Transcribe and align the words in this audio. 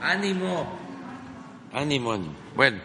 ánimo, 0.00 0.66
ánimo, 1.72 2.12
ánimo. 2.12 2.34
Bueno, 2.54 2.80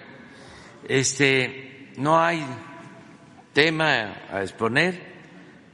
este, 0.87 1.91
no 1.97 2.19
hay 2.19 2.45
tema 3.53 4.15
a 4.31 4.41
exponer, 4.41 5.01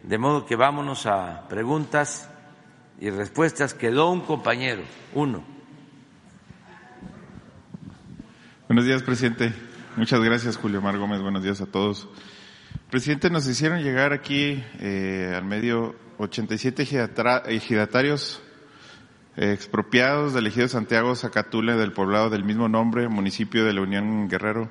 de 0.03 0.17
modo 0.17 0.45
que 0.45 0.55
vámonos 0.55 1.05
a 1.05 1.47
preguntas 1.47 2.29
y 2.99 3.09
respuestas. 3.09 3.73
Quedó 3.73 4.11
un 4.11 4.21
compañero, 4.21 4.83
uno. 5.13 5.43
Buenos 8.67 8.85
días, 8.85 9.03
presidente. 9.03 9.53
Muchas 9.95 10.19
gracias, 10.21 10.57
Julio 10.57 10.81
Mar 10.81 10.97
Gómez. 10.97 11.21
Buenos 11.21 11.43
días 11.43 11.61
a 11.61 11.65
todos. 11.65 12.07
Presidente, 12.91 13.29
nos 13.29 13.47
hicieron 13.47 13.81
llegar 13.81 14.13
aquí 14.13 14.63
eh, 14.79 15.33
al 15.35 15.45
medio 15.45 15.95
87 16.17 16.87
ejidatarios 17.47 18.41
expropiados 19.37 20.33
del 20.33 20.47
ejido 20.47 20.67
Santiago 20.67 21.15
Zacatule 21.15 21.75
del 21.75 21.93
poblado 21.93 22.29
del 22.29 22.43
mismo 22.43 22.67
nombre, 22.67 23.07
municipio 23.07 23.63
de 23.63 23.73
la 23.73 23.81
Unión 23.81 24.27
Guerrero. 24.27 24.69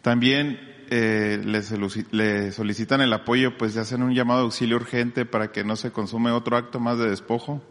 También 0.00 0.58
eh, 0.90 1.40
le, 1.44 2.52
solicitan 2.52 3.02
el 3.02 3.12
apoyo, 3.12 3.56
pues 3.58 3.74
ya 3.74 3.82
hacen 3.82 4.02
un 4.02 4.14
llamado 4.14 4.40
de 4.40 4.44
auxilio 4.46 4.76
urgente 4.76 5.26
para 5.26 5.52
que 5.52 5.64
no 5.64 5.76
se 5.76 5.92
consume 5.92 6.30
otro 6.30 6.56
acto 6.56 6.80
más 6.80 6.98
de 6.98 7.08
despojo 7.08 7.62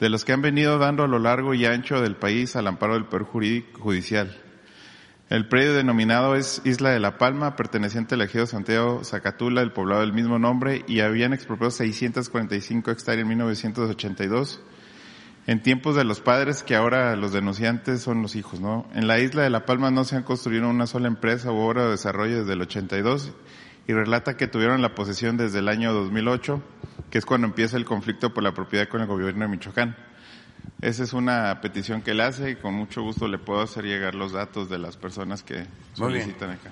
de 0.00 0.08
los 0.08 0.24
que 0.24 0.32
han 0.32 0.42
venido 0.42 0.78
dando 0.78 1.04
a 1.04 1.08
lo 1.08 1.20
largo 1.20 1.54
y 1.54 1.64
ancho 1.66 2.00
del 2.00 2.16
país 2.16 2.56
al 2.56 2.66
amparo 2.66 2.94
del 2.94 3.04
Poder 3.04 3.26
Judicial. 3.78 4.36
El 5.30 5.48
predio 5.48 5.72
denominado 5.72 6.34
es 6.34 6.60
Isla 6.64 6.90
de 6.90 7.00
la 7.00 7.16
Palma, 7.16 7.56
perteneciente 7.56 8.14
al 8.16 8.22
ejido 8.22 8.46
Santiago 8.46 9.02
Zacatula, 9.04 9.60
del 9.60 9.72
poblado 9.72 10.00
del 10.00 10.12
mismo 10.12 10.38
nombre, 10.38 10.84
y 10.86 11.00
habían 11.00 11.32
expropiado 11.32 11.70
645 11.70 12.90
hectáreas 12.90 13.22
en 13.22 13.28
1982 13.28 14.60
en 15.46 15.62
tiempos 15.62 15.94
de 15.94 16.04
los 16.04 16.20
padres 16.20 16.62
que 16.62 16.74
ahora 16.74 17.16
los 17.16 17.32
denunciantes 17.32 18.00
son 18.02 18.22
los 18.22 18.34
hijos, 18.34 18.60
¿no? 18.60 18.86
En 18.94 19.06
la 19.06 19.18
isla 19.18 19.42
de 19.42 19.50
La 19.50 19.66
Palma 19.66 19.90
no 19.90 20.04
se 20.04 20.16
han 20.16 20.22
construido 20.22 20.68
una 20.68 20.86
sola 20.86 21.08
empresa 21.08 21.52
u 21.52 21.56
obra 21.56 21.84
de 21.84 21.90
desarrollo 21.90 22.40
desde 22.40 22.54
el 22.54 22.62
82 22.62 23.32
y 23.86 23.92
relata 23.92 24.36
que 24.36 24.46
tuvieron 24.46 24.80
la 24.80 24.94
posesión 24.94 25.36
desde 25.36 25.58
el 25.58 25.68
año 25.68 25.92
2008, 25.92 26.62
que 27.10 27.18
es 27.18 27.26
cuando 27.26 27.46
empieza 27.46 27.76
el 27.76 27.84
conflicto 27.84 28.32
por 28.32 28.42
la 28.42 28.52
propiedad 28.52 28.88
con 28.88 29.02
el 29.02 29.06
gobierno 29.06 29.44
de 29.44 29.50
Michoacán. 29.50 29.96
Esa 30.80 31.02
es 31.02 31.12
una 31.12 31.60
petición 31.60 32.00
que 32.00 32.12
él 32.12 32.20
hace 32.20 32.50
y 32.50 32.56
con 32.56 32.74
mucho 32.74 33.02
gusto 33.02 33.28
le 33.28 33.38
puedo 33.38 33.60
hacer 33.60 33.84
llegar 33.84 34.14
los 34.14 34.32
datos 34.32 34.70
de 34.70 34.78
las 34.78 34.96
personas 34.96 35.42
que 35.42 35.66
solicitan 35.92 36.52
acá. 36.52 36.70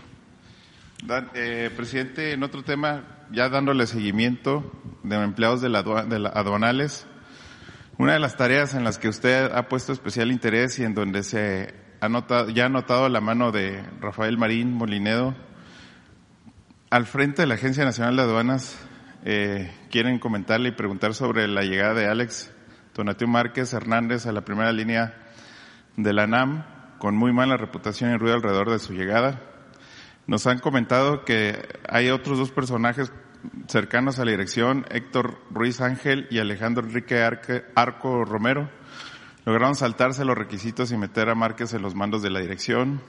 eh, 1.35 1.71
presidente, 1.77 2.33
en 2.33 2.43
otro 2.43 2.63
tema, 2.63 3.05
ya 3.31 3.49
dándole 3.49 3.87
seguimiento 3.87 4.71
de 5.03 5.17
empleados 5.17 5.61
de 5.61 5.69
la, 5.69 5.83
de 5.83 6.19
la 6.19 6.31
aduanales, 6.31 7.07
una 7.99 8.15
de 8.15 8.19
las 8.19 8.37
tareas 8.37 8.75
en 8.75 8.85
las 8.85 8.99
que 8.99 9.09
usted 9.09 9.53
ha 9.53 9.69
puesto 9.69 9.93
especial 9.93 10.33
interés 10.33 10.79
y 10.79 10.85
en 10.85 10.95
donde 10.95 11.23
se 11.23 11.75
ha 12.01 12.09
notado, 12.09 12.49
ya 12.51 12.67
ha 12.67 12.69
notado 12.69 13.09
la 13.09 13.21
mano 13.21 13.53
de 13.53 13.83
Rafael 14.01 14.39
Marín 14.39 14.73
Molinedo, 14.73 15.35
al 16.91 17.07
frente 17.07 17.43
de 17.43 17.47
la 17.47 17.55
Agencia 17.55 17.85
Nacional 17.85 18.17
de 18.17 18.23
Aduanas, 18.23 18.79
eh, 19.25 19.73
quieren 19.91 20.19
comentarle 20.19 20.71
y 20.71 20.73
preguntar 20.73 21.15
sobre 21.15 21.49
la 21.49 21.63
llegada 21.63 21.95
de 21.95 22.07
Alex 22.07 22.53
Tonatio 22.93 23.29
Márquez 23.29 23.73
Hernández 23.73 24.27
a 24.27 24.33
la 24.33 24.45
primera 24.45 24.73
línea 24.73 25.15
de 25.97 26.13
la 26.13 26.27
NAM, 26.27 26.65
con 26.99 27.17
muy 27.17 27.33
mala 27.33 27.57
reputación 27.57 28.13
y 28.13 28.17
ruido 28.17 28.35
alrededor 28.35 28.71
de 28.71 28.79
su 28.79 28.93
llegada. 28.93 29.41
Nos 30.27 30.47
han 30.47 30.59
comentado 30.59 31.25
que 31.25 31.67
hay 31.89 32.11
otros 32.11 32.39
dos 32.39 32.51
personajes 32.51 33.13
cercanos 33.67 34.19
a 34.19 34.25
la 34.25 34.31
dirección, 34.31 34.87
Héctor 34.91 35.39
Ruiz 35.51 35.81
Ángel 35.81 36.27
y 36.31 36.39
Alejandro 36.39 36.87
Enrique 36.87 37.23
Arco 37.75 38.25
Romero, 38.25 38.71
lograron 39.45 39.75
saltarse 39.75 40.25
los 40.25 40.37
requisitos 40.37 40.93
y 40.93 40.97
meter 40.97 41.29
a 41.29 41.35
Márquez 41.35 41.75
en 41.75 41.83
los 41.83 41.95
mandos 41.95 42.23
de 42.23 42.31
la 42.31 42.41
dirección. 42.41 43.01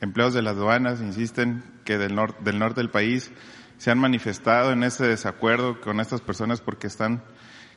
Empleados 0.00 0.34
de 0.34 0.42
las 0.42 0.56
aduanas 0.56 1.00
insisten 1.00 1.62
que 1.84 1.98
del, 1.98 2.14
norte 2.14 2.80
del 2.80 2.90
país 2.90 3.30
se 3.76 3.90
han 3.90 3.98
manifestado 3.98 4.72
en 4.72 4.84
ese 4.84 5.06
desacuerdo 5.06 5.80
con 5.80 6.00
estas 6.00 6.20
personas 6.20 6.60
porque 6.60 6.86
están 6.86 7.22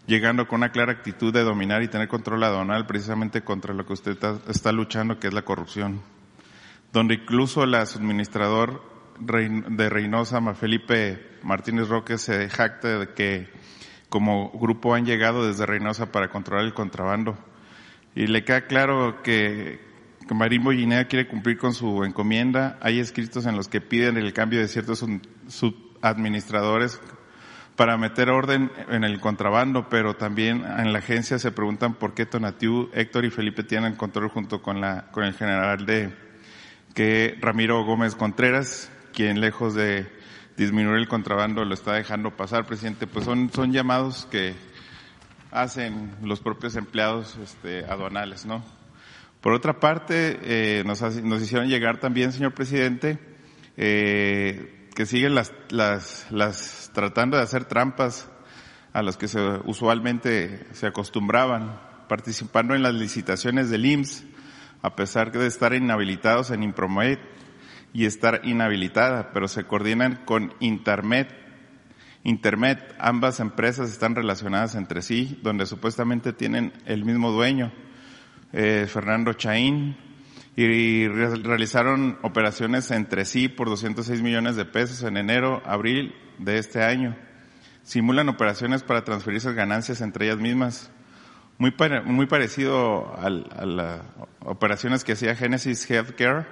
llegando 0.07 0.47
con 0.47 0.59
una 0.59 0.71
clara 0.71 0.91
actitud 0.91 1.33
de 1.33 1.43
dominar 1.43 1.83
y 1.83 1.87
tener 1.87 2.07
control 2.07 2.43
aduanal 2.43 2.85
precisamente 2.85 3.43
contra 3.43 3.73
lo 3.73 3.85
que 3.85 3.93
usted 3.93 4.17
está 4.47 4.71
luchando, 4.71 5.19
que 5.19 5.27
es 5.27 5.33
la 5.33 5.43
corrupción. 5.43 6.01
Donde 6.93 7.15
incluso 7.15 7.63
el 7.63 7.75
administrador 7.75 8.94
de 9.19 9.89
Reynosa, 9.89 10.41
Felipe 10.53 11.37
Martínez 11.43 11.87
Roque, 11.87 12.17
se 12.17 12.49
jacta 12.49 12.99
de 12.99 13.13
que 13.13 13.49
como 14.09 14.51
grupo 14.51 14.93
han 14.93 15.05
llegado 15.05 15.47
desde 15.47 15.65
Reynosa 15.65 16.11
para 16.11 16.29
controlar 16.29 16.65
el 16.65 16.73
contrabando. 16.73 17.37
Y 18.15 18.27
le 18.27 18.43
queda 18.43 18.61
claro 18.61 19.21
que, 19.21 19.83
Marín 20.33 20.63
Bollinea 20.63 21.07
quiere 21.07 21.27
cumplir 21.27 21.57
con 21.57 21.73
su 21.73 22.03
encomienda. 22.03 22.79
Hay 22.81 22.99
escritos 22.99 23.45
en 23.45 23.55
los 23.55 23.67
que 23.67 23.81
piden 23.81 24.17
el 24.17 24.33
cambio 24.33 24.59
de 24.59 24.67
ciertos 24.67 25.05
subadministradores 25.47 26.99
para 27.75 27.97
meter 27.97 28.29
orden 28.29 28.71
en 28.89 29.03
el 29.03 29.19
contrabando, 29.19 29.89
pero 29.89 30.15
también 30.15 30.63
en 30.65 30.93
la 30.93 30.99
agencia 30.99 31.37
se 31.37 31.51
preguntan 31.51 31.95
por 31.95 32.13
qué 32.13 32.25
Tonatiu, 32.25 32.89
Héctor 32.93 33.25
y 33.25 33.29
Felipe 33.29 33.63
tienen 33.63 33.95
control 33.95 34.29
junto 34.29 34.61
con 34.61 34.79
la, 34.79 35.11
con 35.11 35.25
el 35.25 35.33
general 35.33 35.85
de, 35.85 36.13
que 36.93 37.37
Ramiro 37.41 37.83
Gómez 37.83 38.15
Contreras, 38.15 38.89
quien 39.15 39.39
lejos 39.39 39.73
de 39.73 40.05
disminuir 40.57 40.97
el 40.97 41.07
contrabando 41.07 41.63
lo 41.65 41.73
está 41.73 41.93
dejando 41.93 42.35
pasar, 42.35 42.65
presidente, 42.65 43.07
pues 43.07 43.25
son, 43.25 43.49
son 43.51 43.71
llamados 43.71 44.27
que 44.29 44.53
hacen 45.51 46.11
los 46.21 46.41
propios 46.41 46.75
empleados 46.75 47.37
este, 47.41 47.85
aduanales, 47.85 48.45
¿no? 48.45 48.63
Por 49.39 49.53
otra 49.53 49.79
parte, 49.79 50.39
eh, 50.41 50.83
nos, 50.85 51.01
nos, 51.01 51.41
hicieron 51.41 51.67
llegar 51.69 51.99
también, 51.99 52.31
señor 52.31 52.53
presidente, 52.53 53.19
eh, 53.77 54.89
que 54.95 55.05
siguen 55.05 55.35
las, 55.35 55.53
las, 55.69 56.27
las, 56.31 56.91
tratando 56.93 57.37
de 57.37 57.43
hacer 57.43 57.65
trampas 57.65 58.27
a 58.91 59.01
las 59.01 59.17
que 59.17 59.27
se, 59.27 59.39
usualmente 59.65 60.65
se 60.73 60.87
acostumbraban, 60.87 61.79
participando 62.09 62.75
en 62.75 62.83
las 62.83 62.93
licitaciones 62.93 63.69
del 63.69 63.85
IMSS, 63.85 64.25
a 64.81 64.95
pesar 64.95 65.31
de 65.31 65.47
estar 65.47 65.73
inhabilitados 65.73 66.51
en 66.51 66.63
Impromet, 66.63 67.19
y 67.95 68.05
estar 68.05 68.41
inhabilitada, 68.43 69.31
pero 69.31 69.47
se 69.47 69.63
coordinan 69.63 70.19
con 70.25 70.53
Intermet. 70.59 71.33
Intermet, 72.25 72.93
ambas 72.99 73.39
empresas 73.39 73.89
están 73.89 74.15
relacionadas 74.15 74.75
entre 74.75 75.01
sí, 75.01 75.39
donde 75.41 75.65
supuestamente 75.65 76.33
tienen 76.33 76.73
el 76.85 77.05
mismo 77.05 77.31
dueño, 77.31 77.71
eh, 78.51 78.85
Fernando 78.89 79.31
Chaín, 79.31 79.95
y 80.57 81.07
realizaron 81.07 82.17
operaciones 82.21 82.91
entre 82.91 83.23
sí 83.23 83.47
por 83.47 83.69
206 83.69 84.21
millones 84.21 84.57
de 84.57 84.65
pesos 84.65 85.01
en 85.03 85.15
enero, 85.15 85.61
abril 85.65 86.13
de 86.37 86.57
este 86.57 86.83
año. 86.83 87.15
Simulan 87.83 88.27
operaciones 88.27 88.83
para 88.83 89.05
transferir 89.05 89.37
esas 89.37 89.55
ganancias 89.55 90.01
entre 90.01 90.25
ellas 90.25 90.39
mismas. 90.39 90.91
Muy, 91.57 91.73
muy 92.03 92.25
parecido 92.25 93.15
a 93.17 93.29
las 93.29 94.01
operaciones 94.41 95.05
que 95.05 95.13
hacía 95.13 95.33
Genesis 95.35 95.89
Healthcare, 95.89 96.45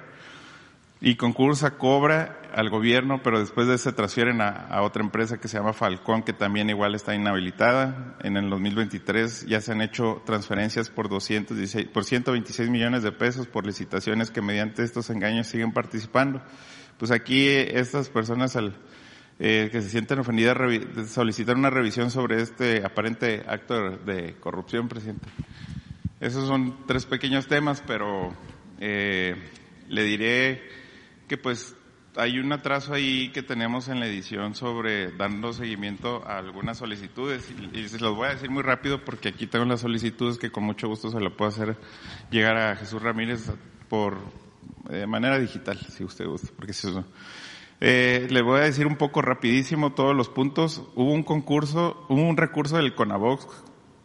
y 1.04 1.16
concursa, 1.16 1.76
cobra 1.76 2.40
al 2.54 2.70
gobierno, 2.70 3.20
pero 3.22 3.38
después 3.38 3.68
de 3.68 3.74
eso 3.74 3.90
se 3.90 3.92
transfieren 3.92 4.40
a, 4.40 4.80
otra 4.80 5.02
empresa 5.02 5.36
que 5.36 5.48
se 5.48 5.58
llama 5.58 5.74
Falcón, 5.74 6.22
que 6.22 6.32
también 6.32 6.70
igual 6.70 6.94
está 6.94 7.14
inhabilitada. 7.14 8.16
En 8.22 8.38
el 8.38 8.48
2023 8.48 9.44
ya 9.46 9.60
se 9.60 9.72
han 9.72 9.82
hecho 9.82 10.22
transferencias 10.24 10.88
por 10.88 11.10
216, 11.10 11.88
por 11.88 12.04
126 12.04 12.70
millones 12.70 13.02
de 13.02 13.12
pesos 13.12 13.46
por 13.46 13.66
licitaciones 13.66 14.30
que 14.30 14.40
mediante 14.40 14.82
estos 14.82 15.10
engaños 15.10 15.46
siguen 15.46 15.72
participando. 15.72 16.40
Pues 16.96 17.10
aquí 17.10 17.48
estas 17.48 18.08
personas 18.08 18.56
al, 18.56 18.74
eh, 19.40 19.68
que 19.70 19.82
se 19.82 19.90
sienten 19.90 20.20
ofendidas 20.20 20.56
solicitan 21.10 21.58
una 21.58 21.68
revisión 21.68 22.10
sobre 22.10 22.40
este 22.40 22.82
aparente 22.82 23.44
acto 23.46 23.90
de 23.90 24.36
corrupción, 24.40 24.88
presidente. 24.88 25.26
Esos 26.18 26.48
son 26.48 26.86
tres 26.86 27.04
pequeños 27.04 27.46
temas, 27.46 27.84
pero 27.86 28.34
eh, 28.80 29.34
le 29.90 30.02
diré 30.02 30.83
que 31.28 31.36
pues 31.36 31.76
hay 32.16 32.38
un 32.38 32.52
atraso 32.52 32.94
ahí 32.94 33.30
que 33.30 33.42
tenemos 33.42 33.88
en 33.88 34.00
la 34.00 34.06
edición 34.06 34.54
sobre 34.54 35.10
dando 35.12 35.52
seguimiento 35.52 36.22
a 36.26 36.38
algunas 36.38 36.78
solicitudes 36.78 37.52
y, 37.72 37.88
se 37.88 37.98
los 37.98 38.14
voy 38.14 38.28
a 38.28 38.34
decir 38.34 38.50
muy 38.50 38.62
rápido 38.62 39.04
porque 39.04 39.30
aquí 39.30 39.46
tengo 39.46 39.64
las 39.64 39.80
solicitudes 39.80 40.38
que 40.38 40.50
con 40.50 40.64
mucho 40.64 40.88
gusto 40.88 41.10
se 41.10 41.20
lo 41.20 41.36
puedo 41.36 41.48
hacer 41.48 41.76
llegar 42.30 42.56
a 42.56 42.76
Jesús 42.76 43.02
Ramírez 43.02 43.50
por 43.88 44.18
de 44.88 45.06
manera 45.06 45.38
digital, 45.38 45.78
si 45.78 46.04
usted 46.04 46.26
gusta, 46.26 46.50
porque 46.56 46.72
si 46.72 46.88
eh, 47.80 48.26
le 48.30 48.42
voy 48.42 48.60
a 48.60 48.64
decir 48.64 48.86
un 48.86 48.96
poco 48.96 49.22
rapidísimo 49.22 49.92
todos 49.92 50.14
los 50.14 50.28
puntos. 50.28 50.82
Hubo 50.94 51.12
un 51.12 51.22
concurso, 51.22 52.06
hubo 52.08 52.22
un 52.22 52.36
recurso 52.36 52.76
del 52.76 52.94
CONAVOX 52.94 53.46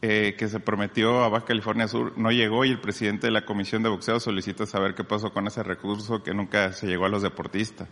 eh, 0.01 0.35
que 0.37 0.47
se 0.47 0.59
prometió 0.59 1.23
a 1.23 1.29
Baja 1.29 1.45
California 1.45 1.87
Sur 1.87 2.17
no 2.17 2.31
llegó 2.31 2.65
y 2.65 2.69
el 2.69 2.79
presidente 2.79 3.27
de 3.27 3.31
la 3.31 3.45
Comisión 3.45 3.83
de 3.83 3.89
Boxeo 3.89 4.19
solicita 4.19 4.65
saber 4.65 4.95
qué 4.95 5.03
pasó 5.03 5.31
con 5.31 5.47
ese 5.47 5.63
recurso 5.63 6.23
que 6.23 6.33
nunca 6.33 6.71
se 6.73 6.87
llegó 6.87 7.05
a 7.05 7.09
los 7.09 7.21
deportistas. 7.21 7.87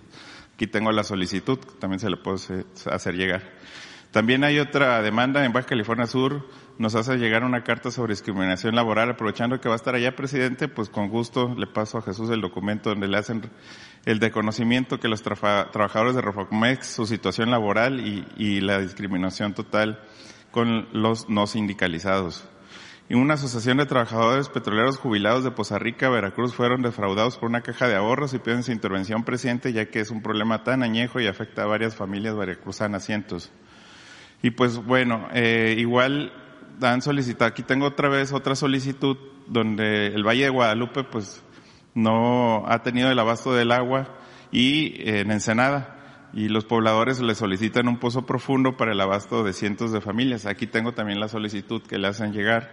Aquí 0.53 0.67
tengo 0.67 0.91
la 0.91 1.03
solicitud, 1.03 1.59
también 1.79 1.99
se 1.99 2.09
le 2.09 2.17
puedo 2.17 2.37
hacer 2.91 3.15
llegar. 3.15 3.41
También 4.11 4.43
hay 4.43 4.59
otra 4.59 5.01
demanda 5.01 5.45
en 5.45 5.53
Baja 5.53 5.67
California 5.67 6.07
Sur 6.07 6.45
nos 6.77 6.93
hace 6.93 7.17
llegar 7.17 7.43
una 7.43 7.63
carta 7.63 7.89
sobre 7.89 8.13
discriminación 8.13 8.75
laboral, 8.75 9.09
aprovechando 9.09 9.59
que 9.59 9.67
va 9.67 9.75
a 9.75 9.77
estar 9.77 9.95
allá, 9.95 10.15
presidente, 10.15 10.67
pues 10.67 10.89
con 10.89 11.09
gusto 11.09 11.55
le 11.57 11.65
paso 11.65 11.97
a 11.97 12.01
Jesús 12.01 12.29
el 12.29 12.41
documento 12.41 12.91
donde 12.91 13.07
le 13.07 13.17
hacen 13.17 13.41
el 14.05 14.19
de 14.19 14.31
conocimiento 14.31 14.99
que 14.99 15.07
los 15.07 15.23
trabajadores 15.23 16.15
de 16.15 16.21
Rofacomex, 16.21 16.87
su 16.87 17.07
situación 17.07 17.49
laboral 17.49 17.99
y, 17.99 18.61
la 18.61 18.79
discriminación 18.79 19.53
total 19.53 20.01
con 20.51 20.87
los 20.93 21.29
no 21.29 21.47
sindicalizados. 21.47 22.47
Y 23.09 23.15
una 23.15 23.35
asociación 23.35 23.77
de 23.77 23.85
trabajadores 23.85 24.49
petroleros 24.49 24.97
jubilados 24.97 25.45
de 25.45 25.51
Poza 25.51 25.79
Rica, 25.79 26.09
Veracruz, 26.09 26.53
fueron 26.53 26.81
defraudados 26.81 27.37
por 27.37 27.49
una 27.49 27.61
caja 27.61 27.87
de 27.87 27.95
ahorros 27.95 28.33
y 28.33 28.39
piden 28.39 28.63
su 28.63 28.73
intervención, 28.73 29.23
presidente, 29.23 29.71
ya 29.71 29.85
que 29.85 30.01
es 30.01 30.11
un 30.11 30.21
problema 30.21 30.63
tan 30.63 30.83
añejo 30.83 31.21
y 31.21 31.27
afecta 31.27 31.63
a 31.63 31.67
varias 31.67 31.95
familias 31.95 32.35
veracruzanas, 32.35 33.05
cientos. 33.05 33.49
Y 34.41 34.51
pues 34.51 34.77
bueno, 34.77 35.27
eh, 35.33 35.75
igual 35.77 36.33
han 36.81 37.01
solicitado, 37.01 37.49
aquí 37.49 37.63
tengo 37.63 37.85
otra 37.85 38.09
vez 38.09 38.33
otra 38.33 38.55
solicitud 38.55 39.17
donde 39.47 40.07
el 40.07 40.23
Valle 40.23 40.43
de 40.43 40.49
Guadalupe 40.49 41.03
pues 41.05 41.41
no 41.95 42.65
ha 42.67 42.83
tenido 42.83 43.09
el 43.09 43.17
abasto 43.17 43.53
del 43.53 43.71
agua 43.71 44.15
y 44.51 45.01
eh, 45.01 45.21
en 45.21 45.31
Ensenada 45.31 45.96
y 46.33 46.49
los 46.49 46.65
pobladores 46.65 47.19
le 47.19 47.35
solicitan 47.35 47.87
un 47.87 47.97
pozo 47.97 48.25
profundo 48.25 48.77
para 48.77 48.91
el 48.91 49.01
abasto 49.01 49.43
de 49.43 49.53
cientos 49.53 49.91
de 49.91 50.01
familias. 50.01 50.45
Aquí 50.45 50.67
tengo 50.67 50.93
también 50.93 51.19
la 51.19 51.27
solicitud 51.27 51.81
que 51.81 51.97
le 51.97 52.07
hacen 52.07 52.33
llegar. 52.33 52.71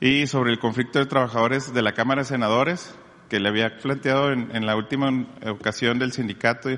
Y 0.00 0.26
sobre 0.28 0.52
el 0.52 0.58
conflicto 0.58 0.98
de 0.98 1.06
trabajadores 1.06 1.74
de 1.74 1.82
la 1.82 1.92
Cámara 1.92 2.22
de 2.22 2.28
Senadores, 2.28 2.94
que 3.28 3.40
le 3.40 3.48
había 3.48 3.78
planteado 3.78 4.32
en, 4.32 4.64
la 4.64 4.76
última 4.76 5.10
ocasión 5.46 5.98
del 5.98 6.12
sindicato, 6.12 6.70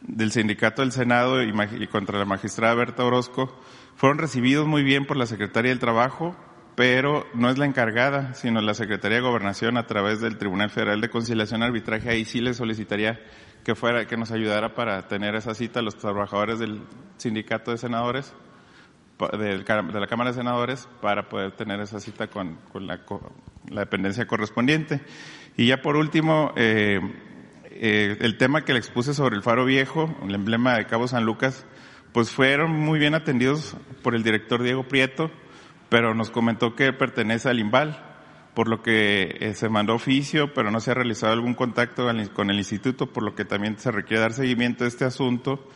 del 0.00 0.32
sindicato 0.32 0.82
del 0.82 0.92
Senado 0.92 1.42
y, 1.42 1.86
contra 1.88 2.18
la 2.18 2.24
magistrada 2.24 2.74
Berta 2.74 3.04
Orozco, 3.04 3.60
fueron 3.96 4.18
recibidos 4.18 4.66
muy 4.66 4.82
bien 4.82 5.04
por 5.04 5.16
la 5.16 5.26
Secretaría 5.26 5.70
del 5.70 5.80
Trabajo, 5.80 6.36
pero 6.76 7.26
no 7.34 7.50
es 7.50 7.58
la 7.58 7.66
encargada, 7.66 8.34
sino 8.34 8.60
la 8.60 8.74
Secretaría 8.74 9.18
de 9.18 9.24
Gobernación 9.24 9.76
a 9.76 9.86
través 9.86 10.20
del 10.20 10.38
Tribunal 10.38 10.70
Federal 10.70 11.00
de 11.00 11.10
Conciliación 11.10 11.60
y 11.60 11.64
Arbitraje. 11.64 12.08
Ahí 12.10 12.24
sí 12.24 12.40
le 12.40 12.54
solicitaría 12.54 13.20
que 13.64 13.74
fuera, 13.74 14.06
que 14.06 14.16
nos 14.16 14.30
ayudara 14.30 14.74
para 14.74 15.08
tener 15.08 15.34
esa 15.34 15.54
cita 15.54 15.82
los 15.82 15.96
trabajadores 15.96 16.58
del 16.58 16.82
sindicato 17.16 17.70
de 17.70 17.78
senadores, 17.78 18.34
de 19.38 19.58
la 19.58 20.06
Cámara 20.06 20.30
de 20.30 20.36
Senadores, 20.36 20.88
para 21.00 21.28
poder 21.28 21.52
tener 21.52 21.80
esa 21.80 21.98
cita 21.98 22.26
con, 22.26 22.58
la, 22.74 23.00
dependencia 23.70 24.26
correspondiente. 24.26 25.00
Y 25.56 25.68
ya 25.68 25.80
por 25.80 25.96
último, 25.96 26.52
eh, 26.56 27.00
eh, 27.70 28.18
el 28.20 28.36
tema 28.36 28.64
que 28.64 28.72
le 28.72 28.78
expuse 28.78 29.14
sobre 29.14 29.36
el 29.36 29.42
faro 29.42 29.64
viejo, 29.64 30.14
el 30.22 30.34
emblema 30.34 30.76
de 30.76 30.86
Cabo 30.86 31.08
San 31.08 31.24
Lucas, 31.24 31.64
pues 32.12 32.30
fueron 32.30 32.70
muy 32.70 32.98
bien 32.98 33.14
atendidos 33.14 33.76
por 34.02 34.14
el 34.14 34.22
director 34.22 34.62
Diego 34.62 34.84
Prieto, 34.84 35.30
pero 35.88 36.14
nos 36.14 36.30
comentó 36.30 36.74
que 36.76 36.92
pertenece 36.92 37.48
al 37.48 37.58
IMBAL, 37.58 38.13
por 38.54 38.68
lo 38.68 38.82
que 38.82 39.36
eh, 39.40 39.54
se 39.54 39.68
mandó 39.68 39.94
oficio, 39.94 40.54
pero 40.54 40.70
no 40.70 40.80
se 40.80 40.92
ha 40.92 40.94
realizado 40.94 41.32
algún 41.32 41.54
contacto 41.54 42.06
con 42.32 42.50
el 42.50 42.58
instituto, 42.58 43.12
por 43.12 43.24
lo 43.24 43.34
que 43.34 43.44
también 43.44 43.78
se 43.78 43.90
requiere 43.90 44.20
dar 44.20 44.32
seguimiento 44.32 44.84
a 44.84 44.88
este 44.88 45.04
asunto 45.04 45.68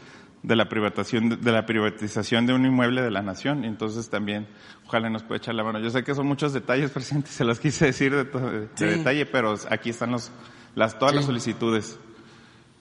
de 0.42 0.54
la 0.54 0.68
privatización 0.68 1.40
de 1.40 1.52
la 1.52 1.66
privatización 1.66 2.46
de 2.46 2.54
un 2.54 2.64
inmueble 2.64 3.02
de 3.02 3.10
la 3.10 3.22
nación. 3.22 3.64
Entonces 3.64 4.08
también, 4.08 4.46
ojalá 4.86 5.10
nos 5.10 5.24
pueda 5.24 5.38
echar 5.38 5.54
la 5.54 5.64
mano. 5.64 5.80
Yo 5.80 5.90
sé 5.90 6.04
que 6.04 6.14
son 6.14 6.26
muchos 6.26 6.52
detalles, 6.52 6.90
presidente, 6.92 7.30
se 7.30 7.44
los 7.44 7.58
quise 7.58 7.86
decir 7.86 8.14
de, 8.14 8.68
detalle, 8.86 9.26
pero 9.26 9.54
aquí 9.70 9.90
están 9.90 10.12
los, 10.12 10.30
las, 10.76 10.98
todas 10.98 11.14
las 11.14 11.24
solicitudes. 11.24 11.98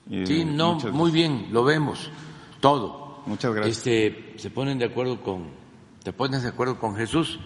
sí, 0.08 0.44
no, 0.44 0.78
muy 0.92 1.10
bien, 1.10 1.48
lo 1.50 1.64
vemos, 1.64 2.10
todo. 2.60 3.22
Muchas 3.26 3.52
gracias. 3.52 3.78
Este, 3.78 4.34
se 4.36 4.50
ponen 4.50 4.78
de 4.78 4.86
acuerdo 4.86 5.20
con, 5.20 5.48
te 6.02 6.12
pones 6.12 6.44
de 6.44 6.48
acuerdo 6.48 6.78
con 6.78 6.96
Jesús 6.96 7.38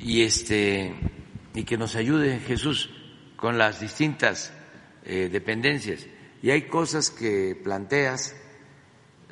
y 0.00 0.22
este 0.22 0.92
y 1.54 1.62
que 1.62 1.78
nos 1.78 1.94
ayude 1.94 2.40
Jesús 2.40 2.90
con 3.36 3.56
las 3.56 3.80
distintas 3.80 4.52
eh, 5.04 5.28
dependencias. 5.30 6.06
Y 6.42 6.50
hay 6.50 6.62
cosas 6.62 7.10
que 7.10 7.58
planteas 7.62 8.34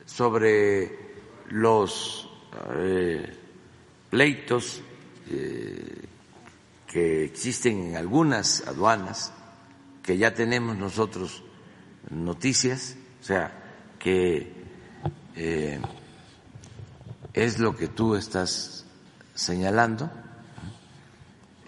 sobre 0.07 1.15
los 1.49 2.31
eh, 2.77 3.37
pleitos 4.09 4.83
eh, 5.29 6.05
que 6.87 7.25
existen 7.25 7.89
en 7.89 7.97
algunas 7.97 8.67
aduanas, 8.67 9.33
que 10.03 10.17
ya 10.17 10.33
tenemos 10.33 10.77
nosotros 10.77 11.43
noticias, 12.11 12.97
o 13.21 13.25
sea, 13.25 13.59
que 13.99 14.61
es 17.33 17.59
lo 17.59 17.75
que 17.75 17.89
tú 17.89 18.15
estás 18.15 18.85
señalando 19.35 20.11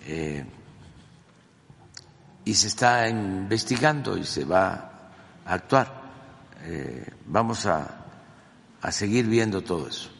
eh, 0.07 0.45
y 2.45 2.55
se 2.55 2.69
está 2.69 3.09
investigando 3.09 4.17
y 4.17 4.25
se 4.25 4.45
va 4.45 5.11
a 5.45 5.55
actuar. 5.55 6.03
Eh, 6.63 7.07
vamos 7.27 7.67
a, 7.67 8.01
seguir 8.91 9.27
viendo 9.27 9.63
todo 9.63 9.89
eso. 9.89 10.11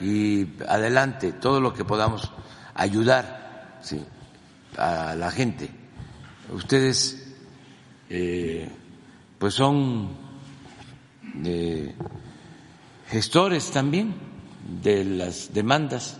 Y 0.00 0.46
adelante, 0.68 1.32
todo 1.32 1.60
lo 1.60 1.74
que 1.74 1.84
podamos 1.84 2.30
ayudar 2.74 3.80
a 4.76 5.14
la 5.16 5.30
gente. 5.32 5.68
Ustedes 6.52 7.26
pues 9.38 9.54
son 9.54 10.10
gestores 13.08 13.70
también 13.72 14.14
de 14.82 15.04
las 15.04 15.52
demandas 15.52 16.16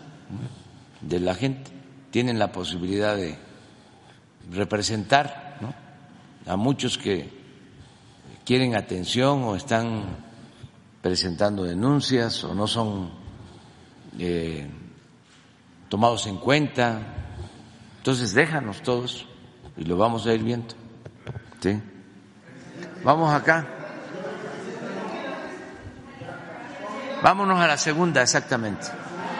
de 1.00 1.20
la 1.20 1.35
gente, 1.35 1.71
tienen 2.12 2.38
la 2.38 2.53
posibilidad 2.53 3.17
de 3.17 3.37
representar 4.53 5.59
a 6.47 6.56
muchos 6.56 6.99
que 6.99 7.31
quieren 8.44 8.76
atención 8.76 9.43
o 9.44 9.56
están 9.56 10.05
presentando 11.00 11.64
denuncias 11.64 12.44
o 12.44 12.55
no 12.55 12.67
son 12.67 13.11
eh, 14.19 14.69
tomados 15.88 16.26
en 16.26 16.37
cuenta. 16.37 17.00
Entonces 17.97 18.35
déjanos 18.35 18.82
todos 18.82 19.26
y 19.76 19.85
lo 19.85 19.97
vamos 19.97 20.26
a 20.26 20.35
ir 20.35 20.43
viendo. 20.43 20.75
¿sí? 21.61 21.81
Vamos 23.03 23.32
acá. 23.32 23.67
Vámonos 27.23 27.59
a 27.59 27.69
la 27.69 27.79
segunda, 27.79 28.20
exactamente. 28.20 28.88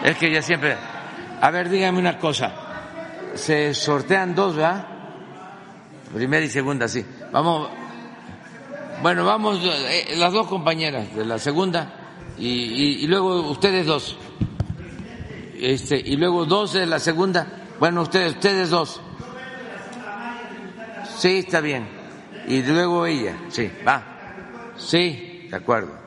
Es 0.03 0.17
que 0.17 0.31
ya 0.31 0.41
siempre. 0.41 0.75
A 1.41 1.51
ver, 1.51 1.69
dígame 1.69 1.99
una 1.99 2.17
cosa. 2.17 2.62
Se 3.35 3.73
sortean 3.73 4.35
dos, 4.35 4.55
¿verdad? 4.55 4.87
Primera 6.13 6.45
y 6.45 6.49
segunda, 6.49 6.87
sí. 6.87 7.03
Vamos. 7.31 7.69
Bueno, 9.01 9.25
vamos 9.25 9.59
eh, 9.63 10.13
las 10.15 10.31
dos 10.31 10.47
compañeras 10.47 11.13
de 11.15 11.25
la 11.25 11.37
segunda 11.39 11.93
y, 12.37 13.03
y, 13.03 13.07
luego 13.07 13.49
ustedes 13.49 13.85
dos. 13.85 14.15
Este, 15.59 15.97
y 15.97 16.15
luego 16.15 16.45
dos 16.45 16.73
de 16.73 16.85
la 16.85 16.99
segunda. 16.99 17.47
Bueno, 17.79 18.03
ustedes, 18.03 18.35
ustedes 18.35 18.69
dos. 18.69 19.01
Sí, 21.17 21.39
está 21.39 21.59
bien. 21.61 21.87
Y 22.47 22.61
luego 22.61 23.05
ella, 23.05 23.35
sí, 23.49 23.71
va. 23.85 24.73
Sí, 24.77 25.47
de 25.49 25.55
acuerdo. 25.55 26.02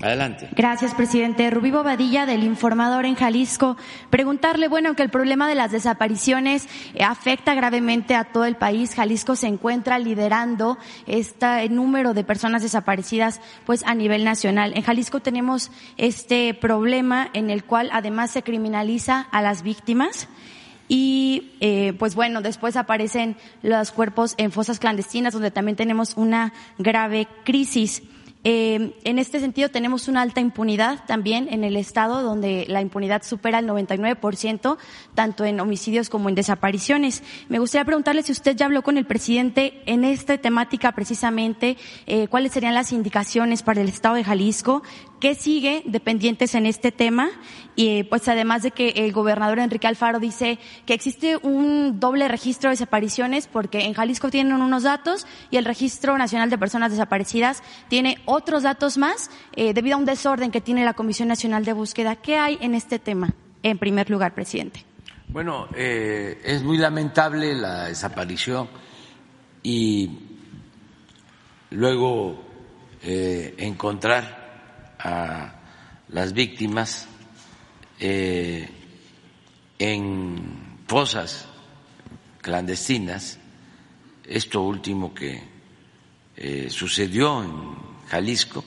Adelante. 0.00 0.48
Gracias, 0.54 0.94
presidente. 0.94 1.50
Rubí 1.50 1.72
Bobadilla, 1.72 2.24
del 2.24 2.44
Informador 2.44 3.04
en 3.04 3.16
Jalisco. 3.16 3.76
Preguntarle, 4.10 4.68
bueno, 4.68 4.94
que 4.94 5.02
el 5.02 5.10
problema 5.10 5.48
de 5.48 5.56
las 5.56 5.72
desapariciones 5.72 6.68
eh, 6.94 7.02
afecta 7.02 7.54
gravemente 7.54 8.14
a 8.14 8.24
todo 8.24 8.44
el 8.44 8.54
país. 8.54 8.94
Jalisco 8.94 9.34
se 9.34 9.48
encuentra 9.48 9.98
liderando 9.98 10.78
este 11.06 11.68
número 11.68 12.14
de 12.14 12.22
personas 12.22 12.62
desaparecidas, 12.62 13.40
pues 13.66 13.84
a 13.86 13.94
nivel 13.94 14.22
nacional. 14.22 14.72
En 14.76 14.82
Jalisco 14.82 15.18
tenemos 15.18 15.72
este 15.96 16.54
problema 16.54 17.28
en 17.32 17.50
el 17.50 17.64
cual 17.64 17.90
además 17.92 18.30
se 18.30 18.44
criminaliza 18.44 19.26
a 19.32 19.42
las 19.42 19.62
víctimas. 19.62 20.28
Y 20.86 21.56
eh, 21.60 21.92
pues 21.98 22.14
bueno, 22.14 22.40
después 22.40 22.76
aparecen 22.76 23.36
los 23.62 23.90
cuerpos 23.90 24.34
en 24.38 24.52
fosas 24.52 24.78
clandestinas, 24.78 25.32
donde 25.32 25.50
también 25.50 25.76
tenemos 25.76 26.16
una 26.16 26.52
grave 26.78 27.26
crisis. 27.44 28.02
Eh, 28.44 28.94
en 29.04 29.18
este 29.18 29.40
sentido, 29.40 29.68
tenemos 29.68 30.06
una 30.06 30.22
alta 30.22 30.40
impunidad 30.40 31.04
también 31.06 31.48
en 31.50 31.64
el 31.64 31.76
Estado, 31.76 32.22
donde 32.22 32.66
la 32.68 32.80
impunidad 32.80 33.22
supera 33.22 33.58
el 33.58 33.66
99%, 33.66 34.78
tanto 35.14 35.44
en 35.44 35.58
homicidios 35.60 36.08
como 36.08 36.28
en 36.28 36.34
desapariciones. 36.34 37.22
Me 37.48 37.58
gustaría 37.58 37.84
preguntarle 37.84 38.22
si 38.22 38.32
usted 38.32 38.56
ya 38.56 38.66
habló 38.66 38.82
con 38.82 38.96
el 38.96 39.06
presidente 39.06 39.82
en 39.86 40.04
esta 40.04 40.38
temática 40.38 40.92
precisamente, 40.92 41.76
eh, 42.06 42.28
cuáles 42.28 42.52
serían 42.52 42.74
las 42.74 42.92
indicaciones 42.92 43.62
para 43.62 43.80
el 43.80 43.88
Estado 43.88 44.14
de 44.14 44.24
Jalisco, 44.24 44.82
qué 45.20 45.34
sigue 45.34 45.82
dependientes 45.86 46.54
en 46.54 46.66
este 46.66 46.92
tema 46.92 47.30
y 47.76 48.04
pues 48.04 48.28
además 48.28 48.62
de 48.62 48.70
que 48.70 48.88
el 48.96 49.12
gobernador 49.12 49.58
Enrique 49.58 49.86
Alfaro 49.86 50.18
dice 50.18 50.58
que 50.86 50.94
existe 50.94 51.36
un 51.36 52.00
doble 52.00 52.28
registro 52.28 52.70
de 52.70 52.72
desapariciones 52.72 53.46
porque 53.46 53.86
en 53.86 53.94
Jalisco 53.94 54.30
tienen 54.30 54.60
unos 54.60 54.82
datos 54.82 55.26
y 55.50 55.56
el 55.56 55.64
Registro 55.64 56.18
Nacional 56.18 56.50
de 56.50 56.58
Personas 56.58 56.90
Desaparecidas 56.90 57.62
tiene 57.88 58.18
otros 58.24 58.62
datos 58.62 58.98
más 58.98 59.30
eh, 59.54 59.74
debido 59.74 59.96
a 59.96 59.98
un 59.98 60.04
desorden 60.04 60.50
que 60.50 60.60
tiene 60.60 60.84
la 60.84 60.94
Comisión 60.94 61.28
Nacional 61.28 61.64
de 61.64 61.72
Búsqueda. 61.72 62.16
¿Qué 62.16 62.36
hay 62.36 62.58
en 62.60 62.74
este 62.74 62.98
tema? 62.98 63.34
en 63.62 63.78
primer 63.78 64.10
lugar, 64.10 64.34
presidente. 64.34 64.84
Bueno, 65.28 65.68
eh, 65.74 66.40
es 66.44 66.62
muy 66.62 66.78
lamentable 66.78 67.54
la 67.54 67.86
desaparición 67.86 68.68
y 69.62 70.10
luego 71.70 72.42
eh, 73.02 73.54
encontrar 73.58 74.37
a 74.98 75.54
las 76.08 76.32
víctimas 76.32 77.08
eh, 78.00 78.68
en 79.78 80.78
fosas 80.86 81.48
clandestinas, 82.40 83.38
esto 84.24 84.62
último 84.62 85.14
que 85.14 85.42
eh, 86.36 86.68
sucedió 86.70 87.42
en 87.42 87.74
Jalisco, 88.08 88.64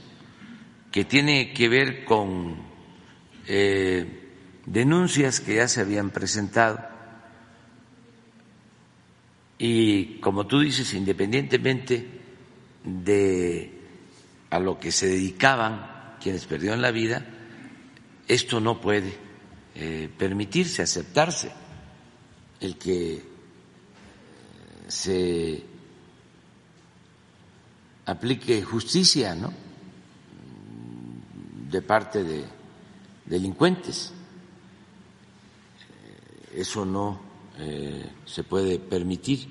que 0.91 1.05
tiene 1.05 1.53
que 1.53 1.69
ver 1.69 2.05
con 2.05 2.57
eh, 3.47 4.29
denuncias 4.65 5.39
que 5.39 5.55
ya 5.55 5.67
se 5.67 5.81
habían 5.81 6.09
presentado. 6.09 6.79
Y, 9.57 10.19
como 10.19 10.47
tú 10.47 10.59
dices, 10.59 10.93
independientemente 10.93 12.07
de 12.83 13.79
a 14.50 14.59
lo 14.59 14.79
que 14.79 14.91
se 14.91 15.07
dedicaban 15.07 15.90
quienes 16.22 16.46
perdieron 16.46 16.82
la 16.82 16.92
vida, 16.92 17.25
esto 18.28 18.60
no 18.62 18.80
puede 18.80 19.13
eh, 19.75 20.10
permitirse, 20.18 20.82
aceptarse 20.82 21.51
el 22.60 22.78
que 22.78 23.13
eh, 23.13 23.22
se 24.88 25.63
aplique 28.06 28.62
justicia, 28.63 29.34
¿no? 29.36 29.54
De 31.70 31.82
parte 31.82 32.24
de 32.24 32.44
delincuentes. 33.25 34.13
Eh, 36.54 36.62
eso 36.62 36.86
no 36.86 37.32
se 38.25 38.44
puede 38.44 38.80
permitir. 38.80 39.48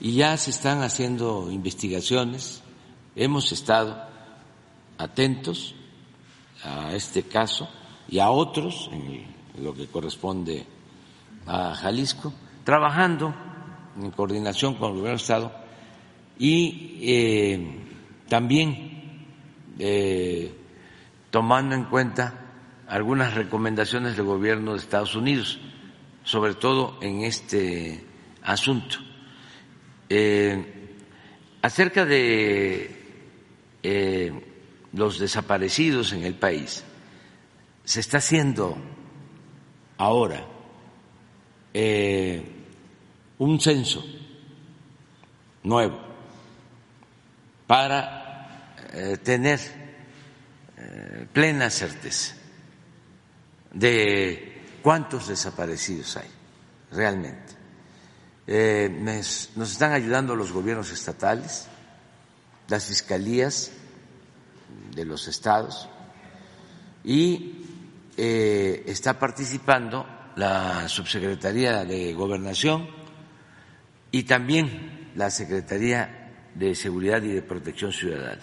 Y 0.00 0.16
ya 0.16 0.36
se 0.36 0.50
están 0.50 0.82
haciendo 0.82 1.52
investigaciones, 1.52 2.62
hemos 3.14 3.52
estado 3.52 4.08
atentos 4.98 5.76
a 6.64 6.94
este 6.94 7.24
caso 7.24 7.68
y 8.08 8.18
a 8.18 8.30
otros 8.30 8.90
en 8.92 9.24
lo 9.62 9.74
que 9.74 9.86
corresponde 9.86 10.66
a 11.46 11.74
Jalisco, 11.74 12.32
trabajando 12.64 13.34
en 14.00 14.10
coordinación 14.10 14.74
con 14.74 14.90
el 14.90 14.96
gobierno 14.96 15.10
del 15.10 15.20
Estado 15.20 15.52
y 16.38 16.98
eh, 17.02 17.78
también 18.28 19.26
eh, 19.78 20.52
tomando 21.30 21.74
en 21.74 21.84
cuenta 21.84 22.40
algunas 22.88 23.34
recomendaciones 23.34 24.16
del 24.16 24.26
gobierno 24.26 24.72
de 24.72 24.78
Estados 24.78 25.14
Unidos, 25.14 25.60
sobre 26.22 26.54
todo 26.54 26.98
en 27.00 27.22
este 27.22 28.04
asunto. 28.42 28.96
Eh, 30.08 30.96
acerca 31.62 32.04
de 32.04 33.02
los 34.94 35.18
desaparecidos 35.18 36.12
en 36.12 36.24
el 36.24 36.34
país, 36.34 36.84
se 37.84 38.00
está 38.00 38.18
haciendo 38.18 38.76
ahora 39.98 40.46
eh, 41.72 42.42
un 43.38 43.60
censo 43.60 44.04
nuevo 45.64 46.00
para 47.66 48.76
eh, 48.92 49.18
tener 49.22 49.60
eh, 50.76 51.26
plena 51.32 51.70
certeza 51.70 52.36
de 53.72 54.62
cuántos 54.82 55.26
desaparecidos 55.26 56.16
hay 56.16 56.30
realmente. 56.92 57.54
nos 59.56 59.72
están 59.72 59.92
ayudando 59.92 60.36
los 60.36 60.52
gobiernos 60.52 60.92
estatales, 60.92 61.66
las 62.68 62.86
fiscalías 62.86 63.72
de 64.94 65.04
los 65.04 65.28
estados 65.28 65.88
y 67.02 67.64
eh, 68.16 68.84
está 68.86 69.18
participando 69.18 70.06
la 70.36 70.88
Subsecretaría 70.88 71.84
de 71.84 72.14
Gobernación 72.14 72.88
y 74.10 74.22
también 74.24 75.10
la 75.16 75.30
Secretaría 75.30 76.32
de 76.54 76.74
Seguridad 76.74 77.22
y 77.22 77.32
de 77.32 77.42
Protección 77.42 77.92
Ciudadana 77.92 78.42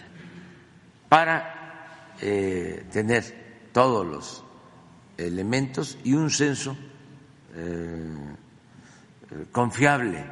para 1.09 2.13
eh, 2.21 2.85
tener 2.91 3.69
todos 3.71 4.05
los 4.05 4.43
elementos 5.17 5.97
y 6.03 6.13
un 6.13 6.29
censo 6.29 6.77
eh, 7.55 8.35
confiable, 9.51 10.23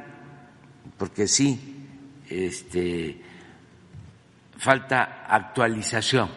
porque 0.96 1.26
sí, 1.26 1.86
este, 2.28 3.22
falta 4.60 5.24
actualización 5.26 6.28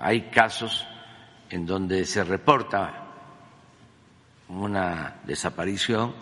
hay 0.00 0.30
casos 0.30 0.86
en 1.50 1.66
donde 1.66 2.06
se 2.06 2.24
reporta 2.24 3.04
una 4.48 5.20
desaparición 5.24 6.14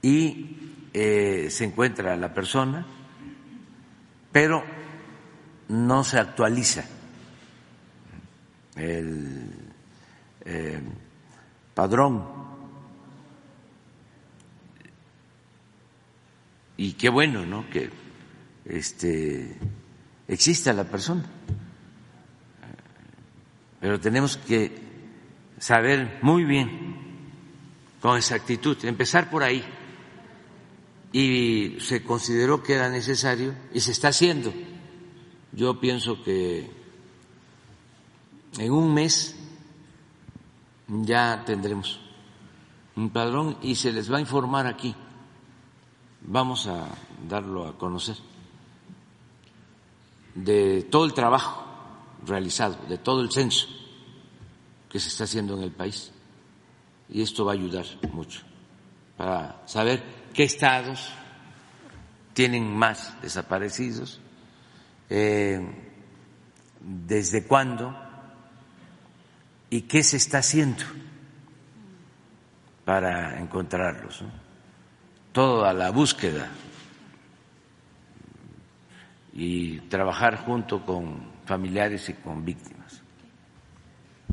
y 0.00 0.56
eh, 0.94 1.48
se 1.50 1.64
encuentra 1.64 2.16
la 2.16 2.32
persona, 2.32 2.86
pero 4.30 4.62
no 5.68 6.04
se 6.04 6.20
actualiza 6.20 6.84
el 8.76 9.50
eh, 10.44 10.80
padrón. 11.74 12.38
Y 16.76 16.92
qué 16.92 17.08
bueno, 17.08 17.44
¿no? 17.44 17.68
Que 17.68 17.90
este, 18.68 19.56
exista 20.28 20.72
la 20.72 20.84
persona 20.84 21.24
pero 23.80 24.00
tenemos 24.00 24.36
que 24.36 24.76
saber 25.58 26.18
muy 26.22 26.44
bien 26.44 26.96
con 28.00 28.16
exactitud, 28.16 28.76
empezar 28.84 29.30
por 29.30 29.42
ahí. 29.42 29.64
Y 31.12 31.76
se 31.80 32.02
consideró 32.02 32.62
que 32.62 32.74
era 32.74 32.90
necesario 32.90 33.54
y 33.72 33.80
se 33.80 33.92
está 33.92 34.08
haciendo. 34.08 34.52
Yo 35.52 35.80
pienso 35.80 36.22
que 36.22 36.70
en 38.58 38.72
un 38.72 38.92
mes 38.92 39.36
ya 40.88 41.44
tendremos 41.46 42.00
un 42.94 43.10
padrón 43.10 43.56
y 43.62 43.76
se 43.76 43.92
les 43.92 44.12
va 44.12 44.18
a 44.18 44.20
informar 44.20 44.66
aquí. 44.66 44.94
Vamos 46.20 46.66
a 46.66 46.88
darlo 47.26 47.66
a 47.66 47.78
conocer 47.78 48.16
de 50.44 50.84
todo 50.84 51.04
el 51.04 51.14
trabajo 51.14 51.64
realizado, 52.24 52.76
de 52.88 52.98
todo 52.98 53.20
el 53.22 53.30
censo 53.30 53.66
que 54.88 55.00
se 55.00 55.08
está 55.08 55.24
haciendo 55.24 55.56
en 55.56 55.64
el 55.64 55.72
país. 55.72 56.12
Y 57.08 57.22
esto 57.22 57.44
va 57.44 57.52
a 57.52 57.54
ayudar 57.54 57.86
mucho 58.12 58.42
para 59.16 59.62
saber 59.66 60.02
qué 60.32 60.44
estados 60.44 61.10
tienen 62.34 62.76
más 62.76 63.20
desaparecidos, 63.20 64.20
eh, 65.10 65.60
desde 66.80 67.44
cuándo 67.44 67.96
y 69.70 69.82
qué 69.82 70.02
se 70.02 70.18
está 70.18 70.38
haciendo 70.38 70.84
para 72.84 73.40
encontrarlos. 73.40 74.22
Toda 75.32 75.72
la 75.72 75.90
búsqueda 75.90 76.48
y 79.32 79.78
trabajar 79.88 80.36
junto 80.36 80.84
con 80.84 81.20
familiares 81.44 82.08
y 82.08 82.14
con 82.14 82.44
víctimas. 82.44 82.77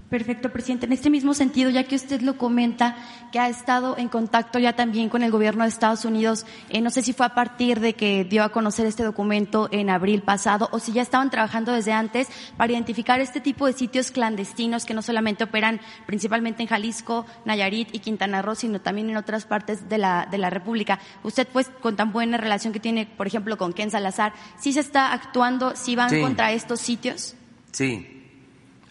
Perfecto, 0.10 0.52
presidente. 0.52 0.86
En 0.86 0.94
este 0.94 1.10
mismo 1.10 1.34
sentido, 1.34 1.72
ya 1.72 1.86
que 1.86 1.96
usted 1.96 2.22
lo 2.22 2.38
comenta, 2.38 2.96
que 3.32 3.40
ha 3.40 3.50
estado 3.50 3.98
en 3.98 4.08
contacto 4.08 4.60
ya 4.60 4.74
también 4.74 5.10
con 5.10 5.24
el 5.24 5.32
gobierno 5.32 5.64
de 5.64 5.70
Estados 5.70 6.06
Unidos, 6.06 6.46
eh, 6.70 6.80
no 6.80 6.92
sé 6.92 7.02
si 7.02 7.12
fue 7.12 7.26
a 7.26 7.34
partir 7.34 7.80
de 7.80 7.94
que 7.94 8.24
dio 8.24 8.44
a 8.44 8.50
conocer 8.50 8.86
este 8.86 9.04
documento 9.04 9.68
en 9.72 9.90
abril 9.90 10.22
pasado 10.22 10.70
o 10.72 10.78
si 10.78 10.92
ya 10.92 11.02
estaban 11.02 11.32
trabajando 11.32 11.72
desde 11.72 11.92
antes 11.92 12.28
para 12.56 12.72
identificar 12.72 13.20
este 13.20 13.42
tipo 13.42 13.66
de 13.66 13.74
sitios 13.74 14.12
clandestinos 14.12 14.86
que 14.86 14.94
no 14.94 15.02
solamente 15.02 15.44
operan 15.44 15.82
principalmente 16.06 16.62
en 16.62 16.70
Jalisco, 16.70 17.26
Nayarit 17.44 17.94
y 17.94 18.00
Quintana 18.00 18.44
Roo, 18.44 18.54
sino 18.54 18.80
también 18.80 19.10
en 19.10 19.18
otras 19.18 19.46
partes 19.46 19.90
de 19.90 19.98
la, 19.98 20.28
de 20.30 20.38
la 20.38 20.52
República. 20.52 21.00
Usted, 21.24 21.48
pues, 21.52 21.72
con 21.82 21.96
tan 21.96 22.14
buena 22.14 22.38
relación 22.38 22.74
que 22.74 22.80
tiene, 22.80 23.08
por 23.08 23.26
ejemplo, 23.26 23.58
con 23.58 23.74
Ken 23.74 23.90
Salazar, 23.90 24.34
¿sí 24.60 24.72
se 24.72 24.82
está 24.82 25.14
actuando, 25.14 25.76
si 25.76 25.96
van 25.96 26.22
contra 26.22 26.52
estos 26.52 26.80
sitios? 26.80 27.34
Sí, 27.72 28.15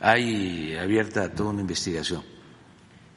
hay 0.07 0.77
abierta 0.77 1.33
toda 1.33 1.51
una 1.51 1.63
investigación 1.63 2.23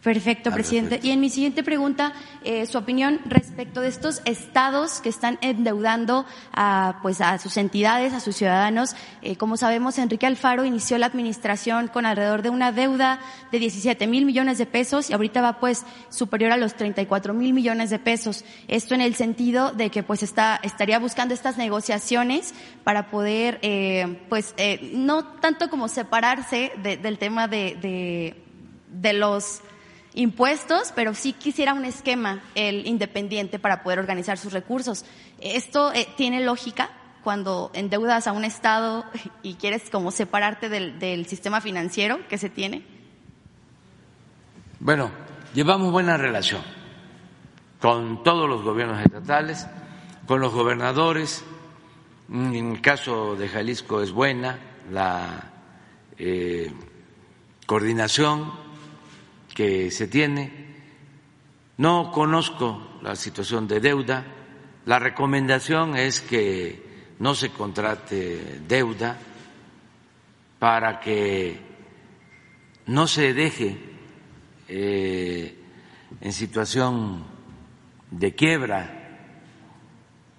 Perfecto, 0.08 0.52
presidente. 0.52 1.02
Y 1.04 1.12
en 1.12 1.20
mi 1.20 1.30
siguiente 1.30 1.64
pregunta, 1.64 2.14
eh, 2.46 2.66
su 2.66 2.78
opinión 2.78 3.20
respecto 3.26 3.82
de 3.82 3.90
estos 3.90 4.22
estados 4.24 5.02
que 5.02 5.10
están 5.10 5.38
endeudando 5.42 6.26
a, 6.54 7.00
pues, 7.02 7.20
a 7.20 7.38
sus 7.40 7.58
entidades, 7.58 8.14
a 8.14 8.22
sus 8.22 8.38
ciudadanos. 8.38 8.96
Eh, 9.22 9.36
como 9.36 9.58
sabemos, 9.58 9.98
Enrique 9.98 10.26
Alfaro 10.26 10.64
inició 10.64 10.98
la 10.98 11.08
administración 11.08 11.90
con 11.90 12.06
alrededor 12.06 12.42
de 12.42 12.50
una 12.50 12.72
deuda 12.72 13.20
de 13.52 13.60
17 13.60 14.08
mil 14.08 14.26
millones 14.26 14.58
de 14.58 14.66
pesos 14.66 15.10
y 15.10 15.14
ahorita 15.14 15.42
va 15.42 15.60
pues 15.60 15.84
superior 16.08 16.54
a 16.54 16.58
los 16.58 16.76
34 16.76 17.34
mil 17.34 17.52
millones 17.52 17.90
de 17.90 18.00
pesos. 18.00 18.46
Esto 18.70 18.96
en 18.96 19.02
el 19.02 19.14
sentido 19.14 19.74
de 19.74 19.90
que 19.90 20.04
pues 20.04 20.24
está, 20.24 20.58
estaría 20.64 21.00
buscando 21.00 21.34
estas 21.34 21.58
negociaciones 21.58 22.54
para 22.86 23.10
poder, 23.10 23.60
eh, 23.62 24.22
pues, 24.30 24.54
eh, 24.56 24.90
no 24.94 25.26
tanto 25.26 25.70
como 25.70 25.90
separarse 25.90 26.72
de, 26.82 26.96
del 26.96 27.18
tema 27.18 27.50
de, 27.50 27.76
de, 27.82 28.42
de 28.88 29.12
los 29.12 29.64
impuestos, 30.18 30.92
pero 30.96 31.14
sí 31.14 31.32
quisiera 31.32 31.74
un 31.74 31.86
esquema 31.86 32.42
el 32.56 32.88
independiente 32.88 33.60
para 33.60 33.84
poder 33.84 34.00
organizar 34.00 34.38
sus 34.38 34.52
recursos. 34.52 35.06
¿Esto 35.40 35.94
eh, 35.94 36.08
tiene 36.18 36.44
lógica 36.44 36.90
cuando 37.24 37.70
endeudas 37.74 38.26
a 38.28 38.32
un 38.32 38.44
Estado 38.44 39.06
y 39.44 39.54
quieres 39.54 39.90
como 39.90 40.12
separarte 40.12 40.70
del, 40.70 40.98
del 41.00 41.28
sistema 41.28 41.62
financiero 41.62 42.20
que 42.28 42.40
se 42.40 42.50
tiene? 42.50 42.84
Bueno, 44.80 45.12
llevamos 45.54 45.92
buena 45.92 46.18
relación 46.18 46.62
con 47.80 48.24
todos 48.24 48.50
los 48.50 48.64
gobiernos 48.64 49.00
estatales, 49.00 49.68
con 50.26 50.42
los 50.42 50.52
gobernadores. 50.52 51.44
En 52.32 52.56
el 52.56 52.82
caso 52.82 53.36
de 53.36 53.48
Jalisco 53.48 54.02
es 54.02 54.12
buena 54.12 54.58
la 54.92 55.52
eh, 56.18 56.74
coordinación 57.68 58.67
que 59.58 59.90
se 59.90 60.06
tiene. 60.06 60.52
No 61.78 62.12
conozco 62.12 63.00
la 63.02 63.16
situación 63.16 63.68
de 63.68 63.80
deuda. 63.80 64.24
La 64.86 65.00
recomendación 65.00 65.96
es 65.96 66.22
que 66.22 67.16
no 67.18 67.34
se 67.34 67.50
contrate 67.50 68.62
deuda 68.68 69.18
para 70.60 71.00
que 71.00 71.60
no 72.86 73.08
se 73.08 73.34
deje 73.34 73.80
eh, 74.68 75.60
en 76.22 76.34
situación 76.34 77.24
de 78.12 78.36
quiebra 78.36 79.18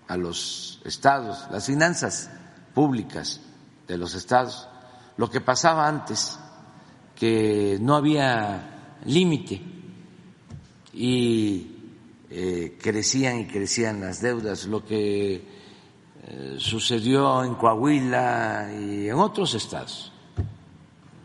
a 0.07 0.17
los 0.17 0.81
estados, 0.85 1.45
las 1.51 1.67
finanzas 1.67 2.31
públicas 2.73 3.41
de 3.89 3.99
los 3.99 4.15
estados. 4.15 4.69
Lo 5.17 5.29
que 5.29 5.41
pasaba 5.41 5.89
antes, 5.89 6.39
que 7.17 7.79
no 7.81 7.97
había 7.97 8.77
límite. 9.05 9.61
Y 10.95 11.79
eh, 12.31 12.77
crecían 12.81 13.41
y 13.41 13.47
crecían 13.47 14.01
las 14.01 14.21
deudas, 14.21 14.67
lo 14.67 14.85
que 14.85 15.43
eh, 16.27 16.57
sucedió 16.59 17.43
en 17.43 17.55
Coahuila 17.55 18.71
y 18.79 19.09
en 19.09 19.15
otros 19.15 19.55
estados, 19.55 20.13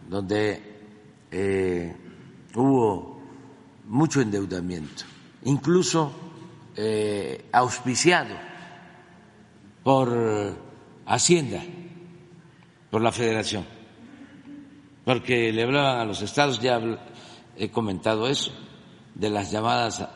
donde 0.10 0.62
eh, 1.30 1.94
hubo 2.56 3.22
mucho 3.90 4.22
endeudamiento, 4.22 5.04
incluso 5.44 6.12
auspiciado 7.52 8.34
por 9.84 10.58
Hacienda, 11.06 11.62
por 12.90 13.02
la 13.02 13.12
Federación, 13.12 13.66
porque 15.06 15.52
le 15.52 15.64
hablaban 15.64 16.00
a 16.00 16.06
los 16.06 16.22
estados, 16.24 16.60
ya 16.60 16.80
he 17.58 17.70
comentado 17.70 18.28
eso, 18.28 18.52
de 19.16 19.30
las 19.30 19.52
llamadas 19.52 20.08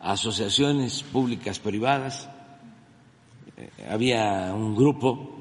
asociaciones 0.00 1.02
públicas 1.02 1.58
privadas. 1.58 2.28
Eh, 3.56 3.70
había 3.88 4.52
un 4.54 4.74
grupo 4.74 5.36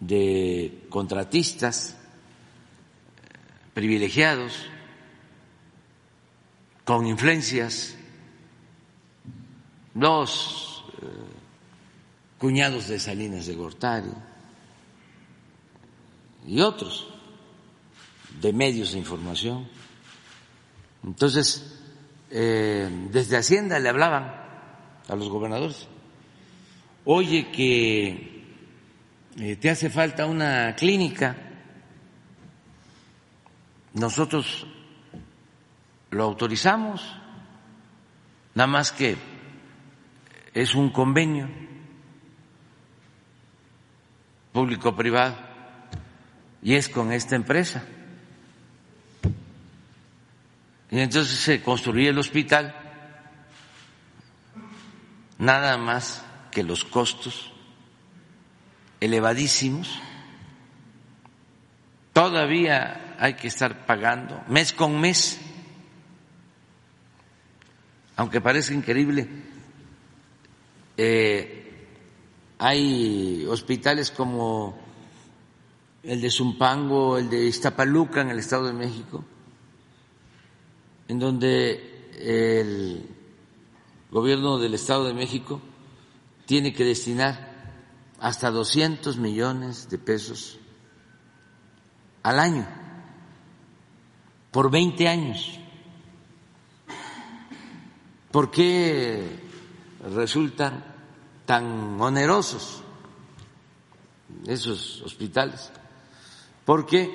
de 0.00 0.86
contratistas 0.88 1.90
eh, 1.90 1.96
privilegiados 3.72 4.52
con 6.84 7.06
influencias, 7.06 7.96
los 9.94 10.84
eh, 11.00 11.06
cuñados 12.38 12.88
de 12.88 13.00
Salinas 13.00 13.46
de 13.46 13.54
Gortari. 13.54 14.12
Y 16.46 16.60
otros 16.60 17.08
de 18.40 18.52
medios 18.52 18.92
de 18.92 18.98
información 18.98 19.66
entonces, 21.06 21.80
eh, 22.30 22.88
desde 23.10 23.36
Hacienda 23.36 23.78
le 23.78 23.88
hablaban 23.90 24.34
a 25.08 25.14
los 25.14 25.28
gobernadores, 25.28 25.86
oye 27.04 27.50
que 27.50 28.44
eh, 29.38 29.56
te 29.56 29.70
hace 29.70 29.90
falta 29.90 30.26
una 30.26 30.74
clínica, 30.74 31.36
nosotros 33.92 34.66
lo 36.10 36.24
autorizamos, 36.24 37.02
nada 38.54 38.66
más 38.66 38.90
que 38.90 39.16
es 40.54 40.74
un 40.74 40.90
convenio 40.90 41.48
público-privado 44.52 45.36
y 46.62 46.74
es 46.74 46.88
con 46.88 47.12
esta 47.12 47.36
empresa. 47.36 47.84
Y 50.94 51.00
entonces 51.00 51.36
se 51.40 51.60
construye 51.60 52.10
el 52.10 52.18
hospital, 52.18 52.72
nada 55.38 55.76
más 55.76 56.24
que 56.52 56.62
los 56.62 56.84
costos 56.84 57.50
elevadísimos. 59.00 60.00
Todavía 62.12 63.16
hay 63.18 63.34
que 63.34 63.48
estar 63.48 63.86
pagando 63.86 64.40
mes 64.46 64.72
con 64.72 65.00
mes, 65.00 65.40
aunque 68.14 68.40
parece 68.40 68.72
increíble. 68.72 69.26
Eh, 70.96 71.88
hay 72.58 73.44
hospitales 73.46 74.12
como 74.12 74.78
el 76.04 76.20
de 76.20 76.30
Zumpango, 76.30 77.18
el 77.18 77.28
de 77.28 77.46
Iztapaluca 77.46 78.20
en 78.20 78.30
el 78.30 78.38
Estado 78.38 78.68
de 78.68 78.74
México, 78.74 79.24
en 81.08 81.18
donde 81.18 82.10
el 82.18 83.08
gobierno 84.10 84.58
del 84.58 84.74
Estado 84.74 85.04
de 85.04 85.14
México 85.14 85.60
tiene 86.46 86.72
que 86.72 86.84
destinar 86.84 87.54
hasta 88.20 88.50
200 88.50 89.16
millones 89.18 89.88
de 89.90 89.98
pesos 89.98 90.58
al 92.22 92.38
año 92.38 92.66
por 94.50 94.70
20 94.70 95.08
años. 95.08 95.58
¿Por 98.30 98.50
qué 98.50 99.40
resultan 100.14 100.84
tan 101.44 102.00
onerosos 102.00 102.82
esos 104.46 105.02
hospitales? 105.02 105.70
Porque 106.64 107.12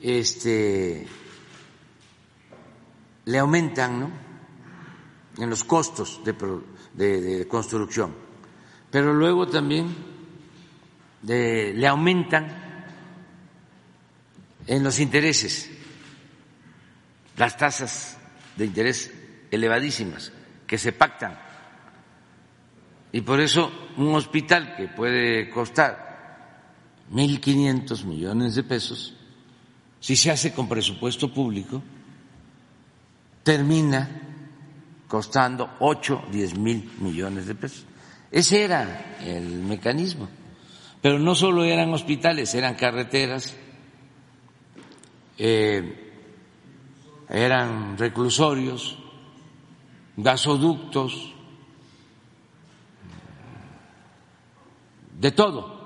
este 0.00 1.06
le 3.24 3.38
aumentan 3.38 4.00
¿no? 4.00 4.10
en 5.38 5.50
los 5.50 5.64
costos 5.64 6.20
de, 6.24 7.46
construcción, 7.48 8.14
pero 8.90 9.14
luego 9.14 9.46
también 9.46 9.94
le 11.22 11.86
aumentan 11.86 12.62
en 14.66 14.82
los 14.82 15.00
intereses, 15.00 15.70
las 17.36 17.56
tasas 17.56 18.18
de 18.56 18.66
interés 18.66 19.12
elevadísimas 19.50 20.32
que 20.66 20.78
se 20.78 20.92
pactan. 20.92 21.38
Y 23.12 23.20
por 23.20 23.40
eso 23.40 23.70
un 23.96 24.14
hospital 24.14 24.74
que 24.76 24.88
puede 24.88 25.50
costar 25.50 26.12
1.500 27.12 28.04
millones 28.04 28.54
de 28.54 28.62
pesos, 28.62 29.14
si 30.00 30.16
se 30.16 30.30
hace 30.30 30.52
con 30.52 30.68
presupuesto 30.68 31.32
público, 31.32 31.82
termina 33.42 34.08
costando 35.08 35.70
8, 35.80 36.24
10 36.30 36.58
mil 36.58 36.90
millones 37.00 37.46
de 37.46 37.54
pesos. 37.54 37.84
Ese 38.30 38.64
era 38.64 39.16
el 39.20 39.62
mecanismo. 39.62 40.28
Pero 41.02 41.18
no 41.18 41.34
solo 41.34 41.64
eran 41.64 41.92
hospitales, 41.92 42.54
eran 42.54 42.76
carreteras, 42.76 43.54
eh, 45.36 46.12
eran 47.28 47.98
reclusorios, 47.98 48.96
gasoductos, 50.16 51.34
de 55.18 55.30
todo. 55.32 55.82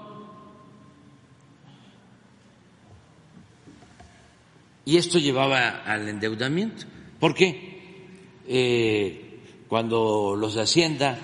Y 4.84 4.98
esto 4.98 5.18
llevaba 5.18 5.82
al 5.84 6.08
endeudamiento 6.08 6.86
¿Por 7.20 7.34
qué? 7.34 8.04
Eh, 8.46 9.40
cuando 9.68 10.36
los 10.36 10.54
de 10.54 10.62
Hacienda 10.62 11.18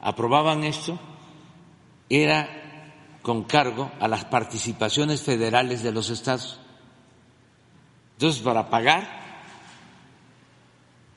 aprobaban 0.00 0.64
esto, 0.64 0.98
era 2.08 2.48
con 3.22 3.44
cargo 3.44 3.90
a 4.00 4.08
las 4.08 4.24
participaciones 4.24 5.22
federales 5.22 5.82
de 5.82 5.92
los 5.92 6.10
estados. 6.10 6.58
Entonces, 8.14 8.42
para 8.42 8.68
pagar, 8.68 9.22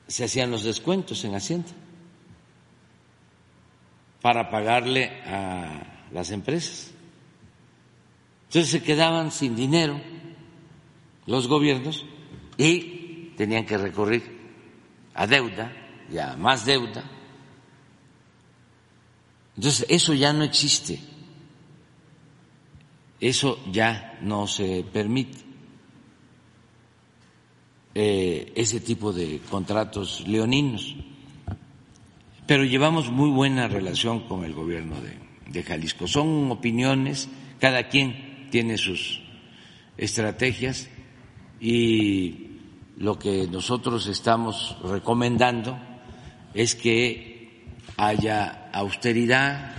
se 0.06 0.24
hacían 0.24 0.50
los 0.50 0.62
descuentos 0.62 1.24
en 1.24 1.34
Hacienda 1.34 1.70
para 4.22 4.50
pagarle 4.50 5.22
a 5.24 6.06
las 6.12 6.30
empresas. 6.30 6.90
Entonces 8.48 8.70
se 8.70 8.82
quedaban 8.82 9.30
sin 9.30 9.56
dinero 9.56 10.00
los 11.26 11.48
gobiernos 11.48 12.04
y 12.56 12.95
tenían 13.36 13.66
que 13.66 13.78
recurrir 13.78 14.22
a 15.14 15.26
deuda 15.26 15.72
y 16.10 16.18
a 16.18 16.36
más 16.36 16.64
deuda. 16.64 17.04
Entonces 19.56 19.86
eso 19.88 20.12
ya 20.14 20.32
no 20.32 20.44
existe, 20.44 21.00
eso 23.20 23.58
ya 23.70 24.18
no 24.22 24.46
se 24.46 24.84
permite. 24.92 25.46
Eh, 27.98 28.52
ese 28.54 28.80
tipo 28.80 29.10
de 29.10 29.40
contratos 29.48 30.28
leoninos. 30.28 30.94
Pero 32.46 32.62
llevamos 32.62 33.10
muy 33.10 33.30
buena 33.30 33.68
relación 33.68 34.28
con 34.28 34.44
el 34.44 34.52
gobierno 34.52 35.00
de, 35.00 35.16
de 35.50 35.62
Jalisco. 35.62 36.06
Son 36.06 36.50
opiniones, 36.50 37.30
cada 37.58 37.88
quien 37.88 38.48
tiene 38.50 38.76
sus 38.76 39.22
estrategias 39.96 40.90
y 41.58 42.45
lo 42.96 43.18
que 43.18 43.46
nosotros 43.46 44.06
estamos 44.06 44.76
recomendando 44.82 45.78
es 46.54 46.74
que 46.74 47.64
haya 47.96 48.70
austeridad 48.72 49.74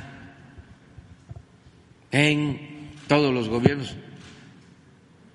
en 2.12 2.92
todos 3.08 3.34
los 3.34 3.50
gobiernos. 3.50 3.96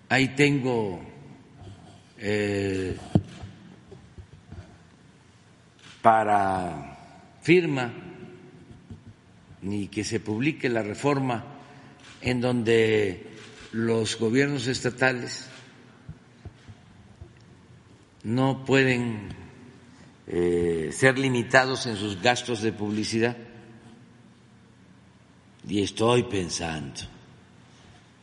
Ahí 0.09 0.29
tengo 0.29 1.01
eh, 2.19 2.97
para 6.03 6.99
firma 7.41 7.93
ni 9.63 9.89
que 9.89 10.05
se 10.05 10.21
publique 10.21 10.69
la 10.69 10.83
reforma 10.83 11.45
en 12.21 12.41
donde 12.41 13.27
los 13.73 14.19
gobiernos 14.19 14.67
estatales 14.67 15.49
no 18.25 18.65
pueden 18.65 19.29
eh, 20.27 20.91
ser 20.93 21.19
limitados 21.19 21.87
en 21.87 21.97
sus 21.97 22.21
gastos 22.21 22.63
de 22.63 22.73
publicidad. 22.73 23.37
Y 25.69 25.83
estoy 25.83 26.25
pensando 26.25 27.01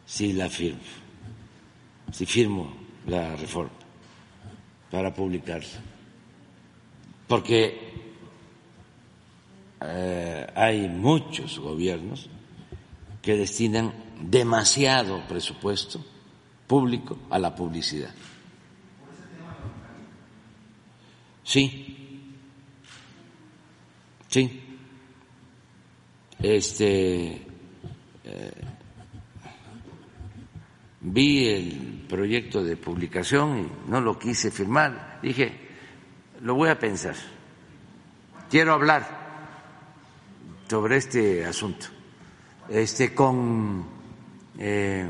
si 0.06 0.34
la 0.34 0.50
firmo, 0.50 0.80
si 2.12 2.26
firmo 2.26 2.74
la 3.08 3.36
reforma 3.36 3.72
para 4.92 5.14
publicarse, 5.14 5.78
porque 7.28 7.94
eh, 9.82 10.48
hay 10.56 10.90
muchos 10.90 11.60
gobiernos 11.60 12.30
que 13.22 13.38
destinan 13.38 13.94
demasiado 14.22 15.22
presupuesto 15.28 16.04
público 16.68 17.18
a 17.30 17.40
la 17.40 17.56
publicidad. 17.56 18.14
Sí, 21.50 22.38
sí. 24.28 24.78
Este 26.38 27.42
eh, 28.24 28.52
vi 31.02 31.48
el 31.48 32.06
proyecto 32.08 32.64
de 32.64 32.78
publicación 32.78 33.62
y 33.62 33.90
no 33.90 34.00
lo 34.00 34.20
quise 34.20 34.52
firmar. 34.52 35.18
Dije, 35.24 35.52
lo 36.42 36.54
voy 36.54 36.70
a 36.70 36.78
pensar. 36.78 37.16
Quiero 38.48 38.74
hablar 38.74 39.08
sobre 40.70 40.98
este 40.98 41.48
asunto, 41.48 41.88
este 42.70 43.16
con 43.16 43.88
eh, 44.60 45.10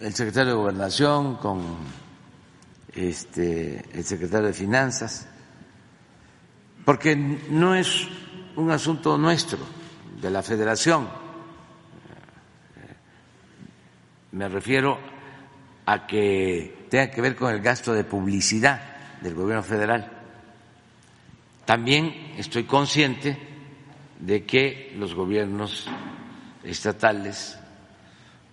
el 0.00 0.14
secretario 0.14 0.52
de 0.52 0.56
Gobernación, 0.56 1.36
con 1.36 1.99
este, 3.00 3.84
el 3.92 4.04
secretario 4.04 4.48
de 4.48 4.52
Finanzas, 4.52 5.28
porque 6.84 7.16
no 7.16 7.74
es 7.74 8.06
un 8.56 8.70
asunto 8.70 9.16
nuestro, 9.18 9.58
de 10.20 10.30
la 10.30 10.42
Federación 10.42 11.08
Me 14.32 14.48
refiero 14.48 14.98
a 15.86 16.06
que 16.06 16.86
tenga 16.88 17.10
que 17.10 17.20
ver 17.20 17.34
con 17.34 17.52
el 17.52 17.60
gasto 17.60 17.92
de 17.92 18.04
publicidad 18.04 18.80
del 19.20 19.34
gobierno 19.34 19.62
federal. 19.62 20.08
También 21.64 22.34
estoy 22.36 22.64
consciente 22.64 23.36
de 24.20 24.44
que 24.44 24.94
los 24.96 25.14
gobiernos 25.14 25.88
estatales 26.62 27.58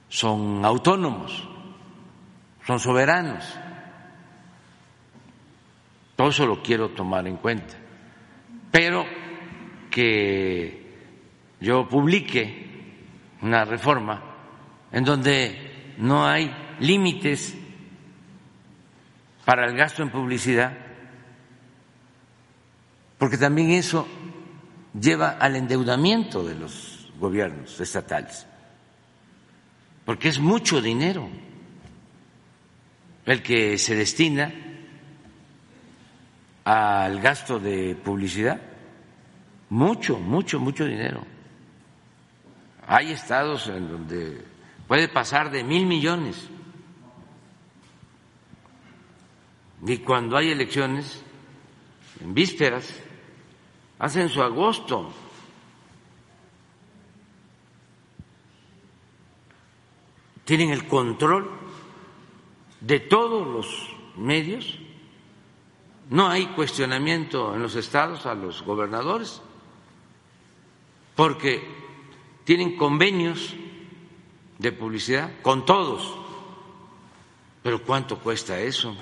son 0.09 0.65
autónomos, 0.65 1.47
son 2.65 2.79
soberanos. 2.79 3.43
Todo 6.17 6.29
eso 6.29 6.47
lo 6.47 6.63
quiero 6.63 6.89
tomar 6.89 7.27
en 7.27 7.37
cuenta. 7.37 7.75
Pero 8.71 9.05
que 9.91 10.97
yo 11.61 11.87
publique 11.87 12.65
una 13.43 13.63
reforma 13.63 14.23
en 14.91 15.03
donde 15.03 15.93
no 15.99 16.25
hay 16.25 16.51
límites 16.79 17.55
para 19.45 19.67
el 19.67 19.77
gasto 19.77 20.01
en 20.01 20.09
publicidad, 20.09 20.75
porque 23.19 23.37
también 23.37 23.71
eso 23.71 24.07
lleva 24.99 25.37
al 25.39 25.55
endeudamiento 25.55 26.43
de 26.43 26.55
los 26.55 27.11
gobiernos 27.19 27.79
estatales, 27.79 28.47
porque 30.03 30.29
es 30.29 30.39
mucho 30.39 30.81
dinero 30.81 31.29
el 33.27 33.43
que 33.43 33.77
se 33.77 33.95
destina 33.95 34.66
al 36.67 37.21
gasto 37.21 37.59
de 37.59 37.95
publicidad, 37.95 38.59
mucho, 39.69 40.19
mucho, 40.19 40.59
mucho 40.59 40.83
dinero. 40.83 41.23
Hay 42.85 43.11
estados 43.11 43.67
en 43.67 43.87
donde 43.87 44.43
puede 44.85 45.07
pasar 45.07 45.49
de 45.49 45.63
mil 45.63 45.85
millones. 45.85 46.49
Y 49.85 49.99
cuando 49.99 50.35
hay 50.35 50.51
elecciones, 50.51 51.23
en 52.19 52.33
vísperas, 52.33 52.93
hacen 53.97 54.27
su 54.27 54.41
agosto. 54.41 55.13
Tienen 60.43 60.71
el 60.71 60.85
control 60.85 61.49
de 62.81 62.99
todos 62.99 63.47
los 63.47 63.95
medios. 64.17 64.79
No 66.09 66.29
hay 66.29 66.47
cuestionamiento 66.47 67.53
en 67.53 67.61
los 67.61 67.75
estados 67.75 68.25
a 68.25 68.33
los 68.33 68.63
gobernadores 68.63 69.41
porque 71.15 71.61
tienen 72.43 72.77
convenios 72.77 73.55
de 74.57 74.71
publicidad 74.71 75.41
con 75.41 75.65
todos. 75.65 76.17
Pero 77.61 77.83
¿cuánto 77.83 78.19
cuesta 78.19 78.59
eso? 78.59 78.95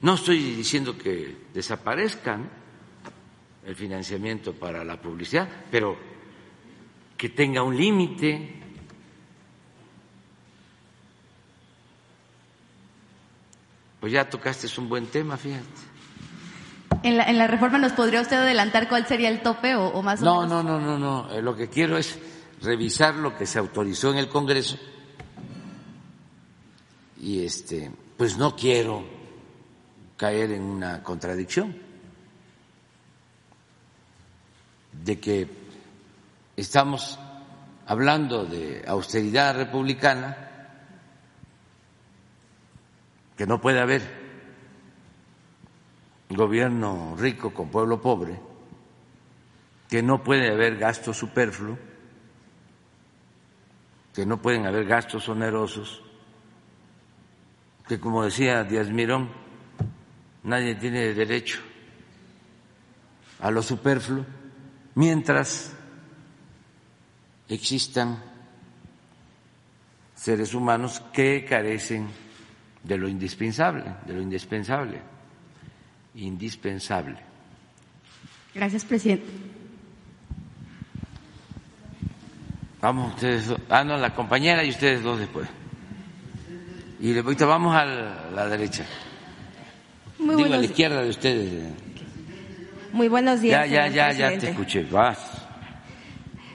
No 0.00 0.14
estoy 0.14 0.38
diciendo 0.38 0.96
que 0.96 1.36
desaparezcan 1.52 2.48
el 3.66 3.76
financiamiento 3.76 4.52
para 4.52 4.84
la 4.84 5.00
publicidad, 5.00 5.48
pero 5.70 5.96
que 7.16 7.28
tenga 7.28 7.62
un 7.62 7.76
límite. 7.76 8.61
Pues 14.02 14.12
ya 14.12 14.28
tocaste 14.28 14.66
es 14.66 14.76
un 14.78 14.88
buen 14.88 15.06
tema, 15.06 15.36
fíjate. 15.36 15.64
En 17.04 17.16
la, 17.16 17.22
en 17.22 17.38
la 17.38 17.46
reforma 17.46 17.78
nos 17.78 17.92
podría 17.92 18.20
usted 18.20 18.34
adelantar 18.34 18.88
cuál 18.88 19.06
sería 19.06 19.28
el 19.28 19.42
tope 19.42 19.76
o, 19.76 20.02
más 20.02 20.20
o 20.20 20.24
no, 20.24 20.40
menos. 20.42 20.64
No, 20.64 20.80
no, 20.80 20.80
no, 20.80 20.98
no. 20.98 21.32
Eh, 21.32 21.40
lo 21.40 21.54
que 21.54 21.68
quiero 21.68 21.96
es 21.96 22.18
revisar 22.60 23.14
lo 23.14 23.38
que 23.38 23.46
se 23.46 23.60
autorizó 23.60 24.10
en 24.10 24.18
el 24.18 24.28
Congreso 24.28 24.76
y 27.20 27.44
este 27.44 27.92
pues 28.16 28.36
no 28.36 28.56
quiero 28.56 29.04
caer 30.16 30.50
en 30.50 30.62
una 30.62 31.00
contradicción 31.04 31.76
de 35.04 35.20
que 35.20 35.48
estamos 36.56 37.20
hablando 37.86 38.46
de 38.46 38.82
austeridad 38.84 39.54
republicana 39.54 40.48
que 43.42 43.46
no 43.48 43.60
puede 43.60 43.80
haber 43.80 44.02
gobierno 46.28 47.16
rico 47.18 47.52
con 47.52 47.72
pueblo 47.72 48.00
pobre, 48.00 48.38
que 49.88 50.00
no 50.00 50.22
puede 50.22 50.48
haber 50.48 50.76
gasto 50.76 51.12
superfluo, 51.12 51.76
que 54.14 54.24
no 54.24 54.40
pueden 54.40 54.64
haber 54.64 54.84
gastos 54.84 55.28
onerosos, 55.28 56.04
que 57.88 57.98
como 57.98 58.22
decía 58.22 58.62
Díaz 58.62 58.90
Mirón, 58.90 59.28
nadie 60.44 60.76
tiene 60.76 61.12
derecho 61.12 61.58
a 63.40 63.50
lo 63.50 63.60
superfluo, 63.60 64.24
mientras 64.94 65.74
existan 67.48 68.22
seres 70.14 70.54
humanos 70.54 71.02
que 71.12 71.44
carecen 71.44 72.22
de 72.82 72.96
lo 72.98 73.08
indispensable, 73.08 73.84
de 74.06 74.12
lo 74.12 74.22
indispensable, 74.22 75.00
indispensable. 76.14 77.16
Gracias, 78.54 78.84
presidente. 78.84 79.30
Vamos 82.80 83.14
ustedes 83.14 83.46
dos. 83.46 83.60
Ah, 83.70 83.84
no, 83.84 83.96
la 83.96 84.12
compañera 84.14 84.64
y 84.64 84.70
ustedes 84.70 85.02
dos 85.02 85.18
después. 85.18 85.48
Y 87.00 87.16
ahorita 87.16 87.46
vamos 87.46 87.74
a 87.74 87.84
la 87.84 88.48
derecha. 88.48 88.84
Muy 90.18 90.36
Digo, 90.36 90.54
a 90.54 90.56
la 90.56 90.64
izquierda 90.64 91.02
de 91.02 91.10
ustedes. 91.10 91.72
Muy 92.92 93.08
buenos 93.08 93.40
días. 93.40 93.68
Ya, 93.70 93.88
ya, 93.88 94.10
ya, 94.10 94.12
ya 94.12 94.38
te 94.38 94.50
escuché. 94.50 94.84
Vas. 94.84 95.31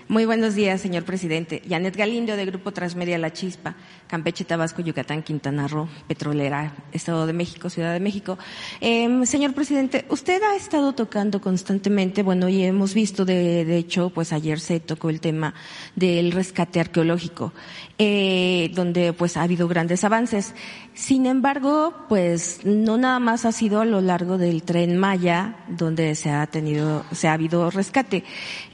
Muy 0.09 0.23
buenos 0.23 0.55
días, 0.55 0.79
señor 0.79 1.03
presidente. 1.03 1.61
Janet 1.67 1.97
Galindo, 1.97 2.37
de 2.37 2.45
Grupo 2.45 2.71
Transmedia 2.71 3.17
La 3.17 3.33
Chispa, 3.33 3.75
Campeche, 4.07 4.45
Tabasco, 4.45 4.81
Yucatán, 4.81 5.21
Quintana 5.21 5.67
Roo, 5.67 5.89
Petrolera, 6.07 6.73
Estado 6.93 7.27
de 7.27 7.33
México, 7.33 7.69
Ciudad 7.69 7.91
de 7.91 7.99
México. 7.99 8.37
Eh, 8.79 9.25
señor 9.25 9.53
presidente, 9.53 10.05
usted 10.07 10.41
ha 10.43 10.55
estado 10.55 10.93
tocando 10.93 11.41
constantemente, 11.41 12.23
bueno, 12.23 12.47
y 12.47 12.63
hemos 12.63 12.93
visto, 12.93 13.25
de, 13.25 13.65
de 13.65 13.77
hecho, 13.77 14.09
pues 14.09 14.31
ayer 14.31 14.61
se 14.61 14.79
tocó 14.79 15.09
el 15.09 15.19
tema 15.19 15.53
del 15.97 16.31
rescate 16.31 16.79
arqueológico, 16.79 17.51
eh, 17.97 18.71
donde 18.73 19.11
pues 19.11 19.35
ha 19.35 19.43
habido 19.43 19.67
grandes 19.67 20.05
avances. 20.05 20.55
Sin 20.93 21.25
embargo, 21.25 21.93
pues 22.07 22.61
no 22.63 22.97
nada 22.97 23.19
más 23.19 23.43
ha 23.43 23.51
sido 23.51 23.81
a 23.81 23.85
lo 23.85 23.99
largo 23.99 24.37
del 24.37 24.63
tren 24.63 24.97
Maya 24.97 25.65
donde 25.67 26.15
se 26.15 26.29
ha 26.29 26.47
tenido, 26.47 27.03
se 27.11 27.27
ha 27.27 27.33
habido 27.33 27.69
rescate. 27.69 28.23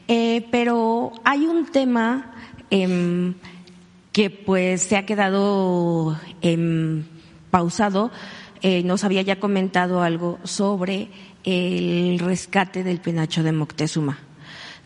Eh, 0.08 0.48
pero 0.52 1.12
hay 1.24 1.46
un 1.46 1.66
tema 1.66 2.34
em, 2.70 3.36
que 4.12 4.30
pues 4.30 4.82
se 4.82 4.98
ha 4.98 5.06
quedado 5.06 6.18
em, 6.42 7.04
pausado. 7.52 8.12
Eh, 8.62 8.84
nos 8.84 9.04
había 9.04 9.22
ya 9.22 9.40
comentado 9.40 10.02
algo 10.02 10.40
sobre 10.44 11.10
el 11.44 12.20
rescate 12.20 12.84
del 12.84 13.00
penacho 13.00 13.44
de 13.44 13.52
Moctezuma. 13.52 14.20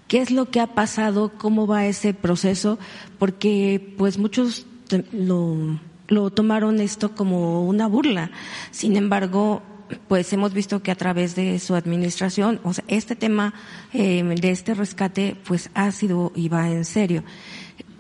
¿Qué 0.08 0.20
es 0.20 0.32
lo 0.32 0.50
que 0.50 0.62
ha 0.62 0.68
pasado? 0.68 1.34
¿Cómo 1.38 1.68
va 1.68 1.86
ese 1.86 2.14
proceso? 2.14 2.80
Porque 3.20 3.94
pues 3.98 4.18
muchos 4.18 4.66
lo, 5.12 5.80
lo 6.08 6.30
tomaron 6.30 6.80
esto 6.80 7.14
como 7.14 7.66
una 7.66 7.88
burla. 7.88 8.32
Sin 8.72 8.96
embargo, 8.96 9.62
pues 10.08 10.32
hemos 10.34 10.54
visto 10.54 10.82
que 10.82 10.92
a 10.92 10.96
través 10.96 11.36
de 11.36 11.60
su 11.60 11.76
administración, 11.76 12.60
o 12.64 12.74
sea, 12.74 12.84
este 12.88 13.16
tema 13.16 13.54
eh, 13.94 14.24
de 14.24 14.52
este 14.52 14.74
rescate, 14.74 15.36
pues 15.46 15.70
ha 15.74 15.92
sido 15.92 16.32
y 16.36 16.50
va 16.50 16.70
en 16.70 16.86
serio. 16.86 17.24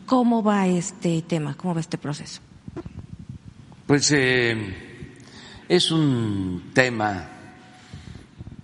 ¿Cómo 0.05 0.41
va 0.43 0.67
este 0.67 1.21
tema? 1.21 1.55
¿Cómo 1.55 1.75
va 1.75 1.81
este 1.81 1.97
proceso? 1.97 2.41
Pues 3.85 4.11
eh, 4.11 5.17
es 5.67 5.91
un 5.91 6.71
tema 6.73 7.29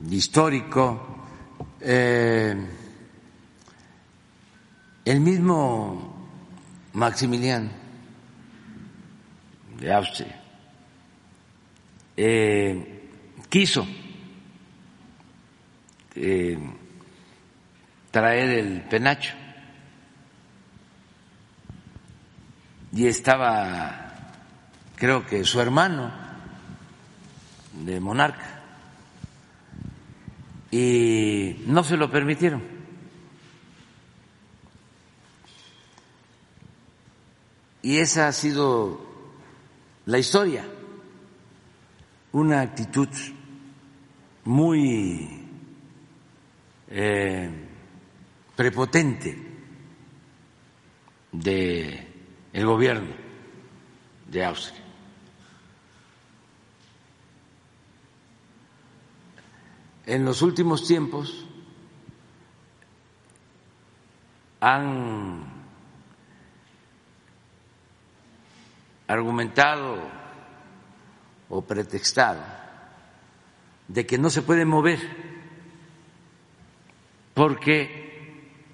histórico. 0.10 1.26
Eh, 1.82 2.56
el 5.06 5.20
mismo 5.20 6.14
Maximiliano 6.94 7.70
de 9.80 9.94
Austria 9.94 10.40
quiso 13.54 13.86
eh, 16.16 16.58
traer 18.10 18.50
el 18.50 18.82
penacho. 18.82 19.36
Y 22.94 23.06
estaba, 23.06 24.32
creo 24.96 25.24
que 25.28 25.44
su 25.44 25.62
hermano 25.62 26.12
de 27.74 28.00
monarca, 28.00 28.64
y 30.72 31.64
no 31.68 31.84
se 31.84 31.96
lo 31.96 32.10
permitieron. 32.10 32.64
Y 37.84 37.98
esa 38.00 38.30
ha 38.30 38.32
sido 38.32 39.00
la 40.08 40.18
historia, 40.18 40.66
una 42.32 42.62
actitud 42.62 43.10
muy 44.46 45.48
eh, 46.90 47.50
prepotente 48.56 49.38
de 51.32 52.08
el 52.52 52.66
gobierno 52.66 53.14
de 54.28 54.46
Austria. 54.46 54.84
En 60.06 60.26
los 60.26 60.42
últimos 60.42 60.86
tiempos 60.86 61.46
han 64.60 65.44
argumentado 69.08 69.98
o 71.50 71.62
pretextado 71.62 72.63
de 73.88 74.06
que 74.06 74.18
no 74.18 74.30
se 74.30 74.42
puede 74.42 74.66
mover 74.66 75.00
porque 77.34 78.04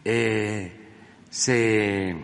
eh, 0.04 0.72
se 1.30 2.16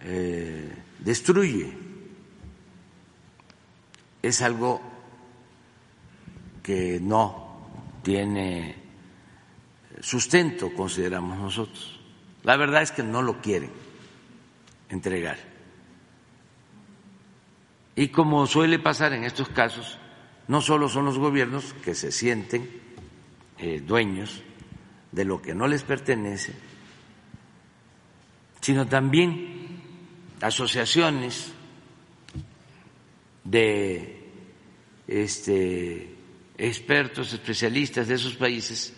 eh, 0.00 0.72
destruye. 1.00 1.72
Es 4.22 4.40
algo 4.40 4.80
que 6.62 6.98
no 7.00 7.68
tiene 8.02 8.74
sustento, 10.00 10.72
consideramos 10.74 11.38
nosotros. 11.38 12.00
La 12.42 12.56
verdad 12.56 12.82
es 12.82 12.92
que 12.92 13.02
no 13.02 13.22
lo 13.22 13.40
quieren 13.40 13.70
entregar. 14.88 15.38
Y 17.96 18.08
como 18.08 18.46
suele 18.46 18.78
pasar 18.78 19.12
en 19.12 19.24
estos 19.24 19.48
casos, 19.50 19.98
no 20.48 20.60
solo 20.60 20.88
son 20.88 21.04
los 21.04 21.18
gobiernos 21.18 21.74
que 21.84 21.94
se 21.94 22.12
sienten 22.12 22.68
eh, 23.58 23.80
dueños 23.80 24.42
de 25.12 25.24
lo 25.24 25.40
que 25.40 25.54
no 25.54 25.66
les 25.68 25.82
pertenece, 25.82 26.52
sino 28.60 28.86
también 28.86 29.80
asociaciones 30.40 31.52
de 33.44 34.28
este, 35.06 36.14
expertos, 36.58 37.32
especialistas 37.32 38.08
de 38.08 38.14
esos 38.14 38.34
países 38.34 38.92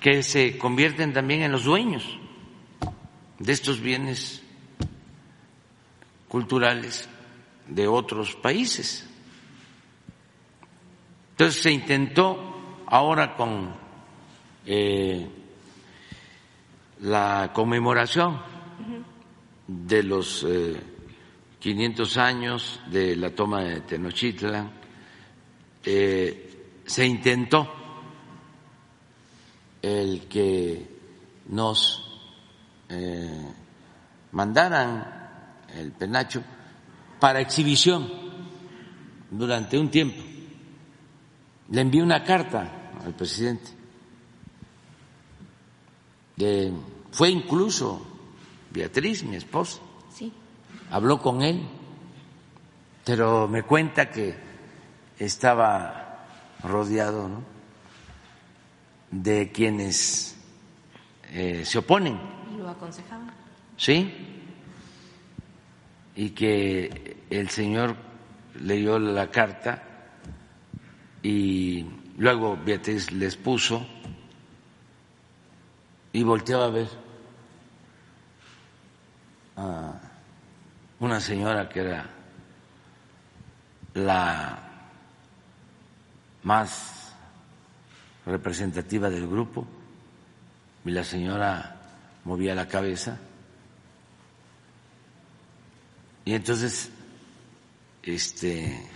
que 0.00 0.22
se 0.22 0.58
convierten 0.58 1.12
también 1.12 1.42
en 1.42 1.52
los 1.52 1.64
dueños 1.64 2.18
de 3.38 3.52
estos 3.52 3.80
bienes 3.80 4.42
culturales 6.28 7.08
de 7.68 7.86
otros 7.86 8.34
países. 8.34 9.08
Entonces 11.42 11.60
se 11.60 11.72
intentó 11.72 12.84
ahora 12.86 13.34
con 13.34 13.74
eh, 14.64 15.28
la 17.00 17.50
conmemoración 17.52 18.40
de 19.66 20.04
los 20.04 20.46
eh, 20.48 20.80
500 21.58 22.16
años 22.16 22.80
de 22.92 23.16
la 23.16 23.30
toma 23.30 23.64
de 23.64 23.80
Tenochtitlan, 23.80 24.70
eh, 25.84 26.78
se 26.86 27.06
intentó 27.06 27.68
el 29.82 30.28
que 30.28 30.86
nos 31.48 32.20
eh, 32.88 33.52
mandaran 34.30 35.58
el 35.74 35.90
penacho 35.90 36.40
para 37.18 37.40
exhibición 37.40 38.08
durante 39.28 39.76
un 39.76 39.90
tiempo. 39.90 40.31
Le 41.72 41.80
envié 41.80 42.02
una 42.02 42.22
carta 42.22 42.92
al 43.04 43.14
presidente. 43.14 43.70
De- 46.36 46.72
fue 47.10 47.28
incluso 47.30 48.06
Beatriz, 48.70 49.22
mi 49.24 49.36
esposa, 49.36 49.80
Sí. 50.14 50.32
habló 50.90 51.20
con 51.20 51.42
él 51.42 51.60
pero 53.04 53.48
me 53.48 53.64
cuenta 53.64 54.08
que 54.10 54.32
estaba 55.18 56.24
rodeado 56.62 57.28
¿no? 57.28 57.42
de 59.10 59.50
quienes 59.50 60.36
eh, 61.32 61.64
se 61.64 61.78
oponen. 61.78 62.16
¿Lo 62.56 62.68
aconsejaban? 62.68 63.32
Sí, 63.76 64.08
y 66.14 66.30
que 66.30 67.24
el 67.28 67.48
señor 67.50 67.96
leyó 68.60 69.00
la 69.00 69.32
carta 69.32 69.82
y 71.22 71.86
luego 72.18 72.58
Beatriz 72.64 73.12
les 73.12 73.36
puso 73.36 73.86
y 76.12 76.22
volteó 76.22 76.62
a 76.62 76.70
ver 76.70 76.88
a 79.56 80.00
una 81.00 81.20
señora 81.20 81.68
que 81.68 81.80
era 81.80 82.10
la 83.94 84.58
más 86.42 87.14
representativa 88.26 89.10
del 89.10 89.26
grupo 89.26 89.66
y 90.84 90.90
la 90.90 91.04
señora 91.04 91.76
movía 92.24 92.54
la 92.54 92.66
cabeza. 92.66 93.18
Y 96.24 96.34
entonces 96.34 96.90
este 98.02 98.88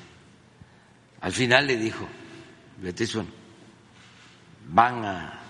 al 1.21 1.33
final 1.33 1.67
le 1.67 1.77
dijo 1.77 2.07
Bueno, 2.79 3.27
van 4.69 5.05
a, 5.05 5.41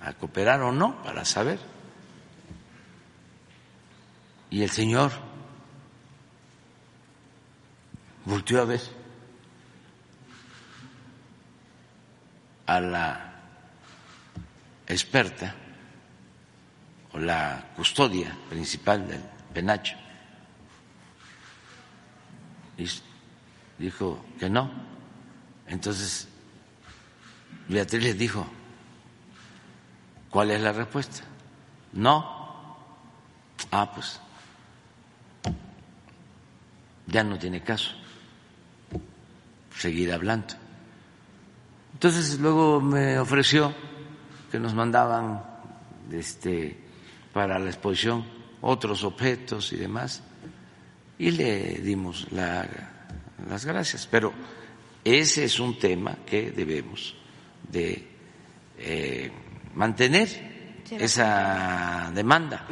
a 0.00 0.12
cooperar 0.14 0.60
o 0.62 0.72
no 0.72 1.02
para 1.02 1.24
saber 1.24 1.58
y 4.50 4.62
el 4.62 4.70
señor 4.70 5.12
volteó 8.24 8.62
a 8.62 8.64
ver 8.64 8.80
a 12.66 12.80
la 12.80 13.34
experta 14.86 15.54
o 17.12 17.18
la 17.18 17.72
custodia 17.76 18.36
principal 18.48 19.06
del 19.06 19.22
penacho 19.52 19.96
y 22.78 22.86
dijo 23.78 24.24
que 24.38 24.48
no. 24.48 24.87
Entonces 25.68 26.28
Beatriz 27.68 28.02
le 28.02 28.14
dijo, 28.14 28.46
¿cuál 30.30 30.50
es 30.50 30.60
la 30.60 30.72
respuesta? 30.72 31.22
No. 31.92 32.76
Ah, 33.70 33.90
pues 33.94 34.20
ya 37.06 37.24
no 37.24 37.38
tiene 37.38 37.62
caso 37.62 37.92
seguir 39.76 40.12
hablando. 40.12 40.54
Entonces 41.92 42.38
luego 42.38 42.80
me 42.80 43.18
ofreció 43.18 43.74
que 44.50 44.58
nos 44.58 44.74
mandaban 44.74 45.42
este 46.12 46.78
para 47.32 47.58
la 47.58 47.66
exposición 47.66 48.24
otros 48.60 49.04
objetos 49.04 49.72
y 49.72 49.76
demás 49.76 50.22
y 51.18 51.30
le 51.32 51.78
dimos 51.78 52.28
las 52.32 53.64
gracias. 53.64 54.06
Pero 54.10 54.32
ese 55.14 55.44
es 55.44 55.60
un 55.60 55.78
tema 55.78 56.18
que 56.26 56.50
debemos 56.50 57.14
de 57.70 58.06
eh, 58.78 59.30
mantener 59.74 60.82
esa 60.90 62.10
demanda 62.14 62.66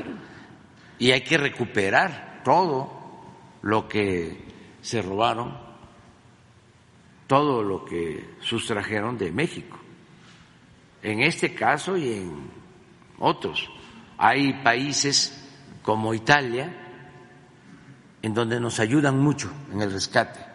y 0.98 1.10
hay 1.10 1.20
que 1.22 1.36
recuperar 1.36 2.40
todo 2.44 2.90
lo 3.62 3.88
que 3.88 4.44
se 4.80 5.02
robaron, 5.02 5.56
todo 7.26 7.62
lo 7.62 7.84
que 7.84 8.36
sustrajeron 8.40 9.18
de 9.18 9.30
México. 9.32 9.78
En 11.02 11.22
este 11.22 11.54
caso 11.54 11.96
y 11.96 12.12
en 12.12 12.50
otros. 13.18 13.68
Hay 14.18 14.62
países 14.62 15.44
como 15.82 16.14
Italia 16.14 16.72
en 18.22 18.32
donde 18.32 18.58
nos 18.58 18.80
ayudan 18.80 19.18
mucho 19.18 19.52
en 19.72 19.82
el 19.82 19.92
rescate 19.92 20.45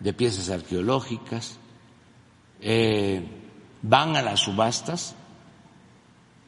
de 0.00 0.12
piezas 0.12 0.50
arqueológicas, 0.50 1.58
eh, 2.60 3.22
van 3.82 4.16
a 4.16 4.22
las 4.22 4.40
subastas 4.40 5.14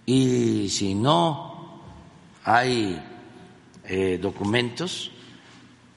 y 0.07 0.69
si 0.69 0.95
no 0.95 1.83
hay 2.45 3.01
eh, 3.85 4.19
documentos 4.21 5.11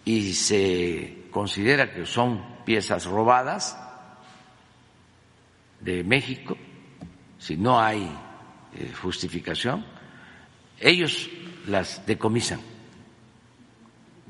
y 0.05 0.33
se 0.33 1.25
considera 1.31 1.93
que 1.93 2.05
son 2.05 2.43
piezas 2.65 3.05
robadas 3.05 3.77
de 5.79 6.03
México, 6.03 6.57
si 7.39 7.57
no 7.57 7.79
hay 7.79 8.03
eh, 8.75 8.91
justificación, 9.01 9.85
ellos 10.79 11.29
las 11.67 12.05
decomisan. 12.05 12.61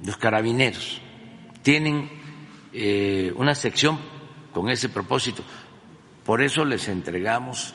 Los 0.04 0.18
carabineros 0.18 1.02
tienen 1.62 2.23
eh, 2.74 3.32
una 3.36 3.56
sección 3.56 4.00
con 4.52 4.70
ese 4.70 4.90
propósito. 4.90 5.44
Por 6.26 6.42
eso 6.42 6.66
les 6.66 6.88
entregamos 6.88 7.74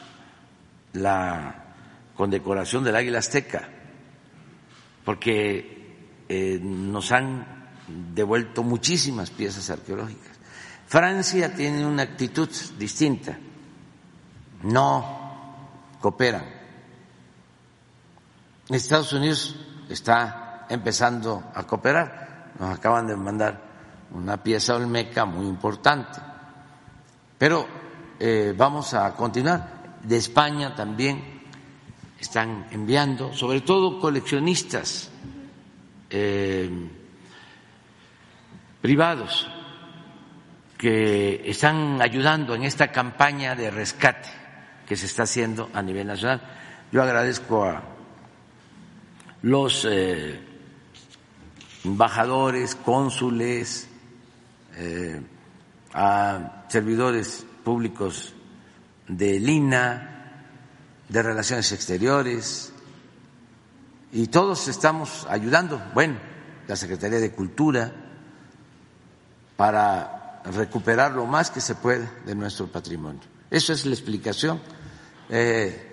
la 0.95 1.65
condecoración 2.17 2.83
del 2.83 2.97
Águila 2.97 3.19
Azteca, 3.19 3.69
porque 5.05 6.25
eh, 6.29 6.59
nos 6.61 7.13
han 7.13 7.47
devuelto 8.15 8.63
muchísimas 8.63 9.31
piezas 9.31 9.71
arqueológicas. 9.71 10.37
Francia 10.87 11.55
tiene 11.55 11.87
una 11.87 12.03
actitud 12.03 12.49
distinta, 12.79 13.39
no 14.63 15.19
cooperan. 16.01 16.45
Estados 18.71 19.13
Unidos 19.13 19.57
está 19.89 20.67
empezando 20.69 21.51
a 21.55 21.65
cooperar. 21.65 22.53
Nos 22.59 22.77
acaban 22.77 23.07
de 23.07 23.17
mandar 23.17 23.67
una 24.12 24.42
pieza 24.42 24.77
olmeca 24.77 25.25
muy 25.25 25.47
importante. 25.47 26.18
Pero 27.37 27.66
eh, 28.18 28.55
vamos 28.57 28.94
a 28.94 29.14
continuar. 29.14 29.99
De 30.03 30.16
España 30.16 30.75
también 30.75 31.42
están 32.18 32.66
enviando, 32.71 33.33
sobre 33.33 33.61
todo 33.61 34.01
coleccionistas 34.01 35.11
eh, 36.11 36.71
privados 38.81 39.49
que 40.77 41.42
están 41.51 42.01
ayudando 42.01 42.55
en 42.55 42.62
esta 42.62 42.90
campaña 42.92 43.55
de 43.55 43.71
rescate 43.71 44.29
que 44.87 44.97
se 44.97 45.07
está 45.07 45.25
haciendo 45.25 45.68
a 45.75 45.83
nivel 45.83 46.07
nacional. 46.07 46.40
Yo 46.90 47.03
agradezco 47.03 47.64
a 47.64 47.83
los 49.42 49.87
eh, 49.88 50.40
embajadores, 51.85 52.75
cónsules, 52.77 53.88
eh, 54.79 55.21
a 55.93 56.64
servidores 56.69 57.45
públicos 57.64 58.33
de 59.09 59.41
Lina, 59.41 60.45
de 61.09 61.23
Relaciones 61.23 61.73
Exteriores, 61.73 62.73
y 64.12 64.29
todos 64.29 64.69
estamos 64.69 65.27
ayudando, 65.29 65.83
bueno, 65.95 66.19
la 66.69 66.77
Secretaría 66.77 67.19
de 67.19 67.33
Cultura, 67.33 67.93
para 69.57 70.43
recuperar 70.45 71.12
lo 71.12 71.27
más 71.27 71.51
que 71.51 71.61
se 71.61 71.75
pueda 71.75 72.09
de 72.25 72.35
nuestro 72.35 72.69
patrimonio. 72.69 73.21
Eso 73.51 73.73
es 73.73 73.85
la 73.85 73.95
explicación. 73.95 74.61
Eh, 75.29 75.88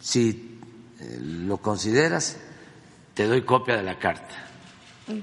si 0.00 0.60
eh, 1.00 1.18
lo 1.20 1.56
consideras, 1.56 2.36
te 3.14 3.26
doy 3.26 3.42
copia 3.42 3.76
de 3.76 3.82
la 3.82 3.98
carta. 3.98 4.49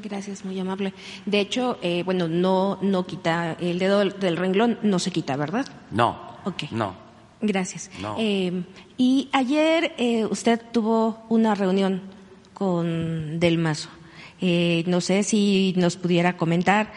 Gracias, 0.04 0.46
muy 0.46 0.60
amable. 0.60 0.94
De 1.26 1.40
hecho, 1.40 1.78
eh, 1.82 2.04
bueno, 2.04 2.28
no, 2.28 2.78
no 2.82 3.06
quita 3.06 3.54
el 3.60 3.80
dedo 3.80 4.00
del, 4.00 4.38
renglón, 4.38 4.80
no 4.82 5.00
se 5.00 5.12
quita, 5.12 5.36
¿verdad? 5.36 5.66
No. 5.92 6.18
Ok. 6.46 6.64
No. 6.72 6.96
Gracias. 7.42 7.92
Eh, 8.18 8.64
y 8.98 9.30
ayer 9.32 9.94
eh, 9.98 10.26
usted 10.26 10.62
tuvo 10.72 11.24
una 11.30 11.54
reunión 11.54 12.02
con 12.54 13.40
Del 13.40 13.58
Mazo. 13.58 13.90
no 14.42 15.02
sé 15.02 15.24
si 15.24 15.74
nos 15.78 15.98
pudiera 15.98 16.36
comentar 16.38 16.92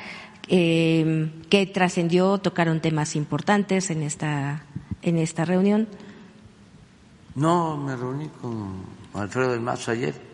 qué 0.49 1.70
trascendió, 1.72 2.38
tocaron 2.38 2.80
temas 2.80 3.14
importantes 3.14 3.91
en 3.91 4.03
esta, 4.03 4.64
en 5.03 5.18
esta 5.18 5.45
reunión. 5.45 5.86
No, 7.34 7.76
me 7.76 7.95
reuní 7.95 8.28
con 8.41 8.82
Alfredo 9.14 9.53
Del 9.53 9.61
Mazo 9.61 9.93
ayer 9.93 10.30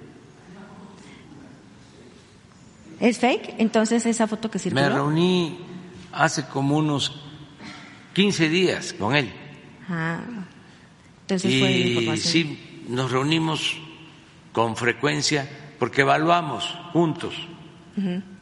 ¿Es 3.01 3.19
fake? 3.19 3.55
Entonces 3.59 4.07
esa 4.07 4.27
foto 4.27 4.51
que 4.51 4.59
circuló. 4.59 4.83
Me 4.83 4.89
reuní 4.89 5.59
hace 6.13 6.47
como 6.47 6.77
unos 6.77 7.21
15 8.15 8.49
días 8.49 8.93
con 8.95 9.15
él. 9.15 9.33
Ah. 9.89 10.21
Entonces 11.23 11.61
fue 11.61 11.71
información. 11.73 12.33
Sí, 12.33 12.85
nos 12.89 13.11
reunimos 13.11 13.77
con 14.53 14.77
frecuencia 14.77 15.49
porque 15.79 16.03
evaluamos 16.03 16.65
juntos 16.93 17.35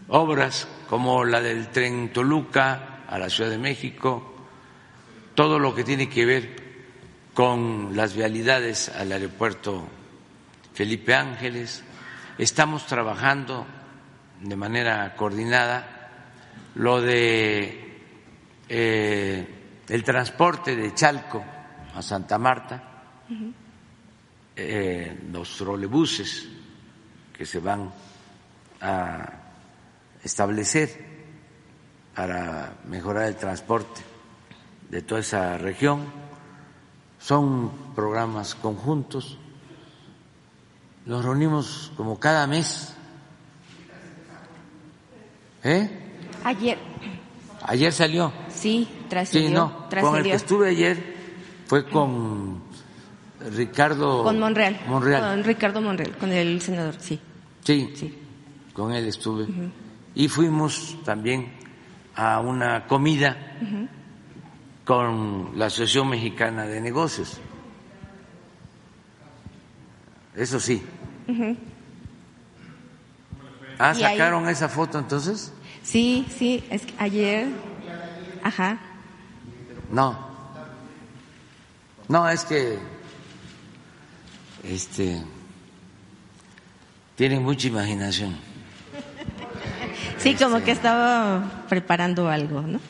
obras 0.09 0.69
como 0.89 1.25
la 1.25 1.41
del 1.41 1.69
tren 1.69 2.13
Toluca 2.13 3.01
a 3.09 3.19
la 3.19 3.31
Ciudad 3.31 3.51
de 3.51 3.59
México, 3.59 4.35
todo 5.35 5.59
lo 5.59 5.75
que 5.75 5.85
tiene 5.85 6.09
que 6.09 6.25
ver 6.25 6.65
con 7.33 7.97
las 7.97 8.15
vialidades 8.15 8.89
al 8.89 9.13
aeropuerto 9.13 9.87
Felipe 10.73 11.15
Ángeles. 11.15 11.83
Estamos 12.39 12.87
trabajando 12.87 13.67
de 14.45 14.57
manera 14.57 15.15
coordinada 15.17 16.11
lo 16.75 17.01
de 17.01 18.03
eh, 18.69 19.49
el 19.89 20.05
transporte 20.05 20.77
de 20.77 20.95
Chalco 20.95 21.43
a 21.95 22.03
Santa 22.03 22.39
Marta, 22.39 22.83
eh, 24.55 25.19
los 25.33 25.57
trolebuses 25.57 26.49
que 27.33 27.47
se 27.47 27.59
van 27.61 27.91
a 28.81 29.33
establecer 30.23 31.15
para 32.15 32.75
mejorar 32.87 33.25
el 33.27 33.37
transporte 33.37 34.03
de 34.91 35.03
toda 35.03 35.21
esa 35.21 35.57
región. 35.59 36.05
Son 37.19 37.95
programas 37.95 38.55
conjuntos. 38.55 39.39
Nos 41.07 41.25
reunimos 41.25 41.93
como 41.97 42.19
cada 42.19 42.47
mes. 42.47 42.94
¿Eh? 45.65 45.91
Ayer. 46.45 46.79
Ayer 47.63 47.93
salió. 47.93 48.33
Sí, 48.49 48.89
trascendió. 49.09 49.49
Sí, 49.49 49.55
no. 49.55 49.89
Con 50.03 50.19
el 50.19 50.25
que 50.25 50.35
estuve 50.35 50.69
ayer 50.69 51.15
fue 51.67 51.87
con 51.89 52.63
Ricardo. 53.57 54.23
Con 54.23 54.39
Monreal. 54.39 54.79
Monreal. 54.87 55.23
Con 55.23 55.45
Ricardo 55.45 55.81
Monreal, 55.81 56.17
con 56.19 56.31
el 56.31 56.61
senador, 56.61 56.95
sí. 56.99 57.19
Sí. 57.63 57.93
Sí. 57.95 58.19
Con 58.75 58.93
él 58.93 59.07
estuve. 59.07 59.47
Y 60.15 60.29
fuimos 60.29 60.99
también 61.05 61.53
a 62.15 62.41
una 62.41 62.87
comida 62.87 63.57
con 64.85 65.53
la 65.57 65.67
Asociación 65.67 66.11
Mexicana 66.11 66.67
de 66.67 66.81
Negocios. 66.81 67.41
Eso 70.37 70.61
sí. 70.61 70.83
¿Ah, 73.79 73.91
ahí- 73.91 74.01
sacaron 74.01 74.49
esa 74.49 74.69
foto 74.69 74.99
entonces? 74.99 75.53
Sí, 75.83 76.27
sí, 76.37 76.65
es 76.71 76.83
que 76.87 76.95
ayer. 76.99 77.49
Ajá. 78.43 78.79
No. 79.91 80.19
No, 82.09 82.29
es 82.29 82.45
que 82.45 82.79
este 84.63 85.23
tienen 87.17 87.43
mucha 87.43 87.69
imaginación. 87.69 88.37
Sí, 90.19 90.35
como 90.35 90.63
que 90.63 90.71
estaba 90.71 91.65
preparando 91.69 92.29
algo, 92.31 92.63
¿no? 92.63 92.81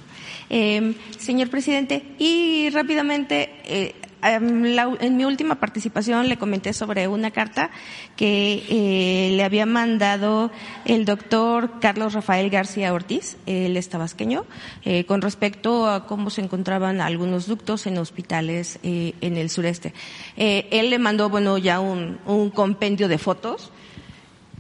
Eh, 0.51 0.95
señor 1.19 1.49
presidente, 1.51 2.15
y 2.19 2.71
rápidamente, 2.71 3.61
eh, 3.65 3.95
en 4.25 5.17
mi 5.17 5.25
última 5.25 5.57
participación 5.57 6.29
le 6.29 6.39
comenté 6.39 6.73
sobre 6.73 7.07
una 7.09 7.31
carta 7.31 7.71
que 8.17 8.65
eh, 8.69 9.37
le 9.37 9.45
había 9.45 9.67
mandado 9.67 10.51
el 10.85 11.05
doctor 11.05 11.81
Carlos 11.81 12.15
Rafael 12.15 12.51
García 12.51 12.93
Ortiz, 12.93 13.37
el 13.47 13.75
tabasqueño, 13.89 14.47
eh, 14.85 15.05
con 15.05 15.21
respecto 15.21 15.89
a 15.89 16.07
cómo 16.07 16.31
se 16.31 16.41
encontraban 16.41 17.01
algunos 17.01 17.47
ductos 17.47 17.87
en 17.87 17.99
hospitales 17.99 18.79
eh, 18.83 19.15
en 19.21 19.37
el 19.37 19.51
sureste. 19.51 19.93
Él 20.37 20.91
le 20.91 20.99
mandó, 20.99 21.29
bueno, 21.29 21.59
ya 21.59 21.81
un 21.81 22.51
compendio 22.55 23.09
de 23.09 23.19
fotos 23.19 23.71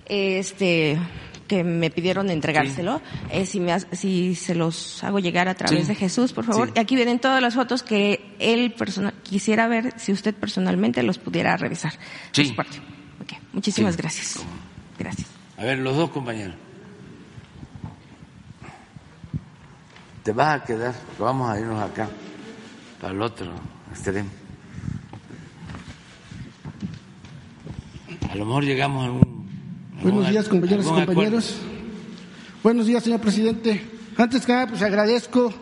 este 0.06 0.98
que 1.46 1.62
me 1.64 1.90
pidieron 1.90 2.30
entregárselo, 2.30 3.00
eh, 3.30 3.44
si, 3.46 3.60
me, 3.60 3.78
si 3.92 4.34
se 4.34 4.54
los 4.54 5.02
hago 5.04 5.18
llegar 5.18 5.48
a 5.48 5.54
través 5.54 5.82
Sí. 5.82 5.86
de 5.88 5.94
Jesús, 5.94 6.32
por 6.32 6.44
favor. 6.44 6.68
Sí. 6.68 6.74
Y 6.76 6.78
aquí 6.80 6.96
vienen 6.96 7.18
todas 7.18 7.42
las 7.42 7.54
fotos 7.54 7.82
que 7.82 8.34
él 8.38 8.72
persona, 8.72 9.12
quisiera 9.22 9.68
ver, 9.68 9.92
si 9.98 10.12
usted 10.12 10.34
personalmente 10.34 11.02
los 11.02 11.18
pudiera 11.18 11.56
revisar. 11.56 11.92
Sí. 12.32 12.46
Su 12.46 12.54
parte. 12.56 12.78
Muchísimas 13.52 13.96
gracias. 13.96 14.42
Gracias. 14.98 15.28
A 15.56 15.64
ver, 15.64 15.78
los 15.78 15.96
dos 15.96 16.10
compañeros. 16.10 16.56
Te 20.24 20.32
vas 20.32 20.60
a 20.60 20.64
quedar, 20.64 20.94
vamos 21.18 21.50
a 21.50 21.60
irnos 21.60 21.80
acá, 21.82 22.08
para 23.00 23.12
el 23.12 23.20
otro 23.22 23.52
extremo. 23.90 24.30
A 28.30 28.34
lo 28.34 28.46
mejor 28.46 28.64
llegamos 28.64 29.06
a 29.06 29.10
un... 29.12 29.33
Buenos 30.02 30.28
días, 30.28 30.48
compañeros 30.48 30.86
y 30.86 30.88
compañeros. 30.88 31.54
Buenos 32.62 32.86
días, 32.86 33.04
señor 33.04 33.20
presidente. 33.20 33.82
Antes 34.16 34.44
que 34.44 34.52
nada, 34.52 34.66
pues 34.66 34.82
agradezco 34.82 35.52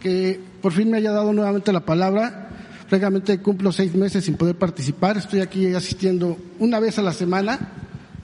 que 0.00 0.40
por 0.62 0.72
fin 0.72 0.90
me 0.90 0.98
haya 0.98 1.10
dado 1.12 1.32
nuevamente 1.32 1.72
la 1.72 1.80
palabra. 1.80 2.50
Francamente, 2.86 3.38
cumplo 3.40 3.72
seis 3.72 3.94
meses 3.94 4.24
sin 4.24 4.36
poder 4.36 4.56
participar. 4.56 5.16
Estoy 5.16 5.40
aquí 5.40 5.74
asistiendo 5.74 6.36
una 6.58 6.80
vez 6.80 6.98
a 6.98 7.02
la 7.02 7.12
semana 7.12 7.58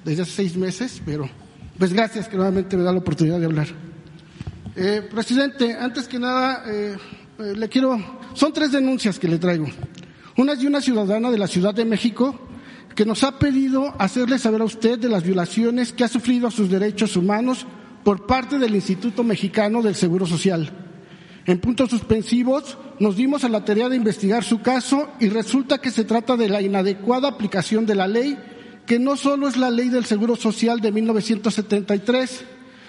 desde 0.04 0.22
hace 0.22 0.32
seis 0.32 0.56
meses, 0.56 1.02
pero 1.04 1.28
pues 1.78 1.92
gracias 1.92 2.28
que 2.28 2.36
nuevamente 2.36 2.76
me 2.76 2.82
da 2.82 2.92
la 2.92 2.98
oportunidad 2.98 3.40
de 3.40 3.46
hablar. 3.46 3.68
Eh, 4.76 5.06
presidente, 5.10 5.74
antes 5.74 6.08
que 6.08 6.18
nada, 6.18 6.64
eh, 6.66 6.96
eh, 7.38 7.52
le 7.56 7.68
quiero. 7.68 8.20
Son 8.34 8.52
tres 8.52 8.72
denuncias 8.72 9.18
que 9.18 9.28
le 9.28 9.38
traigo. 9.38 9.66
Una 10.36 10.52
es 10.52 10.60
de 10.60 10.66
una 10.66 10.80
ciudadana 10.80 11.30
de 11.30 11.38
la 11.38 11.46
Ciudad 11.46 11.74
de 11.74 11.84
México 11.84 12.38
que 12.95 13.05
nos 13.05 13.24
ha 13.24 13.38
pedido 13.38 13.95
hacerle 13.99 14.38
saber 14.38 14.61
a 14.61 14.64
usted 14.64 14.99
de 14.99 15.09
las 15.09 15.24
violaciones 15.24 15.92
que 15.92 16.05
ha 16.05 16.09
sufrido 16.09 16.47
a 16.47 16.53
sus 16.53 16.70
derechos 16.70 17.16
humanos 17.16 17.66
por 18.05 18.26
parte 18.26 18.59
del 18.59 18.74
Instituto 18.74 19.24
Mexicano 19.24 19.82
del 19.82 19.95
Seguro 19.95 20.26
Social. 20.26 20.70
En 21.47 21.59
puntos 21.59 21.90
suspensivos, 21.90 22.78
nos 23.01 23.16
dimos 23.16 23.45
a 23.45 23.49
la 23.49 23.64
tarea 23.64 23.88
de 23.88 23.97
investigar 23.97 24.45
su 24.45 24.62
caso 24.62 25.11
y 25.20 25.28
resulta 25.28 25.78
que 25.78 25.90
se 25.90 26.05
trata 26.05 26.36
de 26.36 26.49
la 26.49 26.62
inadecuada 26.62 27.28
aplicación 27.28 27.84
de 27.84 27.95
la 27.95 28.07
ley, 28.07 28.38
que 28.86 28.99
no 28.99 29.16
solo 29.16 29.49
es 29.49 29.57
la 29.57 29.70
ley 29.70 29.88
del 29.88 30.05
Seguro 30.05 30.36
Social 30.36 30.80
de 30.80 30.92
1973, 30.92 32.45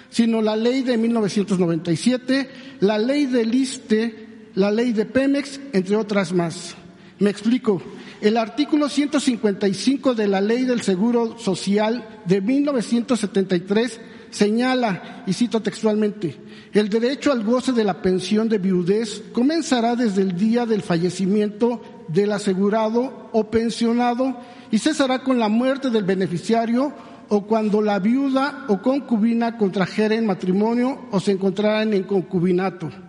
sino 0.09 0.41
la 0.41 0.55
ley 0.55 0.83
de 0.83 0.97
1997, 0.97 2.49
la 2.81 2.97
ley 2.97 3.25
del 3.25 3.53
ISTE, 3.53 4.49
la 4.55 4.71
ley 4.71 4.93
de 4.93 5.05
Pemex, 5.05 5.59
entre 5.73 5.95
otras 5.97 6.31
más. 6.31 6.75
Me 7.19 7.29
explico. 7.29 7.81
El 8.21 8.37
artículo 8.37 8.89
155 8.89 10.15
de 10.15 10.27
la 10.27 10.41
ley 10.41 10.65
del 10.65 10.81
Seguro 10.81 11.37
Social 11.37 12.21
de 12.25 12.41
1973 12.41 13.99
señala, 14.31 15.23
y 15.25 15.33
cito 15.33 15.61
textualmente, 15.61 16.35
el 16.73 16.89
derecho 16.89 17.31
al 17.31 17.43
goce 17.43 17.71
de 17.71 17.85
la 17.85 18.01
pensión 18.01 18.49
de 18.49 18.57
viudez 18.57 19.23
comenzará 19.31 19.95
desde 19.95 20.23
el 20.23 20.35
día 20.35 20.65
del 20.65 20.81
fallecimiento 20.81 21.81
del 22.09 22.33
asegurado 22.33 23.29
o 23.31 23.49
pensionado 23.49 24.37
y 24.71 24.79
cesará 24.79 25.23
con 25.23 25.39
la 25.39 25.47
muerte 25.47 25.89
del 25.89 26.03
beneficiario 26.03 26.93
o 27.29 27.47
cuando 27.47 27.81
la 27.81 27.99
viuda 27.99 28.65
o 28.67 28.81
concubina 28.81 29.57
contrajeren 29.57 30.25
matrimonio 30.25 31.07
o 31.11 31.19
se 31.19 31.31
encontraran 31.31 31.93
en 31.93 32.03
concubinato. 32.03 33.04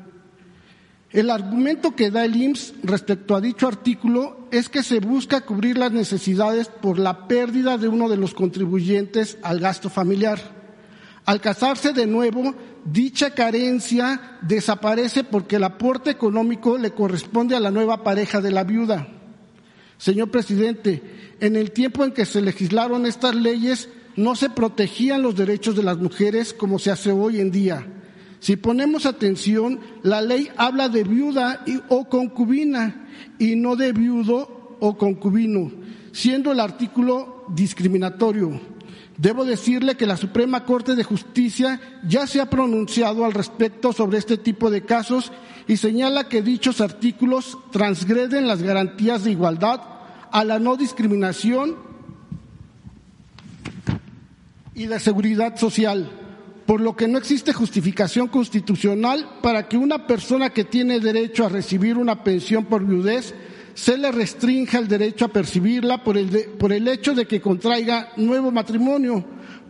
El 1.17 1.31
argumento 1.31 1.97
que 1.97 2.11
da 2.11 2.27
el 2.27 2.37
IMSS 2.37 2.75
respecto 2.83 3.35
a 3.35 3.41
dicho 3.41 3.67
artículo 3.67 4.49
es 4.51 4.69
que 4.69 4.83
se 4.83 5.01
busca 5.01 5.41
cubrir 5.41 5.79
las 5.79 5.91
necesidades 5.91 6.69
por 6.69 6.99
la 6.99 7.27
pérdida 7.27 7.79
de 7.79 7.89
uno 7.89 8.11
de 8.11 8.19
los 8.19 8.35
contribuyentes 8.35 9.39
al 9.41 9.59
gasto 9.59 9.89
familiar. 9.89 10.39
Al 11.25 11.41
casarse 11.41 11.95
de 11.95 12.07
nuevo, 12.07 12.55
dicha 12.85 13.31
carencia 13.31 14.37
desaparece 14.43 15.25
porque 15.25 15.57
el 15.57 15.65
aporte 15.65 16.11
económico 16.11 16.77
le 16.77 16.91
corresponde 16.91 17.57
a 17.57 17.61
la 17.61 17.71
nueva 17.71 18.05
pareja 18.05 18.43
de 18.43 18.51
la 18.51 18.65
viuda. 18.65 19.09
Señor 19.97 20.31
presidente, 20.31 21.33
en 21.41 21.57
el 21.57 21.71
tiempo 21.71 22.05
en 22.05 22.13
que 22.13 22.27
se 22.27 22.43
legislaron 22.43 23.07
estas 23.07 23.35
leyes 23.35 23.89
no 24.17 24.37
se 24.37 24.51
protegían 24.51 25.23
los 25.23 25.35
derechos 25.35 25.77
de 25.77 25.83
las 25.83 25.97
mujeres 25.97 26.53
como 26.53 26.79
se 26.79 26.91
hace 26.91 27.11
hoy 27.11 27.41
en 27.41 27.51
día. 27.51 27.87
Si 28.41 28.57
ponemos 28.57 29.07
atención, 29.07 29.81
la 30.03 30.21
ley 30.21 30.49
habla 30.57 30.89
de 30.89 31.05
viuda 31.05 31.65
o 31.89 32.09
concubina 32.09 33.07
y 33.39 33.57
no 33.57 33.77
de 33.77 33.93
viudo 33.93 34.77
o 34.81 34.97
concubino, 34.97 35.71
siendo 36.13 36.53
el 36.53 36.61
artículo 36.61 37.45
discriminatorio. 37.49 38.61
Debo 39.17 39.47
decirle 39.47 39.97
que 39.97 40.07
la 40.07 40.19
Suprema 40.19 40.65
Corte 40.65 40.95
de 40.95 41.05
Justicia 41.05 41.81
ya 42.07 42.27
se 42.27 42.41
ha 42.41 42.51
pronunciado 42.51 43.25
al 43.25 43.33
respecto 43.33 43.93
sobre 43.93 44.19
este 44.19 44.37
tipo 44.37 44.71
de 44.71 44.83
casos 44.83 45.33
y 45.67 45.79
señala 45.79 46.29
que 46.29 46.43
dichos 46.43 46.83
artículos 46.83 47.57
transgreden 47.73 48.47
las 48.47 48.63
garantías 48.63 49.25
de 49.25 49.31
igualdad 49.31 49.81
a 50.31 50.45
la 50.45 50.59
no 50.59 50.77
discriminación 50.77 51.77
y 54.75 54.87
de 54.87 55.01
seguridad 55.01 55.57
social, 55.57 56.11
por 56.67 56.81
lo 56.81 56.97
que 56.97 57.07
no 57.07 57.17
existe 57.17 57.53
justificación 57.53 58.27
constitucional 58.27 59.39
para 59.41 59.69
que 59.69 59.77
una 59.77 60.07
persona 60.07 60.51
que 60.51 60.65
tiene 60.65 60.99
derecho 60.99 61.47
a 61.47 61.49
recibir 61.49 61.97
una 61.97 62.25
pensión 62.25 62.65
por 62.65 62.85
viudez 62.85 63.35
se 63.75 63.97
le 63.97 64.11
restrinja 64.11 64.79
el 64.79 64.89
derecho 64.89 65.27
a 65.27 65.33
percibirla 65.33 66.03
por 66.03 66.19
el, 66.19 66.29
por 66.59 66.73
el 66.73 66.89
hecho 66.89 67.15
de 67.15 67.27
que 67.27 67.41
contraiga 67.41 68.09
nuevo 68.17 68.51
matrimonio, 68.51 69.25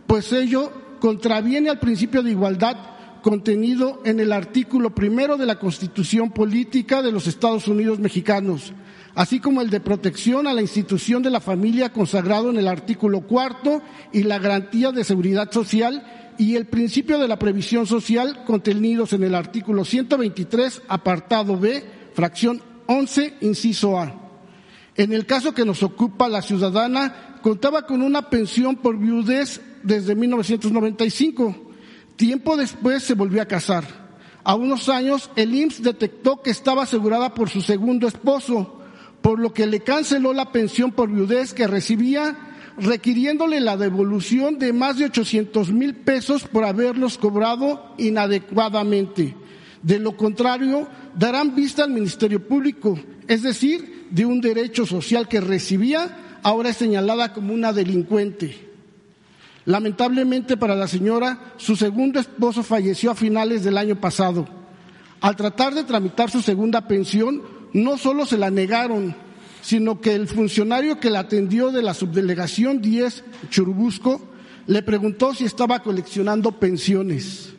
pues 0.07 0.31
ello 0.31 0.71
contraviene 0.99 1.69
al 1.69 1.79
principio 1.79 2.23
de 2.23 2.31
igualdad 2.31 2.77
contenido 3.21 4.01
en 4.05 4.19
el 4.19 4.31
artículo 4.31 4.95
primero 4.95 5.37
de 5.37 5.45
la 5.45 5.59
Constitución 5.59 6.31
Política 6.31 7.01
de 7.01 7.11
los 7.11 7.27
Estados 7.27 7.67
Unidos 7.67 7.99
Mexicanos, 7.99 8.73
así 9.13 9.39
como 9.39 9.61
el 9.61 9.69
de 9.69 9.81
protección 9.81 10.47
a 10.47 10.53
la 10.53 10.61
institución 10.61 11.21
de 11.21 11.29
la 11.29 11.41
familia 11.41 11.91
consagrado 11.91 12.49
en 12.49 12.57
el 12.57 12.67
artículo 12.69 13.21
cuarto 13.21 13.81
y 14.13 14.23
la 14.23 14.39
garantía 14.39 14.93
de 14.93 15.03
seguridad 15.03 15.51
social 15.51 16.16
y 16.37 16.55
el 16.55 16.65
principio 16.65 17.17
de 17.19 17.27
la 17.27 17.39
previsión 17.39 17.85
social 17.85 18.43
contenidos 18.45 19.13
en 19.13 19.23
el 19.23 19.35
artículo 19.35 19.85
123, 19.85 20.83
apartado 20.87 21.57
B, 21.57 21.83
fracción 22.13 22.61
11, 22.87 23.35
inciso 23.41 23.99
A. 23.99 24.13
En 24.95 25.13
el 25.13 25.25
caso 25.25 25.53
que 25.53 25.65
nos 25.65 25.83
ocupa, 25.83 26.27
la 26.29 26.41
ciudadana 26.41 27.39
contaba 27.41 27.85
con 27.85 28.01
una 28.01 28.29
pensión 28.29 28.77
por 28.77 28.97
viudez 28.97 29.61
desde 29.83 30.15
1995 30.15 31.67
Tiempo 32.17 32.57
después 32.57 33.03
se 33.03 33.13
volvió 33.13 33.43
a 33.43 33.45
casar. 33.45 33.85
A 34.43 34.55
unos 34.55 34.89
años, 34.89 35.29
el 35.35 35.53
IMSS 35.53 35.83
detectó 35.83 36.41
que 36.41 36.49
estaba 36.49 36.83
asegurada 36.83 37.35
por 37.35 37.49
su 37.49 37.61
segundo 37.61 38.07
esposo, 38.07 38.81
por 39.21 39.39
lo 39.39 39.53
que 39.53 39.67
le 39.67 39.81
canceló 39.81 40.33
la 40.33 40.51
pensión 40.51 40.91
por 40.91 41.11
viudez 41.11 41.53
que 41.53 41.67
recibía, 41.67 42.56
requiriéndole 42.77 43.59
la 43.59 43.75
devolución 43.75 44.59
de 44.59 44.71
más 44.71 44.97
de 44.97 45.05
800 45.05 45.71
mil 45.71 45.95
pesos 45.95 46.43
por 46.43 46.63
haberlos 46.63 47.17
cobrado 47.17 47.93
inadecuadamente. 47.97 49.35
De 49.81 49.99
lo 49.99 50.15
contrario, 50.15 50.87
darán 51.15 51.55
vista 51.55 51.83
al 51.83 51.91
Ministerio 51.91 52.47
Público, 52.47 52.99
es 53.27 53.43
decir, 53.43 54.07
de 54.11 54.25
un 54.25 54.41
derecho 54.41 54.85
social 54.85 55.27
que 55.27 55.41
recibía, 55.41 56.39
ahora 56.43 56.69
es 56.69 56.77
señalada 56.77 57.33
como 57.33 57.53
una 57.53 57.73
delincuente. 57.73 58.67
Lamentablemente 59.65 60.55
para 60.55 60.75
la 60.75 60.87
señora, 60.87 61.53
su 61.57 61.75
segundo 61.75 62.19
esposo 62.19 62.63
falleció 62.63 63.11
a 63.11 63.15
finales 63.15 63.63
del 63.63 63.77
año 63.77 63.99
pasado. 63.99 64.47
Al 65.19 65.35
tratar 65.35 65.73
de 65.73 65.83
tramitar 65.83 66.29
su 66.29 66.41
segunda 66.41 66.87
pensión, 66.87 67.41
no 67.73 67.97
solo 67.97 68.25
se 68.25 68.37
la 68.37 68.49
negaron, 68.49 69.15
sino 69.67 69.99
que 69.99 70.15
el 70.15 70.29
funcionario 70.29 70.97
que 70.97 71.09
la 71.09 71.19
atendió 71.19 71.71
de 71.71 71.81
la 71.81 71.93
subdelegación 71.93 72.81
10 72.81 73.25
Churubusco 73.49 74.21
le 74.65 74.81
preguntó 74.81 75.35
si 75.35 75.43
estaba 75.43 75.83
coleccionando 75.83 76.53
pensiones. 76.53 77.49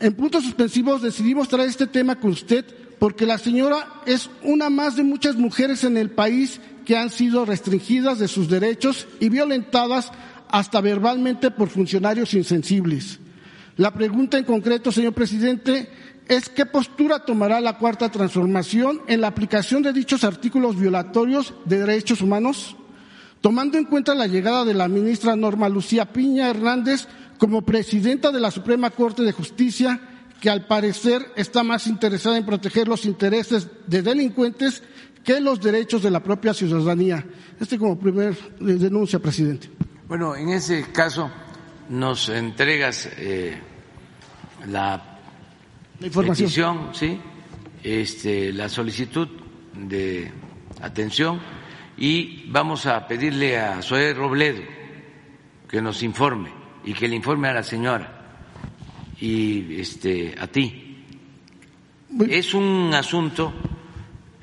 En 0.00 0.12
puntos 0.12 0.44
suspensivos 0.44 1.00
decidimos 1.00 1.48
traer 1.48 1.70
este 1.70 1.86
tema 1.86 2.20
con 2.20 2.32
usted 2.32 2.66
porque 2.98 3.24
la 3.24 3.38
señora 3.38 4.02
es 4.04 4.28
una 4.42 4.68
más 4.68 4.96
de 4.96 5.02
muchas 5.02 5.36
mujeres 5.36 5.82
en 5.82 5.96
el 5.96 6.10
país 6.10 6.60
que 6.84 6.98
han 6.98 7.08
sido 7.08 7.46
restringidas 7.46 8.18
de 8.18 8.28
sus 8.28 8.50
derechos 8.50 9.08
y 9.18 9.30
violentadas 9.30 10.12
hasta 10.50 10.82
verbalmente 10.82 11.50
por 11.50 11.70
funcionarios 11.70 12.34
insensibles. 12.34 13.18
La 13.78 13.94
pregunta 13.94 14.36
en 14.36 14.44
concreto, 14.44 14.92
señor 14.92 15.14
presidente, 15.14 15.88
es 16.28 16.48
qué 16.48 16.66
postura 16.66 17.20
tomará 17.20 17.60
la 17.60 17.78
cuarta 17.78 18.10
transformación 18.10 19.00
en 19.06 19.22
la 19.22 19.28
aplicación 19.28 19.82
de 19.82 19.92
dichos 19.92 20.24
artículos 20.24 20.78
violatorios 20.78 21.54
de 21.64 21.78
derechos 21.78 22.20
humanos, 22.20 22.76
tomando 23.40 23.78
en 23.78 23.84
cuenta 23.84 24.14
la 24.14 24.26
llegada 24.26 24.64
de 24.64 24.74
la 24.74 24.88
ministra 24.88 25.36
Norma 25.36 25.68
Lucía 25.68 26.12
Piña 26.12 26.50
Hernández 26.50 27.08
como 27.38 27.62
presidenta 27.62 28.30
de 28.30 28.40
la 28.40 28.50
Suprema 28.50 28.90
Corte 28.90 29.22
de 29.22 29.32
Justicia, 29.32 30.00
que 30.40 30.50
al 30.50 30.66
parecer 30.66 31.32
está 31.34 31.62
más 31.62 31.86
interesada 31.86 32.36
en 32.36 32.46
proteger 32.46 32.86
los 32.86 33.04
intereses 33.06 33.68
de 33.86 34.02
delincuentes 34.02 34.82
que 35.24 35.40
los 35.40 35.60
derechos 35.60 36.02
de 36.02 36.10
la 36.10 36.22
propia 36.22 36.54
ciudadanía. 36.54 37.24
Este 37.58 37.78
como 37.78 37.98
primer 37.98 38.36
denuncia, 38.60 39.18
presidente. 39.18 39.70
Bueno, 40.06 40.36
en 40.36 40.50
ese 40.50 40.84
caso 40.92 41.30
nos 41.88 42.28
entregas 42.28 43.08
eh, 43.16 43.58
la, 44.68 45.07
información, 46.06 46.90
sí, 46.92 47.20
este, 47.82 48.52
la 48.52 48.68
solicitud 48.68 49.28
de 49.74 50.30
atención 50.80 51.40
y 51.96 52.48
vamos 52.50 52.86
a 52.86 53.06
pedirle 53.06 53.58
a 53.58 53.82
Zoé 53.82 54.14
Robledo 54.14 54.62
que 55.68 55.82
nos 55.82 56.02
informe 56.02 56.50
y 56.84 56.94
que 56.94 57.08
le 57.08 57.16
informe 57.16 57.48
a 57.48 57.54
la 57.54 57.62
señora 57.62 58.38
y 59.20 59.80
este 59.80 60.34
a 60.38 60.46
ti. 60.46 60.84
Es 62.28 62.54
un 62.54 62.92
asunto 62.94 63.52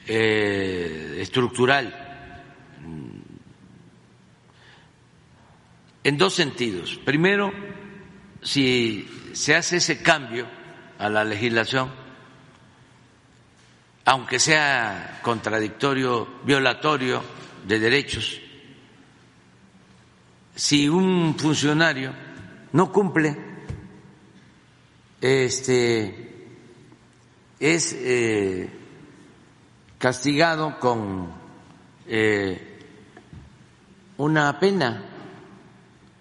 eh, 0.07 1.17
estructural 1.19 2.05
en 6.03 6.17
dos 6.17 6.35
sentidos. 6.35 6.99
Primero, 7.03 7.51
si 8.43 9.07
se 9.33 9.55
hace 9.55 9.77
ese 9.77 10.03
cambio 10.03 10.47
a 10.99 11.09
la 11.09 11.23
legislación, 11.23 11.89
aunque 14.05 14.39
sea 14.39 15.19
contradictorio, 15.21 16.27
violatorio 16.43 17.21
de 17.67 17.79
derechos, 17.79 18.39
si 20.55 20.87
un 20.87 21.35
funcionario 21.37 22.13
no 22.71 22.91
cumple, 22.91 23.35
este 25.19 26.25
es 27.59 27.93
eh, 27.93 28.69
castigado 29.97 30.79
con 30.79 31.29
eh, 32.07 32.79
una 34.17 34.59
pena 34.59 35.03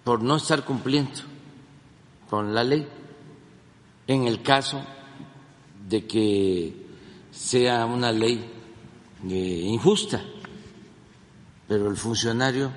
por 0.03 0.21
no 0.21 0.37
estar 0.37 0.63
cumpliendo 0.65 1.21
con 2.29 2.53
la 2.53 2.63
ley 2.63 2.87
en 4.07 4.27
el 4.27 4.41
caso 4.41 4.83
de 5.87 6.05
que 6.05 6.85
sea 7.31 7.85
una 7.85 8.11
ley 8.11 8.43
eh, 9.27 9.61
injusta, 9.65 10.23
pero 11.67 11.89
el 11.89 11.97
funcionario 11.97 12.71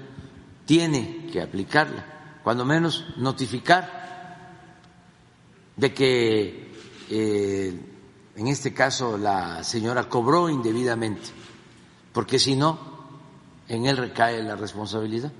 tiene 0.64 1.26
que 1.30 1.40
aplicarla, 1.40 2.40
cuando 2.42 2.64
menos 2.64 3.04
notificar 3.16 3.98
de 5.76 5.94
que 5.94 6.72
eh, 7.10 7.80
en 8.36 8.46
este 8.48 8.74
caso 8.74 9.16
la 9.16 9.62
señora 9.64 10.08
cobró 10.08 10.48
indebidamente, 10.48 11.28
porque 12.12 12.38
si 12.38 12.56
no, 12.56 12.78
en 13.68 13.86
él 13.86 13.96
recae 13.96 14.42
la 14.42 14.56
responsabilidad. 14.56 15.32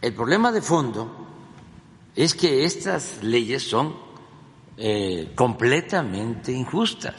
El 0.00 0.14
problema 0.14 0.50
de 0.50 0.60
fondo 0.60 1.31
es 2.14 2.34
que 2.34 2.64
estas 2.64 3.22
leyes 3.22 3.62
son 3.62 3.96
eh, 4.76 5.32
completamente 5.34 6.52
injustas. 6.52 7.14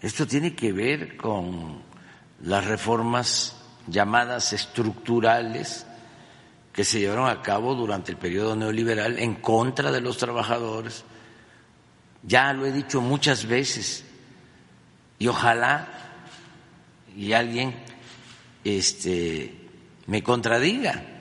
Esto 0.00 0.26
tiene 0.26 0.54
que 0.54 0.72
ver 0.72 1.16
con 1.16 1.82
las 2.42 2.64
reformas 2.64 3.56
llamadas 3.86 4.52
estructurales 4.52 5.86
que 6.72 6.84
se 6.84 7.00
llevaron 7.00 7.28
a 7.28 7.42
cabo 7.42 7.74
durante 7.74 8.10
el 8.10 8.18
periodo 8.18 8.56
neoliberal 8.56 9.18
en 9.18 9.36
contra 9.36 9.92
de 9.92 10.00
los 10.00 10.16
trabajadores. 10.16 11.04
Ya 12.22 12.52
lo 12.52 12.64
he 12.66 12.72
dicho 12.72 13.00
muchas 13.00 13.46
veces 13.46 14.04
y 15.18 15.28
ojalá 15.28 15.88
y 17.14 17.32
alguien 17.32 17.74
este 18.64 19.54
me 20.06 20.22
contradiga 20.22 21.11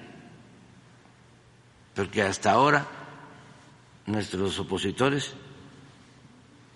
porque 1.96 2.22
hasta 2.22 2.52
ahora 2.52 2.86
nuestros 4.06 4.58
opositores 4.60 5.34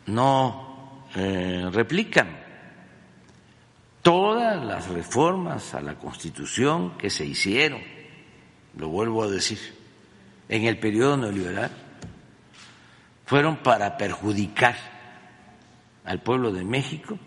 no 0.07 1.05
eh, 1.15 1.67
replican 1.71 2.37
todas 4.01 4.63
las 4.63 4.87
reformas 4.89 5.73
a 5.73 5.81
la 5.81 5.95
Constitución 5.95 6.97
que 6.97 7.09
se 7.09 7.25
hicieron, 7.25 7.81
lo 8.77 8.89
vuelvo 8.89 9.23
a 9.23 9.29
decir, 9.29 9.59
en 10.49 10.65
el 10.65 10.77
periodo 10.77 11.17
neoliberal, 11.17 11.71
fueron 13.25 13.57
para 13.57 13.97
perjudicar 13.97 14.75
al 16.03 16.21
pueblo 16.21 16.51
de 16.51 16.63
México 16.63 17.17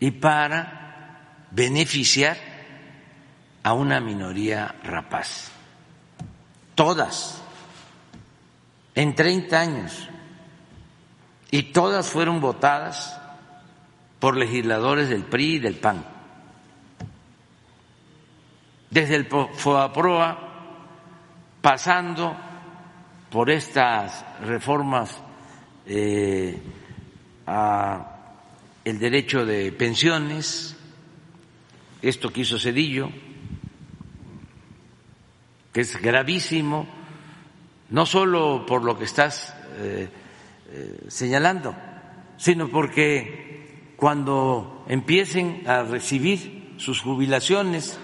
y 0.00 0.10
para 0.10 1.46
beneficiar 1.50 2.36
a 3.62 3.72
una 3.72 4.00
minoría 4.00 4.74
rapaz 4.84 5.57
todas, 6.78 7.42
en 8.94 9.16
30 9.16 9.60
años, 9.60 10.08
y 11.50 11.64
todas 11.64 12.06
fueron 12.08 12.40
votadas 12.40 13.20
por 14.20 14.36
legisladores 14.36 15.08
del 15.08 15.24
PRI 15.24 15.54
y 15.54 15.58
del 15.58 15.74
PAN. 15.74 16.04
Desde 18.90 19.16
el 19.16 19.26
FOAPROA, 19.26 20.38
pasando 21.60 22.36
por 23.28 23.50
estas 23.50 24.24
reformas 24.42 25.18
eh, 25.84 26.62
a 27.44 28.18
el 28.84 29.00
derecho 29.00 29.44
de 29.44 29.72
pensiones, 29.72 30.76
esto 32.02 32.30
que 32.30 32.42
hizo 32.42 32.56
Cedillo, 32.56 33.10
es 35.80 36.00
gravísimo, 36.00 36.86
no 37.90 38.06
solo 38.06 38.66
por 38.66 38.84
lo 38.84 38.98
que 38.98 39.04
estás 39.04 39.54
eh, 39.76 40.08
eh, 40.70 41.00
señalando, 41.08 41.74
sino 42.36 42.68
porque 42.68 43.92
cuando 43.96 44.84
empiecen 44.88 45.62
a 45.66 45.82
recibir 45.82 46.74
sus 46.78 47.00
jubilaciones 47.00 47.98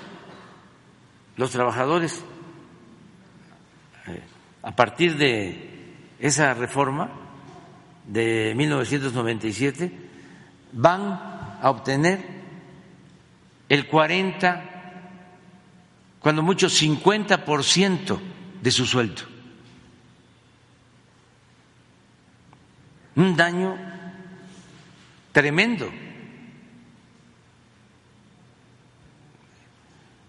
los 1.36 1.50
trabajadores 1.50 2.24
eh, 4.06 4.20
a 4.62 4.76
partir 4.76 5.16
de 5.16 5.94
esa 6.20 6.54
reforma 6.54 7.10
de 8.06 8.54
1997 8.56 9.92
van 10.72 11.02
a 11.60 11.70
obtener 11.70 12.44
el 13.68 13.88
40, 13.88 14.73
cuando 16.24 16.42
mucho 16.42 16.68
50% 16.68 18.18
de 18.60 18.70
su 18.72 18.86
sueldo. 18.86 19.34
un 23.16 23.36
daño 23.36 23.76
tremendo. 25.32 25.88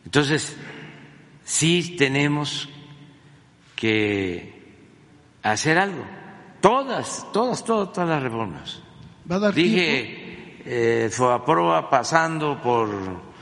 Entonces, 0.05 0.55
sí 1.43 1.95
tenemos 1.97 2.69
que 3.75 4.53
hacer 5.41 5.77
algo. 5.77 6.05
Todas, 6.61 7.31
todas, 7.31 7.63
todas, 7.63 7.91
todas 7.91 8.09
las 8.09 8.23
reformas. 8.23 8.81
Dije, 9.53 10.61
eh, 10.65 11.09
FOAPROA 11.11 11.89
pasando 11.89 12.61
por 12.61 13.34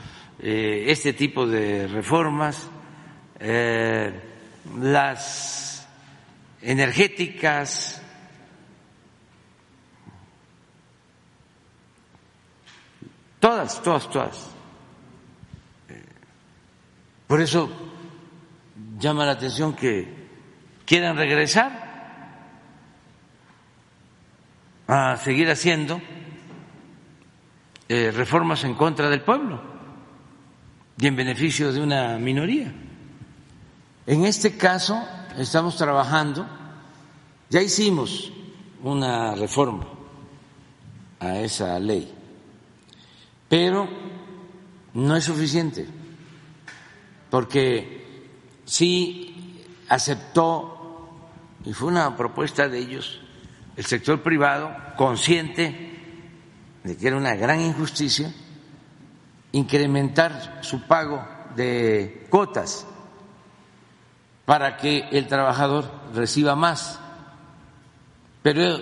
eh, 0.46 0.90
este 0.90 1.14
tipo 1.14 1.46
de 1.46 1.88
reformas, 1.88 2.68
eh, 3.40 4.12
las 4.78 5.88
energéticas, 6.60 8.02
Todas, 13.40 13.82
todas, 13.82 14.10
todas. 14.10 14.50
Por 17.26 17.42
eso 17.42 17.70
llama 18.98 19.26
la 19.26 19.32
atención 19.32 19.76
que 19.76 20.08
quieran 20.86 21.14
regresar 21.14 21.70
a 24.86 25.18
seguir 25.18 25.50
haciendo 25.50 26.00
eh, 27.86 28.10
reformas 28.12 28.64
en 28.64 28.74
contra 28.76 29.10
del 29.10 29.20
pueblo 29.20 29.73
y 30.98 31.06
en 31.06 31.16
beneficio 31.16 31.72
de 31.72 31.80
una 31.80 32.18
minoría. 32.18 32.72
En 34.06 34.24
este 34.24 34.56
caso 34.56 35.02
estamos 35.36 35.76
trabajando, 35.76 36.46
ya 37.50 37.60
hicimos 37.60 38.32
una 38.82 39.34
reforma 39.34 39.86
a 41.20 41.38
esa 41.38 41.78
ley 41.78 42.14
pero 43.54 43.88
no 44.94 45.16
es 45.16 45.22
suficiente, 45.22 45.86
porque 47.30 48.32
sí 48.64 49.62
aceptó, 49.88 51.08
y 51.64 51.72
fue 51.72 51.86
una 51.86 52.16
propuesta 52.16 52.68
de 52.68 52.78
ellos, 52.80 53.20
el 53.76 53.84
sector 53.84 54.22
privado, 54.22 54.74
consciente 54.96 55.92
de 56.82 56.96
que 56.96 57.06
era 57.06 57.16
una 57.16 57.36
gran 57.36 57.60
injusticia, 57.60 58.34
incrementar 59.54 60.58
su 60.62 60.82
pago 60.82 61.24
de 61.54 62.26
cuotas 62.28 62.86
para 64.44 64.76
que 64.76 65.08
el 65.12 65.26
trabajador 65.26 65.90
reciba 66.12 66.54
más. 66.56 67.00
Pero 68.42 68.78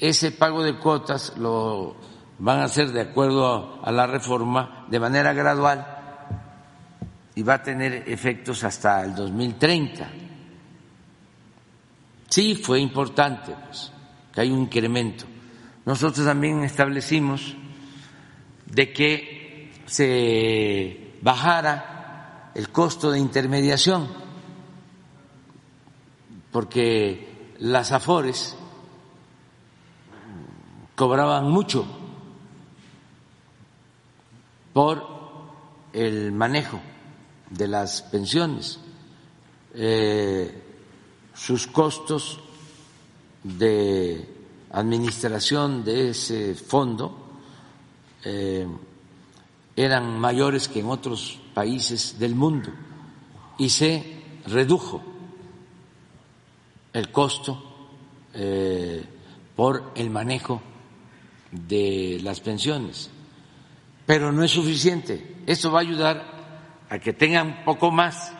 ese 0.00 0.32
pago 0.32 0.62
de 0.62 0.76
cuotas 0.76 1.36
lo 1.38 1.96
van 2.38 2.60
a 2.60 2.68
ser 2.68 2.90
de 2.90 3.00
acuerdo 3.00 3.80
a 3.82 3.90
la 3.92 4.06
reforma 4.06 4.84
de 4.90 5.00
manera 5.00 5.32
gradual 5.32 5.86
y 7.34 7.42
va 7.42 7.54
a 7.54 7.62
tener 7.62 8.04
efectos 8.08 8.64
hasta 8.64 9.04
el 9.04 9.14
2030. 9.14 10.10
Sí, 12.28 12.56
fue 12.56 12.80
importante 12.80 13.54
pues, 13.66 13.92
que 14.34 14.40
hay 14.40 14.50
un 14.50 14.62
incremento. 14.62 15.24
Nosotros 15.84 16.26
también 16.26 16.64
establecimos 16.64 17.56
de 18.66 18.92
que 18.92 19.35
se 19.86 21.18
bajara 21.22 22.50
el 22.54 22.70
costo 22.70 23.10
de 23.10 23.18
intermediación, 23.18 24.08
porque 26.50 27.54
las 27.58 27.92
afores 27.92 28.56
cobraban 30.94 31.50
mucho 31.50 31.86
por 34.72 35.06
el 35.92 36.32
manejo 36.32 36.80
de 37.50 37.68
las 37.68 38.02
pensiones, 38.02 38.78
eh, 39.74 40.62
sus 41.34 41.66
costos 41.66 42.40
de 43.42 44.28
administración 44.72 45.84
de 45.84 46.10
ese 46.10 46.54
fondo 46.54 47.26
eh, 48.24 48.66
eran 49.76 50.18
mayores 50.18 50.68
que 50.68 50.80
en 50.80 50.86
otros 50.86 51.38
países 51.54 52.18
del 52.18 52.34
mundo 52.34 52.70
y 53.58 53.68
se 53.68 54.22
redujo 54.46 55.02
el 56.92 57.12
costo 57.12 57.62
eh, 58.34 59.04
por 59.54 59.92
el 59.94 60.10
manejo 60.10 60.62
de 61.50 62.18
las 62.22 62.40
pensiones 62.40 63.10
pero 64.06 64.30
no 64.30 64.44
es 64.44 64.52
suficiente. 64.52 65.34
Esto 65.46 65.70
va 65.70 65.80
a 65.80 65.82
ayudar 65.82 66.24
a 66.88 66.98
que 67.00 67.12
tengan 67.12 67.48
un 67.48 67.64
poco 67.64 67.90
más, 67.90 68.32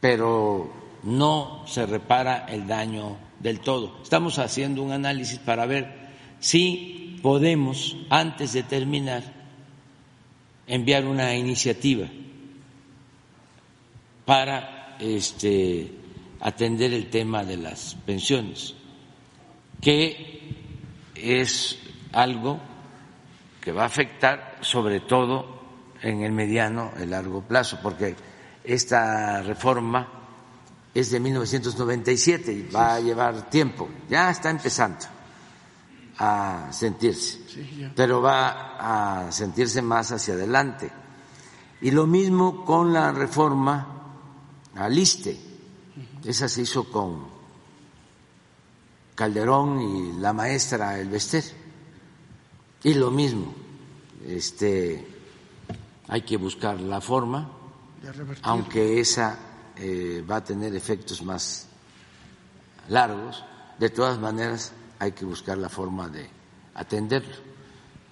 pero 0.00 0.72
no 1.02 1.64
se 1.66 1.84
repara 1.86 2.46
el 2.48 2.66
daño 2.66 3.18
del 3.38 3.60
todo. 3.60 3.98
Estamos 4.02 4.38
haciendo 4.38 4.82
un 4.82 4.92
análisis 4.92 5.38
para 5.38 5.66
ver 5.66 6.10
si 6.40 7.20
podemos, 7.22 7.96
antes 8.08 8.54
de 8.54 8.62
terminar, 8.62 9.22
enviar 10.66 11.04
una 11.04 11.34
iniciativa 11.34 12.06
para 14.24 14.96
este, 14.98 15.90
atender 16.40 16.92
el 16.92 17.10
tema 17.10 17.44
de 17.44 17.56
las 17.56 17.94
pensiones, 18.06 18.74
que 19.80 20.54
es 21.14 21.78
algo 22.12 22.60
que 23.60 23.72
va 23.72 23.82
a 23.82 23.86
afectar 23.86 24.58
sobre 24.60 25.00
todo 25.00 25.60
en 26.02 26.22
el 26.22 26.32
mediano 26.32 26.92
y 27.00 27.06
largo 27.06 27.42
plazo, 27.42 27.78
porque 27.82 28.14
esta 28.64 29.42
reforma 29.42 30.08
es 30.94 31.10
de 31.10 31.20
1997 31.20 32.52
y 32.52 32.62
va 32.70 32.96
a 32.96 33.00
llevar 33.00 33.48
tiempo, 33.48 33.88
ya 34.08 34.30
está 34.30 34.50
empezando 34.50 35.11
a 36.18 36.68
sentirse, 36.72 37.40
pero 37.96 38.20
va 38.20 39.26
a 39.26 39.32
sentirse 39.32 39.82
más 39.82 40.12
hacia 40.12 40.34
adelante. 40.34 40.90
Y 41.80 41.90
lo 41.90 42.06
mismo 42.06 42.64
con 42.64 42.92
la 42.92 43.12
reforma 43.12 43.86
al 44.74 44.96
ISTE, 44.96 45.38
esa 46.24 46.48
se 46.48 46.62
hizo 46.62 46.90
con 46.90 47.26
Calderón 49.14 49.80
y 49.80 50.20
la 50.20 50.32
maestra 50.32 50.98
Elvester. 50.98 51.44
Y 52.84 52.94
lo 52.94 53.10
mismo, 53.10 53.54
este, 54.26 55.06
hay 56.08 56.22
que 56.22 56.36
buscar 56.36 56.80
la 56.80 57.00
forma, 57.00 57.50
aunque 58.42 59.00
esa 59.00 59.38
eh, 59.76 60.24
va 60.28 60.36
a 60.36 60.44
tener 60.44 60.74
efectos 60.74 61.22
más 61.22 61.68
largos, 62.88 63.44
de 63.78 63.90
todas 63.90 64.18
maneras 64.18 64.72
hay 65.02 65.10
que 65.10 65.24
buscar 65.24 65.58
la 65.58 65.68
forma 65.68 66.08
de 66.08 66.24
atenderlo. 66.74 67.34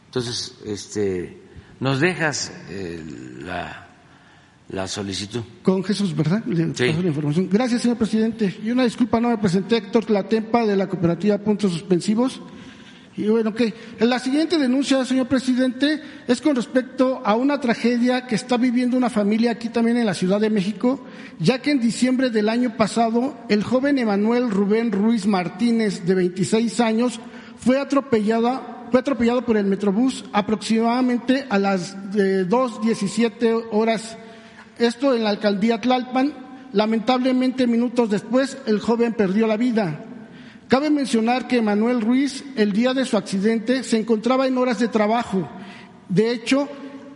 Entonces, 0.07 0.59
este, 0.67 1.41
nos 1.79 2.01
dejas 2.01 2.53
eh, 2.69 3.01
la, 3.43 3.87
la, 4.71 4.89
solicitud. 4.89 5.41
Con 5.63 5.85
Jesús, 5.85 6.17
¿verdad? 6.17 6.43
sí. 6.75 6.93
la 6.93 7.09
información. 7.09 7.49
Gracias, 7.49 7.83
señor 7.83 7.97
presidente. 7.97 8.59
Y 8.61 8.73
una 8.73 8.83
disculpa, 8.83 9.21
no 9.21 9.29
me 9.29 9.39
presenté 9.39 9.77
Héctor 9.77 10.05
Tlatempa 10.05 10.67
de 10.67 10.75
la 10.75 10.89
cooperativa 10.89 11.39
Puntos 11.39 11.71
Suspensivos. 11.71 12.43
Y 13.21 13.29
bueno, 13.29 13.55
que 13.55 13.75
la 14.01 14.19
siguiente 14.19 14.59
denuncia, 14.59 15.05
señor 15.05 15.29
presidente, 15.29 16.01
es 16.27 16.41
con 16.41 16.57
respecto 16.57 17.21
a 17.25 17.35
una 17.35 17.61
tragedia 17.61 18.27
que 18.27 18.35
está 18.35 18.57
viviendo 18.57 18.97
una 18.97 19.11
familia 19.11 19.53
aquí 19.53 19.69
también 19.69 19.99
en 19.99 20.07
la 20.07 20.15
Ciudad 20.15 20.41
de 20.41 20.49
México, 20.49 21.05
ya 21.39 21.61
que 21.61 21.71
en 21.71 21.81
diciembre 21.81 22.31
del 22.31 22.49
año 22.49 22.77
pasado 22.77 23.37
el 23.49 23.63
joven 23.63 23.99
Emanuel 23.99 24.51
Rubén 24.51 24.91
Ruiz 24.91 25.27
Martínez, 25.27 26.07
de 26.07 26.15
26 26.15 26.81
años, 26.81 27.21
fue 27.57 27.79
atropellada, 27.79 28.89
fue 28.91 29.01
atropellado 29.01 29.45
por 29.45 29.59
el 29.59 29.67
Metrobús 29.67 30.25
aproximadamente 30.33 31.47
a 31.51 31.59
las 31.59 31.97
2.17 32.15 33.67
horas 33.71 34.17
esto 34.81 35.15
en 35.15 35.25
la 35.25 35.31
alcaldía 35.31 35.79
Tlalpan. 35.79 36.33
Lamentablemente, 36.73 37.67
minutos 37.67 38.09
después, 38.09 38.57
el 38.67 38.81
joven 38.81 39.13
perdió 39.13 39.47
la 39.47 39.59
vida. 39.59 40.07
Cabe 40.71 40.89
mencionar 40.89 41.49
que 41.49 41.61
Manuel 41.61 42.01
Ruiz, 42.01 42.45
el 42.55 42.73
día 42.73 42.95
de 42.95 43.05
su 43.05 43.17
accidente, 43.17 43.83
se 43.83 43.99
encontraba 43.99 44.47
en 44.47 44.57
horas 44.57 44.79
de 44.79 44.87
trabajo. 44.87 45.49
De 46.09 46.31
hecho, 46.31 46.69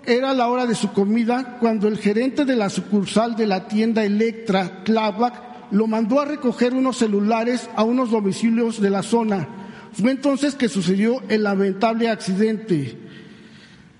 era 0.05 0.35
la 0.35 0.49
hora 0.49 0.67
de 0.67 0.75
su 0.75 0.93
comida 0.93 1.59
cuando 1.61 1.87
el 1.87 1.99
gerente 1.99 2.45
de 2.45 2.57
la 2.57 2.69
sucursal 2.69 3.37
de 3.37 3.47
la 3.47 3.69
tienda 3.69 4.05
Electra, 4.05 4.83
Tláhuac, 4.83 5.71
lo 5.71 5.87
mandó 5.87 6.19
a 6.19 6.25
recoger 6.25 6.75
unos 6.75 6.97
celulares 6.97 7.71
a 7.77 7.85
unos 7.85 8.11
domicilios 8.11 8.81
de 8.81 8.91
la 8.91 9.05
zona. 9.05 9.47
Fue 9.93 10.11
entonces 10.11 10.57
que 10.57 10.69
sucedió 10.69 11.23
el 11.29 11.45
lamentable 11.45 12.09
accidente. 12.09 13.04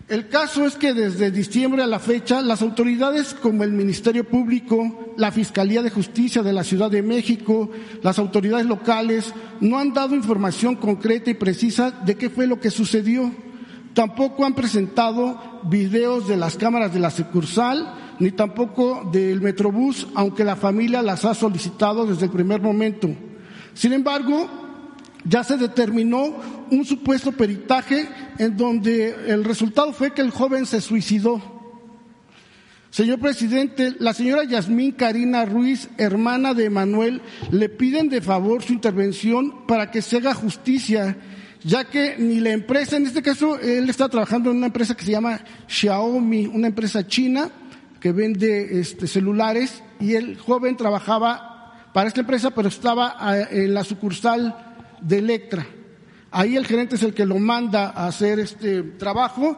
El 0.07 0.29
caso 0.29 0.67
es 0.67 0.75
que 0.75 0.93
desde 0.93 1.31
diciembre 1.31 1.83
a 1.83 1.87
la 1.87 1.99
fecha, 1.99 2.43
las 2.43 2.61
autoridades 2.61 3.33
como 3.33 3.65
el 3.65 3.73
Ministerio 3.73 4.29
Público, 4.29 5.15
la 5.17 5.33
Fiscalía 5.33 5.83
de 5.83 5.89
Justicia 5.89 6.43
de 6.43 6.53
la 6.53 6.63
Ciudad 6.63 6.91
de 6.91 7.01
México, 7.01 7.71
las 8.03 8.19
autoridades 8.19 8.67
locales, 8.67 9.33
no 9.61 9.79
han 9.79 9.95
dado 9.95 10.15
información 10.15 10.77
concreta 10.77 11.31
y 11.31 11.35
precisa 11.35 11.91
de 11.91 12.17
qué 12.17 12.29
fue 12.29 12.47
lo 12.47 12.61
que 12.61 12.71
sucedió. 12.71 13.33
Tampoco 13.95 14.45
han 14.45 14.55
presentado 14.55 15.63
videos 15.71 16.29
de 16.29 16.37
las 16.37 16.57
cámaras 16.57 16.93
de 16.93 17.01
la 17.01 17.11
sucursal, 17.11 17.95
ni 18.19 18.31
tampoco 18.31 19.09
del 19.11 19.41
Metrobús, 19.41 20.07
aunque 20.15 20.45
la 20.45 20.57
familia 20.57 21.01
las 21.01 21.25
ha 21.25 21.33
solicitado 21.33 22.05
desde 22.05 22.27
el 22.27 22.31
primer 22.31 22.61
momento. 22.61 23.09
Sin 23.73 23.95
embargo, 23.95 24.64
ya 25.25 25.45
se 25.45 25.57
determinó 25.57 26.35
un 26.71 26.85
supuesto 26.85 27.33
peritaje 27.33 28.09
en 28.39 28.57
donde 28.57 29.15
el 29.27 29.45
resultado 29.45 29.93
fue 29.93 30.13
que 30.13 30.23
el 30.23 30.31
joven 30.31 30.67
se 30.67 30.81
suicidó. 30.81 31.41
Señor 32.91 33.19
presidente, 33.19 33.95
la 33.99 34.15
señora 34.15 34.45
Yasmín 34.45 34.93
Karina 34.93 35.45
Ruiz, 35.45 35.89
hermana 35.99 36.55
de 36.55 36.71
Manuel, 36.71 37.23
le 37.51 37.69
piden 37.69 38.09
de 38.09 38.21
favor 38.21 38.63
su 38.63 38.73
intervención 38.73 39.67
para 39.67 39.91
que 39.91 40.01
se 40.01 40.19
haga 40.19 40.35
justicia 40.35 41.17
ya 41.65 41.85
que 41.85 42.17
ni 42.19 42.41
la 42.41 42.51
empresa, 42.51 42.97
en 42.97 43.07
este 43.07 43.23
caso 43.23 43.59
él 43.59 43.89
está 43.89 44.09
trabajando 44.09 44.51
en 44.51 44.59
una 44.59 44.67
empresa 44.67 44.95
que 44.95 45.05
se 45.05 45.13
llama 45.13 45.41
Xiaomi, 45.67 46.47
una 46.47 46.69
empresa 46.69 47.07
china 47.07 47.51
que 48.01 48.13
vende 48.13 48.81
este, 48.81 49.07
celulares, 49.07 49.83
y 49.99 50.15
el 50.15 50.39
joven 50.39 50.77
trabajaba 50.77 51.91
para 51.95 52.09
esta 52.09 52.21
empresa, 52.21 52.51
pero 52.51 52.69
estaba 52.69 53.17
ah, 53.19 53.39
en 53.51 53.73
la 53.73 53.83
sucursal 53.83 54.64
de 55.05 55.19
Electra. 55.19 55.67
Ahí 56.31 56.57
el 56.57 56.67
gerente 56.67 56.97
es 56.97 57.03
el 57.03 57.15
que 57.15 57.27
lo 57.27 57.39
manda 57.39 57.91
a 57.91 58.09
hacer 58.09 58.41
este 58.41 58.83
trabajo 58.83 59.57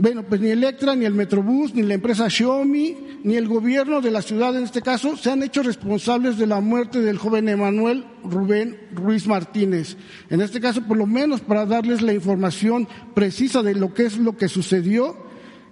bueno, 0.00 0.22
pues 0.22 0.40
ni 0.40 0.48
Electra, 0.48 0.96
ni 0.96 1.04
el 1.04 1.12
Metrobús, 1.12 1.74
ni 1.74 1.82
la 1.82 1.92
empresa 1.92 2.30
Xiaomi, 2.30 2.96
ni 3.22 3.36
el 3.36 3.46
gobierno 3.46 4.00
de 4.00 4.10
la 4.10 4.22
ciudad 4.22 4.56
en 4.56 4.64
este 4.64 4.80
caso 4.80 5.14
se 5.14 5.30
han 5.30 5.42
hecho 5.42 5.62
responsables 5.62 6.38
de 6.38 6.46
la 6.46 6.62
muerte 6.62 7.02
del 7.02 7.18
joven 7.18 7.50
Emanuel 7.50 8.06
Rubén 8.24 8.78
Ruiz 8.94 9.26
Martínez. 9.26 9.98
En 10.30 10.40
este 10.40 10.58
caso, 10.58 10.80
por 10.84 10.96
lo 10.96 11.06
menos 11.06 11.42
para 11.42 11.66
darles 11.66 12.00
la 12.00 12.14
información 12.14 12.88
precisa 13.12 13.62
de 13.62 13.74
lo 13.74 13.92
que 13.92 14.06
es 14.06 14.16
lo 14.16 14.38
que 14.38 14.48
sucedió. 14.48 15.18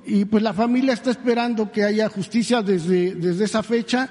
Y 0.05 0.27
pues 0.27 0.43
la 0.43 0.53
familia 0.53 0.93
está 0.93 1.11
esperando 1.11 1.73
que 1.73 1.85
haya 1.85 2.11
justicia 2.11 2.61
desde, 2.61 3.15
desde 3.15 3.47
esa 3.47 3.63
fecha. 3.63 4.11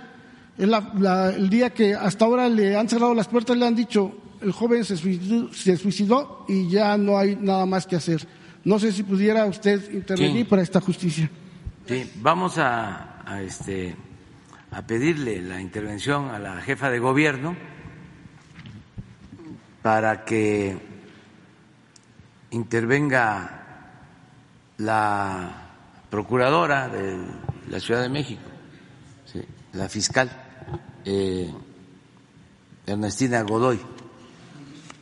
el 0.57 1.49
día 1.51 1.69
que 1.69 1.93
hasta 1.93 2.25
ahora 2.25 2.49
le 2.49 2.75
han 2.75 2.89
cerrado 2.89 3.13
las 3.13 3.27
puertas, 3.27 3.55
le 3.55 3.67
han 3.67 3.75
dicho, 3.75 4.15
el 4.41 4.51
joven 4.51 4.83
se 4.85 4.97
suicidó 5.77 6.45
y 6.47 6.69
ya 6.69 6.97
no 6.97 7.17
hay 7.17 7.35
nada 7.35 7.65
más 7.65 7.85
que 7.85 7.95
hacer. 7.95 8.27
No 8.63 8.79
sé 8.79 8.91
si 8.91 9.03
pudiera 9.03 9.45
usted 9.45 9.93
intervenir 9.93 10.47
para 10.47 10.61
esta 10.61 10.81
justicia. 10.81 11.29
Sí, 11.87 12.11
vamos 12.17 12.57
a, 12.57 13.23
este, 13.41 13.95
a 14.71 14.81
pedirle 14.81 15.41
la 15.41 15.61
intervención 15.61 16.29
a 16.31 16.37
la 16.37 16.61
jefa 16.61 16.89
de 16.89 16.99
gobierno 16.99 17.55
para 19.81 20.25
que 20.25 20.77
intervenga 22.51 23.93
la 24.79 25.69
procuradora 26.09 26.89
de 26.89 27.25
la 27.69 27.79
Ciudad 27.79 28.01
de 28.01 28.09
México, 28.09 28.41
la 29.71 29.87
fiscal 29.87 30.29
eh, 31.05 31.53
Ernestina 32.85 33.43
Godoy, 33.43 33.79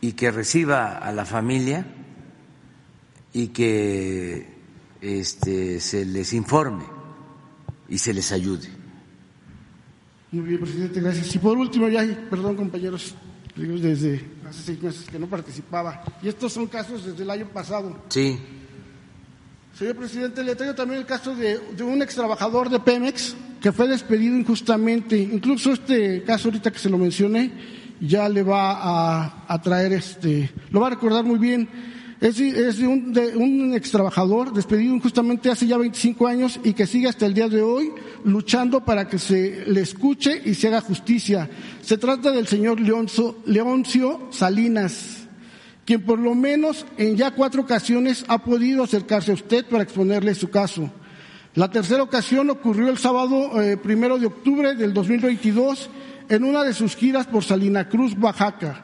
y 0.06 0.14
que 0.14 0.30
reciba 0.30 0.99
a 0.99 1.12
la 1.12 1.26
familia 1.26 1.84
y 3.34 3.47
que 3.47 4.45
este, 5.01 5.80
se 5.80 6.06
les 6.06 6.32
informe 6.34 6.84
y 7.89 7.97
se 7.97 8.14
les 8.14 8.32
ayude. 8.32 8.68
Muy 10.32 10.43
bien, 10.43 10.60
presidente, 10.60 11.01
gracias. 11.01 11.34
Y 11.34 11.39
por 11.39 11.58
último, 11.58 11.89
ya, 11.89 12.06
perdón 12.30 12.56
compañeros, 12.56 13.16
desde 13.56 14.22
hace 14.47 14.62
seis 14.64 14.84
meses 14.84 15.10
que 15.10 15.18
no 15.18 15.26
participaba. 15.26 16.03
Y 16.22 16.28
estos 16.28 16.53
son 16.53 16.68
casos 16.68 17.03
desde 17.03 17.24
el 17.24 17.32
año 17.32 17.47
pasado. 17.47 18.03
Sí. 18.10 18.38
Señor 19.74 19.95
presidente, 19.95 20.43
le 20.43 20.56
traigo 20.56 20.76
también 20.76 20.99
el 20.99 21.08
caso 21.08 21.36
de, 21.36 21.58
de 21.76 21.84
un 21.84 21.99
ex 22.03 22.14
trabajador 22.14 22.70
de 22.70 22.80
Pemex 22.80 23.36
que 23.60 23.72
fue 23.72 23.88
despedido 23.88 24.38
injustamente. 24.38 25.18
Incluso 25.18 25.72
este 25.72 26.22
caso 26.24 26.49
ahorita 26.49 26.70
que 26.70 26.78
se 26.78 26.91
lo 26.91 26.99
mencioné 26.99 27.85
ya 28.00 28.30
le 28.30 28.43
va 28.43 28.72
a, 28.72 29.46
a 29.48 29.62
traer 29.62 29.93
este, 29.93 30.52
lo 30.72 30.82
va 30.82 30.88
a 30.88 30.91
recordar 30.91 31.24
muy 31.24 31.39
bien 31.39 31.70
es, 32.22 32.38
de, 32.38 32.88
un, 32.88 33.14
de 33.14 33.36
un 33.36 33.74
ex 33.74 33.91
trabajador 33.91 34.54
despedido 34.54 34.96
injustamente 34.96 35.52
hace 35.52 35.68
ya 35.68 35.78
25 35.78 36.28
años 36.28 36.60
y 36.64 36.74
que 36.74 36.88
sigue 36.88 37.10
hasta 37.10 37.26
el 37.26 37.34
día 37.34 37.50
de 37.50 37.62
hoy 37.62 37.91
luchando 38.24 38.84
para 38.86 39.08
que 39.08 39.20
se 39.20 39.66
le 39.68 39.82
escuche 39.82 40.41
y 40.46 40.54
se 40.54 40.70
haga 40.70 40.82
justicia. 40.82 41.50
Se 41.82 41.98
trata 41.98 42.32
del 42.32 42.48
señor 42.48 42.80
Leoncio, 42.80 43.38
Leoncio 43.46 44.30
Salinas, 44.32 45.28
quien 45.86 46.04
por 46.04 46.18
lo 46.18 46.34
menos 46.36 46.86
en 46.98 47.18
ya 47.18 47.32
cuatro 47.32 47.64
ocasiones 47.64 48.24
ha 48.28 48.43
podido 48.43 48.84
acercarse 48.84 49.32
a 49.32 49.36
usted 49.36 49.66
para 49.66 49.84
exponerle 49.84 50.34
su 50.36 50.50
caso. 50.50 50.89
La 51.54 51.70
tercera 51.70 52.02
ocasión 52.02 52.50
ocurrió 52.50 52.89
el 52.89 52.98
sábado 52.98 53.62
eh, 53.62 53.78
primero 53.78 54.18
de 54.18 54.28
octubre 54.28 54.74
del 54.76 54.93
2022 54.93 55.89
en 56.30 56.43
una 56.43 56.63
de 56.63 56.73
sus 56.73 56.95
giras 56.95 57.28
por 57.28 57.43
Salina 57.43 57.88
Cruz, 57.88 58.15
Oaxaca. 58.19 58.84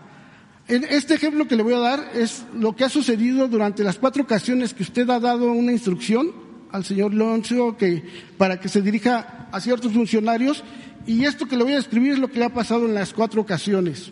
Este 0.67 1.15
ejemplo 1.15 1.47
que 1.47 1.55
le 1.55 1.63
voy 1.63 1.73
a 1.73 1.79
dar 1.79 2.11
es 2.13 2.45
lo 2.53 2.75
que 2.75 2.85
ha 2.85 2.89
sucedido 2.89 3.47
durante 3.47 3.83
las 3.83 3.97
cuatro 3.97 4.23
ocasiones 4.23 4.73
que 4.73 4.83
usted 4.83 5.09
ha 5.09 5.19
dado 5.19 5.51
una 5.51 5.71
instrucción 5.71 6.31
al 6.71 6.85
señor 6.85 7.13
Loncio 7.13 7.75
que, 7.75 8.03
para 8.37 8.59
que 8.59 8.69
se 8.69 8.81
dirija 8.81 9.49
a 9.51 9.59
ciertos 9.59 9.91
funcionarios 9.91 10.63
y 11.05 11.25
esto 11.25 11.45
que 11.45 11.57
le 11.57 11.63
voy 11.63 11.73
a 11.73 11.77
describir 11.77 12.13
es 12.13 12.19
lo 12.19 12.29
que 12.29 12.39
le 12.39 12.45
ha 12.45 12.53
pasado 12.53 12.85
en 12.85 12.93
las 12.93 13.11
cuatro 13.11 13.41
ocasiones. 13.41 14.11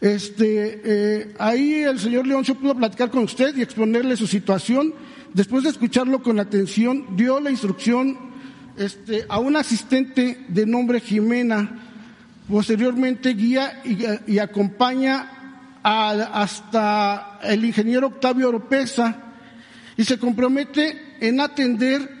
Este, 0.00 0.80
eh, 0.84 1.34
ahí 1.38 1.74
el 1.74 1.98
señor 1.98 2.26
Leoncio 2.26 2.54
pudo 2.54 2.76
platicar 2.76 3.10
con 3.10 3.24
usted 3.24 3.56
y 3.56 3.62
exponerle 3.62 4.16
su 4.16 4.26
situación. 4.26 4.94
Después 5.34 5.64
de 5.64 5.70
escucharlo 5.70 6.22
con 6.22 6.38
atención, 6.38 7.04
dio 7.16 7.40
la 7.40 7.50
instrucción 7.50 8.16
este, 8.78 9.26
a 9.28 9.40
un 9.40 9.56
asistente 9.56 10.46
de 10.48 10.64
nombre 10.64 11.00
Jimena 11.00 11.87
Posteriormente 12.48 13.34
guía 13.34 13.82
y, 14.26 14.38
acompaña 14.38 15.80
hasta 15.82 17.40
el 17.42 17.64
ingeniero 17.64 18.06
Octavio 18.06 18.48
Oropesa 18.48 19.16
y 19.96 20.04
se 20.04 20.18
compromete 20.18 21.16
en 21.20 21.40
atender 21.40 22.16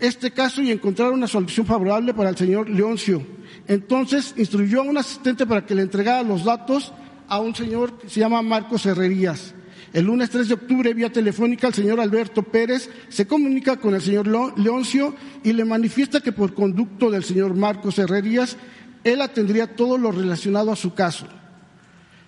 este 0.00 0.30
caso 0.30 0.62
y 0.62 0.70
encontrar 0.70 1.12
una 1.12 1.26
solución 1.26 1.66
favorable 1.66 2.14
para 2.14 2.30
el 2.30 2.36
señor 2.36 2.70
Leoncio. 2.70 3.22
Entonces 3.66 4.34
instruyó 4.38 4.80
a 4.80 4.84
un 4.84 4.96
asistente 4.96 5.46
para 5.46 5.66
que 5.66 5.74
le 5.74 5.82
entregara 5.82 6.22
los 6.22 6.44
datos 6.44 6.92
a 7.28 7.38
un 7.40 7.54
señor 7.54 7.98
que 7.98 8.08
se 8.08 8.20
llama 8.20 8.40
Marcos 8.40 8.86
Herrerías. 8.86 9.54
El 9.92 10.06
lunes 10.06 10.30
3 10.30 10.48
de 10.48 10.54
octubre, 10.54 10.94
vía 10.94 11.12
telefónica, 11.12 11.66
el 11.66 11.74
señor 11.74 12.00
Alberto 12.00 12.42
Pérez 12.42 12.90
se 13.08 13.26
comunica 13.26 13.76
con 13.76 13.94
el 13.94 14.00
señor 14.00 14.28
Leoncio 14.58 15.14
y 15.42 15.52
le 15.52 15.64
manifiesta 15.64 16.20
que 16.20 16.32
por 16.32 16.54
conducto 16.54 17.10
del 17.10 17.24
señor 17.24 17.54
Marcos 17.54 17.98
Herrerías 17.98 18.56
él 19.12 19.20
atendría 19.20 19.74
todo 19.74 19.98
lo 19.98 20.12
relacionado 20.12 20.72
a 20.72 20.76
su 20.76 20.94
caso. 20.94 21.26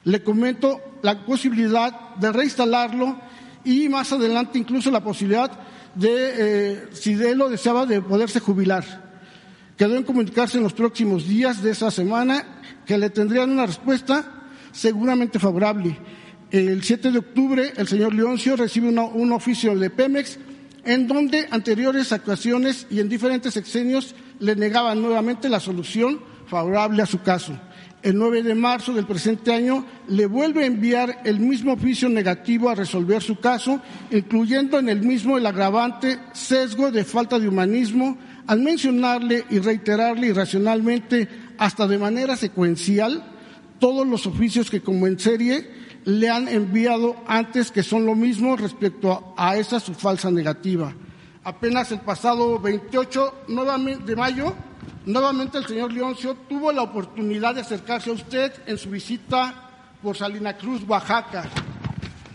Le 0.05 0.22
comento 0.22 0.81
la 1.03 1.24
posibilidad 1.24 2.14
de 2.16 2.33
reinstalarlo 2.33 3.20
y 3.64 3.89
más 3.89 4.12
adelante 4.12 4.59
incluso 4.59 4.91
la 4.91 5.03
posibilidad 5.03 5.51
de, 5.95 6.09
eh, 6.12 6.89
si 6.93 7.12
él 7.12 7.39
lo 7.39 7.49
deseaba, 7.49 7.87
de 7.87 8.01
poderse 8.01 8.41
jubilar. 8.41 9.11
Quedó 9.76 9.97
en 9.97 10.05
comunicarse 10.05 10.59
en 10.59 10.64
los 10.64 10.72
próximos 10.72 11.26
días 11.26 11.62
de 11.62 11.70
esa 11.70 11.91
semana 11.91 12.61
que 12.87 12.99
le 12.99 13.11
tendrían 13.11 13.51
una 13.51 13.66
respuesta 13.66 14.24
seguramente 14.72 15.39
favorable. 15.39 15.97
El 16.51 16.83
7 16.83 17.12
de 17.12 17.18
octubre 17.18 17.72
el 17.76 17.89
señor 17.89 18.14
Leoncio 18.14 18.57
recibe 18.57 18.89
un 18.89 19.33
oficio 19.33 19.76
de 19.76 19.91
Pemex 19.91 20.39
en 20.85 21.07
donde 21.07 21.47
anteriores 21.51 22.12
actuaciones 22.12 22.87
y 22.91 23.01
en 23.01 23.09
diferentes 23.09 23.57
exenios 23.57 24.14
le 24.39 24.57
negaban 24.57 25.01
nuevamente 25.01 25.49
la 25.49 25.61
solución 25.61 26.20
favorable 26.51 27.03
a 27.03 27.07
su 27.07 27.23
caso. 27.23 27.57
El 28.03 28.17
9 28.17 28.43
de 28.43 28.55
marzo 28.55 28.93
del 28.93 29.07
presente 29.07 29.53
año 29.53 29.85
le 30.09 30.27
vuelve 30.27 30.65
a 30.65 30.67
enviar 30.67 31.21
el 31.25 31.39
mismo 31.39 31.75
oficio 31.75 32.09
negativo 32.09 32.69
a 32.69 32.75
resolver 32.75 33.23
su 33.23 33.39
caso, 33.39 33.81
incluyendo 34.11 34.79
en 34.79 34.89
el 34.89 35.03
mismo 35.03 35.37
el 35.37 35.47
agravante 35.47 36.19
sesgo 36.33 36.91
de 36.91 37.05
falta 37.05 37.39
de 37.39 37.47
humanismo 37.47 38.19
al 38.47 38.61
mencionarle 38.61 39.45
y 39.51 39.59
reiterarle 39.59 40.29
irracionalmente, 40.29 41.29
hasta 41.59 41.87
de 41.87 41.99
manera 41.99 42.37
secuencial, 42.37 43.23
todos 43.79 44.07
los 44.07 44.27
oficios 44.27 44.71
que 44.71 44.81
como 44.81 45.07
en 45.07 45.19
serie 45.19 45.71
le 46.05 46.31
han 46.31 46.49
enviado 46.49 47.17
antes 47.27 47.71
que 47.71 47.83
son 47.83 48.07
lo 48.07 48.15
mismo 48.15 48.57
respecto 48.57 49.35
a 49.37 49.57
esa 49.57 49.79
su 49.79 49.93
falsa 49.93 50.31
negativa. 50.31 50.95
Apenas 51.45 51.93
el 51.93 52.01
pasado 52.01 52.59
28 52.59 53.35
de 54.07 54.17
mayo, 54.17 54.55
nuevamente 55.07 55.59
el 55.59 55.66
señor 55.66 55.93
Leoncio 55.93 56.35
tuvo 56.49 56.72
la 56.72 56.83
oportunidad 56.83 57.55
de 57.55 57.62
acercarse 57.62 58.11
a 58.11 58.14
usted 58.14 58.53
en 58.66 58.78
su 58.78 58.91
visita 58.91 59.70
por 60.03 60.16
Salina 60.16 60.57
Cruz, 60.57 60.83
Oaxaca. 60.87 61.49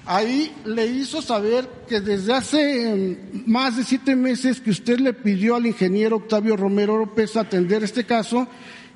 Ahí 0.07 0.53
le 0.65 0.85
hizo 0.85 1.21
saber 1.21 1.67
que 1.87 1.99
desde 1.99 2.33
hace 2.33 2.91
em, 2.91 3.43
más 3.47 3.77
de 3.77 3.83
siete 3.83 4.15
meses 4.15 4.61
que 4.61 4.69
usted 4.69 4.99
le 4.99 5.13
pidió 5.13 5.55
al 5.55 5.65
ingeniero 5.65 6.17
Octavio 6.17 6.55
Romero 6.55 6.97
López 6.97 7.35
atender 7.35 7.83
este 7.83 8.05
caso 8.05 8.47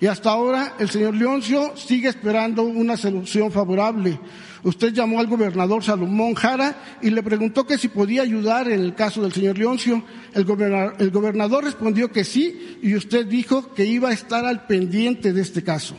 y 0.01 0.05
hasta 0.05 0.29
ahora 0.29 0.75
el 0.79 0.89
señor 0.89 1.15
Leoncio 1.15 1.75
sigue 1.75 2.07
esperando 2.07 2.63
una 2.63 2.95
solución 2.95 3.51
favorable. 3.51 4.19
Usted 4.63 4.93
llamó 4.93 5.19
al 5.19 5.27
gobernador 5.27 5.83
Salomón 5.83 6.35
Jara 6.35 6.75
y 7.01 7.09
le 7.09 7.23
preguntó 7.23 7.65
que 7.65 7.77
si 7.77 7.89
podía 7.89 8.21
ayudar 8.21 8.69
en 8.69 8.81
el 8.81 8.95
caso 8.95 9.21
del 9.21 9.33
señor 9.33 9.57
Leoncio. 9.57 10.03
El 10.33 10.45
gobernador, 10.45 10.95
el 10.99 11.11
gobernador 11.11 11.63
respondió 11.63 12.11
que 12.11 12.23
sí 12.23 12.77
y 12.81 12.95
usted 12.95 13.25
dijo 13.25 13.73
que 13.73 13.85
iba 13.85 14.09
a 14.09 14.13
estar 14.13 14.45
al 14.45 14.67
pendiente 14.67 15.33
de 15.33 15.41
este 15.41 15.63
caso. 15.63 15.97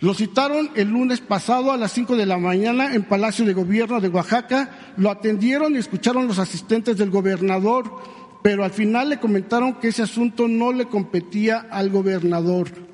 Lo 0.00 0.14
citaron 0.14 0.70
el 0.74 0.88
lunes 0.88 1.20
pasado 1.20 1.70
a 1.70 1.76
las 1.76 1.92
cinco 1.92 2.16
de 2.16 2.26
la 2.26 2.36
mañana 2.36 2.94
en 2.94 3.04
Palacio 3.04 3.44
de 3.44 3.52
Gobierno 3.52 4.00
de 4.00 4.08
Oaxaca, 4.08 4.94
lo 4.96 5.10
atendieron 5.10 5.74
y 5.74 5.78
escucharon 5.78 6.26
los 6.26 6.40
asistentes 6.40 6.96
del 6.96 7.10
gobernador, 7.10 7.84
pero 8.42 8.64
al 8.64 8.72
final 8.72 9.10
le 9.10 9.20
comentaron 9.20 9.74
que 9.74 9.88
ese 9.88 10.02
asunto 10.02 10.48
no 10.48 10.72
le 10.72 10.86
competía 10.86 11.68
al 11.70 11.90
gobernador. 11.90 12.91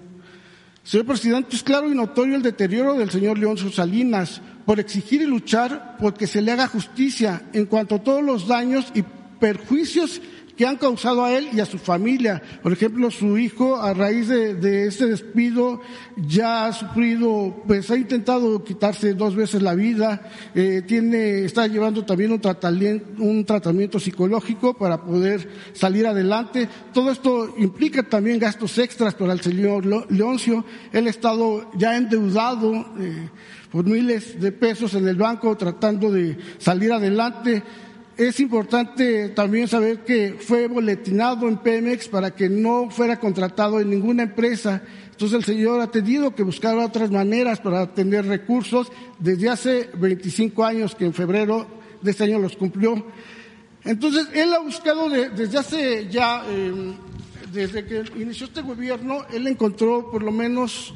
Señor 0.89 1.05
presidente, 1.05 1.55
es 1.55 1.62
claro 1.62 1.93
y 1.93 1.95
notorio 1.95 2.34
el 2.34 2.43
deterioro 2.43 2.95
del 2.95 3.11
señor 3.11 3.36
Leoncio 3.36 3.70
Salinas 3.70 4.41
por 4.64 4.80
exigir 4.80 5.20
y 5.20 5.26
luchar 5.26 5.99
porque 6.01 6.26
se 6.26 6.41
le 6.41 6.51
haga 6.51 6.66
justicia 6.66 7.43
en 7.53 7.66
cuanto 7.66 7.97
a 7.97 8.03
todos 8.03 8.24
los 8.24 8.49
daños 8.49 8.86
y 8.95 9.05
perjuicios 9.39 10.22
que 10.59 10.66
han 10.66 10.76
causado 10.76 11.24
a 11.24 11.32
él 11.32 11.50
y 11.52 11.61
a 11.61 11.66
su 11.66 11.78
familia. 11.78 12.42
Por 12.64 12.72
ejemplo, 12.72 13.12
su 13.12 13.38
hijo, 13.38 13.76
a 13.76 13.94
raíz 13.94 14.26
de, 14.26 14.54
de 14.54 14.88
este 14.88 15.06
despido, 15.06 15.80
ya 16.16 16.66
ha 16.66 16.72
sufrido, 16.72 17.62
pues 17.64 17.88
ha 17.92 17.96
intentado 17.96 18.64
quitarse 18.64 19.14
dos 19.14 19.36
veces 19.36 19.62
la 19.62 19.76
vida, 19.76 20.28
eh, 20.56 20.82
tiene, 20.84 21.44
está 21.44 21.68
llevando 21.68 22.04
también 22.04 22.32
un 22.32 22.40
tratamiento, 22.40 23.22
un 23.22 23.44
tratamiento 23.44 24.00
psicológico 24.00 24.74
para 24.74 25.00
poder 25.00 25.48
salir 25.74 26.09
adelante. 26.09 26.68
Todo 26.92 27.12
esto 27.12 27.54
implica 27.56 28.02
también 28.02 28.40
gastos 28.40 28.76
extras 28.78 29.14
para 29.14 29.34
el 29.34 29.40
señor 29.40 29.86
Leoncio. 30.11 30.64
Él 30.92 31.06
ha 31.06 31.11
estado 31.11 31.70
ya 31.76 31.96
endeudado. 31.96 32.74
Eh, 32.98 33.28
por 33.70 33.84
miles 33.84 34.40
de 34.40 34.50
pesos 34.50 34.94
en 34.94 35.06
el 35.06 35.16
banco 35.16 35.54
tratando 35.54 36.11
de 36.11 36.38
salir 36.56 36.90
adelante 36.90 37.62
es 38.18 38.40
importante 38.40 39.28
también 39.28 39.68
saber 39.68 40.00
que 40.00 40.36
fue 40.40 40.66
boletinado 40.66 41.46
en 41.46 41.58
Pemex 41.58 42.08
para 42.08 42.32
que 42.32 42.48
no 42.48 42.90
fuera 42.90 43.20
contratado 43.20 43.78
en 43.80 43.90
ninguna 43.90 44.24
empresa. 44.24 44.82
Entonces 45.12 45.38
el 45.38 45.44
señor 45.44 45.80
ha 45.80 45.92
tenido 45.92 46.34
que 46.34 46.42
buscar 46.42 46.76
otras 46.78 47.12
maneras 47.12 47.60
para 47.60 47.94
tener 47.94 48.26
recursos 48.26 48.90
desde 49.20 49.48
hace 49.48 49.90
25 49.96 50.64
años 50.64 50.96
que 50.96 51.04
en 51.04 51.14
febrero 51.14 51.68
de 52.02 52.10
este 52.10 52.24
año 52.24 52.40
los 52.40 52.56
cumplió. 52.56 53.06
Entonces 53.84 54.26
él 54.34 54.52
ha 54.52 54.58
buscado 54.58 55.08
desde 55.08 55.56
hace 55.56 56.08
ya, 56.10 56.42
em, 56.50 56.96
desde 57.52 57.84
que 57.84 58.02
inició 58.20 58.46
este 58.46 58.62
gobierno, 58.62 59.26
él 59.32 59.46
encontró 59.46 60.10
por 60.10 60.24
lo 60.24 60.32
menos 60.32 60.92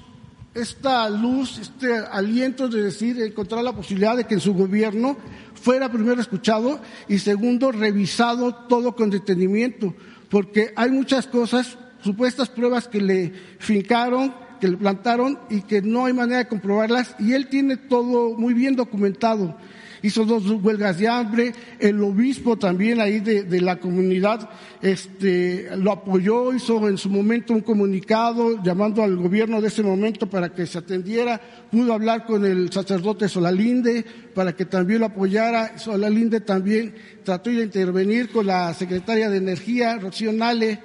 esta 0.54 1.08
luz, 1.08 1.58
este 1.58 1.96
aliento 1.96 2.68
de 2.68 2.82
decir, 2.82 3.20
encontrar 3.22 3.64
la 3.64 3.72
posibilidad 3.72 4.16
de 4.16 4.24
que 4.24 4.34
en 4.34 4.40
su 4.40 4.54
gobierno 4.54 5.16
fuera 5.54 5.90
primero 5.90 6.20
escuchado 6.20 6.80
y 7.08 7.18
segundo 7.18 7.72
revisado 7.72 8.54
todo 8.54 8.94
con 8.94 9.10
detenimiento, 9.10 9.94
porque 10.28 10.72
hay 10.76 10.90
muchas 10.90 11.26
cosas, 11.26 11.78
supuestas 12.02 12.48
pruebas 12.50 12.88
que 12.88 13.00
le 13.00 13.32
fincaron, 13.58 14.34
que 14.60 14.68
le 14.68 14.76
plantaron 14.76 15.38
y 15.50 15.62
que 15.62 15.82
no 15.82 16.06
hay 16.06 16.12
manera 16.12 16.38
de 16.38 16.48
comprobarlas 16.48 17.16
y 17.18 17.32
él 17.32 17.48
tiene 17.48 17.76
todo 17.76 18.36
muy 18.36 18.54
bien 18.54 18.76
documentado 18.76 19.56
hizo 20.02 20.24
dos 20.24 20.44
huelgas 20.62 20.98
de 20.98 21.08
hambre, 21.08 21.52
el 21.78 22.02
obispo 22.02 22.56
también 22.56 23.00
ahí 23.00 23.20
de, 23.20 23.60
la 23.60 23.76
comunidad 23.76 24.50
este, 24.80 25.68
lo 25.76 25.92
apoyó, 25.92 26.52
hizo 26.52 26.88
en 26.88 26.98
su 26.98 27.08
momento 27.08 27.52
un 27.52 27.60
comunicado 27.60 28.62
llamando 28.62 29.02
al 29.02 29.16
gobierno 29.16 29.60
de 29.60 29.68
ese 29.68 29.82
momento 29.82 30.28
para 30.28 30.52
que 30.52 30.66
se 30.66 30.78
atendiera, 30.78 31.40
pudo 31.70 31.92
hablar 31.92 32.26
con 32.26 32.44
el 32.44 32.72
sacerdote 32.72 33.28
Solalinde 33.28 34.04
para 34.34 34.54
que 34.54 34.64
también 34.64 35.00
lo 35.00 35.06
apoyara, 35.06 35.78
Solalinde 35.78 36.40
también 36.40 36.94
trató 37.24 37.50
de 37.50 37.62
intervenir 37.62 38.30
con 38.30 38.46
la 38.46 38.74
secretaria 38.74 39.30
de 39.30 39.36
Energía, 39.36 39.98
Rocío 39.98 40.32
Nale, 40.32 40.80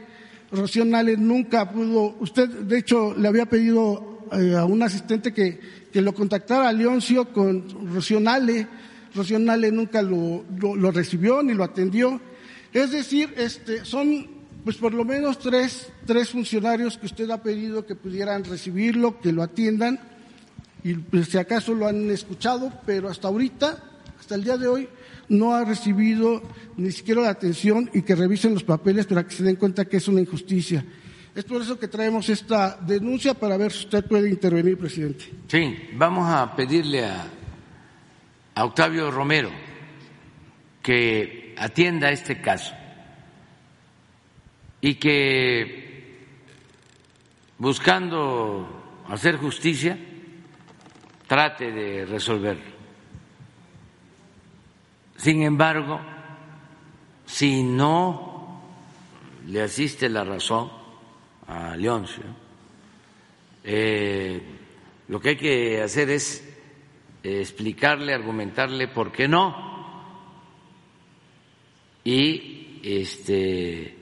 Rocío 0.52 0.86
Nale 0.86 1.18
nunca 1.18 1.72
pudo, 1.72 2.16
usted 2.20 2.48
de 2.48 2.78
hecho 2.78 3.16
le 3.18 3.28
había 3.28 3.48
pedido 3.48 4.28
eh, 4.32 4.56
a 4.56 4.66
un 4.66 4.82
asistente 4.84 5.34
que, 5.34 5.60
que 5.92 6.02
lo 6.02 6.14
contactara 6.14 6.70
a 6.70 6.74
Leoncio 6.74 7.34
con 7.34 7.94
Rocío 7.94 8.20
Nale, 8.20 8.68
Rocío 9.18 9.40
nunca 9.40 10.02
lo, 10.02 10.46
lo, 10.60 10.92
recibió 10.92 11.44
ni 11.44 11.54
lo 11.54 11.64
atendió. 11.64 12.22
Es 12.72 12.92
decir, 12.92 13.34
este, 13.36 13.84
son 13.84 14.38
pues 14.64 14.78
por 14.78 14.94
lo 14.94 15.06
menos 15.06 15.40
tres, 15.40 15.92
tres 16.06 16.30
funcionarios 16.30 16.98
que 16.98 17.06
usted 17.06 17.30
ha 17.30 17.42
pedido 17.42 17.86
que 17.86 17.96
pudieran 17.96 18.44
recibirlo, 18.44 19.20
que 19.22 19.32
lo 19.32 19.42
atiendan, 19.42 20.00
y 20.84 20.94
pues, 20.94 21.30
si 21.30 21.38
acaso 21.38 21.74
lo 21.74 21.88
han 21.88 22.10
escuchado, 22.12 22.72
pero 22.86 23.10
hasta 23.10 23.28
ahorita, 23.28 23.82
hasta 24.20 24.36
el 24.36 24.44
día 24.44 24.58
de 24.58 24.68
hoy, 24.68 24.90
no 25.30 25.54
ha 25.54 25.66
recibido 25.66 26.42
ni 26.78 26.92
siquiera 26.92 27.22
la 27.22 27.30
atención 27.30 27.90
y 27.94 28.02
que 28.02 28.16
revisen 28.16 28.54
los 28.54 28.64
papeles 28.64 29.06
para 29.06 29.26
que 29.26 29.36
se 29.36 29.44
den 29.44 29.56
cuenta 29.56 29.86
que 29.86 29.98
es 29.98 30.08
una 30.08 30.22
injusticia. 30.22 30.86
Es 31.36 31.44
por 31.44 31.62
eso 31.62 31.78
que 31.78 31.88
traemos 31.88 32.30
esta 32.30 32.78
denuncia 32.86 33.34
para 33.34 33.58
ver 33.58 33.72
si 33.72 33.86
usted 33.86 34.06
puede 34.06 34.30
intervenir, 34.30 34.78
presidente. 34.78 35.26
Sí, 35.48 35.76
vamos 35.96 36.28
a 36.28 36.56
pedirle 36.56 37.06
a 37.06 37.26
a 38.58 38.66
Octavio 38.66 39.12
Romero 39.12 39.52
que 40.82 41.54
atienda 41.60 42.10
este 42.10 42.42
caso 42.42 42.74
y 44.82 44.96
que 44.96 46.26
buscando 47.60 49.04
hacer 49.10 49.38
justicia 49.38 49.96
trate 51.28 51.72
de 51.72 52.08
resolverlo. 52.08 52.72
Sin 55.18 55.44
embargo, 55.44 56.02
si 57.28 57.62
no 57.62 58.64
le 59.46 59.62
asiste 59.62 60.10
la 60.10 60.24
razón 60.24 60.72
a 61.46 61.76
Leoncio, 61.76 62.24
eh, 63.64 64.42
lo 65.10 65.20
que 65.20 65.30
hay 65.30 65.38
que 65.38 65.82
hacer 65.84 66.10
es 66.10 66.47
explicarle, 67.36 68.14
argumentarle 68.14 68.88
por 68.88 69.12
qué 69.12 69.28
no. 69.28 69.66
Y 72.04 72.80
este 72.84 73.96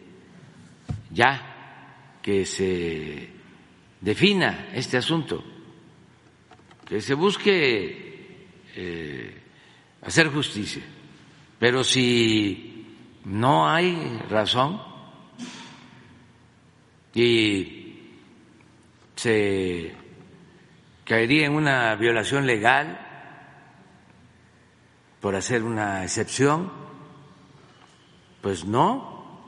ya 1.11 2.19
que 2.21 2.45
se 2.45 3.30
defina 4.01 4.69
este 4.73 4.97
asunto, 4.97 5.43
que 6.88 6.99
se 7.01 7.13
busque 7.13 8.47
eh, 8.76 9.41
hacer 10.01 10.30
justicia, 10.30 10.84
pero 11.57 11.84
si 11.84 12.86
no 13.26 13.67
hay 13.67 14.19
razón 14.30 14.82
y 17.13 17.93
se 19.15 19.93
caería 21.05 21.45
en 21.45 21.53
una 21.53 21.95
violación 21.95 22.45
legal 22.45 23.05
por 25.26 25.36
hacer 25.36 25.63
una 25.63 26.03
excepción, 26.03 26.71
pues 28.41 28.63
no, 28.63 29.41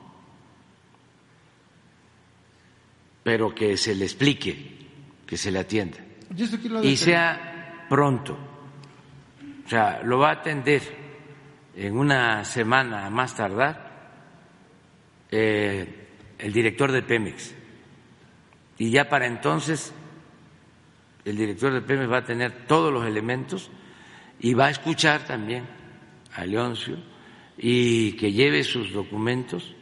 pero 3.22 3.54
que 3.54 3.78
se 3.78 3.94
le 3.94 4.06
explique, 4.06 4.88
que 5.28 5.38
se 5.38 5.52
le 5.52 5.60
atienda 5.60 6.00
y 6.82 6.98
sea 6.98 7.86
pronto. 7.88 8.36
O 9.68 9.70
sea, 9.70 10.02
lo 10.02 10.18
va 10.18 10.30
a 10.30 10.34
atender 10.40 10.82
en 11.76 11.96
una 11.96 12.44
semana 12.44 13.06
a 13.06 13.12
más 13.12 13.36
tardar 13.36 14.18
eh, 15.30 16.08
el 16.40 16.54
director 16.54 16.92
de 16.92 17.04
Pemex. 17.04 17.54
Y 18.80 18.90
ya 18.90 19.08
para 19.10 19.28
entonces 19.28 19.94
el 21.24 21.38
director 21.38 21.72
de 21.72 21.82
Pemex 21.82 22.12
va 22.12 22.18
a 22.18 22.26
tener 22.26 22.66
todos 22.66 22.92
los 22.92 23.06
elementos 23.06 23.70
y 24.40 24.54
va 24.54 24.68
a 24.68 24.72
escuchar 24.72 25.26
también 25.26 25.66
a 26.36 26.46
Leoncio 26.46 26.98
y 27.58 28.14
que 28.14 28.32
lleve 28.32 28.64
sus 28.64 28.92
documentos 28.94 29.74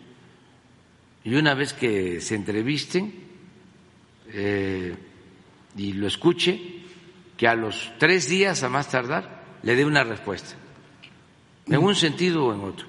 y 1.24 1.36
una 1.36 1.54
vez 1.56 1.74
que 1.74 2.22
se 2.22 2.36
entrevisten 2.36 3.14
eh, 4.28 4.96
y 5.76 5.94
lo 5.94 6.08
escuche, 6.08 6.84
que 7.36 7.48
a 7.48 7.56
los 7.56 7.92
tres 7.98 8.30
días 8.30 8.64
a 8.64 8.70
más 8.70 8.90
tardar 8.90 9.44
le 9.64 9.76
dé 9.76 9.84
una 9.84 10.04
respuesta, 10.04 10.56
en 11.66 11.78
un 11.80 11.96
sentido 11.96 12.46
o 12.46 12.54
en 12.54 12.62
otro. 12.62 12.88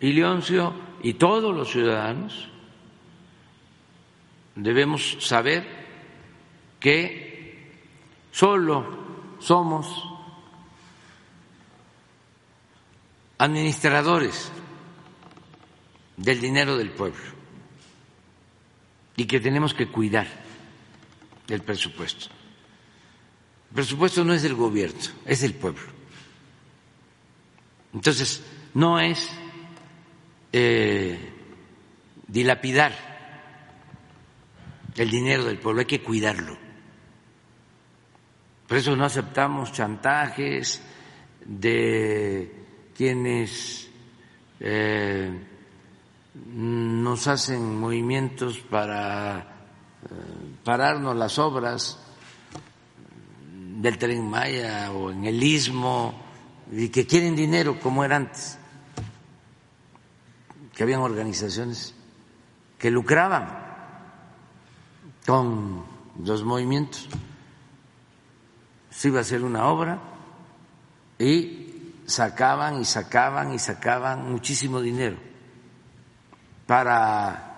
Y 0.00 0.12
Leoncio 0.12 0.74
y 1.02 1.14
todos 1.14 1.54
los 1.54 1.70
ciudadanos 1.70 2.48
debemos 4.56 5.18
saber 5.20 5.66
que 6.80 7.68
solo 8.32 9.36
somos 9.38 10.09
administradores 13.40 14.52
del 16.18 16.42
dinero 16.42 16.76
del 16.76 16.90
pueblo 16.90 17.24
y 19.16 19.24
que 19.24 19.40
tenemos 19.40 19.72
que 19.72 19.88
cuidar 19.88 20.26
del 21.46 21.62
presupuesto. 21.62 22.26
El 23.70 23.76
presupuesto 23.76 24.24
no 24.24 24.34
es 24.34 24.42
del 24.42 24.54
gobierno, 24.54 25.00
es 25.24 25.40
del 25.40 25.54
pueblo. 25.54 25.86
Entonces, 27.94 28.44
no 28.74 29.00
es 29.00 29.30
eh, 30.52 31.32
dilapidar 32.26 32.92
el 34.96 35.10
dinero 35.10 35.44
del 35.44 35.58
pueblo, 35.58 35.80
hay 35.80 35.86
que 35.86 36.02
cuidarlo. 36.02 36.58
Por 38.68 38.76
eso 38.76 38.94
no 38.94 39.06
aceptamos 39.06 39.72
chantajes 39.72 40.82
de 41.46 42.59
quienes 43.00 43.88
eh, 44.60 45.32
nos 46.34 47.26
hacen 47.28 47.80
movimientos 47.80 48.58
para 48.58 49.38
eh, 49.38 49.44
pararnos 50.62 51.16
las 51.16 51.38
obras 51.38 51.98
del 53.56 53.96
tren 53.96 54.28
Maya 54.28 54.92
o 54.92 55.10
en 55.10 55.24
el 55.24 55.42
istmo 55.42 56.12
y 56.70 56.90
que 56.90 57.06
quieren 57.06 57.34
dinero 57.34 57.80
como 57.80 58.04
era 58.04 58.16
antes, 58.16 58.58
que 60.74 60.82
habían 60.82 61.00
organizaciones 61.00 61.94
que 62.76 62.90
lucraban 62.90 63.48
con 65.24 65.84
los 66.22 66.44
movimientos. 66.44 67.08
Se 68.90 69.08
iba 69.08 69.20
a 69.20 69.22
hacer 69.22 69.42
una 69.42 69.68
obra 69.68 69.98
y 71.18 71.59
sacaban 72.10 72.80
y 72.80 72.84
sacaban 72.84 73.54
y 73.54 73.58
sacaban 73.58 74.30
muchísimo 74.30 74.80
dinero 74.80 75.16
para 76.66 77.50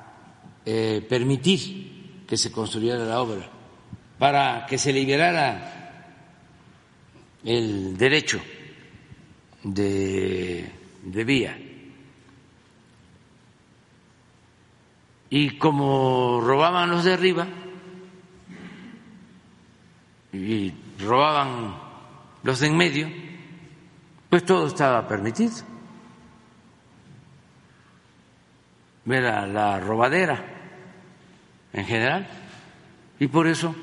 eh, 0.64 1.04
permitir 1.08 2.24
que 2.26 2.36
se 2.36 2.52
construyera 2.52 3.04
la 3.04 3.20
obra, 3.20 3.50
para 4.18 4.64
que 4.66 4.78
se 4.78 4.92
liberara 4.92 6.12
el 7.44 7.96
derecho 7.96 8.40
de, 9.64 10.70
de 11.02 11.24
vía. 11.24 11.58
Y 15.30 15.58
como 15.58 16.40
robaban 16.40 16.90
los 16.90 17.04
de 17.04 17.12
arriba 17.14 17.48
y 20.32 20.72
robaban 20.98 21.74
los 22.42 22.60
de 22.60 22.66
en 22.66 22.76
medio, 22.76 23.21
pues 24.32 24.46
todo 24.46 24.66
estaba 24.66 25.06
permitido. 25.06 25.52
era 29.04 29.46
la 29.46 29.78
robadera 29.78 30.42
en 31.70 31.84
general 31.84 32.26
y 33.20 33.26
por 33.26 33.46
eso 33.46 33.74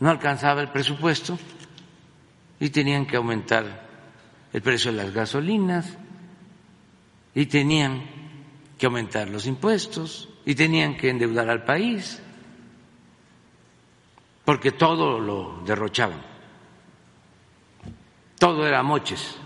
no 0.00 0.08
alcanzaba 0.08 0.62
el 0.62 0.70
presupuesto 0.70 1.38
y 2.58 2.70
tenían 2.70 3.04
que 3.04 3.18
aumentar 3.18 3.86
el 4.50 4.62
precio 4.62 4.92
de 4.92 4.96
las 4.96 5.12
gasolinas 5.12 5.98
y 7.34 7.44
tenían 7.44 8.06
que 8.78 8.86
aumentar 8.86 9.28
los 9.28 9.46
impuestos 9.46 10.30
y 10.46 10.54
tenían 10.54 10.96
que 10.96 11.10
endeudar 11.10 11.50
al 11.50 11.64
país 11.64 12.18
porque 14.46 14.72
todo 14.72 15.20
lo 15.20 15.60
derrochaban, 15.66 16.22
todo 18.38 18.66
era 18.66 18.82
moches. 18.82 19.38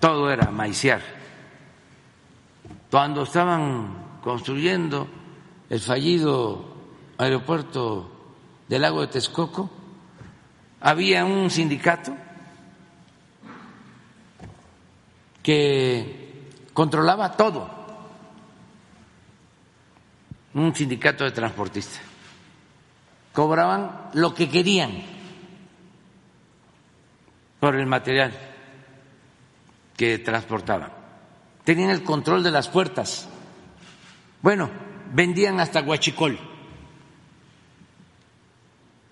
todo 0.00 0.30
era 0.30 0.50
maiciar. 0.50 1.02
Cuando 2.90 3.22
estaban 3.22 4.20
construyendo 4.22 5.08
el 5.68 5.80
fallido 5.80 6.64
aeropuerto 7.18 8.10
del 8.68 8.82
lago 8.82 9.00
de 9.00 9.08
Texcoco, 9.08 9.70
había 10.80 11.24
un 11.24 11.50
sindicato 11.50 12.16
que 15.42 16.48
controlaba 16.72 17.36
todo, 17.36 17.68
un 20.54 20.74
sindicato 20.74 21.24
de 21.24 21.32
transportistas. 21.32 22.00
Cobraban 23.32 24.10
lo 24.14 24.34
que 24.34 24.48
querían 24.48 25.17
por 27.60 27.74
el 27.76 27.86
material 27.86 28.32
que 29.96 30.18
transportaban. 30.18 30.92
Tenían 31.64 31.90
el 31.90 32.04
control 32.04 32.42
de 32.42 32.50
las 32.50 32.68
puertas. 32.68 33.28
Bueno, 34.40 34.70
vendían 35.12 35.60
hasta 35.60 35.82
guachicol. 35.82 36.38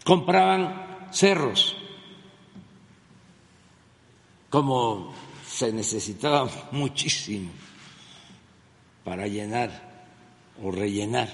Compraban 0.05 1.09
cerros. 1.11 1.77
Como 4.49 5.13
se 5.47 5.73
necesitaba 5.73 6.49
muchísimo 6.71 7.51
para 9.05 9.27
llenar 9.27 9.71
o 10.63 10.71
rellenar 10.71 11.29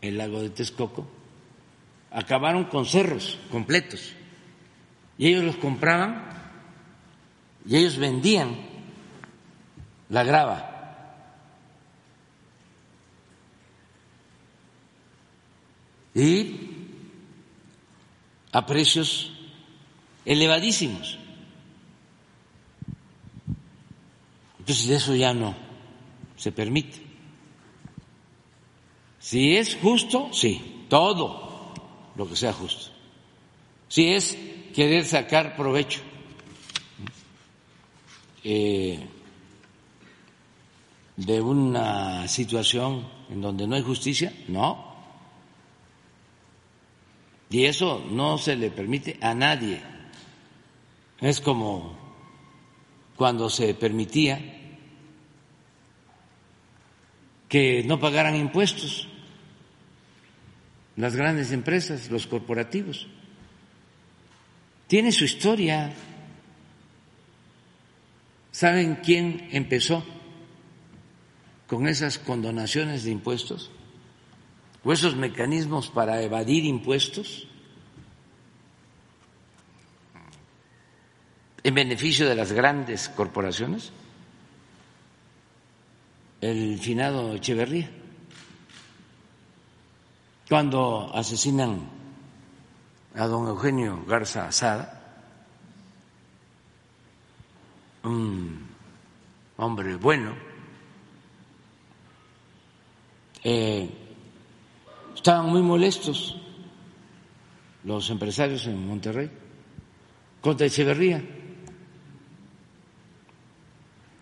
el 0.00 0.16
lago 0.16 0.40
de 0.40 0.50
Texcoco, 0.50 1.06
acabaron 2.10 2.64
con 2.64 2.86
cerros 2.86 3.38
completos. 3.50 4.14
Y 5.20 5.26
ellos 5.26 5.44
los 5.44 5.56
compraban 5.56 6.30
y 7.66 7.76
ellos 7.76 7.98
vendían 7.98 8.56
la 10.08 10.24
grava. 10.24 11.14
Y 16.14 16.56
a 18.50 18.64
precios 18.64 19.30
elevadísimos. 20.24 21.18
Entonces 24.58 24.88
eso 24.88 25.14
ya 25.14 25.34
no 25.34 25.54
se 26.38 26.50
permite. 26.50 26.98
Si 29.18 29.54
es 29.54 29.76
justo, 29.76 30.30
sí, 30.32 30.86
todo 30.88 31.74
lo 32.16 32.26
que 32.26 32.36
sea 32.36 32.54
justo. 32.54 32.90
Si 33.86 34.14
es 34.14 34.49
querer 34.74 35.04
sacar 35.04 35.56
provecho 35.56 36.00
eh, 38.44 39.06
de 41.16 41.40
una 41.40 42.26
situación 42.28 43.06
en 43.28 43.40
donde 43.40 43.66
no 43.66 43.76
hay 43.76 43.82
justicia? 43.82 44.32
No. 44.48 44.90
Y 47.50 47.64
eso 47.64 48.04
no 48.10 48.38
se 48.38 48.56
le 48.56 48.70
permite 48.70 49.18
a 49.20 49.34
nadie. 49.34 49.82
Es 51.20 51.40
como 51.40 51.98
cuando 53.16 53.50
se 53.50 53.74
permitía 53.74 54.40
que 57.48 57.82
no 57.84 57.98
pagaran 57.98 58.36
impuestos 58.36 59.08
las 60.96 61.16
grandes 61.16 61.50
empresas, 61.52 62.10
los 62.10 62.26
corporativos. 62.26 63.08
Tiene 64.90 65.12
su 65.12 65.22
historia. 65.22 65.92
¿Saben 68.50 68.96
quién 68.96 69.48
empezó 69.52 70.02
con 71.68 71.86
esas 71.86 72.18
condonaciones 72.18 73.04
de 73.04 73.12
impuestos? 73.12 73.70
¿O 74.82 74.92
esos 74.92 75.14
mecanismos 75.14 75.90
para 75.90 76.20
evadir 76.22 76.64
impuestos? 76.64 77.46
en 81.62 81.74
beneficio 81.74 82.28
de 82.28 82.34
las 82.34 82.50
grandes 82.50 83.08
corporaciones? 83.10 83.92
El 86.40 86.80
finado 86.80 87.36
Echeverría. 87.36 87.88
Cuando 90.48 91.12
asesinan 91.14 91.99
a 93.14 93.26
don 93.26 93.48
Eugenio 93.48 94.04
Garza 94.06 94.46
Asada, 94.46 95.00
un 98.04 98.66
hombre 99.56 99.96
bueno. 99.96 100.34
Eh, 103.42 103.88
estaban 105.14 105.46
muy 105.46 105.62
molestos 105.62 106.36
los 107.84 108.10
empresarios 108.10 108.66
en 108.66 108.86
Monterrey 108.86 109.30
contra 110.40 110.66
Echeverría. 110.66 111.22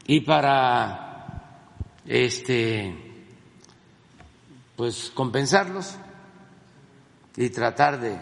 Y 0.07 0.21
para 0.21 1.61
este 2.07 3.09
pues 4.77 5.11
compensarlos 5.13 5.97
y 7.37 7.51
tratar 7.51 8.01
de 8.01 8.17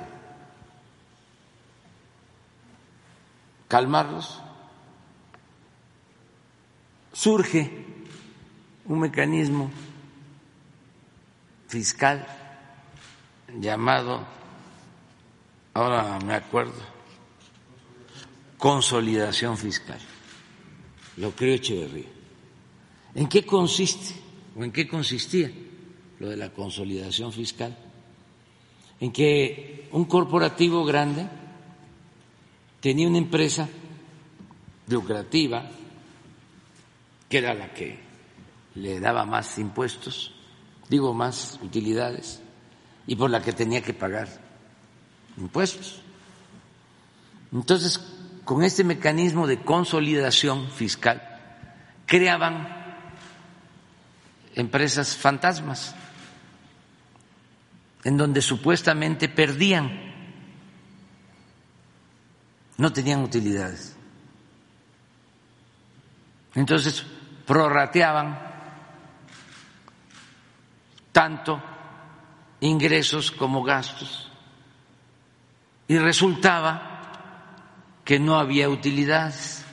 calmarlos, 3.69 4.41
surge 7.12 7.85
un 8.85 9.01
mecanismo 9.01 9.71
fiscal 11.69 12.27
llamado, 13.59 14.25
ahora 15.75 16.19
me 16.21 16.35
acuerdo, 16.35 16.75
consolidación 18.59 19.57
fiscal. 19.57 19.99
Lo 21.17 21.33
creo 21.33 21.55
Echeverría. 21.55 22.07
¿En 23.14 23.29
qué 23.29 23.47
consiste 23.47 24.14
o 24.55 24.62
en 24.62 24.71
qué 24.71 24.87
consistía 24.87 25.51
lo 26.19 26.29
de 26.29 26.37
la 26.37 26.51
consolidación 26.51 27.33
fiscal? 27.33 27.77
En 29.01 29.12
que 29.12 29.89
un 29.93 30.05
corporativo 30.05 30.85
grande 30.85 31.27
tenía 32.87 33.09
una 33.09 33.18
empresa 33.18 33.68
lucrativa, 34.87 35.68
que 37.28 37.39
era 37.39 37.53
la 37.53 37.74
que 37.74 37.99
le 38.76 39.01
daba 39.01 39.24
más 39.24 39.59
impuestos, 39.59 40.32
digo 40.89 41.12
más 41.12 41.59
utilidades, 41.64 42.41
y 43.09 43.16
por 43.16 43.28
la 43.28 43.43
que 43.43 43.53
tenía 43.53 43.82
que 43.82 43.93
pagar 43.93 44.28
impuestos. 45.37 46.01
Entonces, 47.53 47.99
con 48.45 48.62
este 48.62 48.84
mecanismo 48.84 49.49
de 49.49 49.62
consolidación 49.62 50.70
fiscal, 50.70 51.20
creaban 52.07 52.68
empresas 54.55 55.16
fantasmas, 55.16 55.93
en 58.05 58.16
donde 58.16 58.41
supuestamente 58.41 59.28
perdían, 59.28 60.06
no 62.79 62.93
tenían 62.93 63.22
utilidades. 63.22 63.97
Entonces, 66.55 67.05
prorrateaban 67.47 68.39
tanto 71.12 71.62
ingresos 72.61 73.31
como 73.31 73.62
gastos 73.62 74.31
y 75.89 75.99
resultaba 75.99 76.97
que 78.05 78.18
no 78.18 78.39
había 78.39 78.68
utilidades. 78.68 79.64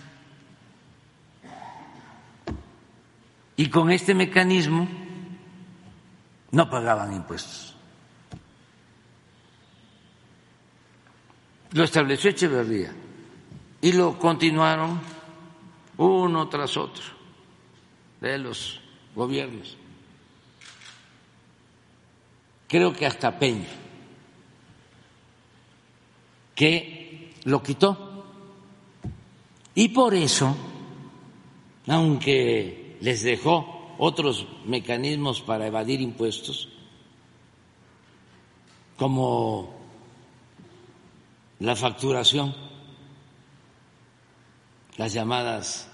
Y 3.56 3.70
con 3.70 3.92
este 3.92 4.14
mecanismo 4.14 4.88
no 6.52 6.70
pagaban 6.70 7.14
impuestos. 7.14 7.73
Lo 11.74 11.84
estableció 11.84 12.30
Echeverría 12.30 12.94
y 13.82 13.92
lo 13.94 14.18
continuaron 14.18 15.00
uno 15.98 16.48
tras 16.48 16.78
otro 16.78 17.04
de 18.22 18.38
los 18.38 18.80
gobiernos. 19.16 19.78
Creo 22.68 22.94
que 22.94 23.06
hasta 23.06 23.38
Peña, 23.38 23.68
que 26.56 27.34
lo 27.44 27.62
quitó 27.62 28.26
y 29.76 29.90
por 29.90 30.14
eso, 30.14 30.56
aunque 31.88 32.98
les 33.02 33.24
dejó 33.24 33.96
otros 33.98 34.48
mecanismos 34.66 35.42
para 35.42 35.68
evadir 35.68 36.02
impuestos, 36.02 36.70
como 38.96 39.83
la 41.64 41.78
facturación, 41.78 42.54
las 44.98 45.14
llamadas 45.14 45.88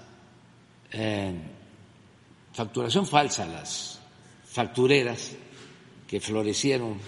eh, 0.90 1.32
facturación 2.52 3.06
falsa, 3.06 3.46
las 3.46 4.00
factureras 4.46 5.30
que 6.08 6.20
florecieron 6.20 6.98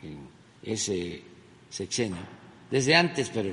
en 0.00 0.28
ese 0.62 1.24
sexenio, 1.68 2.22
desde 2.70 2.94
antes, 2.94 3.30
pero 3.34 3.52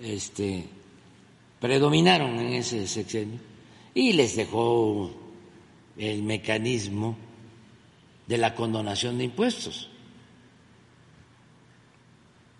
este 0.00 0.66
predominaron 1.60 2.38
en 2.38 2.54
ese 2.54 2.88
sexenio 2.88 3.38
y 3.92 4.14
les 4.14 4.34
dejó 4.34 5.10
el 5.98 6.22
mecanismo 6.22 7.18
de 8.26 8.38
la 8.38 8.54
condonación 8.54 9.18
de 9.18 9.24
impuestos, 9.24 9.89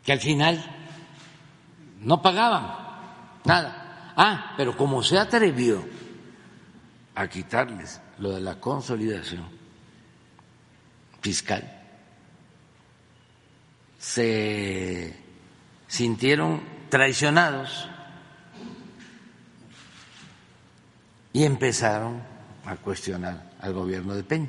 que 0.04 0.12
al 0.12 0.20
final 0.20 0.62
no 2.00 2.22
pagaban 2.22 2.76
nada. 3.44 4.12
Ah, 4.16 4.54
pero 4.56 4.76
como 4.76 5.02
se 5.02 5.18
atrevió 5.18 5.84
a 7.14 7.28
quitarles 7.28 8.00
lo 8.18 8.32
de 8.32 8.40
la 8.40 8.60
consolidación 8.60 9.44
fiscal, 11.20 11.78
se 13.98 15.16
sintieron 15.86 16.62
traicionados 16.88 17.88
y 21.32 21.44
empezaron 21.44 22.22
a 22.64 22.76
cuestionar 22.76 23.50
al 23.60 23.72
gobierno 23.72 24.14
de 24.14 24.24
Peña 24.24 24.48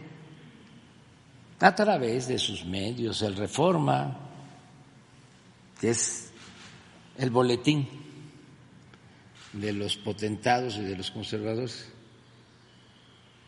a 1.61 1.75
través 1.75 2.27
de 2.27 2.39
sus 2.39 2.65
medios, 2.65 3.21
el 3.21 3.35
Reforma, 3.35 4.17
que 5.81 5.89
es 5.89 6.31
el 7.17 7.31
boletín 7.31 7.89
de 9.51 9.73
los 9.73 9.97
potentados 9.97 10.77
y 10.77 10.83
de 10.83 10.95
los 10.95 11.09
conservadores, 11.09 11.89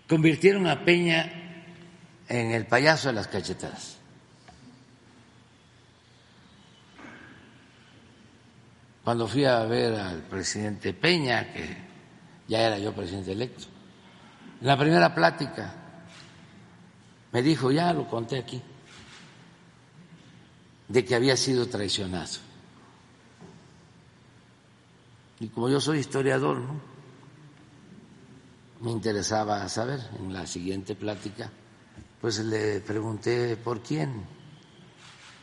convirtieron 0.10 0.66
a 0.66 0.84
Peña 0.84 1.32
en 2.28 2.52
el 2.52 2.66
payaso 2.66 3.10
de 3.10 3.14
las 3.14 3.28
cachetadas. 3.28 4.00
Cuando 9.04 9.28
fui 9.28 9.46
a 9.46 9.60
ver 9.66 9.94
al 9.94 10.24
presidente 10.24 10.94
Peña, 10.94 11.54
que 11.54 11.78
ya 12.48 12.62
era 12.62 12.80
yo 12.80 12.94
presidente 12.94 13.34
electo. 13.34 13.66
En 14.60 14.68
la 14.68 14.78
primera 14.78 15.14
plática 15.14 15.72
me 17.32 17.44
dijo, 17.44 17.72
ya 17.72 17.94
lo 17.94 18.08
conté 18.08 18.40
aquí, 18.40 18.60
de 20.94 21.04
que 21.04 21.16
había 21.16 21.36
sido 21.36 21.68
traicionado. 21.68 22.38
Y 25.40 25.48
como 25.48 25.68
yo 25.68 25.82
soy 25.82 25.98
historiador, 25.98 26.62
me 28.80 28.92
interesaba 28.92 29.68
saber 29.70 30.00
en 30.20 30.32
la 30.32 30.46
siguiente 30.46 30.94
plática, 30.94 31.50
pues 32.22 32.38
le 32.46 32.80
pregunté 32.82 33.58
por 33.58 33.82
quién 33.82 34.24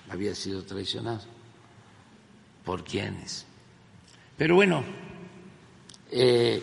había 0.08 0.36
sido 0.36 0.62
traicionado, 0.62 1.22
por 2.64 2.84
quiénes. 2.84 3.44
Pero 4.38 4.54
bueno, 4.54 4.84
eh, 6.12 6.62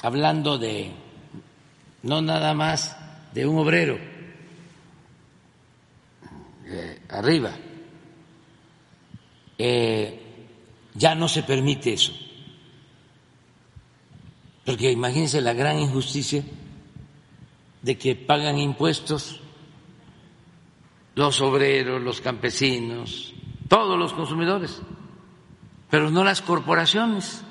hablando 0.00 0.56
de 0.56 0.92
no 2.04 2.22
nada 2.22 2.54
más 2.54 2.96
de 3.34 3.46
un 3.46 3.58
obrero 3.58 4.09
eh, 6.70 7.02
arriba, 7.08 7.52
eh, 9.58 10.46
ya 10.94 11.14
no 11.14 11.28
se 11.28 11.42
permite 11.42 11.92
eso. 11.92 12.12
Porque 14.64 14.90
imagínense 14.90 15.40
la 15.40 15.52
gran 15.52 15.78
injusticia 15.78 16.44
de 17.82 17.98
que 17.98 18.14
pagan 18.14 18.58
impuestos 18.58 19.40
los 21.14 21.40
obreros, 21.40 22.00
los 22.00 22.20
campesinos, 22.20 23.34
todos 23.68 23.98
los 23.98 24.12
consumidores, 24.12 24.80
pero 25.90 26.10
no 26.10 26.24
las 26.24 26.40
corporaciones. 26.40 27.42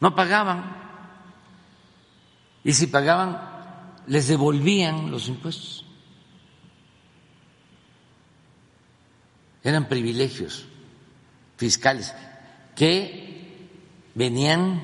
No 0.00 0.14
pagaban. 0.14 0.76
Y 2.62 2.72
si 2.74 2.88
pagaban, 2.88 3.40
les 4.06 4.28
devolvían 4.28 5.10
los 5.10 5.28
impuestos. 5.28 5.83
Eran 9.64 9.88
privilegios 9.88 10.66
fiscales 11.56 12.14
que 12.76 13.68
venían 14.14 14.82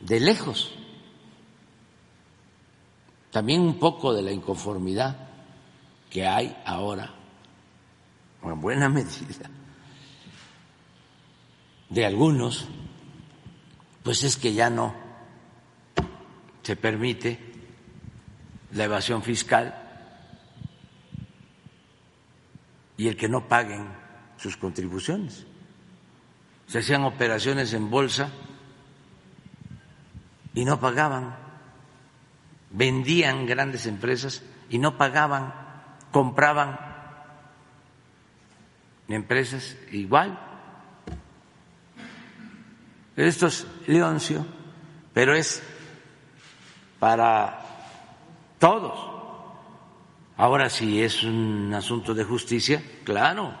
de 0.00 0.20
lejos. 0.20 0.74
También 3.30 3.62
un 3.62 3.78
poco 3.78 4.12
de 4.12 4.22
la 4.22 4.30
inconformidad 4.30 5.16
que 6.10 6.26
hay 6.26 6.54
ahora, 6.66 7.14
en 8.42 8.60
buena 8.60 8.88
medida, 8.90 9.50
de 11.88 12.04
algunos, 12.04 12.66
pues 14.02 14.22
es 14.22 14.36
que 14.36 14.52
ya 14.52 14.68
no 14.68 14.94
se 16.62 16.76
permite 16.76 17.38
la 18.72 18.84
evasión 18.84 19.22
fiscal 19.22 19.87
y 22.98 23.06
el 23.06 23.16
que 23.16 23.28
no 23.28 23.48
paguen 23.48 23.86
sus 24.36 24.58
contribuciones. 24.58 25.46
Se 26.66 26.80
hacían 26.80 27.04
operaciones 27.04 27.72
en 27.72 27.88
bolsa 27.88 28.30
y 30.52 30.64
no 30.64 30.78
pagaban, 30.80 31.36
vendían 32.70 33.46
grandes 33.46 33.86
empresas 33.86 34.42
y 34.68 34.78
no 34.78 34.98
pagaban, 34.98 35.54
compraban 36.10 36.78
empresas 39.06 39.76
igual. 39.92 40.38
Esto 43.16 43.46
es 43.46 43.66
Leoncio, 43.86 44.44
pero 45.14 45.34
es 45.34 45.62
para 46.98 47.60
todos. 48.58 49.17
Ahora, 50.38 50.70
si 50.70 51.02
es 51.02 51.24
un 51.24 51.74
asunto 51.74 52.14
de 52.14 52.22
justicia, 52.22 52.80
claro, 53.02 53.52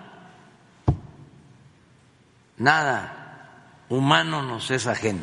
nada 2.56 3.84
humano 3.88 4.42
nos 4.44 4.70
es 4.70 4.86
ajeno. 4.86 5.22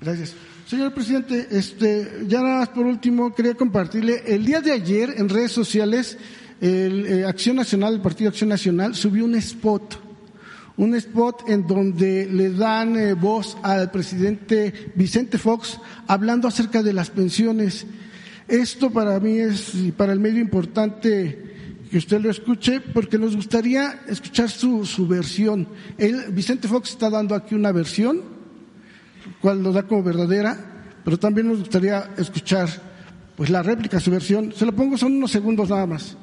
Gracias. 0.00 0.36
Señor 0.64 0.94
presidente, 0.94 1.48
este, 1.50 2.22
ya 2.28 2.40
nada 2.40 2.60
más 2.60 2.68
por 2.68 2.86
último 2.86 3.34
quería 3.34 3.56
compartirle, 3.56 4.22
el 4.26 4.46
día 4.46 4.60
de 4.60 4.70
ayer 4.70 5.14
en 5.16 5.28
redes 5.28 5.50
sociales, 5.50 6.16
el 6.60 7.06
eh, 7.06 7.24
Acción 7.24 7.56
Nacional, 7.56 7.94
el 7.94 8.00
Partido 8.00 8.30
Acción 8.30 8.50
Nacional, 8.50 8.94
subió 8.94 9.24
un 9.24 9.34
spot, 9.34 10.00
un 10.76 10.94
spot 10.94 11.48
en 11.48 11.66
donde 11.66 12.28
le 12.30 12.50
dan 12.50 12.96
eh, 12.96 13.14
voz 13.14 13.58
al 13.64 13.90
presidente 13.90 14.92
Vicente 14.94 15.36
Fox 15.36 15.80
hablando 16.06 16.46
acerca 16.46 16.80
de 16.84 16.92
las 16.92 17.10
pensiones. 17.10 17.86
Esto 18.50 18.90
para 18.90 19.20
mí 19.20 19.38
es, 19.38 19.74
y 19.76 19.92
para 19.92 20.12
el 20.12 20.18
medio 20.18 20.40
importante 20.40 21.86
que 21.90 21.98
usted 21.98 22.20
lo 22.20 22.30
escuche, 22.30 22.80
porque 22.80 23.16
nos 23.16 23.36
gustaría 23.36 24.02
escuchar 24.08 24.50
su, 24.50 24.84
su 24.84 25.06
versión. 25.06 25.68
Él, 25.96 26.26
Vicente 26.30 26.68
Fox 26.68 26.90
está 26.90 27.10
dando 27.10 27.34
aquí 27.34 27.54
una 27.54 27.72
versión 27.72 28.22
cual 29.40 29.62
lo 29.62 29.72
da 29.72 29.84
como 29.84 30.02
verdadera, 30.02 30.56
pero 31.04 31.18
también 31.18 31.48
nos 31.48 31.60
gustaría 31.60 32.10
escuchar 32.16 32.68
pues 33.36 33.50
la 33.50 33.62
réplica, 33.62 34.00
su 34.00 34.10
versión. 34.10 34.52
Se 34.52 34.66
lo 34.66 34.72
pongo, 34.72 34.98
son 34.98 35.14
unos 35.14 35.30
segundos 35.30 35.70
nada 35.70 35.86
más. 35.86 36.16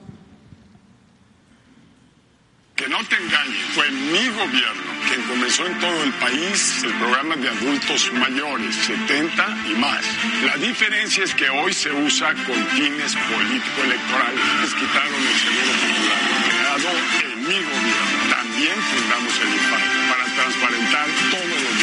Que 2.76 2.88
no 2.88 2.97
te 3.10 3.16
engañes, 3.16 3.64
fue 3.74 3.90
mi 3.92 4.28
gobierno 4.30 4.98
quien 5.08 5.22
comenzó 5.24 5.66
en 5.66 5.80
todo 5.80 6.04
el 6.04 6.12
país 6.14 6.84
el 6.84 6.94
programa 6.96 7.36
de 7.38 7.48
adultos 7.50 8.12
mayores, 8.14 8.76
70 8.76 9.58
y 9.70 9.74
más. 9.76 10.04
La 10.46 10.58
diferencia 10.58 11.24
es 11.24 11.34
que 11.34 11.50
hoy 11.50 11.74
se 11.74 11.92
usa 11.92 12.34
con 12.46 12.68
fines 12.68 13.16
político-electorales. 13.16 14.42
Les 14.62 14.74
quitaron 14.74 15.22
el 15.22 15.38
seguro 15.40 15.72
popular 15.80 16.38
creado 16.50 16.90
en 17.24 17.40
mi 17.48 17.60
gobierno. 17.64 18.18
También 18.30 18.76
fundamos 18.82 19.34
el 19.40 19.50
IPAD 19.56 19.86
para 20.10 20.26
transparentar 20.36 21.08
todos 21.32 21.62
los 21.64 21.77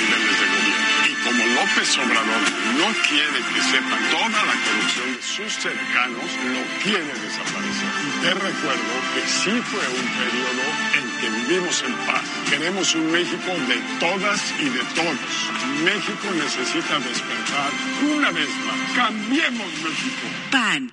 López 1.55 1.99
Obrador 1.99 2.45
no 2.79 2.89
quiere 3.09 3.39
que 3.53 3.61
sepan 3.63 4.03
toda 4.11 4.41
la 4.45 4.57
corrupción 4.65 5.15
de 5.15 5.23
sus 5.23 5.53
cercanos, 5.55 6.29
lo 6.55 6.63
quiere 6.83 7.13
desaparecer. 7.25 7.91
Te 8.23 8.35
recuerdo 8.35 8.93
que 9.15 9.23
sí 9.27 9.55
fue 9.63 9.87
un 10.01 10.09
periodo 10.19 10.65
en 10.99 11.05
que 11.21 11.29
vivimos 11.31 11.85
en 11.85 11.95
paz. 12.07 12.25
Queremos 12.51 12.95
un 12.95 13.13
México 13.13 13.51
de 13.69 13.79
todas 14.01 14.55
y 14.61 14.65
de 14.65 14.85
todos. 14.95 15.33
México 15.85 16.27
necesita 16.35 16.99
despertar 16.99 17.71
una 18.17 18.31
vez 18.33 18.49
más. 18.67 18.97
Cambiemos 18.97 19.67
México. 19.83 20.27
PAN. 20.51 20.93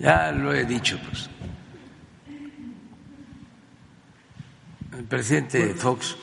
Ya 0.00 0.32
lo 0.32 0.52
he 0.52 0.64
dicho, 0.64 0.98
pues. 1.06 1.30
El 4.98 5.04
presidente 5.04 5.72
Fox 5.74 6.16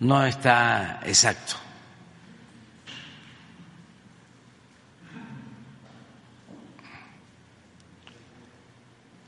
no 0.00 0.24
está 0.24 1.00
exacto. 1.04 1.56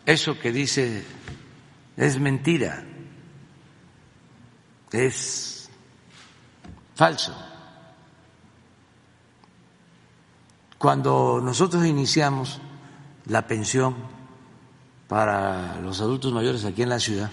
Eso 0.05 0.39
que 0.39 0.51
dice 0.51 1.05
es 1.97 2.19
mentira, 2.19 2.85
es 4.91 5.71
falso. 6.95 7.37
Cuando 10.79 11.41
nosotros 11.41 11.87
iniciamos 11.87 12.61
la 13.27 13.47
pensión 13.47 13.95
para 15.07 15.79
los 15.81 16.01
adultos 16.01 16.33
mayores 16.33 16.65
aquí 16.65 16.83
en 16.83 16.89
la 16.89 16.99
ciudad, 16.99 17.31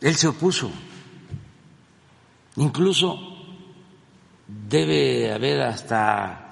él 0.00 0.14
se 0.14 0.28
opuso 0.28 0.70
Incluso 2.56 3.18
debe 4.46 5.32
haber 5.32 5.62
hasta 5.62 6.42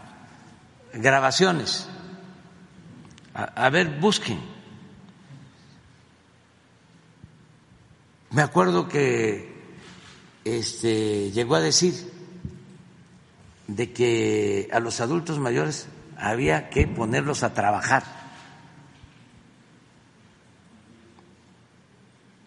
grabaciones. 0.92 1.88
A, 3.34 3.70
ver, 3.70 4.00
busquen. 4.00 4.40
Me 8.30 8.42
acuerdo 8.42 8.88
que 8.88 9.50
este, 10.44 11.30
llegó 11.30 11.54
a 11.54 11.60
decir 11.60 11.94
de 13.66 13.92
que 13.92 14.68
a 14.72 14.80
los 14.80 15.00
adultos 15.00 15.38
mayores 15.38 15.88
había 16.16 16.70
que 16.70 16.86
ponerlos 16.86 17.42
a 17.42 17.54
trabajar, 17.54 18.02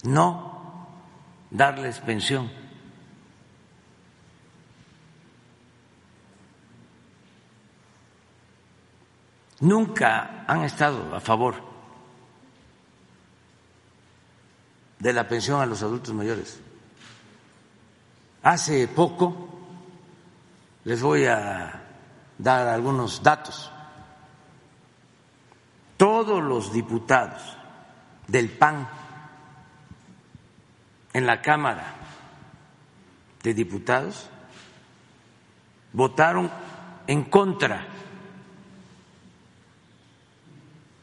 no 0.04 0.88
darles 1.50 2.00
pensión. 2.00 2.63
Nunca 9.64 10.44
han 10.46 10.64
estado 10.64 11.16
a 11.16 11.22
favor 11.22 11.56
de 15.00 15.14
la 15.14 15.28
pensión 15.28 15.62
a 15.62 15.66
los 15.66 15.82
adultos 15.82 16.14
mayores. 16.14 16.60
Hace 18.44 18.88
poco 18.90 19.50
les 20.84 21.02
voy 21.02 21.26
a 21.26 21.82
dar 22.38 22.68
algunos 22.68 23.24
datos. 23.24 23.72
Todos 25.96 26.44
los 26.44 26.74
diputados 26.74 27.56
del 28.28 28.50
PAN 28.50 28.88
en 31.14 31.26
la 31.26 31.42
Cámara 31.42 31.86
de 33.42 33.54
Diputados 33.54 34.30
votaron 35.94 36.52
en 37.08 37.24
contra 37.26 37.93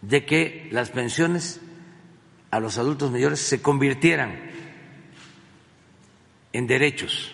de 0.02 0.24
que 0.24 0.68
las 0.72 0.90
pensiones 0.90 1.60
a 2.50 2.60
los 2.60 2.78
adultos 2.78 3.10
mayores 3.10 3.40
se 3.40 3.62
convirtieran 3.62 4.50
en 6.52 6.66
derechos 6.66 7.32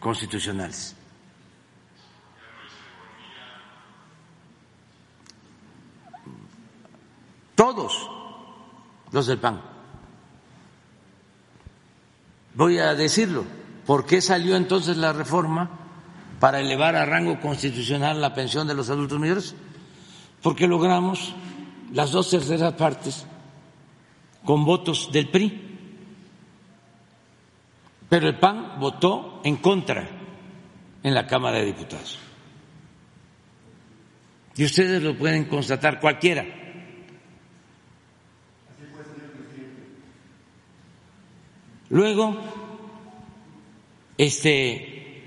constitucionales. 0.00 0.96
Todos 7.54 8.10
los 9.12 9.26
del 9.26 9.38
PAN. 9.38 9.60
Voy 12.54 12.78
a 12.78 12.94
decirlo. 12.94 13.44
¿Por 13.86 14.06
qué 14.06 14.20
salió 14.20 14.56
entonces 14.56 14.96
la 14.96 15.12
reforma 15.12 15.70
para 16.38 16.60
elevar 16.60 16.96
a 16.96 17.04
rango 17.04 17.40
constitucional 17.40 18.20
la 18.20 18.34
pensión 18.34 18.66
de 18.66 18.74
los 18.74 18.88
adultos 18.88 19.18
mayores? 19.18 19.54
Porque 20.42 20.66
logramos 20.66 21.34
las 21.92 22.12
dos 22.12 22.30
terceras 22.30 22.74
partes 22.74 23.26
con 24.44 24.64
votos 24.64 25.10
del 25.12 25.28
PRI. 25.28 25.68
Pero 28.08 28.28
el 28.28 28.38
PAN 28.38 28.80
votó 28.80 29.40
en 29.44 29.56
contra 29.56 30.08
en 31.02 31.14
la 31.14 31.26
Cámara 31.26 31.58
de 31.58 31.66
Diputados. 31.66 32.18
Y 34.56 34.64
ustedes 34.64 35.02
lo 35.02 35.16
pueden 35.16 35.44
constatar 35.44 36.00
cualquiera. 36.00 36.44
Luego, 41.88 42.36
Este, 44.20 45.24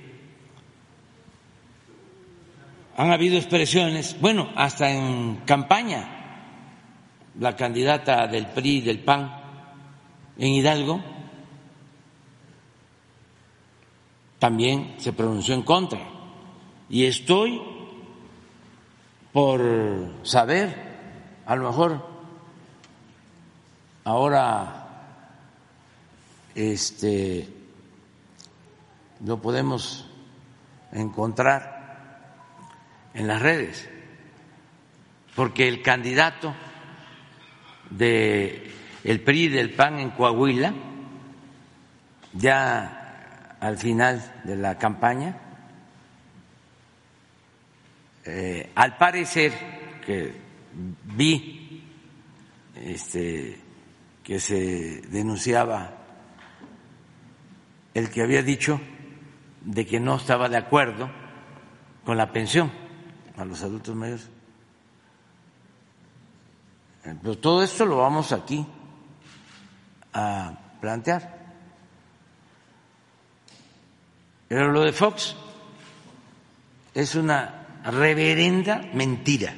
han 2.96 3.12
habido 3.12 3.38
expresiones, 3.38 4.16
bueno, 4.22 4.52
hasta 4.56 4.92
en 4.92 5.38
campaña, 5.48 6.13
la 7.40 7.56
candidata 7.56 8.28
del 8.28 8.48
PRI, 8.48 8.82
del 8.82 9.00
PAN, 9.00 9.42
en 10.38 10.48
Hidalgo, 10.48 11.02
también 14.40 14.96
se 14.98 15.14
pronunció 15.14 15.54
en 15.54 15.64
contra. 15.64 16.00
Y 16.90 17.06
estoy 17.06 17.62
por 19.32 19.62
saber, 20.24 21.42
a 21.46 21.56
lo 21.56 21.70
mejor 21.70 22.08
ahora 24.04 24.80
este 26.54 27.48
lo 29.26 29.42
podemos 29.42 30.06
encontrar 30.92 32.36
en 33.14 33.28
las 33.28 33.42
redes, 33.42 33.90
porque 35.36 35.68
el 35.68 35.82
candidato 35.82 36.54
de 37.98 38.72
el 39.04 39.22
PRI 39.22 39.50
del 39.50 39.72
PAN 39.74 40.00
en 40.00 40.12
Coahuila, 40.12 40.74
ya 42.34 43.58
al 43.60 43.78
final 43.78 44.42
de 44.44 44.56
la 44.56 44.78
campaña, 44.78 45.38
eh, 48.26 48.72
al 48.76 48.98
parecer 48.98 49.52
que 50.06 50.34
vi 51.16 51.84
este, 52.76 53.60
que 54.24 54.40
se 54.40 55.02
denunciaba 55.10 55.98
el 57.94 58.10
que 58.10 58.22
había 58.22 58.42
dicho 58.42 58.80
de 59.62 59.86
que 59.86 60.00
no 60.00 60.16
estaba 60.16 60.50
de 60.50 60.58
acuerdo 60.58 61.10
con 62.06 62.18
la 62.18 62.32
pensión 62.32 62.72
a 63.38 63.46
los 63.46 63.62
adultos 63.64 63.96
mayores. 63.96 64.30
Pero 67.04 67.38
todo 67.38 67.64
esto 67.64 67.86
lo 67.86 67.98
vamos 67.98 68.32
aquí 68.32 68.66
a 70.14 70.54
plantear. 70.80 71.44
Pero 74.48 74.72
lo 74.72 74.82
de 74.82 74.94
Fox 74.94 75.36
es 76.94 77.16
una 77.16 77.82
reverenda 77.84 78.82
mentira. 78.94 79.54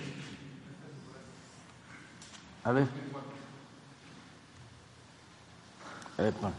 A 2.64 2.72
ver. 2.72 2.88
A. 6.18 6.52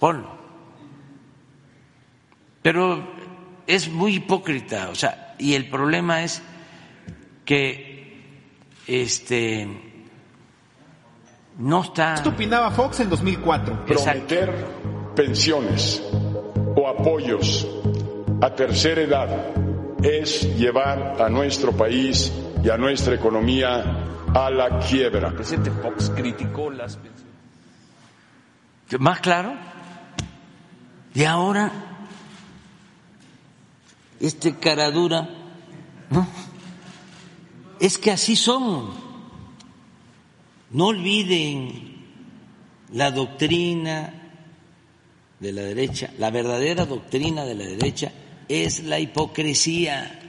Ponlo. 0.00 0.36
Pero 2.62 3.06
es 3.66 3.88
muy 3.88 4.16
hipócrita, 4.16 4.88
o 4.88 4.94
sea, 4.94 5.34
y 5.38 5.54
el 5.54 5.68
problema 5.68 6.22
es 6.22 6.42
que 7.44 8.04
este 8.86 9.68
no 11.58 11.82
está. 11.82 12.14
Esto 12.14 12.30
opinaba 12.30 12.70
Fox 12.70 13.00
en 13.00 13.10
2004. 13.10 13.84
Prometer 13.86 14.66
pensiones 15.14 16.02
o 16.76 16.88
apoyos 16.88 17.66
a 18.40 18.50
tercera 18.54 19.02
edad 19.02 19.54
es 20.02 20.42
llevar 20.56 21.22
a 21.22 21.28
nuestro 21.28 21.72
país 21.72 22.32
y 22.62 22.68
a 22.68 22.76
nuestra 22.76 23.14
economía 23.14 24.04
a 24.34 24.50
la 24.50 24.78
quiebra. 24.80 25.28
El 25.28 25.34
presidente 25.34 25.70
Fox 25.70 26.10
criticó 26.14 26.70
las 26.70 26.96
pensiones. 26.96 27.24
¿Más 28.98 29.20
claro? 29.20 29.54
Y 31.14 31.24
ahora, 31.24 31.70
este 34.20 34.56
caradura, 34.56 35.28
¿no? 36.10 36.26
Es 37.80 37.98
que 37.98 38.10
así 38.10 38.36
son. 38.36 38.90
No 40.70 40.86
olviden 40.86 41.94
la 42.92 43.10
doctrina 43.10 44.12
de 45.40 45.52
la 45.52 45.62
derecha, 45.62 46.10
la 46.18 46.30
verdadera 46.30 46.86
doctrina 46.86 47.44
de 47.44 47.54
la 47.54 47.64
derecha 47.64 48.12
es 48.48 48.84
la 48.84 48.98
hipocresía. 48.98 50.20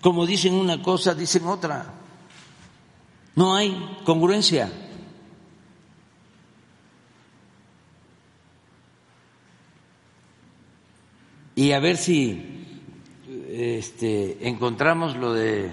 Como 0.00 0.26
dicen 0.26 0.54
una 0.54 0.82
cosa, 0.82 1.14
dicen 1.14 1.46
otra. 1.46 1.94
No 3.34 3.54
hay 3.54 3.98
congruencia. 4.04 4.70
Y 11.54 11.72
a 11.72 11.80
ver 11.80 11.96
si 11.96 12.55
este, 13.56 14.48
encontramos 14.48 15.16
lo 15.16 15.32
de 15.32 15.70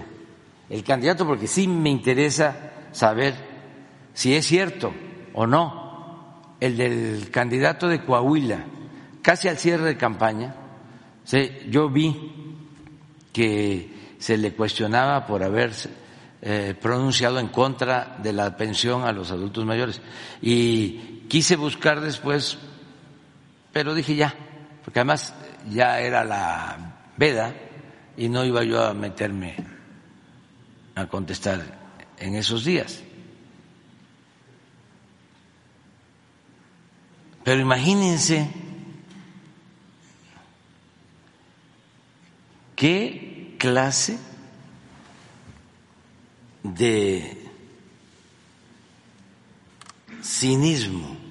el 0.70 0.82
candidato, 0.82 1.26
porque 1.26 1.46
sí 1.46 1.68
me 1.68 1.90
interesa 1.90 2.72
saber 2.92 3.34
si 4.14 4.34
es 4.34 4.46
cierto 4.46 4.94
o 5.34 5.46
no 5.46 6.54
el 6.60 6.78
del 6.78 7.30
candidato 7.30 7.86
de 7.88 8.02
Coahuila, 8.02 8.64
casi 9.20 9.48
al 9.48 9.58
cierre 9.58 9.84
de 9.84 9.96
campaña. 9.98 10.54
yo 11.68 11.90
vi 11.90 12.32
que 13.32 14.14
se 14.18 14.38
le 14.38 14.54
cuestionaba 14.54 15.26
por 15.26 15.42
haber 15.42 15.72
eh, 16.40 16.74
pronunciado 16.80 17.38
en 17.38 17.48
contra 17.48 18.16
de 18.22 18.32
la 18.32 18.56
pensión 18.56 19.04
a 19.04 19.12
los 19.12 19.30
adultos 19.30 19.66
mayores 19.66 20.00
y 20.40 21.24
quise 21.28 21.56
buscar 21.56 22.00
después, 22.00 22.56
pero 23.72 23.94
dije 23.94 24.14
ya, 24.14 24.34
porque 24.82 25.00
además 25.00 25.34
ya 25.70 26.00
era 26.00 26.24
la 26.24 26.94
veda 27.18 27.54
y 28.16 28.28
no 28.28 28.44
iba 28.44 28.62
yo 28.62 28.84
a 28.84 28.94
meterme 28.94 29.56
a 30.94 31.06
contestar 31.06 31.62
en 32.18 32.36
esos 32.36 32.64
días. 32.64 33.02
Pero 37.42 37.60
imagínense 37.60 38.48
qué 42.74 43.56
clase 43.58 44.18
de 46.62 47.36
cinismo 50.22 51.23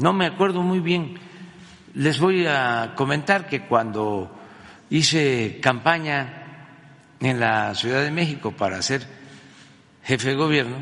No 0.00 0.14
me 0.14 0.24
acuerdo 0.24 0.62
muy 0.62 0.80
bien. 0.80 1.18
Les 1.92 2.18
voy 2.18 2.46
a 2.46 2.94
comentar 2.96 3.46
que 3.46 3.66
cuando 3.66 4.34
hice 4.88 5.58
campaña 5.60 6.66
en 7.20 7.38
la 7.38 7.74
Ciudad 7.74 8.02
de 8.02 8.10
México 8.10 8.50
para 8.52 8.80
ser 8.80 9.06
jefe 10.02 10.30
de 10.30 10.36
gobierno, 10.36 10.76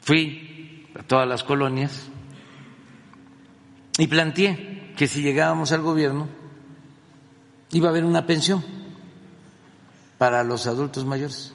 fui 0.00 0.86
a 0.96 1.02
todas 1.02 1.26
las 1.26 1.42
colonias 1.42 2.06
y 3.98 4.06
planteé 4.06 4.92
que 4.96 5.08
si 5.08 5.22
llegábamos 5.22 5.72
al 5.72 5.82
gobierno 5.82 6.28
iba 7.72 7.88
a 7.88 7.90
haber 7.90 8.04
una 8.04 8.26
pensión 8.26 8.64
para 10.18 10.44
los 10.44 10.68
adultos 10.68 11.04
mayores. 11.04 11.52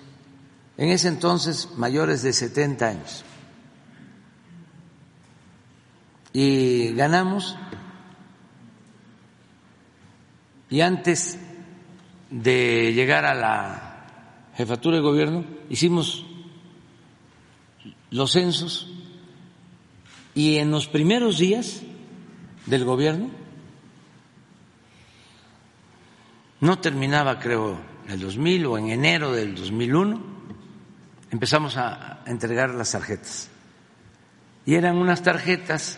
En 0.75 0.89
ese 0.89 1.07
entonces, 1.07 1.69
mayores 1.77 2.21
de 2.21 2.33
70 2.33 2.85
años. 2.85 3.23
Y 6.35 6.93
ganamos. 6.93 7.55
Y 10.69 10.81
antes 10.81 11.39
de 12.29 12.91
llegar 12.93 13.23
a 13.23 13.33
la 13.33 14.51
jefatura 14.57 14.97
de 14.97 15.01
gobierno 15.01 15.45
hicimos 15.69 16.25
los 18.11 18.33
censos 18.33 18.91
y 20.33 20.57
en 20.57 20.71
los 20.71 20.87
primeros 20.87 21.37
días 21.37 21.83
del 22.65 22.83
gobierno 22.83 23.29
no 26.59 26.79
terminaba 26.79 27.39
creo 27.39 27.79
en 28.07 28.11
el 28.11 28.19
2000 28.19 28.65
o 28.65 28.77
en 28.77 28.89
enero 28.89 29.31
del 29.31 29.55
2001 29.55 30.21
empezamos 31.31 31.77
a 31.77 32.23
entregar 32.25 32.71
las 32.71 32.91
tarjetas. 32.91 33.49
Y 34.65 34.73
eran 34.73 34.97
unas 34.97 35.23
tarjetas 35.23 35.97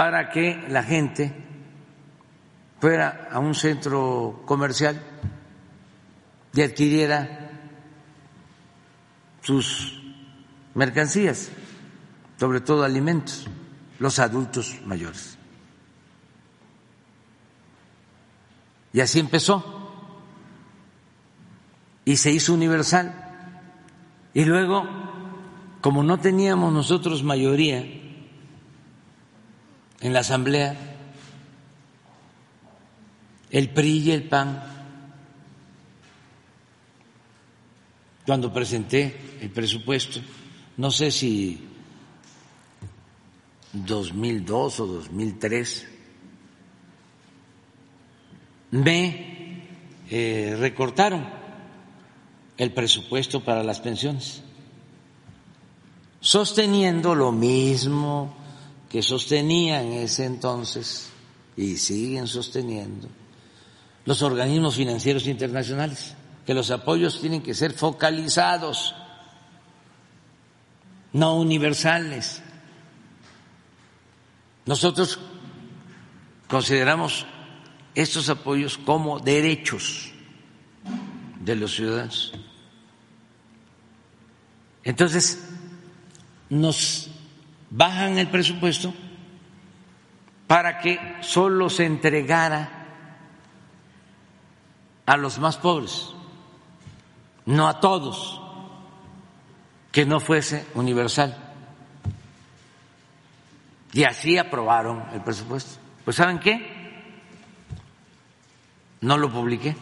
para 0.00 0.30
que 0.30 0.64
la 0.70 0.82
gente 0.82 1.30
fuera 2.80 3.28
a 3.30 3.38
un 3.38 3.54
centro 3.54 4.44
comercial 4.46 4.98
y 6.54 6.62
adquiriera 6.62 7.50
sus 9.42 10.00
mercancías, 10.74 11.50
sobre 12.38 12.62
todo 12.62 12.82
alimentos. 12.82 13.46
los 13.98 14.18
adultos 14.18 14.78
mayores. 14.86 15.36
Y 18.94 19.00
así 19.00 19.20
empezó. 19.20 19.92
Y 22.06 22.16
se 22.16 22.30
hizo 22.30 22.54
universal. 22.54 23.12
Y 24.32 24.46
luego, 24.46 24.82
como 25.82 26.02
no 26.02 26.18
teníamos 26.18 26.72
nosotros 26.72 27.22
mayoría 27.22 27.99
en 30.00 30.12
la 30.12 30.20
Asamblea, 30.20 30.76
el 33.50 33.68
PRI 33.70 33.98
y 33.98 34.10
el 34.12 34.28
PAN, 34.28 34.62
cuando 38.24 38.52
presenté 38.52 39.38
el 39.40 39.50
presupuesto, 39.50 40.20
no 40.76 40.90
sé 40.90 41.10
si 41.10 41.68
2002 43.72 44.80
o 44.80 44.86
2003, 44.86 45.86
me 48.70 49.64
eh, 50.08 50.56
recortaron 50.58 51.28
el 52.56 52.72
presupuesto 52.72 53.42
para 53.42 53.64
las 53.64 53.80
pensiones, 53.80 54.42
sosteniendo 56.20 57.14
lo 57.14 57.32
mismo 57.32 58.39
que 58.90 59.02
sostenía 59.02 59.82
en 59.82 59.92
ese 59.92 60.26
entonces 60.26 61.10
y 61.56 61.76
siguen 61.76 62.26
sosteniendo 62.26 63.08
los 64.04 64.22
organismos 64.22 64.74
financieros 64.74 65.26
internacionales, 65.26 66.14
que 66.44 66.54
los 66.54 66.70
apoyos 66.72 67.20
tienen 67.20 67.42
que 67.42 67.54
ser 67.54 67.72
focalizados, 67.72 68.94
no 71.12 71.36
universales. 71.36 72.42
Nosotros 74.66 75.20
consideramos 76.48 77.26
estos 77.94 78.28
apoyos 78.28 78.78
como 78.78 79.20
derechos 79.20 80.10
de 81.40 81.54
los 81.54 81.76
ciudadanos. 81.76 82.32
Entonces, 84.82 85.44
nos 86.48 87.10
bajan 87.70 88.18
el 88.18 88.28
presupuesto 88.28 88.92
para 90.46 90.78
que 90.80 90.98
solo 91.20 91.70
se 91.70 91.86
entregara 91.86 92.80
a 95.06 95.16
los 95.16 95.38
más 95.38 95.56
pobres, 95.56 96.08
no 97.46 97.68
a 97.68 97.80
todos, 97.80 98.40
que 99.92 100.04
no 100.04 100.20
fuese 100.20 100.66
universal. 100.74 101.36
Y 103.92 104.04
así 104.04 104.38
aprobaron 104.38 105.04
el 105.12 105.20
presupuesto. 105.20 105.80
Pues 106.04 106.16
¿saben 106.16 106.38
qué? 106.38 106.80
No 109.00 109.16
lo 109.16 109.30
publiqué. 109.30 109.76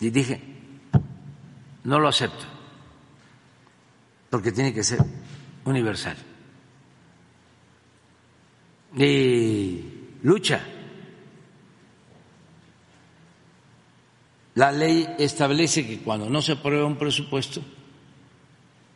Y 0.00 0.10
dije, 0.10 0.42
no 1.84 2.00
lo 2.00 2.08
acepto, 2.08 2.44
porque 4.32 4.50
tiene 4.50 4.72
que 4.72 4.82
ser 4.82 4.98
universal. 5.66 6.16
Y 8.96 9.84
lucha. 10.22 10.58
La 14.54 14.72
ley 14.72 15.06
establece 15.18 15.86
que 15.86 15.98
cuando 15.98 16.30
no 16.30 16.40
se 16.40 16.52
aprueba 16.52 16.86
un 16.86 16.96
presupuesto, 16.96 17.62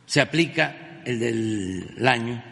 se 0.07 0.23
aplica 0.23 1.03
el 1.05 1.21
del 1.21 2.09
año 2.09 2.43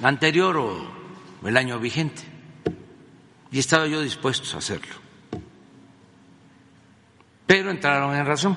anterior 0.00 0.56
o 0.56 1.46
el 1.46 1.54
año 1.54 1.78
vigente. 1.78 2.22
Y 3.52 3.58
estaba 3.58 3.86
yo 3.86 4.00
dispuesto 4.00 4.56
a 4.56 4.58
hacerlo. 4.60 5.07
Pero 7.48 7.70
entraron 7.70 8.14
en 8.14 8.26
razón 8.26 8.54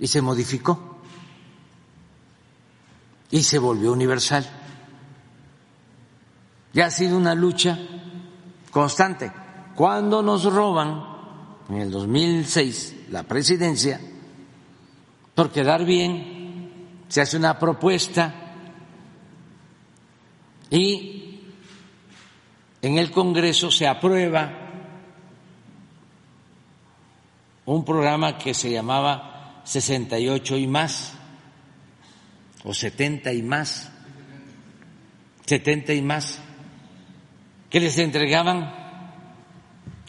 y 0.00 0.08
se 0.08 0.20
modificó 0.20 0.98
y 3.30 3.40
se 3.44 3.60
volvió 3.60 3.92
universal. 3.92 4.44
Y 6.72 6.80
ha 6.80 6.90
sido 6.90 7.16
una 7.16 7.36
lucha 7.36 7.78
constante. 8.72 9.30
Cuando 9.76 10.24
nos 10.24 10.42
roban 10.52 11.04
en 11.68 11.76
el 11.76 11.92
2006 11.92 12.96
la 13.12 13.22
presidencia, 13.22 14.00
por 15.36 15.52
quedar 15.52 15.84
bien, 15.84 16.96
se 17.06 17.20
hace 17.20 17.36
una 17.36 17.60
propuesta 17.60 18.34
y 20.68 21.44
en 22.82 22.98
el 22.98 23.12
Congreso 23.12 23.70
se 23.70 23.86
aprueba 23.86 24.63
un 27.66 27.84
programa 27.84 28.38
que 28.38 28.54
se 28.54 28.70
llamaba 28.70 29.62
68 29.64 30.56
y 30.58 30.66
más, 30.66 31.14
o 32.62 32.74
70 32.74 33.32
y 33.32 33.42
más, 33.42 33.90
70 35.46 35.94
y 35.94 36.02
más, 36.02 36.40
que 37.70 37.80
les 37.80 37.98
entregaban 37.98 38.84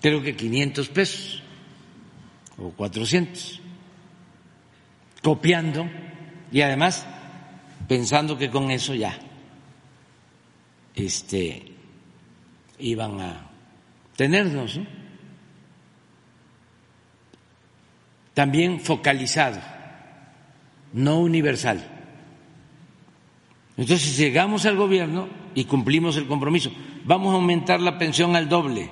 creo 0.02 0.22
que 0.22 0.36
500 0.36 0.90
pesos 0.90 1.44
o 2.58 2.70
400, 2.70 3.60
copiando 5.24 5.90
y 6.52 6.62
además 6.62 7.08
pensando 7.88 8.38
que 8.38 8.50
con 8.50 8.72
eso 8.72 8.94
ya 8.94 9.18
este, 10.96 11.74
iban 12.80 13.20
a 13.20 13.50
tenernos. 14.16 14.80
También 18.36 18.82
focalizado, 18.82 19.60
no 20.94 21.20
universal. 21.20 21.84
Entonces, 23.78 24.18
llegamos 24.18 24.66
al 24.66 24.76
gobierno 24.76 25.30
y 25.56 25.64
cumplimos 25.64 26.18
el 26.18 26.28
compromiso, 26.28 26.70
vamos 27.06 27.32
a 27.32 27.38
aumentar 27.38 27.80
la 27.80 27.98
pensión 27.98 28.36
al 28.36 28.50
doble, 28.50 28.90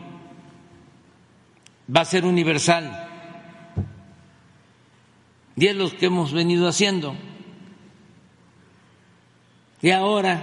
va 1.93 2.01
a 2.01 2.05
ser 2.05 2.25
universal. 2.25 3.09
Y 5.57 5.67
es 5.67 5.75
lo 5.75 5.89
que 5.91 6.05
hemos 6.05 6.31
venido 6.31 6.67
haciendo. 6.67 7.13
Y 9.81 9.91
ahora, 9.91 10.41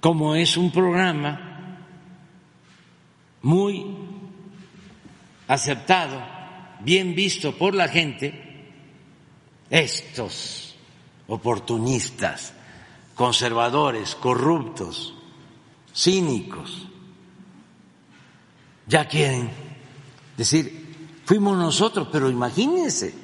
como 0.00 0.34
es 0.34 0.56
un 0.56 0.72
programa 0.72 1.78
muy 3.42 3.86
aceptado, 5.46 6.20
bien 6.84 7.14
visto 7.14 7.56
por 7.56 7.74
la 7.74 7.88
gente, 7.88 8.34
estos 9.68 10.76
oportunistas, 11.28 12.52
conservadores, 13.14 14.14
corruptos, 14.14 15.14
cínicos, 15.94 16.88
ya 18.86 19.06
quieren 19.06 19.50
decir, 20.36 21.20
fuimos 21.24 21.56
nosotros, 21.56 22.08
pero 22.10 22.28
imagínense, 22.28 23.14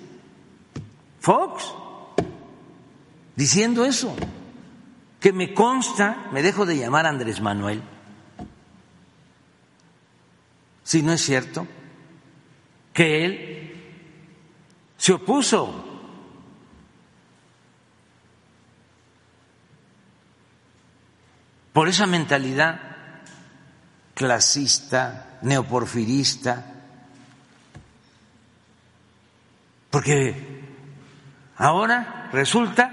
Fox 1.20 1.74
diciendo 3.34 3.84
eso, 3.84 4.14
que 5.18 5.32
me 5.32 5.52
consta, 5.52 6.28
me 6.32 6.42
dejo 6.42 6.66
de 6.66 6.76
llamar 6.76 7.06
Andrés 7.06 7.40
Manuel, 7.40 7.82
si 10.84 11.02
no 11.02 11.12
es 11.12 11.20
cierto, 11.20 11.66
que 12.96 13.24
él 13.26 13.76
se 14.96 15.12
opuso. 15.12 15.84
Por 21.74 21.88
esa 21.88 22.06
mentalidad 22.06 22.80
clasista, 24.14 25.38
neoporfirista, 25.42 26.72
porque 29.90 30.64
ahora 31.58 32.30
resulta 32.32 32.92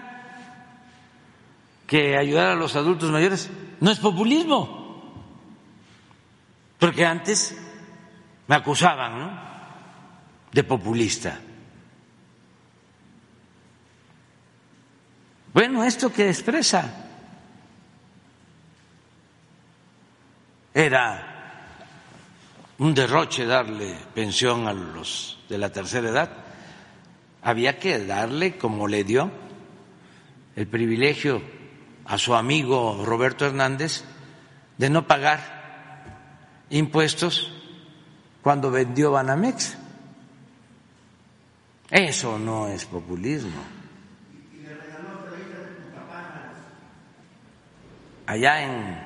que 1.88 2.18
ayudar 2.18 2.48
a 2.48 2.56
los 2.56 2.76
adultos 2.76 3.10
mayores 3.10 3.50
no 3.80 3.90
es 3.90 4.00
populismo, 4.00 5.24
porque 6.78 7.06
antes 7.06 7.58
me 8.48 8.56
acusaban 8.56 9.18
¿no? 9.18 9.53
De 10.54 10.64
populista. 10.64 11.40
Bueno, 15.54 15.84
esto 15.84 16.12
que 16.12 16.30
expresa 16.30 17.04
era 20.74 21.34
un 22.80 22.94
derroche 22.94 23.46
darle 23.46 23.96
pensión 24.16 24.68
a 24.68 24.74
los 24.74 25.40
de 25.50 25.58
la 25.58 25.72
tercera 25.72 26.10
edad. 26.10 26.30
Había 27.44 27.78
que 27.78 28.04
darle, 28.06 28.58
como 28.58 28.88
le 28.88 29.04
dio, 29.04 29.32
el 30.56 30.68
privilegio 30.68 31.42
a 32.06 32.18
su 32.18 32.36
amigo 32.36 33.04
Roberto 33.06 33.46
Hernández 33.46 34.04
de 34.78 34.90
no 34.90 35.08
pagar 35.08 36.66
impuestos 36.70 37.52
cuando 38.42 38.72
vendió 38.72 39.12
Banamex. 39.12 39.83
Eso 41.94 42.40
no 42.40 42.68
es 42.68 42.86
populismo. 42.86 43.62
Allá 48.26 48.64
en 48.64 48.98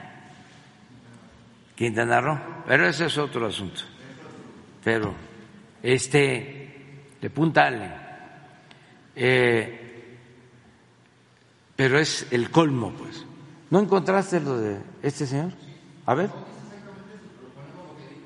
Quintana 1.75 2.21
Roo, 2.21 2.39
pero 2.65 2.87
ese 2.87 3.07
es 3.07 3.17
otro 3.17 3.45
asunto. 3.45 3.81
Pero, 4.85 5.13
este, 5.83 7.03
de 7.19 7.29
Punta 7.29 7.69
eh, 9.17 10.17
pero 11.75 11.99
es 11.99 12.25
el 12.31 12.49
colmo, 12.49 12.93
pues. 12.93 13.25
¿No 13.69 13.81
encontraste 13.81 14.39
lo 14.39 14.57
de 14.59 14.79
este 15.03 15.25
señor? 15.25 15.51
A 16.05 16.15
ver. 16.15 16.29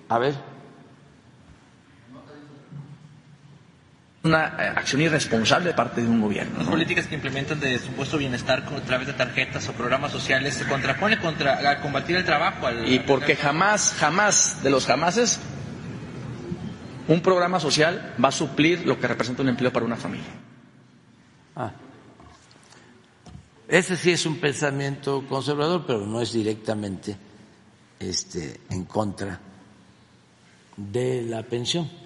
A 0.07 0.19
ver. 0.19 0.50
Una 4.23 4.55
eh, 4.59 4.73
acción 4.75 5.01
irresponsable 5.01 5.69
de 5.69 5.73
parte 5.73 6.01
de 6.01 6.07
un 6.07 6.21
gobierno. 6.21 6.59
Las 6.59 6.67
políticas 6.67 7.07
que 7.07 7.15
implementan 7.15 7.59
de 7.59 7.79
supuesto 7.79 8.17
bienestar 8.17 8.59
a 8.59 8.81
través 8.81 9.07
de 9.07 9.13
tarjetas 9.13 9.67
o 9.67 9.73
programas 9.73 10.11
sociales 10.11 10.53
se 10.53 10.65
contrapone 10.67 11.19
contra 11.19 11.69
a 11.69 11.81
combatir 11.81 12.15
el 12.17 12.25
trabajo. 12.25 12.67
y 12.85 12.99
porque 12.99 13.35
jamás, 13.35 13.95
jamás 13.97 14.61
de 14.63 14.69
los 14.69 14.85
jamases 14.85 15.39
un 17.07 17.21
programa 17.21 17.59
social 17.59 18.13
va 18.23 18.29
a 18.29 18.31
suplir 18.31 18.85
lo 18.85 18.99
que 18.99 19.07
representa 19.07 19.41
un 19.41 19.49
empleo 19.49 19.73
para 19.73 19.85
una 19.85 19.97
familia. 19.97 20.27
Ah. 21.55 21.71
Ese 23.67 23.97
sí 23.97 24.11
es 24.11 24.25
un 24.25 24.37
pensamiento 24.37 25.25
conservador, 25.27 25.83
pero 25.87 26.05
no 26.05 26.21
es 26.21 26.31
directamente 26.31 27.15
este, 27.99 28.61
en 28.69 28.85
contra 28.85 29.39
de 30.77 31.23
la 31.23 31.41
pensión 31.43 32.00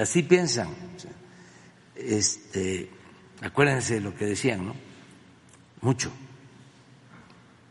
así 0.00 0.22
piensan. 0.22 0.68
Este, 1.94 2.90
acuérdense 3.40 3.94
de 3.94 4.00
lo 4.00 4.14
que 4.14 4.26
decían, 4.26 4.66
¿no? 4.66 4.74
Mucho. 5.80 6.10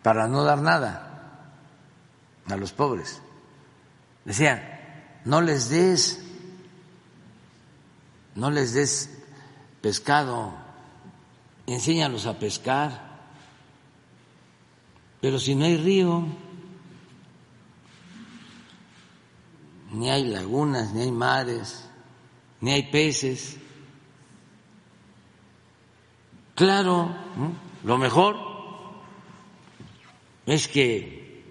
Para 0.01 0.27
no 0.27 0.43
dar 0.43 0.61
nada 0.61 1.55
a 2.47 2.55
los 2.55 2.72
pobres. 2.72 3.22
Decían, 4.26 4.61
no 5.26 5.41
les 5.41 5.69
des, 5.69 6.19
no 8.35 8.49
les 8.51 8.73
des 8.73 9.10
pescado, 9.81 10.53
enséñalos 11.68 12.26
a 12.26 12.39
pescar. 12.39 13.14
Pero 15.22 15.39
si 15.39 15.55
no 15.55 15.65
hay 15.65 15.77
río, 15.77 16.26
ni 19.94 20.10
hay 20.10 20.26
lagunas, 20.26 20.94
ni 20.94 21.03
hay 21.03 21.11
mares, 21.11 21.86
ni 22.61 22.72
hay 22.72 22.84
peces. 22.91 23.57
Claro, 26.56 27.15
lo 27.84 27.98
mejor 27.98 28.38
es 30.45 30.68
que 30.68 31.44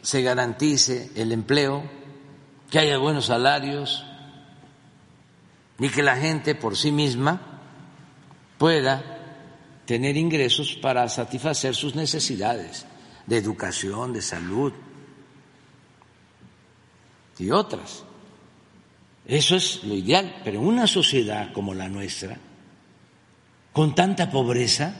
se 0.00 0.22
garantice 0.22 1.10
el 1.16 1.32
empleo, 1.32 1.82
que 2.70 2.78
haya 2.78 2.98
buenos 2.98 3.26
salarios 3.26 4.04
y 5.78 5.88
que 5.88 6.02
la 6.02 6.16
gente 6.16 6.54
por 6.54 6.76
sí 6.76 6.92
misma 6.92 7.40
pueda 8.58 9.02
tener 9.84 10.16
ingresos 10.16 10.78
para 10.80 11.08
satisfacer 11.08 11.74
sus 11.74 11.94
necesidades 11.94 12.86
de 13.26 13.36
educación, 13.36 14.12
de 14.12 14.22
salud, 14.22 14.72
y 17.38 17.50
otras. 17.50 18.04
Eso 19.26 19.56
es 19.56 19.84
lo 19.84 19.94
ideal, 19.94 20.40
pero 20.44 20.60
en 20.60 20.66
una 20.66 20.86
sociedad 20.86 21.52
como 21.52 21.74
la 21.74 21.88
nuestra, 21.88 22.38
con 23.72 23.94
tanta 23.94 24.30
pobreza, 24.30 24.94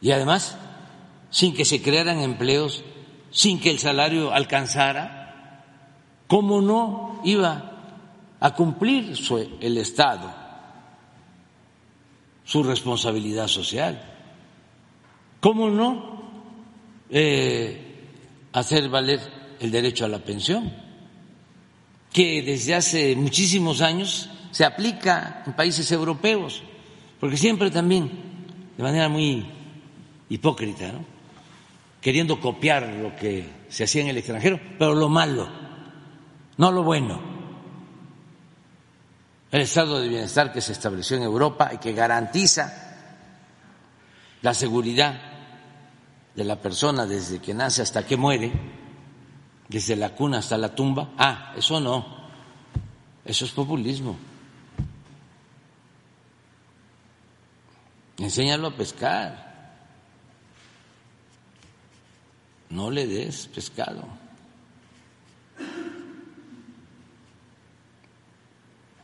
y 0.00 0.10
además 0.10 0.56
sin 1.30 1.54
que 1.54 1.64
se 1.64 1.82
crearan 1.82 2.20
empleos, 2.20 2.84
sin 3.30 3.60
que 3.60 3.70
el 3.70 3.78
salario 3.78 4.32
alcanzara, 4.32 5.64
¿cómo 6.26 6.60
no 6.60 7.20
iba 7.24 7.72
a 8.40 8.54
cumplir 8.54 9.14
el 9.60 9.78
Estado 9.78 10.34
su 12.44 12.62
responsabilidad 12.62 13.48
social? 13.48 14.02
¿Cómo 15.40 15.68
no 15.68 16.25
eh, 17.10 17.86
hacer 18.52 18.88
valer 18.88 19.20
el 19.60 19.70
derecho 19.70 20.04
a 20.04 20.08
la 20.08 20.18
pensión, 20.18 20.72
que 22.12 22.42
desde 22.42 22.74
hace 22.74 23.16
muchísimos 23.16 23.80
años 23.80 24.30
se 24.50 24.64
aplica 24.64 25.42
en 25.46 25.52
países 25.52 25.90
europeos, 25.92 26.62
porque 27.20 27.36
siempre 27.36 27.70
también, 27.70 28.10
de 28.76 28.82
manera 28.82 29.08
muy 29.08 29.46
hipócrita, 30.28 30.92
queriendo 32.00 32.40
copiar 32.40 32.88
lo 32.88 33.14
que 33.14 33.46
se 33.68 33.84
hacía 33.84 34.02
en 34.02 34.08
el 34.08 34.18
extranjero, 34.18 34.60
pero 34.78 34.94
lo 34.94 35.08
malo, 35.08 35.48
no 36.56 36.70
lo 36.72 36.82
bueno. 36.82 37.20
El 39.50 39.60
estado 39.62 40.00
de 40.00 40.08
bienestar 40.08 40.52
que 40.52 40.60
se 40.60 40.72
estableció 40.72 41.16
en 41.16 41.22
Europa 41.22 41.70
y 41.72 41.78
que 41.78 41.92
garantiza 41.92 42.96
la 44.42 44.54
seguridad 44.54 45.35
de 46.36 46.44
la 46.44 46.60
persona 46.60 47.06
desde 47.06 47.40
que 47.40 47.54
nace 47.54 47.80
hasta 47.80 48.06
que 48.06 48.16
muere, 48.18 48.52
desde 49.68 49.96
la 49.96 50.14
cuna 50.14 50.38
hasta 50.38 50.58
la 50.58 50.74
tumba, 50.74 51.14
ah, 51.16 51.54
eso 51.56 51.80
no, 51.80 52.06
eso 53.24 53.46
es 53.46 53.50
populismo. 53.50 54.16
Enséñalo 58.18 58.68
a 58.68 58.76
pescar. 58.76 59.46
No 62.70 62.90
le 62.90 63.06
des 63.06 63.46
pescado. 63.48 64.06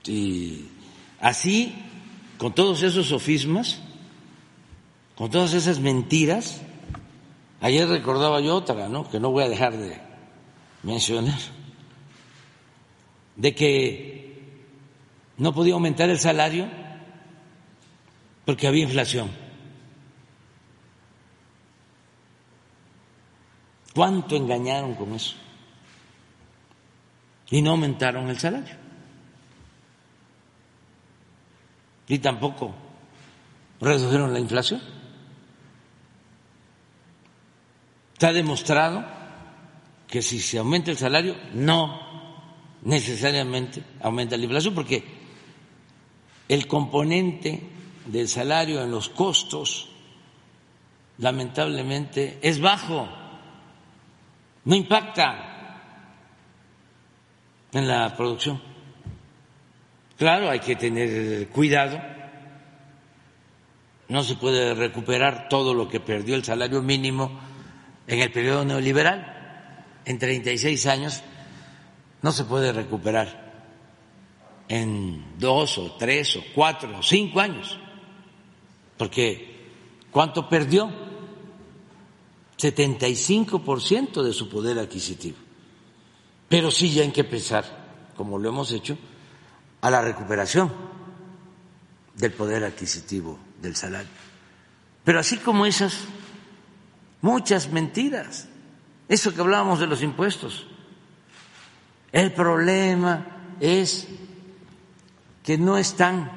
Y 0.04 0.66
así, 1.20 1.74
con 2.38 2.54
todos 2.54 2.82
esos 2.82 3.06
sofismas, 3.06 3.78
con 5.14 5.30
todas 5.30 5.54
esas 5.54 5.78
mentiras, 5.78 6.62
Ayer 7.62 7.88
recordaba 7.88 8.40
yo 8.40 8.56
otra, 8.56 8.88
¿no? 8.88 9.08
Que 9.08 9.20
no 9.20 9.30
voy 9.30 9.44
a 9.44 9.48
dejar 9.48 9.76
de 9.76 9.96
mencionar, 10.82 11.38
de 13.36 13.54
que 13.54 14.56
no 15.36 15.54
podía 15.54 15.74
aumentar 15.74 16.10
el 16.10 16.18
salario 16.18 16.68
porque 18.44 18.66
había 18.66 18.82
inflación. 18.82 19.30
¿Cuánto 23.94 24.34
engañaron 24.34 24.96
con 24.96 25.14
eso? 25.14 25.36
Y 27.48 27.62
no 27.62 27.70
aumentaron 27.70 28.28
el 28.28 28.40
salario. 28.40 28.74
Y 32.08 32.18
tampoco 32.18 32.74
redujeron 33.80 34.32
la 34.32 34.40
inflación. 34.40 34.91
Está 38.22 38.32
demostrado 38.32 39.04
que 40.06 40.22
si 40.22 40.38
se 40.38 40.58
aumenta 40.58 40.92
el 40.92 40.96
salario, 40.96 41.34
no 41.54 42.78
necesariamente 42.82 43.82
aumenta 44.00 44.36
la 44.36 44.44
inflación, 44.44 44.74
porque 44.76 45.02
el 46.48 46.68
componente 46.68 47.68
del 48.06 48.28
salario 48.28 48.80
en 48.80 48.92
los 48.92 49.08
costos, 49.08 49.88
lamentablemente, 51.18 52.38
es 52.42 52.60
bajo, 52.60 53.08
no 54.66 54.76
impacta 54.76 55.80
en 57.72 57.88
la 57.88 58.16
producción. 58.16 58.62
Claro, 60.16 60.48
hay 60.48 60.60
que 60.60 60.76
tener 60.76 61.48
cuidado, 61.48 62.00
no 64.06 64.22
se 64.22 64.36
puede 64.36 64.74
recuperar 64.74 65.48
todo 65.48 65.74
lo 65.74 65.88
que 65.88 65.98
perdió 65.98 66.36
el 66.36 66.44
salario 66.44 66.82
mínimo 66.82 67.50
en 68.06 68.20
el 68.20 68.32
periodo 68.32 68.64
neoliberal. 68.64 70.00
En 70.04 70.18
36 70.18 70.86
años 70.86 71.22
no 72.22 72.32
se 72.32 72.44
puede 72.44 72.72
recuperar 72.72 73.42
en 74.68 75.38
dos 75.38 75.78
o 75.78 75.92
tres 75.92 76.36
o 76.36 76.42
cuatro 76.54 76.98
o 76.98 77.02
cinco 77.02 77.40
años, 77.40 77.78
porque 78.96 79.68
¿cuánto 80.10 80.48
perdió? 80.48 80.90
75% 82.58 84.22
de 84.22 84.32
su 84.32 84.48
poder 84.48 84.78
adquisitivo. 84.78 85.36
Pero 86.48 86.70
sí 86.70 86.92
ya 86.92 87.02
hay 87.02 87.10
que 87.10 87.24
pensar, 87.24 87.64
como 88.16 88.38
lo 88.38 88.48
hemos 88.48 88.70
hecho, 88.72 88.96
a 89.80 89.90
la 89.90 90.00
recuperación 90.00 90.72
del 92.14 92.32
poder 92.32 92.62
adquisitivo 92.64 93.38
del 93.60 93.74
salario. 93.74 94.10
Pero 95.04 95.18
así 95.18 95.38
como 95.38 95.66
esas, 95.66 96.04
muchas 97.22 97.70
mentiras. 97.70 98.48
Eso 99.08 99.34
que 99.34 99.40
hablábamos 99.40 99.80
de 99.80 99.86
los 99.86 100.02
impuestos. 100.02 100.66
El 102.12 102.32
problema 102.32 103.54
es 103.60 104.06
que 105.42 105.56
no 105.56 105.78
están 105.78 106.30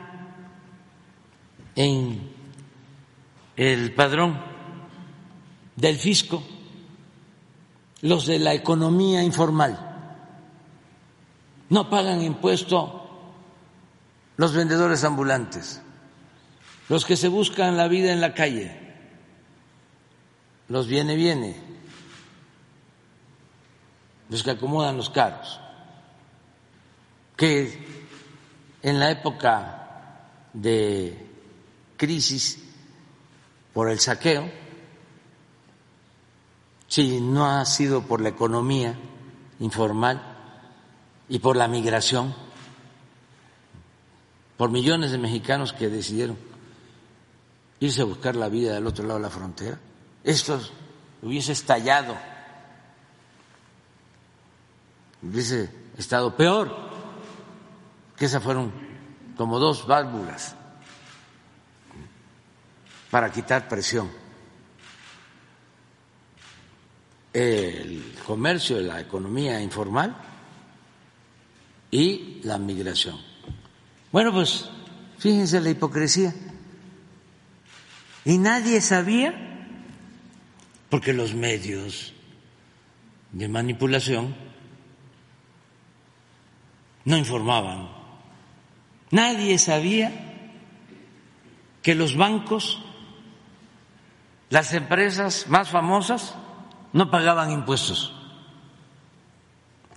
en 1.75 2.31
el 3.57 3.93
padrón 3.93 4.39
del 5.75 5.97
fisco 5.97 6.41
los 8.01 8.25
de 8.27 8.39
la 8.39 8.53
economía 8.53 9.23
informal. 9.23 9.79
No 11.69 11.89
pagan 11.89 12.21
impuesto 12.21 13.01
los 14.37 14.53
vendedores 14.53 15.03
ambulantes, 15.03 15.81
los 16.87 17.05
que 17.05 17.17
se 17.17 17.27
buscan 17.27 17.77
la 17.77 17.87
vida 17.87 18.13
en 18.13 18.21
la 18.21 18.33
calle, 18.33 18.84
los 20.67 20.87
viene, 20.87 21.15
viene, 21.15 21.55
los 24.29 24.43
que 24.43 24.51
acomodan 24.51 24.97
los 24.97 25.09
carros, 25.09 25.59
que 27.35 27.85
en 28.81 28.99
la 28.99 29.11
época 29.11 30.19
de 30.53 31.27
crisis 31.97 32.63
por 33.73 33.89
el 33.89 33.99
saqueo, 33.99 34.49
si 36.87 37.19
no 37.19 37.45
ha 37.45 37.65
sido 37.65 38.03
por 38.03 38.21
la 38.21 38.29
economía 38.29 38.95
informal 39.59 40.21
y 41.27 41.39
por 41.39 41.57
la 41.57 41.67
migración, 41.67 42.33
por 44.57 44.71
millones 44.71 45.11
de 45.11 45.17
mexicanos 45.17 45.73
que 45.73 45.89
decidieron 45.89 46.37
irse 47.79 48.01
a 48.01 48.05
buscar 48.05 48.35
la 48.35 48.49
vida 48.49 48.73
del 48.73 48.87
otro 48.87 49.05
lado 49.05 49.19
de 49.19 49.23
la 49.23 49.29
frontera, 49.29 49.79
esto 50.25 50.59
hubiese 51.21 51.51
estallado, 51.51 52.17
hubiese 55.21 55.69
estado 55.97 56.35
peor, 56.35 56.75
que 58.17 58.25
esas 58.25 58.43
fueron 58.43 58.73
como 59.37 59.59
dos 59.59 59.85
válvulas 59.85 60.55
para 63.11 63.31
quitar 63.31 63.67
presión. 63.67 64.11
El 67.31 68.15
comercio, 68.25 68.79
la 68.79 68.99
economía 68.99 69.61
informal 69.61 70.15
y 71.91 72.41
la 72.43 72.57
migración. 72.57 73.19
Bueno, 74.11 74.31
pues 74.31 74.69
fíjense 75.19 75.61
la 75.61 75.69
hipocresía. 75.69 76.33
Y 78.23 78.37
nadie 78.37 78.81
sabía, 78.81 79.54
porque 80.89 81.13
los 81.13 81.33
medios 81.33 82.13
de 83.31 83.47
manipulación 83.47 84.35
no 87.03 87.17
informaban. 87.17 87.89
Nadie 89.11 89.57
sabía 89.57 90.11
que 91.81 91.95
los 91.95 92.15
bancos, 92.15 92.81
las 94.49 94.73
empresas 94.73 95.47
más 95.49 95.69
famosas, 95.69 96.35
no 96.93 97.11
pagaban 97.11 97.51
impuestos. 97.51 98.13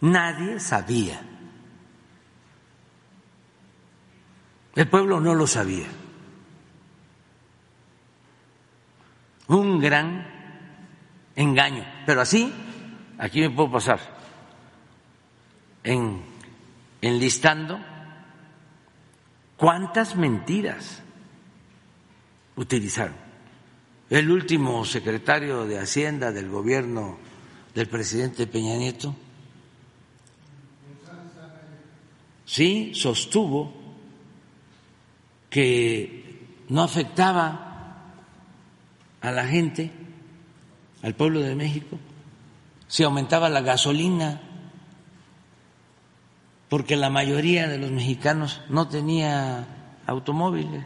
Nadie 0.01 0.61
sabía. 0.61 1.21
El 4.75 4.89
pueblo 4.89 5.21
no 5.21 5.35
lo 5.35 5.47
sabía. 5.47 5.87
Un 9.49 9.81
gran 9.81 10.38
engaño. 11.39 11.87
Pero 12.05 12.21
así, 12.21 12.53
aquí 13.17 13.41
me 13.41 13.51
puedo 13.51 13.71
pasar, 13.71 14.01
en, 15.85 16.21
enlistando 17.01 17.79
cuántas 19.57 20.17
mentiras 20.17 21.01
utilizaron. 22.57 23.17
El 24.11 24.31
último 24.31 24.85
secretario 24.85 25.65
de 25.65 25.79
Hacienda 25.79 26.33
del 26.33 26.49
gobierno 26.49 27.19
del 27.75 27.89
presidente 27.89 28.47
Peña 28.47 28.77
Nieto, 28.77 29.15
sí, 32.45 32.93
sostuvo 32.95 33.73
que 35.51 36.65
no 36.69 36.83
afectaba 36.83 37.69
a 39.21 39.31
la 39.31 39.47
gente, 39.47 39.93
al 41.03 41.15
pueblo 41.15 41.41
de 41.41 41.55
México, 41.55 41.99
si 42.87 43.03
aumentaba 43.05 43.49
la 43.49 43.61
gasolina, 43.61 44.41
porque 46.69 46.97
la 46.97 47.11
mayoría 47.11 47.69
de 47.69 47.79
los 47.79 47.91
mexicanos 47.91 48.61
no 48.69 48.89
tenía 48.89 49.67
automóviles, 50.07 50.85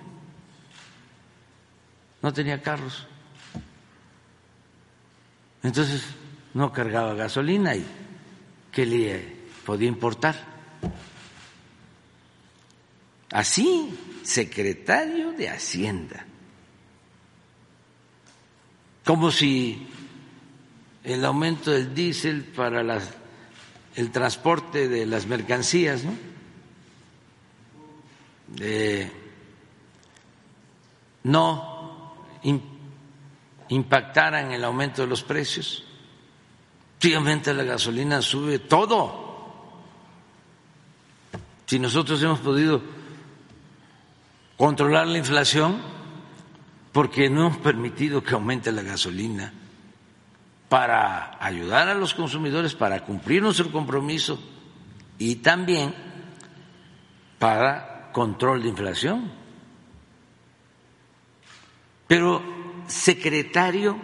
no 2.20 2.32
tenía 2.32 2.62
carros. 2.62 3.06
Entonces 5.62 6.02
no 6.54 6.72
cargaba 6.72 7.14
gasolina 7.14 7.74
y 7.74 7.84
¿qué 8.70 8.86
le 8.86 9.36
podía 9.64 9.88
importar? 9.88 10.34
Así 13.30 13.98
secretario 14.22 15.32
de 15.32 15.48
Hacienda. 15.48 16.26
Como 19.04 19.30
si 19.30 19.88
el 21.04 21.24
aumento 21.24 21.70
del 21.70 21.94
diésel 21.94 22.44
para 22.44 23.00
el 23.96 24.10
transporte 24.10 24.88
de 24.88 25.06
las 25.06 25.26
mercancías, 25.26 26.04
¿no? 26.04 26.12
no 31.24 32.14
impactara 33.68 34.40
en 34.42 34.52
el 34.52 34.64
aumento 34.64 35.02
de 35.02 35.08
los 35.08 35.22
precios. 35.22 35.84
Obviamente 36.98 37.52
la 37.52 37.64
gasolina 37.64 38.22
sube 38.22 38.60
todo. 38.60 39.20
Si 41.66 41.78
nosotros 41.78 42.22
hemos 42.22 42.40
podido 42.40 42.82
controlar 44.56 45.08
la 45.08 45.18
inflación 45.18 45.80
porque 46.92 47.28
no 47.30 47.46
hemos 47.46 47.58
permitido 47.58 48.22
que 48.22 48.34
aumente 48.34 48.70
la 48.70 48.82
gasolina 48.82 49.52
para 50.72 51.36
ayudar 51.38 51.88
a 51.88 51.94
los 51.94 52.14
consumidores, 52.14 52.74
para 52.74 53.04
cumplir 53.04 53.42
nuestro 53.42 53.70
compromiso 53.70 54.42
y 55.18 55.36
también 55.36 55.94
para 57.38 58.10
control 58.10 58.62
de 58.62 58.70
inflación. 58.70 59.30
Pero 62.06 62.42
secretario 62.86 63.98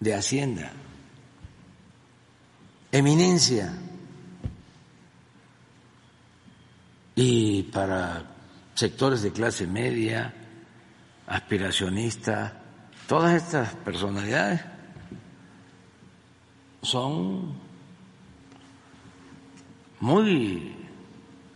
de 0.00 0.14
Hacienda, 0.14 0.72
eminencia, 2.90 3.74
y 7.14 7.64
para 7.64 8.24
sectores 8.74 9.20
de 9.20 9.30
clase 9.30 9.66
media, 9.66 10.32
aspiracionistas, 11.26 12.54
todas 13.06 13.34
estas 13.34 13.74
personalidades 13.74 14.75
son 16.86 17.52
muy 20.00 20.74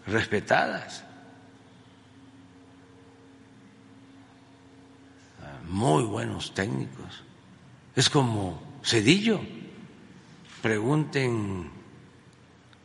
respetadas, 0.07 1.05
muy 5.69 6.03
buenos 6.03 6.53
técnicos. 6.53 7.23
Es 7.95 8.11
como 8.11 8.61
Cedillo, 8.83 9.41
pregunten 10.63 11.71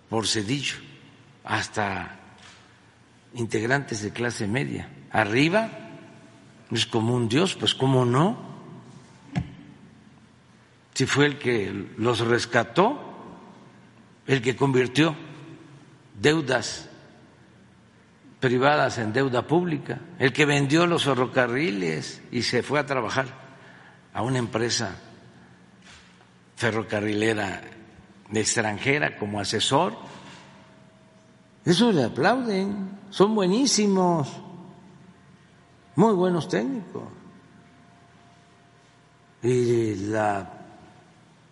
por 0.09 0.27
Cedillo, 0.27 0.77
hasta 1.43 2.19
integrantes 3.33 4.01
de 4.01 4.11
clase 4.11 4.47
media. 4.47 4.89
Arriba 5.11 5.69
es 6.71 6.85
como 6.85 7.15
un 7.15 7.27
Dios, 7.27 7.55
pues 7.55 7.73
cómo 7.75 8.05
no. 8.05 8.54
Si 10.95 11.05
fue 11.05 11.25
el 11.25 11.37
que 11.37 11.91
los 11.97 12.21
rescató, 12.21 12.97
el 14.25 14.41
que 14.41 14.55
convirtió 14.55 15.13
deudas 16.19 16.89
privadas 18.39 18.97
en 18.97 19.11
deuda 19.11 19.45
pública, 19.45 19.99
el 20.19 20.31
que 20.31 20.45
vendió 20.45 20.87
los 20.87 21.03
ferrocarriles 21.03 22.21
y 22.31 22.43
se 22.43 22.63
fue 22.63 22.79
a 22.79 22.85
trabajar 22.85 23.25
a 24.13 24.21
una 24.21 24.37
empresa 24.37 24.95
ferrocarrilera 26.55 27.61
extranjera 28.33 29.17
como 29.17 29.41
asesor. 29.41 29.97
Eso 31.65 31.91
le 31.91 32.05
aplauden, 32.05 32.99
son 33.09 33.35
buenísimos, 33.35 34.31
muy 35.97 36.13
buenos 36.13 36.47
técnicos. 36.47 37.03
Y 39.43 39.95
la 39.95 40.64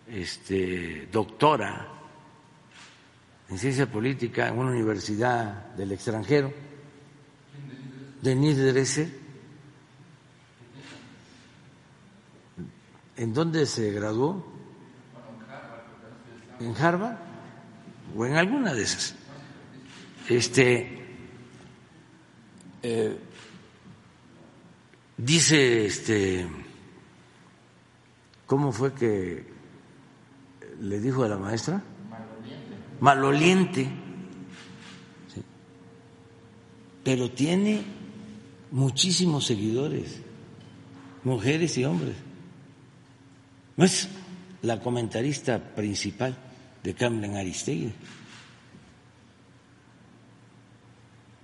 este, 0.08 1.08
doctora 1.10 1.88
en 3.48 3.58
ciencia 3.58 3.90
política 3.90 4.48
en 4.48 4.58
una 4.58 4.70
universidad 4.70 5.74
del 5.74 5.92
extranjero, 5.92 6.52
Denise 8.22 8.72
Dresser, 8.72 9.24
¿En 13.16 13.32
dónde 13.32 13.64
se 13.66 13.92
graduó? 13.92 14.44
¿En 16.58 16.74
Harvard? 16.76 17.16
¿O 18.16 18.26
en 18.26 18.36
alguna 18.36 18.74
de 18.74 18.82
esas? 18.82 19.14
Este, 20.28 20.98
eh, 22.82 23.18
dice, 25.16 25.86
este, 25.86 26.46
¿cómo 28.46 28.72
fue 28.72 28.92
que 28.94 29.53
le 30.80 31.00
dijo 31.00 31.24
a 31.24 31.28
la 31.28 31.36
maestra? 31.36 31.82
Maloliente. 33.00 33.00
Maloliente. 33.00 33.88
Pero 37.02 37.30
tiene 37.30 37.82
muchísimos 38.70 39.44
seguidores, 39.44 40.20
mujeres 41.22 41.76
y 41.78 41.84
hombres. 41.84 42.16
No 43.76 43.84
es 43.84 44.08
la 44.62 44.80
comentarista 44.80 45.58
principal 45.58 46.36
de 46.82 46.94
Camden 46.94 47.36
Aristegui. 47.36 47.92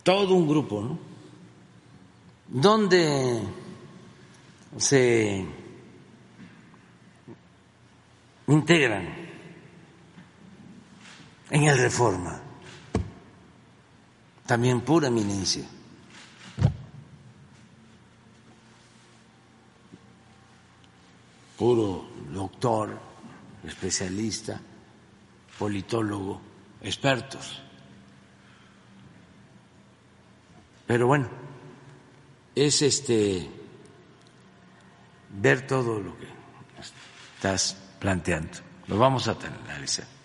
Todo 0.03 0.35
un 0.35 0.49
grupo, 0.49 0.81
¿no? 0.81 0.99
Donde 2.49 3.43
se 4.79 5.45
integran 8.47 9.20
en 11.51 11.65
el 11.65 11.79
Reforma, 11.79 12.41
también 14.47 14.81
pura 14.81 15.09
eminencia. 15.09 15.65
puro 21.61 22.09
doctor, 22.33 22.99
especialista, 23.63 24.59
politólogo, 25.59 26.41
expertos. 26.81 27.61
Pero 30.87 31.07
bueno, 31.07 31.29
es 32.55 32.81
este 32.81 33.47
ver 35.29 35.67
todo 35.67 36.01
lo 36.01 36.17
que 36.17 36.29
estás 37.37 37.77
planteando. 37.99 38.57
Lo 38.87 38.97
vamos 38.97 39.29
a 39.29 39.33
analizar. 39.33 40.20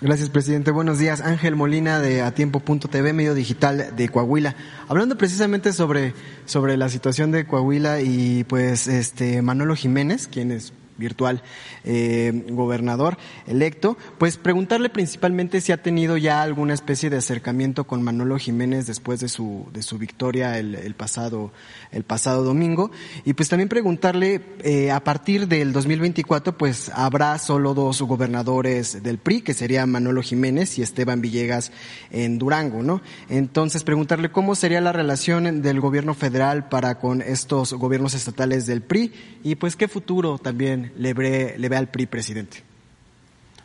Gracias, 0.00 0.28
presidente. 0.28 0.72
Buenos 0.72 0.98
días. 0.98 1.20
Ángel 1.20 1.54
Molina 1.54 2.00
de 2.00 2.20
Atiempo.tv, 2.20 3.12
medio 3.12 3.32
digital 3.32 3.94
de 3.96 4.08
Coahuila. 4.08 4.56
Hablando 4.88 5.16
precisamente 5.16 5.72
sobre, 5.72 6.14
sobre 6.46 6.76
la 6.76 6.88
situación 6.88 7.30
de 7.30 7.46
Coahuila 7.46 8.00
y 8.00 8.44
pues 8.44 8.88
este 8.88 9.40
Manolo 9.40 9.76
Jiménez, 9.76 10.26
quien 10.26 10.50
es 10.50 10.72
virtual 10.96 11.42
eh, 11.84 12.44
gobernador 12.50 13.16
electo, 13.46 13.96
pues 14.18 14.36
preguntarle 14.36 14.88
principalmente 14.88 15.60
si 15.60 15.72
ha 15.72 15.82
tenido 15.82 16.16
ya 16.16 16.42
alguna 16.42 16.74
especie 16.74 17.10
de 17.10 17.18
acercamiento 17.18 17.84
con 17.84 18.02
Manolo 18.02 18.38
Jiménez 18.38 18.86
después 18.86 19.20
de 19.20 19.28
su, 19.28 19.66
de 19.72 19.82
su 19.82 19.98
victoria 19.98 20.58
el, 20.58 20.94
pasado, 20.94 21.52
el 21.90 22.04
pasado 22.04 22.44
domingo 22.44 22.90
y 23.24 23.34
pues 23.34 23.48
también 23.48 23.68
preguntarle 23.68 24.42
eh, 24.62 24.90
a 24.90 25.02
partir 25.02 25.48
del 25.48 25.72
2024 25.72 26.56
pues 26.56 26.90
habrá 26.94 27.38
solo 27.38 27.74
dos 27.74 28.02
gobernadores 28.02 29.02
del 29.02 29.18
PRI 29.18 29.42
que 29.42 29.54
serían 29.54 29.90
Manolo 29.90 30.22
Jiménez 30.22 30.78
y 30.78 30.82
Esteban 30.82 31.20
Villegas 31.20 31.72
en 32.10 32.38
Durango, 32.38 32.82
¿no? 32.82 33.02
Entonces 33.28 33.84
preguntarle 33.84 34.30
cómo 34.30 34.54
sería 34.54 34.80
la 34.80 34.92
relación 34.92 35.62
del 35.62 35.80
gobierno 35.80 36.14
federal 36.14 36.68
para 36.68 36.98
con 36.98 37.22
estos 37.22 37.72
gobiernos 37.72 38.14
estatales 38.14 38.66
del 38.66 38.82
PRI 38.82 39.12
y 39.42 39.56
pues 39.56 39.76
qué 39.76 39.88
futuro 39.88 40.38
también 40.84 41.02
le 41.02 41.14
ve, 41.14 41.54
le 41.58 41.68
ve 41.68 41.76
al 41.76 41.88
PRI 41.88 42.06
presidente? 42.06 42.62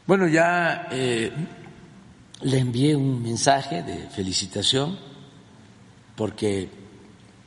Bueno, 0.05 0.27
ya 0.27 0.87
eh, 0.91 1.31
le 2.41 2.59
envié 2.59 2.95
un 2.95 3.21
mensaje 3.21 3.83
de 3.83 4.09
felicitación 4.09 4.97
porque 6.15 6.69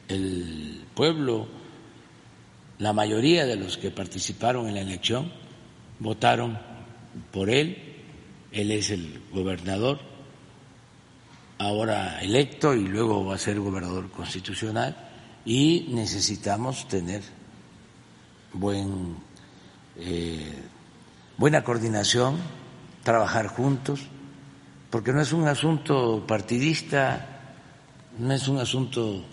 el 0.09 0.85
pueblo, 0.95 1.49
la 2.79 2.93
mayoría 2.93 3.47
de 3.47 3.57
los 3.57 3.77
que 3.77 3.91
participaron 3.91 4.69
en 4.69 4.75
la 4.75 4.81
elección, 4.81 5.33
votaron 5.99 6.59
por 7.31 7.51
él, 7.51 7.77
él 8.53 8.71
es 8.71 8.91
el 8.91 9.21
gobernador, 9.33 10.01
ahora 11.59 12.21
electo 12.23 12.75
y 12.75 12.87
luego 12.87 13.25
va 13.25 13.35
a 13.35 13.39
ser 13.39 13.61
gobernador 13.61 14.11
constitucional 14.11 14.97
y 15.45 15.87
necesitamos 15.91 16.89
tener 16.89 17.23
buen 18.53 19.17
eh, 19.97 20.63
buena 21.37 21.65
coordinación, 21.65 22.37
trabajar 23.03 23.49
juntos, 23.49 24.01
porque 24.91 25.13
no 25.13 25.21
es 25.21 25.33
un 25.33 25.49
asunto 25.49 26.25
partidista, 26.27 27.55
no 28.19 28.33
es 28.33 28.47
un 28.49 28.59
asunto 28.59 29.25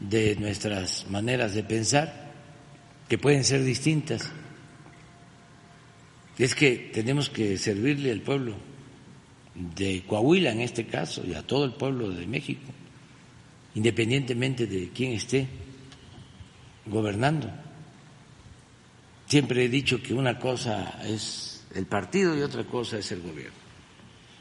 de 0.00 0.36
nuestras 0.36 1.06
maneras 1.10 1.54
de 1.54 1.62
pensar, 1.62 2.32
que 3.08 3.18
pueden 3.18 3.44
ser 3.44 3.64
distintas. 3.64 4.30
Es 6.38 6.54
que 6.54 6.90
tenemos 6.92 7.30
que 7.30 7.56
servirle 7.56 8.12
al 8.12 8.20
pueblo 8.20 8.54
de 9.54 10.04
Coahuila 10.06 10.52
en 10.52 10.60
este 10.60 10.86
caso 10.86 11.24
y 11.26 11.34
a 11.34 11.42
todo 11.42 11.64
el 11.64 11.72
pueblo 11.72 12.10
de 12.10 12.26
México, 12.26 12.70
independientemente 13.74 14.66
de 14.66 14.90
quién 14.90 15.12
esté 15.12 15.46
gobernando. 16.84 17.65
Siempre 19.26 19.64
he 19.64 19.68
dicho 19.68 20.02
que 20.02 20.14
una 20.14 20.38
cosa 20.38 21.00
es 21.04 21.66
el 21.74 21.86
partido 21.86 22.36
y 22.36 22.42
otra 22.42 22.64
cosa 22.64 22.98
es 22.98 23.10
el 23.10 23.22
gobierno. 23.22 23.58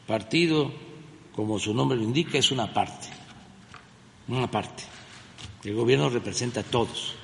Partido, 0.06 0.72
como 1.36 1.57
su 1.57 1.74
nombre 1.74 1.98
lo 1.98 2.03
indica, 2.03 2.38
es 2.38 2.52
una 2.52 2.72
parte, 2.72 3.07
una 4.28 4.49
parte. 4.49 4.84
El 5.64 5.74
gobierno 5.74 6.10
representa 6.10 6.60
a 6.60 6.64
todos. 6.64 7.16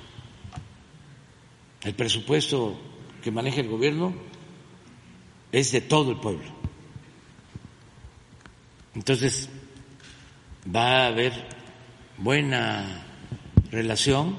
El 1.84 1.94
presupuesto 1.94 2.80
que 3.24 3.32
maneja 3.32 3.62
el 3.62 3.70
gobierno 3.70 4.14
es 5.52 5.72
de 5.72 5.82
todo 5.82 6.12
el 6.12 6.18
pueblo. 6.18 6.46
Entonces, 8.96 9.50
va 10.74 11.04
a 11.04 11.08
haber 11.08 11.34
buena 12.18 13.06
relación. 13.72 14.38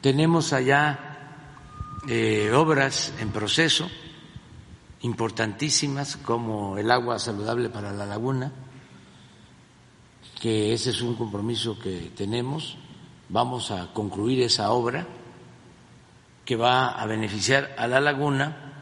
Tenemos 0.00 0.52
allá 0.52 1.09
obras 2.52 3.12
en 3.20 3.30
proceso 3.30 3.88
importantísimas 5.02 6.16
como 6.16 6.76
el 6.76 6.90
agua 6.90 7.18
saludable 7.18 7.70
para 7.70 7.92
la 7.92 8.06
laguna, 8.06 8.52
que 10.40 10.72
ese 10.72 10.90
es 10.90 11.00
un 11.00 11.14
compromiso 11.14 11.78
que 11.78 12.10
tenemos. 12.16 12.76
Vamos 13.28 13.70
a 13.70 13.92
concluir 13.92 14.42
esa 14.42 14.72
obra 14.72 15.06
que 16.44 16.56
va 16.56 16.88
a 16.88 17.06
beneficiar 17.06 17.74
a 17.78 17.86
la 17.86 18.00
laguna 18.00 18.72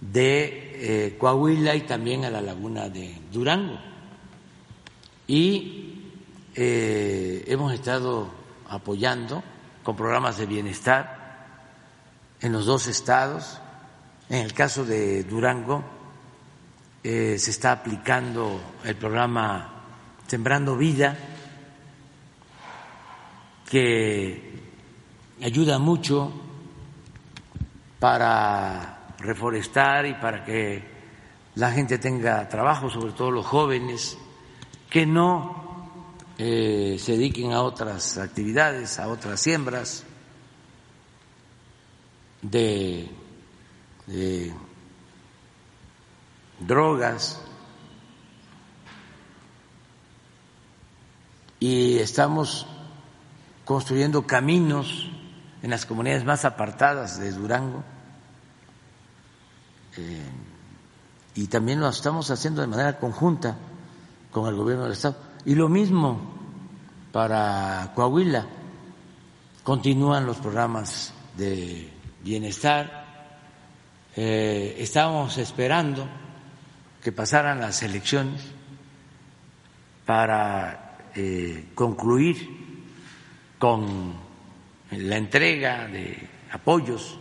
de 0.00 1.06
eh, 1.06 1.16
Coahuila 1.18 1.74
y 1.74 1.82
también 1.82 2.24
a 2.24 2.30
la 2.30 2.40
laguna 2.40 2.88
de 2.88 3.20
Durango. 3.32 3.78
Y 5.26 6.02
eh, 6.54 7.44
hemos 7.46 7.72
estado 7.72 8.28
apoyando 8.68 9.42
con 9.82 9.96
programas 9.96 10.38
de 10.38 10.46
bienestar 10.46 11.17
en 12.40 12.52
los 12.52 12.66
dos 12.66 12.86
estados. 12.86 13.60
En 14.28 14.44
el 14.44 14.52
caso 14.52 14.84
de 14.84 15.24
Durango, 15.24 15.84
eh, 17.02 17.36
se 17.38 17.50
está 17.50 17.72
aplicando 17.72 18.60
el 18.84 18.96
programa 18.96 19.84
Sembrando 20.26 20.76
Vida, 20.76 21.16
que 23.68 24.60
ayuda 25.42 25.78
mucho 25.78 26.32
para 27.98 29.14
reforestar 29.18 30.06
y 30.06 30.14
para 30.14 30.44
que 30.44 30.82
la 31.54 31.72
gente 31.72 31.98
tenga 31.98 32.48
trabajo, 32.48 32.90
sobre 32.90 33.12
todo 33.12 33.30
los 33.30 33.46
jóvenes, 33.46 34.16
que 34.90 35.06
no 35.06 35.94
eh, 36.38 36.96
se 37.00 37.12
dediquen 37.12 37.52
a 37.52 37.62
otras 37.62 38.18
actividades, 38.18 38.98
a 38.98 39.08
otras 39.08 39.40
siembras 39.40 40.04
de, 42.42 43.10
drogas, 46.60 47.40
y 51.60 51.98
estamos 51.98 52.66
construyendo 53.64 54.26
caminos 54.26 55.10
en 55.62 55.70
las 55.70 55.86
comunidades 55.86 56.24
más 56.24 56.44
apartadas 56.44 57.18
de 57.18 57.32
Durango. 57.32 57.82
Eh, 59.96 60.30
y 61.34 61.46
también 61.48 61.80
lo 61.80 61.88
estamos 61.88 62.30
haciendo 62.30 62.60
de 62.60 62.68
manera 62.68 62.98
conjunta 62.98 63.56
con 64.30 64.48
el 64.48 64.54
gobierno 64.54 64.84
del 64.84 64.92
Estado. 64.92 65.16
Y 65.44 65.54
lo 65.54 65.68
mismo 65.68 66.38
para 67.12 67.92
Coahuila. 67.94 68.46
Continúan 69.62 70.24
los 70.24 70.38
programas 70.38 71.12
de 71.36 71.92
bienestar. 72.22 73.06
Eh, 74.16 74.76
estábamos 74.78 75.38
esperando 75.38 76.06
que 77.02 77.12
pasaran 77.12 77.60
las 77.60 77.82
elecciones 77.82 78.42
para 80.04 80.98
eh, 81.14 81.66
concluir 81.74 82.48
con 83.58 84.14
la 84.90 85.16
entrega 85.16 85.86
de 85.86 86.16
apoyos. 86.52 87.18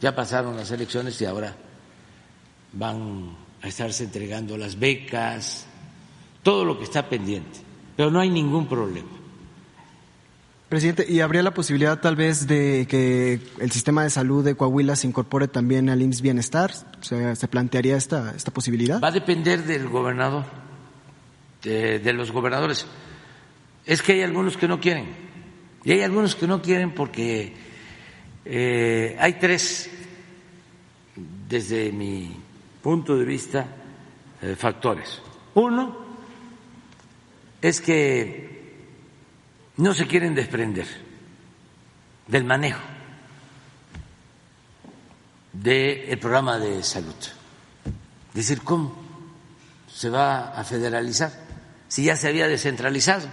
Ya 0.00 0.14
pasaron 0.14 0.56
las 0.56 0.70
elecciones 0.70 1.20
y 1.20 1.24
ahora 1.24 1.54
van 2.72 3.36
a 3.62 3.68
estarse 3.68 4.04
entregando 4.04 4.58
las 4.58 4.78
becas, 4.78 5.66
todo 6.42 6.64
lo 6.64 6.76
que 6.76 6.84
está 6.84 7.08
pendiente, 7.08 7.60
pero 7.96 8.10
no 8.10 8.20
hay 8.20 8.28
ningún 8.28 8.66
problema. 8.66 9.13
Presidente, 10.68 11.04
¿y 11.08 11.20
habría 11.20 11.42
la 11.42 11.52
posibilidad 11.52 12.00
tal 12.00 12.16
vez 12.16 12.46
de 12.46 12.86
que 12.88 13.38
el 13.60 13.70
sistema 13.70 14.02
de 14.02 14.10
salud 14.10 14.42
de 14.44 14.54
Coahuila 14.54 14.96
se 14.96 15.06
incorpore 15.06 15.46
también 15.46 15.90
al 15.90 16.00
IMSS 16.00 16.22
Bienestar? 16.22 16.72
¿Se, 17.00 17.48
plantearía 17.48 17.96
esta, 17.96 18.32
esta 18.34 18.50
posibilidad? 18.50 19.00
Va 19.00 19.08
a 19.08 19.12
depender 19.12 19.64
del 19.64 19.88
gobernador, 19.88 20.44
de, 21.62 22.12
los 22.14 22.32
gobernadores. 22.32 22.86
Es 23.84 24.00
que 24.00 24.12
hay 24.12 24.22
algunos 24.22 24.56
que 24.56 24.66
no 24.66 24.80
quieren, 24.80 25.08
y 25.84 25.92
hay 25.92 26.00
algunos 26.00 26.34
que 26.34 26.46
no 26.46 26.62
quieren 26.62 26.92
porque 26.92 27.52
eh, 28.46 29.16
hay 29.20 29.34
tres, 29.34 29.90
desde 31.46 31.92
mi 31.92 32.34
punto 32.82 33.18
de 33.18 33.24
vista, 33.26 33.66
eh, 34.40 34.56
factores. 34.56 35.20
Uno 35.54 36.04
es 37.60 37.82
que 37.82 38.53
no 39.76 39.94
se 39.94 40.06
quieren 40.06 40.34
desprender 40.34 40.86
del 42.28 42.44
manejo 42.44 42.80
del 45.52 46.18
programa 46.18 46.58
de 46.58 46.82
salud. 46.82 47.14
Decir, 48.32 48.62
¿cómo 48.62 48.94
se 49.86 50.10
va 50.10 50.50
a 50.50 50.64
federalizar 50.64 51.32
si 51.88 52.04
ya 52.04 52.16
se 52.16 52.28
había 52.28 52.48
descentralizado? 52.48 53.28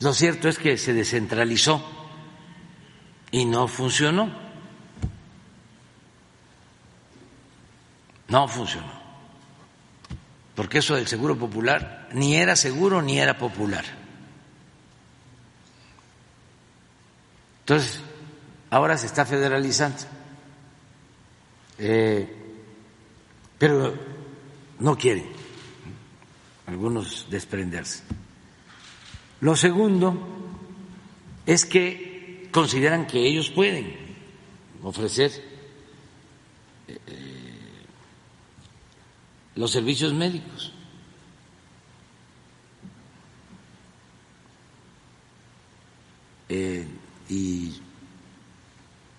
Lo 0.00 0.12
cierto 0.12 0.48
es 0.48 0.58
que 0.58 0.76
se 0.76 0.92
descentralizó 0.92 1.82
y 3.30 3.46
no 3.46 3.66
funcionó. 3.66 4.30
No 8.28 8.46
funcionó. 8.46 8.92
Porque 10.54 10.78
eso 10.78 10.94
del 10.94 11.08
seguro 11.08 11.36
popular 11.36 11.97
ni 12.12 12.36
era 12.36 12.56
seguro 12.56 13.02
ni 13.02 13.18
era 13.18 13.38
popular. 13.38 13.84
Entonces, 17.60 18.00
ahora 18.70 18.96
se 18.96 19.06
está 19.06 19.26
federalizando. 19.26 19.98
Eh, 21.78 22.34
pero 23.58 23.94
no 24.78 24.96
quieren 24.96 25.26
algunos 26.66 27.26
desprenderse. 27.30 28.02
Lo 29.40 29.56
segundo 29.56 30.16
es 31.46 31.64
que 31.64 32.48
consideran 32.52 33.06
que 33.06 33.26
ellos 33.26 33.50
pueden 33.50 33.96
ofrecer 34.82 35.32
eh, 36.88 36.98
los 39.54 39.70
servicios 39.70 40.12
médicos. 40.12 40.72
Eh, 46.48 46.86
y 47.28 47.80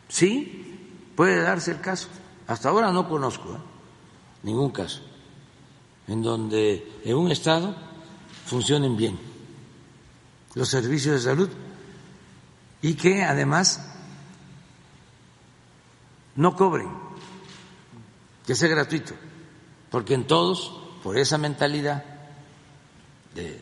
sí, 0.07 1.11
puede 1.15 1.41
darse 1.41 1.71
el 1.71 1.81
caso. 1.81 2.07
Hasta 2.47 2.69
ahora 2.69 2.91
no 2.91 3.07
conozco 3.07 3.53
¿eh? 3.53 3.59
ningún 4.43 4.71
caso 4.71 5.01
en 6.07 6.23
donde 6.23 7.01
en 7.05 7.15
un 7.15 7.31
Estado 7.31 7.75
funcionen 8.45 8.97
bien 8.97 9.19
los 10.55 10.67
servicios 10.67 11.13
de 11.15 11.29
salud 11.29 11.49
y 12.81 12.95
que 12.95 13.23
además 13.23 13.85
no 16.35 16.55
cobren, 16.55 16.89
que 18.47 18.55
sea 18.55 18.69
gratuito, 18.69 19.13
porque 19.91 20.15
en 20.15 20.25
todos, 20.25 20.81
por 21.03 21.17
esa 21.17 21.37
mentalidad 21.37 22.03
de 23.35 23.61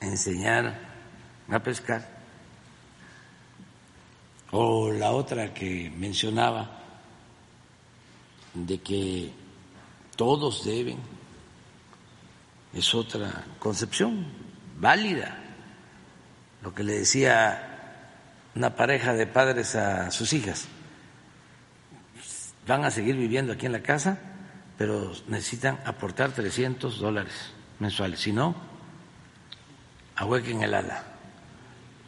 enseñar 0.00 0.80
a 1.50 1.58
pescar, 1.60 2.19
o 4.52 4.92
la 4.92 5.12
otra 5.12 5.54
que 5.54 5.90
mencionaba, 5.96 6.78
de 8.54 8.78
que 8.78 9.32
todos 10.16 10.64
deben, 10.64 10.98
es 12.72 12.94
otra 12.94 13.44
concepción 13.58 14.26
válida. 14.78 15.36
Lo 16.62 16.74
que 16.74 16.82
le 16.82 16.98
decía 16.98 17.70
una 18.54 18.74
pareja 18.74 19.14
de 19.14 19.26
padres 19.26 19.76
a 19.76 20.10
sus 20.10 20.32
hijas, 20.32 20.66
van 22.66 22.84
a 22.84 22.90
seguir 22.90 23.16
viviendo 23.16 23.52
aquí 23.52 23.66
en 23.66 23.72
la 23.72 23.82
casa, 23.82 24.18
pero 24.76 25.12
necesitan 25.28 25.80
aportar 25.84 26.32
300 26.32 26.98
dólares 26.98 27.52
mensuales, 27.78 28.20
si 28.20 28.32
no, 28.32 28.54
ahuequen 30.16 30.62
el 30.62 30.74
ala. 30.74 31.04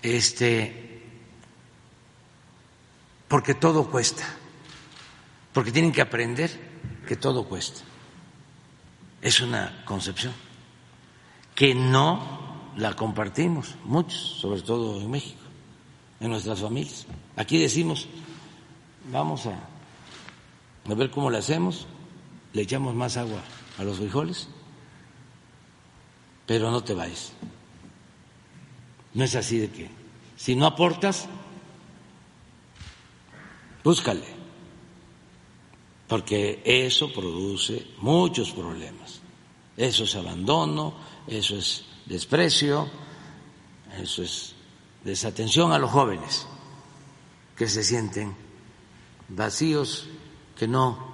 Este, 0.03 0.82
porque 3.33 3.55
todo 3.55 3.91
cuesta, 3.91 4.25
porque 5.55 5.73
tienen 5.73 5.91
que 5.91 6.03
aprender 6.03 6.51
que 7.09 7.17
todo 7.17 7.49
cuesta. 7.49 7.81
Es 9.23 9.41
una 9.41 9.87
concepción 9.87 10.35
que 11.55 11.75
no 11.75 12.75
la 12.77 12.95
compartimos 12.95 13.75
muchos, 13.85 14.21
sobre 14.21 14.61
todo 14.61 15.01
en 15.01 15.11
México, 15.11 15.41
en 16.21 16.29
nuestras 16.29 16.61
familias. 16.61 17.07
Aquí 17.35 17.57
decimos, 17.57 18.07
vamos 19.11 19.47
a, 19.47 20.95
ver 20.95 21.11
cómo 21.11 21.31
le 21.31 21.39
hacemos, 21.39 21.87
le 22.53 22.61
echamos 22.61 22.95
más 22.95 23.17
agua 23.17 23.41
a 23.79 23.83
los 23.83 23.97
frijoles, 23.97 24.47
pero 26.45 26.71
no 26.71 26.85
te 26.85 26.93
vayas. 26.93 27.33
No 29.15 29.25
es 29.25 29.35
así 29.37 29.57
de 29.57 29.71
que 29.71 29.91
si 30.37 30.55
no 30.55 30.67
aportas, 30.67 31.31
búscale, 33.83 34.27
porque 36.09 36.63
eso 36.65 37.13
produce 37.13 37.87
muchos 37.99 38.53
problemas. 38.53 39.21
Eso 39.77 40.05
es 40.05 40.15
abandono, 40.15 40.95
eso 41.27 41.57
es 41.57 41.85
desprecio, 42.07 42.89
eso 44.01 44.23
es 44.23 44.55
desatención 45.05 45.73
a 45.73 45.79
los 45.79 45.91
jóvenes 45.91 46.47
que 47.57 47.69
se 47.69 47.83
sienten 47.83 48.35
vacíos, 49.29 50.07
que 50.57 50.69
no 50.69 51.13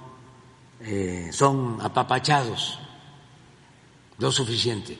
eh, 0.81 1.29
son 1.31 1.79
apapachados 1.81 2.79
lo 4.17 4.31
suficiente 4.31 4.97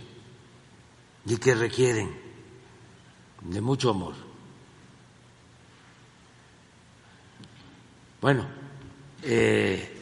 y 1.26 1.38
que 1.38 1.56
requieren 1.56 2.20
de 3.42 3.62
mucho 3.62 3.90
amor. 3.90 4.29
Bueno, 8.22 8.48
eh, 9.24 9.98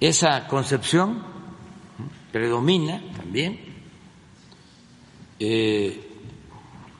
esa 0.00 0.46
concepción 0.46 1.22
predomina 2.32 3.02
también 3.16 3.60
eh, 5.38 6.08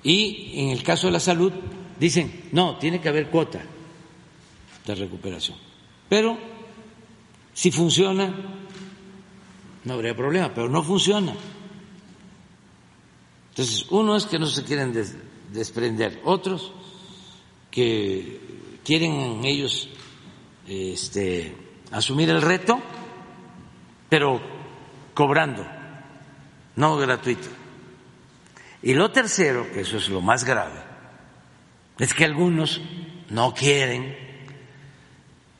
y 0.02 0.52
en 0.60 0.68
el 0.70 0.82
caso 0.82 1.06
de 1.06 1.12
la 1.12 1.20
salud 1.20 1.52
dicen, 1.98 2.48
no, 2.52 2.76
tiene 2.78 3.00
que 3.00 3.08
haber 3.08 3.28
cuota 3.28 3.60
de 4.86 4.94
recuperación. 4.94 5.58
Pero 6.08 6.38
si 7.52 7.70
funciona, 7.70 8.34
no 9.84 9.92
habría 9.94 10.16
problema, 10.16 10.52
pero 10.54 10.68
no 10.68 10.82
funciona. 10.82 11.34
Entonces, 13.50 13.86
uno 13.90 14.16
es 14.16 14.24
que 14.24 14.38
no 14.38 14.46
se 14.46 14.64
quieren 14.64 14.94
desprender, 15.52 16.20
otros 16.24 16.72
que 17.70 18.40
quieren 18.84 19.44
ellos 19.44 19.90
este, 20.70 21.52
asumir 21.90 22.30
el 22.30 22.40
reto, 22.40 22.80
pero 24.08 24.40
cobrando, 25.14 25.66
no 26.76 26.96
gratuito. 26.96 27.48
Y 28.82 28.94
lo 28.94 29.10
tercero, 29.10 29.70
que 29.72 29.80
eso 29.80 29.96
es 29.96 30.08
lo 30.08 30.20
más 30.20 30.44
grave, 30.44 30.80
es 31.98 32.14
que 32.14 32.24
algunos 32.24 32.80
no 33.30 33.52
quieren 33.52 34.16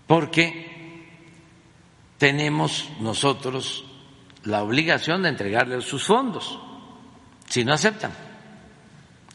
porque 0.07 1.07
tenemos 2.17 2.89
nosotros 3.01 3.85
la 4.45 4.63
obligación 4.63 5.23
de 5.23 5.29
entregarles 5.31 5.85
sus 5.85 6.05
fondos, 6.05 6.59
si 7.49 7.65
no 7.65 7.75
aceptan. 7.75 8.13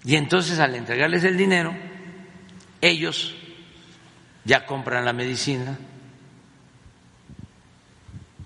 Y 0.05 0.15
entonces 0.15 0.59
al 0.59 0.73
entregarles 0.75 1.23
el 1.25 1.37
dinero, 1.37 1.75
ellos 2.79 3.35
ya 4.45 4.65
compran 4.65 5.03
la 5.03 5.13
medicina, 5.13 5.77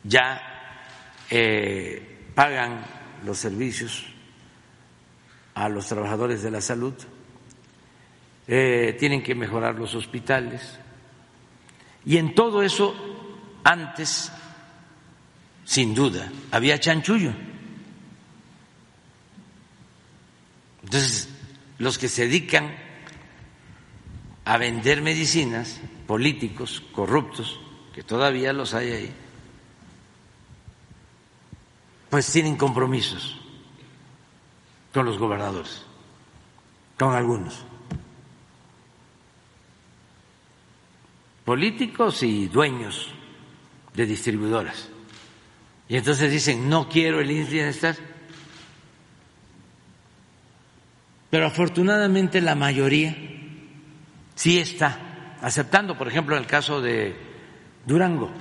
ya 0.03 0.41
eh, 1.29 2.31
pagan 2.33 2.81
los 3.25 3.37
servicios 3.37 4.05
a 5.53 5.67
los 5.67 5.87
trabajadores 5.87 6.41
de 6.41 6.51
la 6.51 6.61
salud, 6.61 6.93
eh, 8.47 8.95
tienen 8.97 9.21
que 9.21 9.35
mejorar 9.35 9.75
los 9.75 9.93
hospitales. 9.93 10.79
Y 12.05 12.17
en 12.17 12.33
todo 12.33 12.63
eso, 12.63 12.95
antes, 13.63 14.31
sin 15.65 15.93
duda, 15.93 16.31
había 16.49 16.79
chanchullo. 16.79 17.33
Entonces, 20.81 21.29
los 21.77 21.97
que 21.97 22.07
se 22.07 22.23
dedican 22.23 22.88
a 24.49 24.57
vender 24.57 25.03
medicinas, 25.03 25.79
políticos 26.07 26.81
corruptos, 26.91 27.59
que 27.93 28.01
todavía 28.01 28.51
los 28.51 28.73
hay 28.73 28.89
ahí, 28.89 29.13
pues 32.09 32.31
tienen 32.31 32.55
compromisos 32.55 33.39
con 34.91 35.05
los 35.05 35.19
gobernadores, 35.19 35.85
con 36.97 37.13
algunos. 37.13 37.63
políticos 41.45 42.21
y 42.23 42.47
dueños 42.47 43.07
de 43.95 44.05
distribuidoras. 44.05 44.89
Y 45.87 45.95
entonces 45.95 46.31
dicen, 46.31 46.69
no 46.69 46.87
quiero 46.87 47.21
el 47.21 47.27
bienestar. 47.27 47.95
Pero 51.31 51.47
afortunadamente 51.47 52.39
la 52.41 52.53
mayoría 52.53 53.38
sí 54.39 54.57
está 54.57 55.35
aceptando, 55.41 55.97
por 55.97 56.07
ejemplo, 56.07 56.37
en 56.37 56.43
el 56.43 56.47
caso 56.47 56.79
de 56.79 57.13
Durango. 57.85 58.31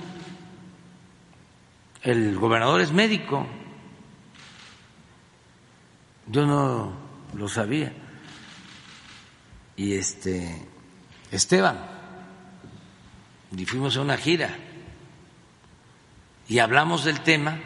El 2.01 2.37
gobernador 2.37 2.79
es 2.79 2.93
médico. 2.93 3.45
Yo 6.27 6.45
no 6.45 6.93
lo 7.33 7.49
sabía. 7.49 7.91
Y 9.75 9.95
este 9.95 10.65
Esteban 11.31 11.77
y 13.57 13.65
fuimos 13.65 13.97
a 13.97 14.01
una 14.01 14.15
gira 14.15 14.55
y 16.47 16.59
hablamos 16.59 17.03
del 17.03 17.19
tema 17.21 17.59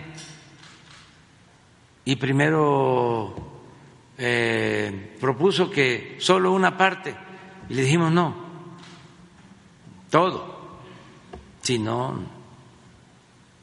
y 2.03 2.15
primero 2.15 3.61
eh, 4.18 5.18
propuso 5.19 5.69
que 5.69 6.18
solo 6.19 6.51
una 6.51 6.76
parte 6.76 7.22
y 7.69 7.73
le 7.73 7.84
dijimos 7.84 8.11
no, 8.11 8.35
todo, 10.10 10.80
si 11.61 11.80
no, 11.80 12.19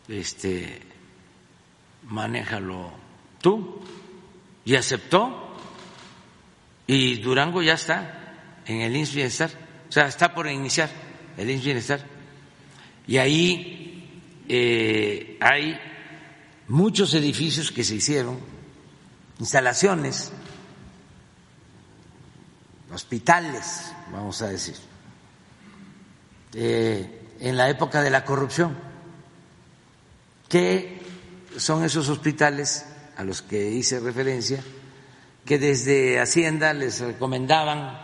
este, 0.09 0.83
manéjalo 2.09 2.93
tú 3.41 3.81
y 4.65 4.75
aceptó. 4.75 5.47
Y 6.87 7.17
Durango 7.17 7.63
ya 7.63 7.75
está 7.75 8.63
en 8.67 8.81
el 8.81 8.97
INS 8.97 9.41
o 9.91 9.93
sea, 9.93 10.07
está 10.07 10.33
por 10.33 10.49
iniciar 10.49 10.89
el 11.37 11.51
IMSS 11.51 11.65
Bienestar. 11.65 12.01
Y 13.07 13.17
ahí 13.19 14.09
eh, 14.49 15.37
hay 15.41 15.79
muchos 16.69 17.15
edificios 17.15 17.73
que 17.73 17.83
se 17.83 17.97
hicieron, 17.97 18.39
instalaciones, 19.41 20.33
hospitales, 22.93 23.93
vamos 24.13 24.43
a 24.43 24.49
decir, 24.49 24.77
eh, 26.55 27.37
en 27.41 27.57
la 27.57 27.69
época 27.69 28.03
de 28.03 28.11
la 28.11 28.25
corrupción. 28.25 28.77
¿Qué 30.49 31.01
son 31.57 31.85
esos 31.85 32.09
hospitales 32.09 32.87
a 33.17 33.25
los 33.25 33.43
que 33.43 33.71
hice 33.71 34.01
referencia? 34.01 34.63
Que 35.45 35.59
desde 35.59 36.21
Hacienda 36.21 36.73
les 36.73 37.01
recomendaban 37.01 37.99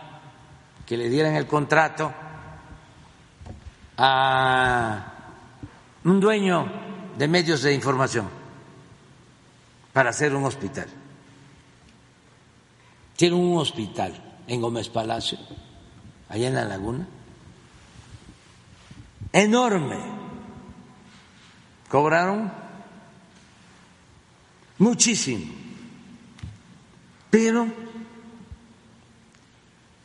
que 0.85 0.97
le 0.97 1.09
dieran 1.09 1.35
el 1.35 1.45
contrato 1.45 2.13
a 3.97 5.13
un 6.05 6.19
dueño 6.19 6.71
de 7.17 7.27
medios 7.27 7.61
de 7.61 7.73
información 7.73 8.29
para 9.91 10.11
hacer 10.11 10.33
un 10.33 10.45
hospital. 10.45 10.87
Tiene 13.17 13.35
un 13.35 13.57
hospital 13.57 14.26
en 14.47 14.61
Gómez 14.61 14.89
Palacio, 14.89 15.37
allá 16.29 16.47
en 16.47 16.55
la 16.55 16.65
laguna, 16.65 17.07
enorme. 19.33 19.97
Cobraron 21.89 22.51
muchísimo, 24.77 25.45
pero 27.29 27.67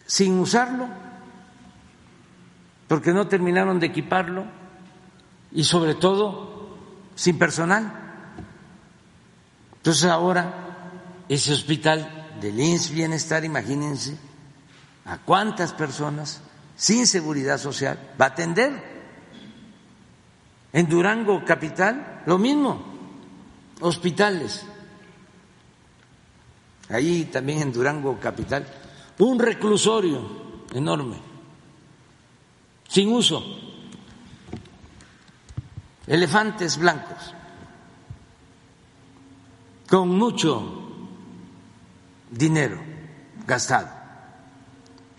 sin 0.07 0.39
usarlo 0.39 0.89
porque 2.87 3.13
no 3.13 3.27
terminaron 3.27 3.81
de 3.81 3.87
equiparlo 3.87 4.45
y 5.51 5.65
sobre 5.65 5.95
todo 5.95 6.77
sin 7.15 7.39
personal. 7.39 7.93
Entonces 9.77 10.05
ahora 10.05 11.25
ese 11.29 11.53
hospital 11.53 12.37
del 12.41 12.61
INS 12.61 12.91
Bienestar, 12.91 13.45
imagínense 13.45 14.19
a 15.05 15.19
cuántas 15.19 15.73
personas 15.73 16.41
sin 16.77 17.07
seguridad 17.07 17.59
social 17.59 17.99
va 18.21 18.27
a 18.27 18.29
atender. 18.29 18.93
En 20.73 20.89
Durango 20.89 21.45
Capital, 21.45 22.23
lo 22.27 22.39
mismo, 22.39 22.83
hospitales. 23.81 24.65
Ahí 26.89 27.25
también 27.27 27.63
en 27.63 27.73
Durango 27.73 28.19
Capital, 28.19 28.67
un 29.19 29.39
reclusorio 29.39 30.67
enorme 30.73 31.33
sin 32.93 33.11
uso, 33.11 33.43
elefantes 36.07 36.77
blancos, 36.77 37.35
con 39.89 40.11
mucho 40.11 40.99
dinero 42.31 42.79
gastado. 43.47 44.02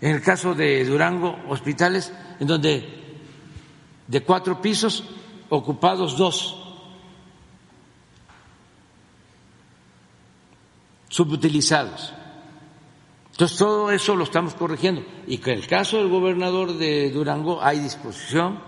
En 0.04 0.10
el 0.10 0.20
caso 0.20 0.54
de 0.54 0.84
Durango, 0.84 1.34
hospitales 1.48 2.12
en 2.38 2.46
donde 2.46 2.86
de 4.06 4.20
cuatro 4.22 4.60
pisos 4.60 5.02
ocupados 5.48 6.18
dos, 6.18 6.62
subutilizados. 11.08 12.12
Entonces, 13.30 13.56
todo 13.56 13.90
eso 13.90 14.14
lo 14.14 14.24
estamos 14.24 14.52
corrigiendo. 14.52 15.02
Y 15.26 15.38
que 15.38 15.52
en 15.52 15.60
el 15.60 15.66
caso 15.66 15.96
del 15.96 16.10
gobernador 16.10 16.74
de 16.74 17.10
Durango 17.10 17.62
hay 17.62 17.78
disposición 17.78 18.58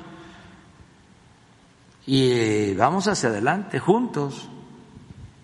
y 2.06 2.30
eh, 2.30 2.74
vamos 2.78 3.08
hacia 3.08 3.28
adelante 3.28 3.78
juntos 3.78 4.48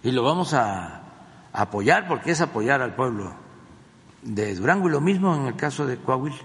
y 0.02 0.10
lo 0.10 0.23
vamos 0.23 0.55
a 0.55 1.02
apoyar 1.52 2.09
porque 2.09 2.31
es 2.31 2.40
apoyar 2.40 2.81
al 2.81 2.94
pueblo 2.94 3.41
de 4.22 4.54
Durango 4.54 4.88
y 4.88 4.92
lo 4.92 5.00
mismo 5.00 5.34
en 5.34 5.46
el 5.46 5.56
caso 5.56 5.86
de 5.86 5.96
Coahuila. 5.96 6.36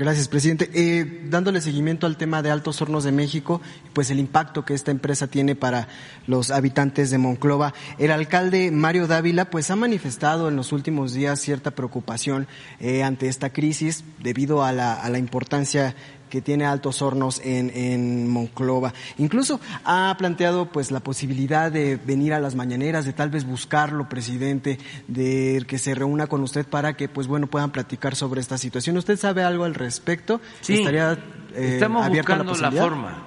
Gracias, 0.00 0.28
presidente. 0.28 0.70
Eh, 0.72 1.26
dándole 1.28 1.60
seguimiento 1.60 2.06
al 2.06 2.16
tema 2.16 2.40
de 2.40 2.50
Altos 2.50 2.80
Hornos 2.80 3.04
de 3.04 3.12
México, 3.12 3.60
pues 3.92 4.10
el 4.10 4.18
impacto 4.18 4.64
que 4.64 4.72
esta 4.72 4.90
empresa 4.90 5.26
tiene 5.26 5.54
para 5.54 5.88
los 6.26 6.50
habitantes 6.50 7.10
de 7.10 7.18
Monclova. 7.18 7.74
El 7.98 8.10
alcalde 8.10 8.70
Mario 8.70 9.06
Dávila, 9.06 9.50
pues 9.50 9.70
ha 9.70 9.76
manifestado 9.76 10.48
en 10.48 10.56
los 10.56 10.72
últimos 10.72 11.12
días 11.12 11.38
cierta 11.38 11.72
preocupación 11.72 12.46
eh, 12.78 13.02
ante 13.02 13.28
esta 13.28 13.50
crisis 13.50 14.02
debido 14.22 14.64
a 14.64 14.72
la, 14.72 14.94
a 14.94 15.10
la 15.10 15.18
importancia 15.18 15.94
que 16.30 16.40
tiene 16.40 16.64
altos 16.64 17.02
hornos 17.02 17.40
en, 17.44 17.70
en, 17.74 18.28
Monclova. 18.28 18.94
Incluso 19.18 19.60
ha 19.84 20.14
planteado 20.16 20.66
pues 20.72 20.90
la 20.90 21.00
posibilidad 21.00 21.70
de 21.70 21.96
venir 21.96 22.32
a 22.32 22.40
las 22.40 22.54
mañaneras, 22.54 23.04
de 23.04 23.12
tal 23.12 23.28
vez 23.28 23.44
buscarlo, 23.44 24.08
presidente, 24.08 24.78
de 25.08 25.62
que 25.68 25.78
se 25.78 25.94
reúna 25.94 26.26
con 26.26 26.42
usted 26.42 26.66
para 26.66 26.94
que 26.94 27.08
pues 27.08 27.26
bueno 27.26 27.48
puedan 27.48 27.70
platicar 27.70 28.16
sobre 28.16 28.40
esta 28.40 28.56
situación. 28.56 28.96
¿Usted 28.96 29.18
sabe 29.18 29.42
algo 29.42 29.64
al 29.64 29.74
respecto? 29.74 30.40
Sí, 30.62 30.74
¿Estaría, 30.74 31.12
eh, 31.54 31.72
estamos 31.74 32.08
buscando 32.08 32.54
la, 32.54 32.70
la 32.70 32.82
forma 32.82 33.26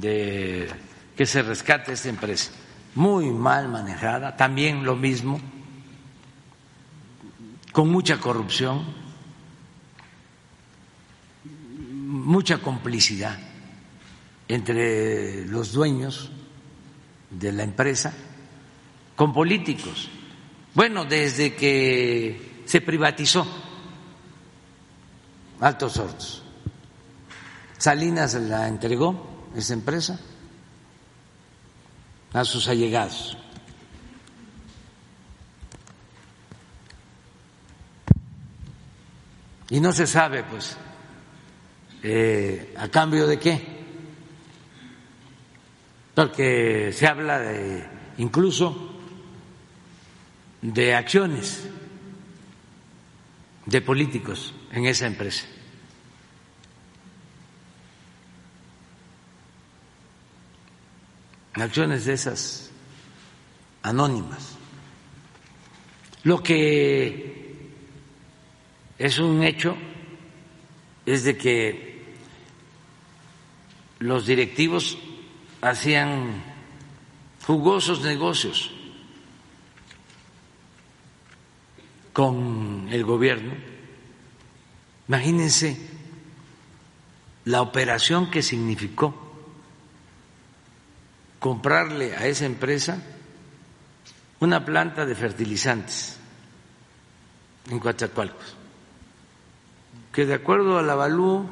de 0.00 0.70
que 1.16 1.26
se 1.26 1.42
rescate 1.42 1.92
esta 1.92 2.08
empresa, 2.08 2.52
muy 2.94 3.30
mal 3.30 3.68
manejada, 3.68 4.36
también 4.36 4.84
lo 4.84 4.96
mismo, 4.96 5.40
con 7.72 7.90
mucha 7.90 8.18
corrupción, 8.18 9.01
mucha 12.22 12.58
complicidad 12.58 13.38
entre 14.48 15.44
los 15.46 15.72
dueños 15.72 16.30
de 17.30 17.52
la 17.52 17.62
empresa 17.64 18.12
con 19.16 19.32
políticos. 19.32 20.08
Bueno, 20.74 21.04
desde 21.04 21.54
que 21.54 22.62
se 22.64 22.80
privatizó 22.80 23.46
Altos 25.60 25.96
Hortos, 25.96 26.42
Salinas 27.78 28.34
la 28.34 28.68
entregó 28.68 29.50
esa 29.54 29.74
empresa 29.74 30.18
a 32.32 32.44
sus 32.44 32.68
allegados. 32.68 33.36
Y 39.68 39.80
no 39.80 39.92
se 39.92 40.06
sabe, 40.06 40.44
pues, 40.44 40.76
eh, 42.02 42.74
a 42.76 42.88
cambio 42.88 43.26
de 43.26 43.38
qué. 43.38 43.60
Porque 46.14 46.92
se 46.92 47.06
habla 47.06 47.38
de 47.38 47.86
incluso 48.18 48.90
de 50.60 50.94
acciones 50.94 51.64
de 53.66 53.80
políticos 53.80 54.54
en 54.72 54.86
esa 54.86 55.06
empresa. 55.06 55.46
Acciones 61.54 62.04
de 62.06 62.14
esas 62.14 62.70
anónimas. 63.82 64.56
Lo 66.24 66.42
que 66.42 67.70
es 68.98 69.18
un 69.18 69.42
hecho 69.42 69.76
es 71.04 71.24
de 71.24 71.36
que 71.36 71.91
los 74.02 74.26
directivos 74.26 74.98
hacían 75.60 76.42
jugosos 77.46 78.02
negocios 78.02 78.72
con 82.12 82.88
el 82.90 83.04
gobierno. 83.04 83.54
Imagínense 85.06 85.78
la 87.44 87.62
operación 87.62 88.30
que 88.30 88.42
significó 88.42 89.14
comprarle 91.38 92.16
a 92.16 92.26
esa 92.26 92.44
empresa 92.44 93.02
una 94.40 94.64
planta 94.64 95.06
de 95.06 95.14
fertilizantes 95.14 96.18
en 97.70 97.78
Coatzacoalcos, 97.78 98.56
que 100.12 100.26
de 100.26 100.34
acuerdo 100.34 100.78
al 100.78 100.90
avalúo 100.90 101.46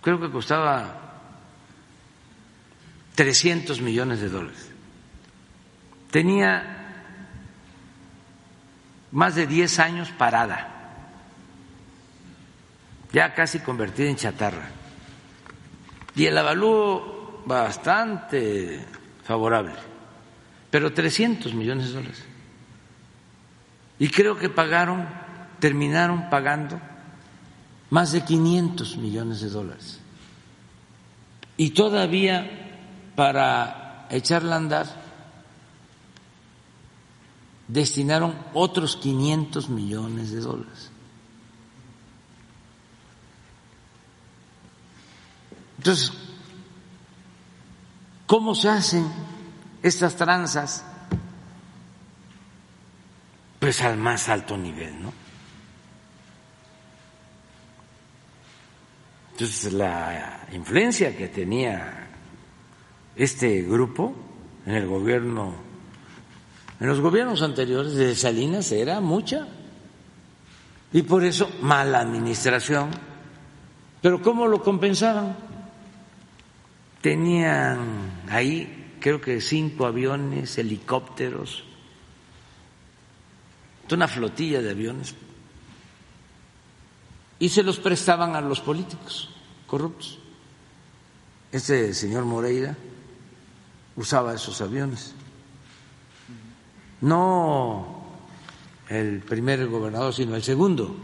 creo 0.00 0.20
que 0.20 0.30
costaba 0.30 1.07
300 3.18 3.80
millones 3.80 4.20
de 4.20 4.28
dólares. 4.28 4.70
Tenía 6.12 6.76
más 9.10 9.34
de 9.34 9.48
10 9.48 9.78
años 9.80 10.10
parada, 10.16 10.68
ya 13.12 13.34
casi 13.34 13.58
convertida 13.58 14.08
en 14.08 14.14
chatarra. 14.14 14.68
Y 16.14 16.26
el 16.26 16.38
avalúo 16.38 17.42
bastante 17.44 18.86
favorable, 19.24 19.74
pero 20.70 20.92
300 20.92 21.54
millones 21.54 21.88
de 21.88 21.94
dólares. 21.94 22.24
Y 23.98 24.10
creo 24.10 24.38
que 24.38 24.48
pagaron, 24.48 25.08
terminaron 25.58 26.30
pagando 26.30 26.80
más 27.90 28.12
de 28.12 28.20
500 28.20 28.96
millones 28.96 29.40
de 29.40 29.48
dólares. 29.48 29.98
Y 31.56 31.70
todavía 31.70 32.66
para 33.18 34.06
echarla 34.10 34.54
a 34.54 34.58
andar 34.58 34.86
destinaron 37.66 38.32
otros 38.54 38.96
500 38.96 39.68
millones 39.70 40.30
de 40.30 40.38
dólares. 40.38 40.92
Entonces, 45.78 46.12
¿cómo 48.28 48.54
se 48.54 48.68
hacen 48.68 49.10
estas 49.82 50.14
tranzas? 50.14 50.84
Pues 53.58 53.82
al 53.82 53.96
más 53.96 54.28
alto 54.28 54.56
nivel, 54.56 55.02
¿no? 55.02 55.12
Entonces, 59.32 59.72
la 59.72 60.46
influencia 60.52 61.16
que 61.16 61.26
tenía 61.26 62.07
este 63.18 63.62
grupo 63.62 64.14
en 64.64 64.74
el 64.74 64.86
gobierno 64.86 65.68
en 66.80 66.86
los 66.86 67.00
gobiernos 67.00 67.42
anteriores 67.42 67.94
de 67.94 68.14
Salinas 68.14 68.70
era 68.70 69.00
mucha. 69.00 69.48
Y 70.92 71.02
por 71.02 71.24
eso 71.24 71.50
mala 71.60 72.00
administración. 72.00 72.90
Pero 74.00 74.22
¿cómo 74.22 74.46
lo 74.46 74.62
compensaban? 74.62 75.36
Tenían 77.02 77.78
ahí 78.28 78.96
creo 79.00 79.20
que 79.20 79.40
cinco 79.40 79.86
aviones, 79.86 80.58
helicópteros, 80.58 81.64
una 83.90 84.06
flotilla 84.06 84.62
de 84.62 84.70
aviones. 84.70 85.14
Y 87.40 87.48
se 87.48 87.62
los 87.62 87.78
prestaban 87.78 88.36
a 88.36 88.40
los 88.40 88.60
políticos 88.60 89.30
corruptos. 89.66 90.18
Este 91.50 91.94
señor 91.94 92.24
Moreira 92.24 92.76
usaba 93.98 94.34
esos 94.34 94.60
aviones 94.60 95.14
no 97.00 98.04
el 98.88 99.20
primer 99.20 99.66
gobernador, 99.66 100.12
sino 100.14 100.34
el 100.34 100.42
segundo. 100.42 100.96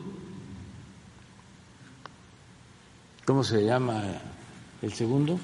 ¿Cómo 3.24 3.44
se 3.44 3.64
llama 3.64 4.02
el 4.82 4.92
segundo? 4.92 5.38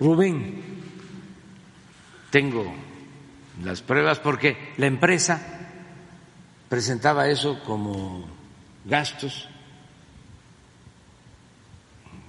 Rubén. 0.00 0.62
Tengo 2.30 2.72
las 3.62 3.82
pruebas 3.82 4.18
porque 4.18 4.72
la 4.76 4.86
empresa 4.86 5.40
presentaba 6.68 7.28
eso 7.28 7.62
como 7.64 8.26
gastos, 8.84 9.48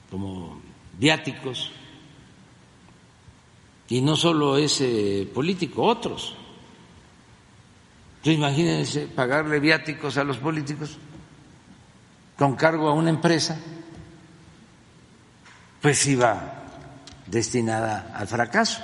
como 0.09 0.61
viáticos, 0.97 1.71
y 3.89 4.01
no 4.01 4.15
solo 4.15 4.57
ese 4.57 5.27
político, 5.33 5.83
otros 5.83 6.35
imagínense 8.31 9.07
pagarle 9.07 9.59
viáticos 9.59 10.17
a 10.17 10.23
los 10.23 10.37
políticos 10.37 10.97
con 12.37 12.55
cargo 12.55 12.87
a 12.87 12.93
una 12.93 13.09
empresa, 13.09 13.59
pues 15.81 16.05
iba 16.05 16.63
destinada 17.25 18.13
al 18.15 18.27
fracaso. 18.27 18.81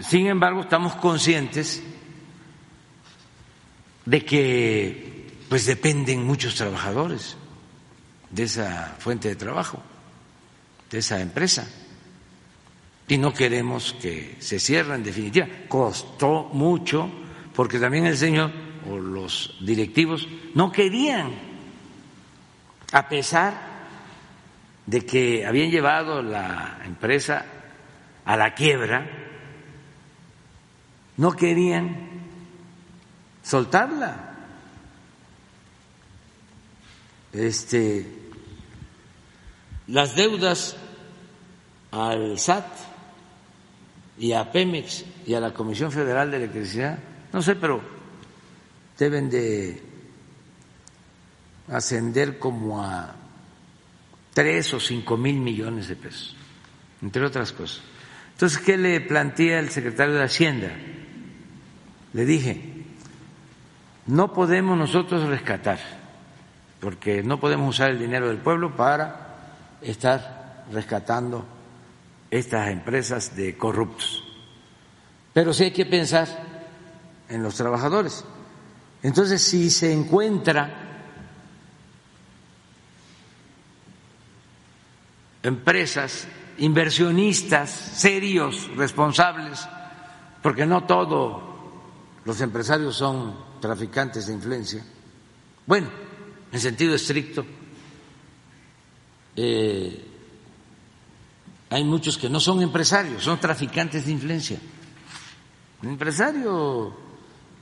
Sin 0.00 0.26
embargo, 0.26 0.62
estamos 0.62 0.96
conscientes 0.96 1.80
de 4.04 4.24
que 4.24 5.30
pues 5.48 5.66
dependen 5.66 6.24
muchos 6.24 6.56
trabajadores 6.56 7.36
de 8.32 8.42
esa 8.42 8.96
fuente 8.98 9.28
de 9.28 9.36
trabajo, 9.36 9.80
de 10.90 10.98
esa 10.98 11.20
empresa 11.20 11.68
y 13.12 13.18
no 13.18 13.34
queremos 13.34 13.94
que 14.00 14.36
se 14.38 14.58
cierre 14.58 14.94
en 14.94 15.04
definitiva. 15.04 15.46
Costó 15.68 16.48
mucho 16.52 17.10
porque 17.54 17.78
también 17.78 18.06
el 18.06 18.16
señor 18.16 18.50
o 18.88 18.98
los 18.98 19.58
directivos 19.60 20.26
no 20.54 20.72
querían, 20.72 21.30
a 22.90 23.08
pesar 23.08 23.54
de 24.86 25.04
que 25.04 25.46
habían 25.46 25.70
llevado 25.70 26.22
la 26.22 26.80
empresa 26.86 27.44
a 28.24 28.36
la 28.36 28.54
quiebra, 28.54 29.06
no 31.18 31.32
querían 31.32 32.08
soltarla. 33.42 34.30
Este, 37.34 38.21
las 39.88 40.14
deudas 40.14 40.76
al 41.90 42.38
SAT 42.38 42.66
y 44.18 44.32
a 44.32 44.50
Pemex 44.50 45.04
y 45.26 45.34
a 45.34 45.40
la 45.40 45.52
Comisión 45.52 45.90
Federal 45.90 46.30
de 46.30 46.38
Electricidad, 46.38 46.98
no 47.32 47.42
sé, 47.42 47.56
pero 47.56 47.80
deben 48.98 49.30
de 49.30 49.82
ascender 51.68 52.38
como 52.38 52.82
a 52.82 53.14
tres 54.34 54.72
o 54.74 54.80
cinco 54.80 55.16
mil 55.16 55.36
millones 55.36 55.88
de 55.88 55.96
pesos, 55.96 56.36
entre 57.02 57.24
otras 57.24 57.52
cosas. 57.52 57.82
Entonces, 58.32 58.58
¿qué 58.58 58.76
le 58.76 59.00
plantea 59.00 59.58
el 59.58 59.70
secretario 59.70 60.14
de 60.14 60.24
Hacienda? 60.24 60.72
Le 62.12 62.24
dije, 62.24 62.84
no 64.06 64.32
podemos 64.32 64.76
nosotros 64.76 65.28
rescatar, 65.28 65.78
porque 66.80 67.22
no 67.22 67.38
podemos 67.38 67.74
usar 67.74 67.90
el 67.90 67.98
dinero 67.98 68.28
del 68.28 68.38
pueblo 68.38 68.74
para 68.76 69.31
estar 69.82 70.66
rescatando 70.72 71.44
estas 72.30 72.68
empresas 72.68 73.36
de 73.36 73.56
corruptos. 73.56 74.24
Pero 75.32 75.52
sí 75.52 75.64
hay 75.64 75.70
que 75.70 75.86
pensar 75.86 76.26
en 77.28 77.42
los 77.42 77.54
trabajadores. 77.54 78.24
Entonces, 79.02 79.42
si 79.42 79.70
se 79.70 79.92
encuentra 79.92 80.82
empresas, 85.42 86.26
inversionistas 86.58 87.70
serios, 87.70 88.68
responsables, 88.76 89.66
porque 90.42 90.66
no 90.66 90.84
todos 90.84 91.42
los 92.24 92.40
empresarios 92.40 92.96
son 92.96 93.34
traficantes 93.60 94.26
de 94.26 94.34
influencia. 94.34 94.84
Bueno, 95.66 95.88
en 96.52 96.60
sentido 96.60 96.94
estricto, 96.94 97.44
eh, 99.36 100.04
hay 101.70 101.84
muchos 101.84 102.18
que 102.18 102.28
no 102.28 102.38
son 102.38 102.60
empresarios, 102.60 103.24
son 103.24 103.38
traficantes 103.40 104.04
de 104.04 104.12
influencia. 104.12 104.58
Un 105.82 105.90
empresario 105.90 106.94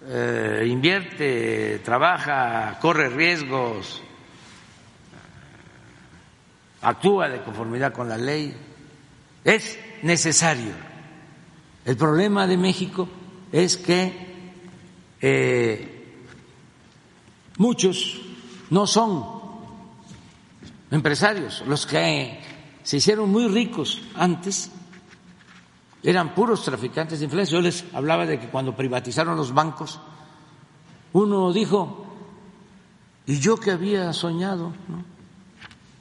eh, 0.07 0.67
invierte, 0.67 1.81
trabaja, 1.85 2.79
corre 2.81 3.09
riesgos, 3.09 4.03
actúa 6.83 7.29
de 7.29 7.43
conformidad 7.43 7.93
con 7.93 8.09
la 8.09 8.19
ley. 8.19 8.55
Es 9.45 9.79
necesario. 10.03 10.73
El 11.85 11.97
problema 11.97 12.47
de 12.47 12.57
México 12.57 13.09
es 13.53 13.77
que 13.77 14.13
eh, 15.21 16.17
muchos 17.59 18.21
no 18.71 18.87
son 18.87 19.40
empresarios, 20.91 21.63
los 21.67 21.87
que 21.87 22.41
se 22.83 22.97
hicieron 22.97 23.31
muy 23.31 23.49
ricos 23.49 24.03
antes 24.15 24.71
eran 26.03 26.35
puros 26.35 26.65
traficantes 26.65 27.19
de 27.19 27.27
influencia. 27.27 27.59
Yo 27.59 27.63
les 27.63 27.85
hablaba 27.93 28.27
de 28.27 28.39
que 28.41 28.49
cuando 28.49 28.75
privatizaron 28.75 29.37
los 29.37 29.53
bancos, 29.53 30.01
uno 31.13 31.53
dijo, 31.53 32.07
¿y 33.27 33.39
yo 33.39 33.57
que 33.57 33.71
había 33.71 34.13
soñado 34.13 34.73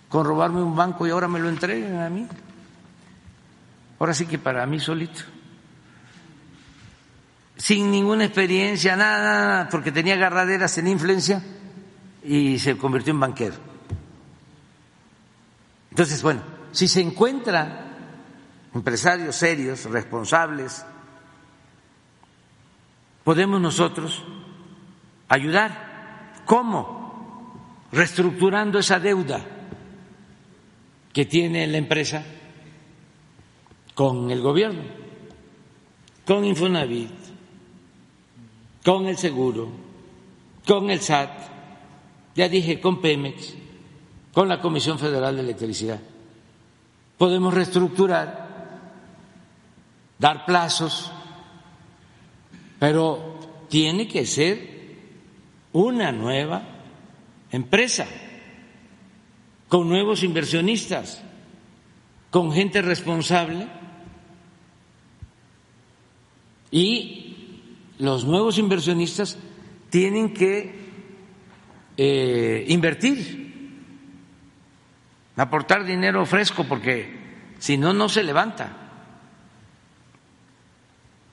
con 0.08 0.26
robarme 0.26 0.62
un 0.62 0.76
banco 0.76 1.06
y 1.06 1.12
ahora 1.12 1.28
me 1.28 1.40
lo 1.40 1.50
entregan 1.50 2.02
a 2.02 2.10
mí? 2.10 2.28
Ahora 4.00 4.14
sí 4.14 4.26
que 4.26 4.40
para 4.40 4.66
mí 4.66 4.80
solito. 4.80 5.22
Sin 7.58 7.92
ninguna 7.92 8.24
experiencia, 8.24 8.96
nada, 8.96 9.68
porque 9.70 9.92
tenía 9.92 10.14
agarraderas 10.14 10.78
en 10.78 10.88
influencia 10.88 11.44
y 12.24 12.58
se 12.58 12.78
convirtió 12.78 13.12
en 13.12 13.20
banquero. 13.20 13.69
Entonces, 16.00 16.24
bueno, 16.24 16.42
si 16.72 16.88
se 16.88 17.02
encuentra 17.02 17.88
empresarios 18.74 19.36
serios, 19.36 19.84
responsables, 19.84 20.86
podemos 23.26 23.60
nosotros 23.60 24.24
ayudar. 25.28 26.36
¿Cómo? 26.46 27.84
Reestructurando 27.92 28.80
esa 28.80 28.98
deuda 29.02 29.46
que 31.12 31.26
tiene 31.26 31.68
la 31.68 31.80
empresa 31.80 32.24
con 33.94 34.32
el 34.32 34.40
gobierno, 34.40 34.84
con 36.26 36.46
Infonavit, 36.46 37.12
con 38.86 39.06
el 39.06 39.18
seguro, 39.18 39.70
con 40.66 40.90
el 40.92 41.02
SAT, 41.02 41.42
ya 42.36 42.48
dije, 42.48 42.80
con 42.80 43.02
Pemex, 43.02 43.54
con 44.34 44.48
la 44.48 44.62
Comisión 44.62 45.00
Federal 45.00 45.36
de 45.36 45.42
Electricidad. 45.42 46.00
Podemos 47.18 47.54
reestructurar 47.54 48.50
dar 50.20 50.46
plazos, 50.46 51.12
pero 52.78 53.66
tiene 53.70 54.08
que 54.08 54.26
ser 54.26 54.80
una 55.72 56.12
nueva 56.12 56.62
empresa, 57.52 58.06
con 59.68 59.88
nuevos 59.88 60.24
inversionistas, 60.24 61.22
con 62.30 62.52
gente 62.52 62.82
responsable 62.82 63.68
y 66.72 67.36
los 67.98 68.26
nuevos 68.26 68.58
inversionistas 68.58 69.38
tienen 69.90 70.34
que 70.34 70.80
eh, 71.98 72.66
invertir, 72.70 73.49
aportar 75.42 75.86
dinero 75.86 76.26
fresco, 76.26 76.66
porque 76.66 77.54
si 77.60 77.78
no, 77.78 77.94
no 77.94 78.10
se 78.10 78.24
levanta 78.24 78.90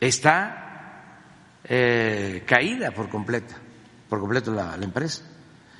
está 0.00 1.20
eh, 1.64 2.44
caída 2.46 2.90
por 2.90 3.08
completa, 3.08 3.56
por 4.08 4.20
completo 4.20 4.52
la, 4.52 4.74
empresa. 4.76 5.22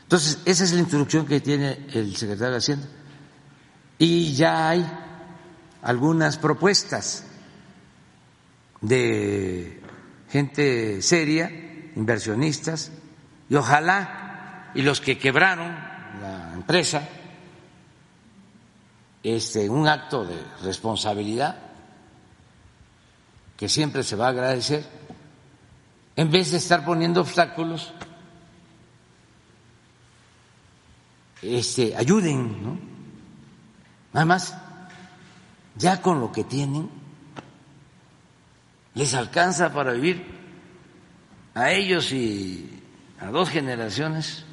Entonces, 0.03 0.41
esa 0.45 0.65
es 0.65 0.73
la 0.73 0.81
instrucción 0.81 1.27
que 1.27 1.41
tiene 1.41 1.87
el 1.93 2.17
secretario 2.17 2.53
de 2.53 2.59
Hacienda. 2.59 2.87
Y 3.99 4.35
ya 4.35 4.69
hay 4.69 4.87
algunas 5.83 6.39
propuestas 6.39 7.25
de 8.81 9.81
gente 10.31 11.03
seria, 11.03 11.51
inversionistas, 11.95 12.93
y 13.49 13.55
ojalá, 13.55 14.71
y 14.75 14.83
los 14.83 15.01
que 15.01 15.19
quebraron 15.19 15.75
la 16.21 16.53
empresa, 16.55 17.09
este, 19.35 19.69
un 19.69 19.89
acto 19.89 20.25
de 20.25 20.41
responsabilidad, 20.63 21.57
que 23.57 23.69
siempre 23.69 24.05
se 24.05 24.15
va 24.15 24.27
a 24.27 24.31
agradecer, 24.31 24.85
en 26.15 26.31
vez 26.31 26.53
de 26.53 26.59
estar 26.59 26.85
poniendo 26.85 27.23
obstáculos, 27.23 27.93
este, 31.43 31.97
ayuden, 31.97 32.63
¿no? 32.63 32.79
Nada 34.13 34.27
más, 34.27 34.57
ya 35.75 36.01
con 36.01 36.21
lo 36.21 36.31
que 36.31 36.45
tienen, 36.45 36.89
les 38.95 39.13
alcanza 39.13 39.73
para 39.73 39.91
vivir 39.93 40.25
a 41.53 41.73
ellos 41.73 42.13
y 42.13 42.81
a 43.19 43.27
dos 43.27 43.51
generaciones 43.51 44.45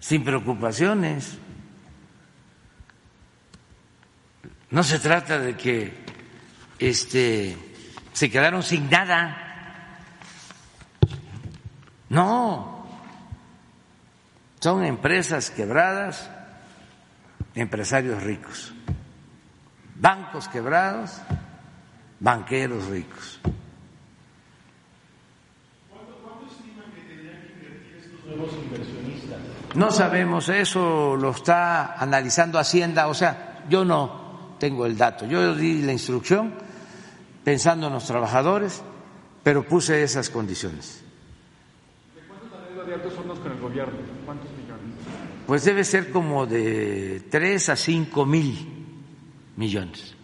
sin 0.00 0.24
preocupaciones. 0.24 1.38
No 4.74 4.82
se 4.82 4.98
trata 4.98 5.38
de 5.38 5.56
que 5.56 5.94
este, 6.80 7.56
se 8.12 8.28
quedaron 8.28 8.60
sin 8.64 8.90
nada. 8.90 10.00
No, 12.08 12.84
son 14.58 14.84
empresas 14.84 15.52
quebradas, 15.52 16.28
empresarios 17.54 18.20
ricos, 18.24 18.74
bancos 19.94 20.48
quebrados, 20.48 21.20
banqueros 22.18 22.86
ricos. 22.86 23.38
No 29.76 29.92
sabemos 29.92 30.48
eso, 30.48 31.14
lo 31.14 31.30
está 31.30 31.94
analizando 31.94 32.58
Hacienda, 32.58 33.06
o 33.06 33.14
sea, 33.14 33.62
yo 33.68 33.84
no 33.84 34.23
tengo 34.64 34.86
el 34.86 34.96
dato, 34.96 35.26
yo 35.26 35.54
di 35.54 35.82
la 35.82 35.92
instrucción 35.92 36.54
pensando 37.44 37.88
en 37.88 37.92
los 37.92 38.06
trabajadores, 38.06 38.80
pero 39.42 39.62
puse 39.68 40.02
esas 40.02 40.30
condiciones. 40.30 41.04
¿De 42.14 42.22
cuántos 42.22 42.50
arreglos 42.58 42.86
de 42.86 42.94
altos 42.94 43.18
hornos 43.18 43.38
con 43.40 43.52
el 43.52 43.60
gobierno? 43.60 43.92
¿Cuántos 44.24 44.48
millones? 44.52 44.96
Pues 45.46 45.66
debe 45.66 45.84
ser 45.84 46.10
como 46.10 46.46
de 46.46 47.24
3 47.28 47.68
a 47.68 47.76
5 47.76 48.24
mil 48.24 48.86
millones. 49.56 50.14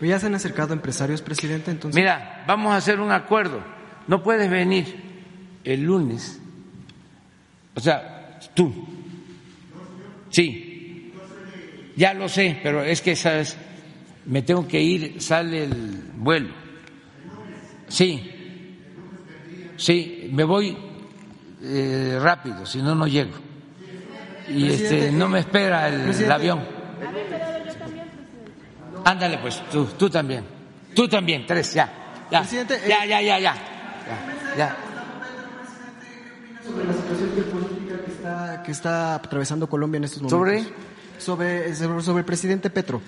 ¿Ya 0.00 0.18
se 0.18 0.26
han 0.26 0.34
acercado 0.34 0.72
empresarios, 0.72 1.22
presidente? 1.22 1.70
Entonces... 1.70 1.94
Mira, 1.94 2.42
vamos 2.48 2.72
a 2.72 2.78
hacer 2.78 2.98
un 2.98 3.12
acuerdo. 3.12 3.62
No 4.08 4.24
puedes 4.24 4.50
venir 4.50 4.92
el 5.62 5.84
lunes. 5.84 6.40
O 7.76 7.80
sea, 7.80 8.40
tú. 8.56 8.74
Sí. 10.30 10.69
Ya 12.00 12.14
lo 12.14 12.30
sé, 12.30 12.58
pero 12.62 12.82
es 12.82 13.02
que, 13.02 13.14
¿sabes? 13.14 13.58
me 14.24 14.40
tengo 14.40 14.66
que 14.66 14.80
ir, 14.80 15.20
sale 15.20 15.64
el 15.64 16.12
vuelo. 16.14 16.48
Sí, 17.88 19.04
sí, 19.76 20.30
me 20.32 20.44
voy 20.44 20.78
eh, 21.62 22.18
rápido, 22.18 22.64
si 22.64 22.80
no, 22.80 22.94
no 22.94 23.06
llego. 23.06 23.32
Y 24.48 24.64
Presidente, 24.64 24.98
este, 24.98 25.12
no 25.12 25.28
me 25.28 25.40
espera 25.40 25.88
el, 25.88 26.04
presidente. 26.04 26.32
avión. 26.32 26.60
Ándale, 29.04 29.36
pues, 29.36 29.62
tú, 29.70 29.84
tú 29.98 30.08
también. 30.08 30.46
Tú 30.94 31.06
también, 31.06 31.44
tres, 31.46 31.74
ya. 31.74 31.92
Ya, 32.30 32.40
Presidente, 32.40 32.80
ya, 32.88 33.04
eh, 33.04 33.08
ya, 33.08 33.20
ya, 33.20 33.38
ya. 33.38 33.54
Ya, 33.54 34.56
ya. 34.56 34.76
sobre 36.64 36.86
la 36.86 36.94
situación 36.94 37.30
geopolítica 37.34 38.04
que 38.06 38.10
está, 38.10 38.62
que 38.64 38.72
está 38.72 39.14
atravesando 39.16 39.68
Colombia 39.68 39.98
en 39.98 40.04
estos 40.04 40.22
momentos. 40.22 40.64
¿Sobre? 40.64 40.90
Sobre, 41.20 41.74
sobre, 41.74 42.18
el 42.18 42.24
presidente 42.24 42.70
Petro, 42.70 43.02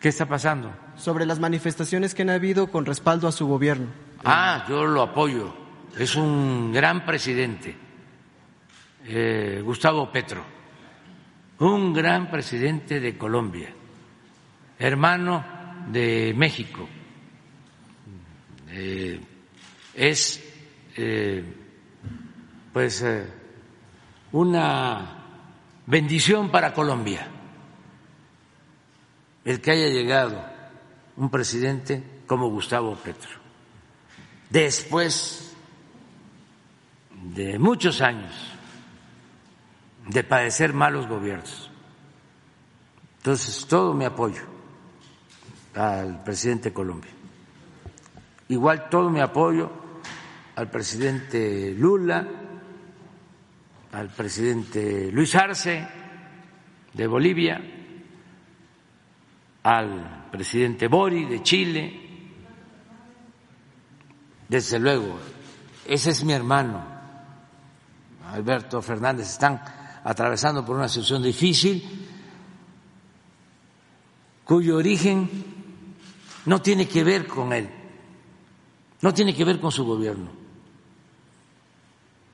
¿Qué 0.00 0.08
está 0.08 0.26
pasando? 0.26 0.74
sobre 0.96 1.26
las 1.26 1.38
manifestaciones 1.38 2.14
que 2.14 2.22
han 2.22 2.30
habido 2.30 2.70
con 2.70 2.84
respaldo 2.84 3.28
a 3.28 3.32
su 3.32 3.46
gobierno. 3.46 3.86
Ah, 4.24 4.66
yo 4.68 4.84
lo 4.84 5.02
apoyo. 5.02 5.54
Es 5.96 6.16
un 6.16 6.72
gran 6.72 7.06
presidente, 7.06 7.76
eh, 9.06 9.62
Gustavo 9.64 10.10
Petro, 10.10 10.44
un 11.60 11.92
gran 11.92 12.30
presidente 12.30 12.98
de 12.98 13.16
Colombia, 13.16 13.70
hermano 14.78 15.44
de 15.88 16.34
México. 16.36 16.88
Eh, 18.68 19.20
es, 19.94 20.42
eh, 20.96 21.44
pues, 22.72 23.04
una 24.32 25.19
bendición 25.90 26.50
para 26.50 26.72
Colombia 26.72 27.26
el 29.44 29.60
que 29.60 29.72
haya 29.72 29.88
llegado 29.88 30.40
un 31.16 31.30
presidente 31.30 32.22
como 32.26 32.48
Gustavo 32.48 32.94
Petro 32.94 33.30
después 34.50 35.56
de 37.34 37.58
muchos 37.58 38.00
años 38.00 38.32
de 40.06 40.24
padecer 40.24 40.72
malos 40.72 41.06
gobiernos. 41.06 41.70
Entonces, 43.18 43.66
todo 43.66 43.92
mi 43.92 44.04
apoyo 44.04 44.42
al 45.74 46.22
presidente 46.24 46.70
de 46.70 46.74
Colombia. 46.74 47.10
Igual 48.48 48.88
todo 48.88 49.10
mi 49.10 49.20
apoyo 49.20 49.70
al 50.56 50.70
presidente 50.70 51.74
Lula, 51.76 52.26
al 53.92 54.08
presidente 54.08 55.10
Luis 55.10 55.34
Arce 55.34 55.86
de 56.92 57.06
Bolivia, 57.06 57.60
al 59.62 60.28
presidente 60.30 60.88
Bori 60.88 61.24
de 61.24 61.42
Chile, 61.42 62.00
desde 64.48 64.78
luego, 64.78 65.18
ese 65.86 66.10
es 66.10 66.24
mi 66.24 66.32
hermano, 66.32 66.84
Alberto 68.32 68.82
Fernández. 68.82 69.28
Están 69.28 69.62
atravesando 70.04 70.64
por 70.64 70.76
una 70.76 70.88
situación 70.88 71.22
difícil 71.22 72.08
cuyo 74.44 74.76
origen 74.76 75.28
no 76.46 76.60
tiene 76.60 76.88
que 76.88 77.04
ver 77.04 77.26
con 77.26 77.52
él, 77.52 77.70
no 79.02 79.14
tiene 79.14 79.34
que 79.34 79.44
ver 79.44 79.60
con 79.60 79.70
su 79.70 79.84
gobierno. 79.84 80.39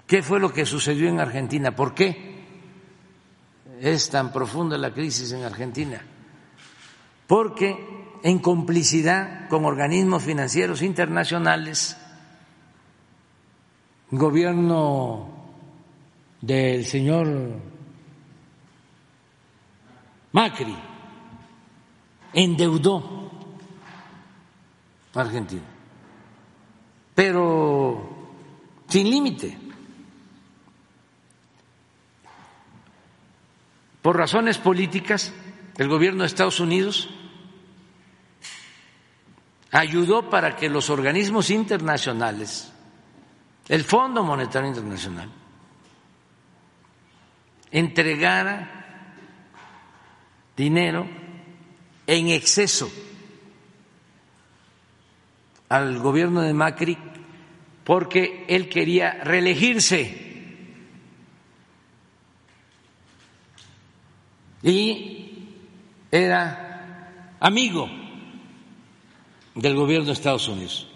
¿Qué 0.07 0.23
fue 0.23 0.39
lo 0.39 0.53
que 0.53 0.65
sucedió 0.65 1.09
en 1.09 1.19
Argentina? 1.19 1.75
¿Por 1.75 1.95
qué 1.95 2.45
es 3.81 4.09
tan 4.09 4.33
profunda 4.33 4.79
la 4.79 4.95
crisis 4.95 5.33
en 5.33 5.43
Argentina? 5.43 6.01
Porque 7.27 7.77
en 8.23 8.39
complicidad 8.39 9.49
con 9.49 9.65
organismos 9.65 10.23
financieros 10.23 10.83
internacionales, 10.83 11.97
gobierno 14.11 15.29
del 16.41 16.87
señor 16.87 17.27
Macri 20.31 20.77
endeudó 22.33 23.31
a 25.15 25.21
Argentina, 25.21 25.65
pero 27.15 28.09
sin 28.89 29.11
límite. 29.11 29.66
Por 34.07 34.17
razones 34.17 34.59
políticas, 34.59 35.35
el 35.79 35.89
gobierno 35.89 36.23
de 36.23 36.29
Estados 36.29 36.61
Unidos 36.61 37.11
ayudó 39.73 40.31
para 40.31 40.55
que 40.55 40.69
los 40.69 40.91
organismos 40.91 41.51
internacionales 41.51 42.73
el 43.67 43.83
Fondo 43.83 44.23
Monetario 44.23 44.69
Internacional 44.69 45.29
entregara 47.73 49.17
dinero 50.57 51.05
en 52.07 52.29
exceso 52.29 52.89
al 55.69 55.99
gobierno 55.99 56.43
de 56.43 56.55
Macri 56.55 56.97
porque 57.83 58.45
él 58.47 58.69
quería 58.69 59.25
reelegirse 59.25 60.26
y 64.63 65.49
era 66.11 67.37
amigo 67.41 67.89
del 69.55 69.75
gobierno 69.75 70.07
de 70.07 70.13
Estados 70.13 70.49
Unidos. 70.49 70.89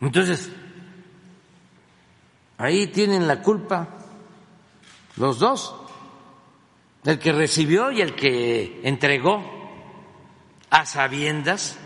Entonces, 0.00 0.50
ahí 2.56 2.86
tienen 2.88 3.26
la 3.26 3.42
culpa 3.42 3.88
los 5.16 5.38
dos, 5.38 5.74
el 7.04 7.18
que 7.18 7.32
recibió 7.32 7.90
y 7.90 8.00
el 8.00 8.14
que 8.14 8.80
entregó 8.84 9.42
a 10.70 10.86
sabiendas 10.86 11.78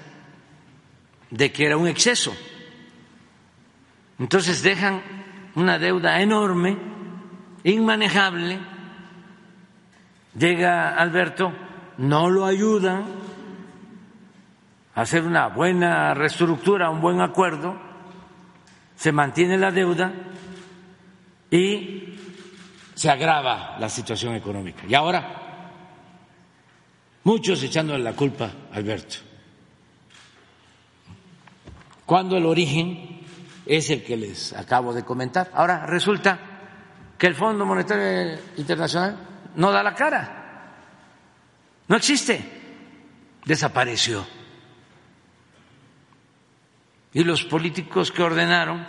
de 1.30 1.50
que 1.50 1.64
era 1.64 1.76
un 1.76 1.88
exceso. 1.88 2.34
Entonces 4.18 4.62
dejan 4.62 5.02
una 5.54 5.78
deuda 5.78 6.20
enorme, 6.20 6.76
inmanejable. 7.64 8.58
Llega 10.38 10.96
Alberto, 10.96 11.52
no 11.98 12.30
lo 12.30 12.46
ayudan 12.46 13.04
a 14.94 15.00
hacer 15.00 15.24
una 15.24 15.48
buena 15.48 16.14
reestructura, 16.14 16.90
un 16.90 17.00
buen 17.00 17.20
acuerdo 17.20 17.92
se 19.02 19.10
mantiene 19.10 19.58
la 19.58 19.72
deuda 19.72 20.12
y 21.50 22.14
se 22.94 23.10
agrava 23.10 23.76
la 23.80 23.88
situación 23.88 24.36
económica. 24.36 24.84
Y 24.88 24.94
ahora, 24.94 25.70
muchos 27.24 27.60
echándole 27.64 28.04
la 28.04 28.12
culpa 28.12 28.48
a 28.72 28.76
Alberto, 28.76 29.16
cuando 32.06 32.36
el 32.36 32.46
origen 32.46 33.22
es 33.66 33.90
el 33.90 34.04
que 34.04 34.16
les 34.16 34.52
acabo 34.52 34.94
de 34.94 35.04
comentar. 35.04 35.50
Ahora 35.52 35.84
resulta 35.84 36.51
que 37.22 37.28
el 37.28 37.36
Fondo 37.36 37.64
Monetario 37.64 38.36
Internacional 38.56 39.16
no 39.54 39.70
da 39.70 39.80
la 39.80 39.94
cara, 39.94 40.74
no 41.86 41.94
existe, 41.94 42.42
desapareció 43.44 44.26
y 47.14 47.22
los 47.22 47.44
políticos 47.44 48.10
que 48.10 48.24
ordenaron 48.24 48.84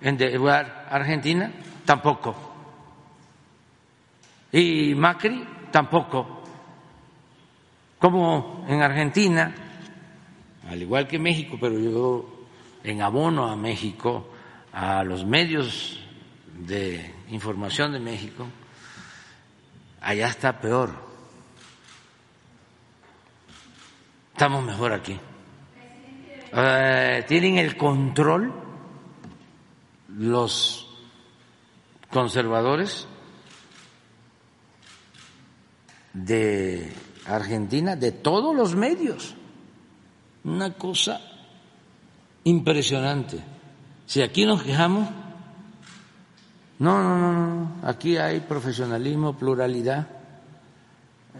endeudar 0.00 0.88
Argentina 0.90 1.52
tampoco. 1.84 2.34
Y 4.52 4.94
Macri 4.94 5.46
tampoco. 5.70 6.42
Como 7.98 8.64
en 8.70 8.80
Argentina, 8.80 9.54
al 10.66 10.80
igual 10.80 11.06
que 11.06 11.18
México, 11.18 11.58
pero 11.60 11.78
yo 11.78 12.46
en 12.84 13.02
abono 13.02 13.48
a 13.48 13.54
México, 13.54 14.30
a 14.72 15.04
los 15.04 15.26
medios 15.26 16.00
de 16.66 17.14
información 17.28 17.92
de 17.92 18.00
México, 18.00 18.46
allá 20.00 20.28
está 20.28 20.60
peor. 20.60 20.90
Estamos 24.32 24.64
mejor 24.64 24.92
aquí. 24.92 25.18
Eh, 26.52 27.24
tienen 27.28 27.58
el 27.58 27.76
control 27.76 28.52
los 30.08 30.88
conservadores 32.10 33.06
de 36.12 36.92
Argentina, 37.26 37.96
de 37.96 38.12
todos 38.12 38.54
los 38.54 38.74
medios. 38.74 39.34
Una 40.42 40.72
cosa 40.72 41.20
impresionante. 42.44 43.38
Si 44.06 44.22
aquí 44.22 44.44
nos 44.44 44.62
quejamos, 44.62 45.08
no, 46.80 47.02
no, 47.02 47.18
no, 47.18 47.32
no, 47.32 47.88
aquí 47.88 48.16
hay 48.16 48.40
profesionalismo, 48.40 49.36
pluralidad, 49.36 50.08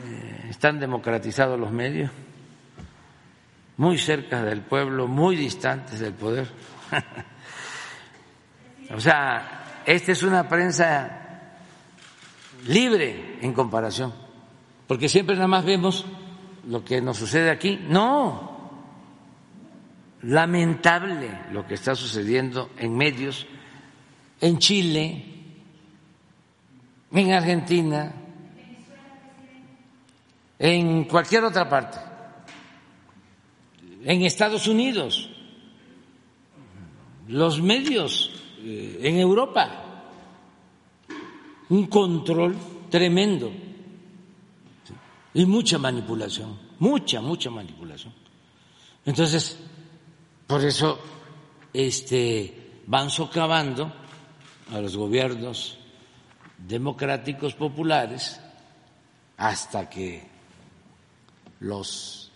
eh, 0.04 0.46
están 0.50 0.78
democratizados 0.78 1.58
los 1.58 1.72
medios 1.72 2.10
muy 3.78 3.96
cerca 3.96 4.42
del 4.42 4.60
pueblo, 4.60 5.08
muy 5.08 5.36
distantes 5.36 5.98
del 6.00 6.14
poder. 6.14 6.48
O 8.92 8.98
sea, 8.98 9.82
esta 9.86 10.10
es 10.10 10.24
una 10.24 10.48
prensa 10.48 11.52
libre 12.66 13.38
en 13.40 13.52
comparación, 13.52 14.12
porque 14.88 15.08
siempre 15.08 15.36
nada 15.36 15.46
más 15.46 15.64
vemos 15.64 16.04
lo 16.66 16.84
que 16.84 17.00
nos 17.00 17.16
sucede 17.16 17.50
aquí. 17.50 17.78
No, 17.88 18.72
lamentable 20.22 21.30
lo 21.52 21.64
que 21.68 21.74
está 21.74 21.94
sucediendo 21.94 22.70
en 22.78 22.96
medios 22.96 23.46
en 24.40 24.58
Chile, 24.58 25.29
en 27.12 27.32
Argentina, 27.32 28.12
en 30.58 31.04
cualquier 31.04 31.44
otra 31.44 31.68
parte, 31.68 31.98
en 34.04 34.22
Estados 34.22 34.66
Unidos, 34.66 35.28
los 37.28 37.60
medios 37.60 38.30
eh, 38.62 38.98
en 39.02 39.16
Europa, 39.18 40.04
un 41.68 41.86
control 41.86 42.56
tremendo 42.90 43.50
y 45.34 45.46
mucha 45.46 45.78
manipulación, 45.78 46.58
mucha, 46.78 47.20
mucha 47.20 47.50
manipulación. 47.50 48.12
Entonces, 49.04 49.58
por 50.46 50.64
eso 50.64 50.98
este, 51.72 52.82
van 52.86 53.10
socavando 53.10 53.92
a 54.72 54.80
los 54.80 54.96
gobiernos 54.96 55.79
democráticos 56.66 57.54
populares 57.54 58.40
hasta 59.36 59.88
que 59.88 60.26
los 61.60 62.30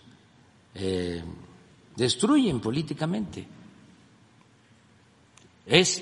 eh, 0.73 1.23
destruyen 1.95 2.59
políticamente. 2.59 3.47
Es 5.65 6.01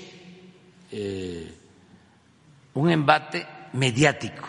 eh, 0.90 1.54
un 2.74 2.90
embate 2.90 3.46
mediático, 3.72 4.46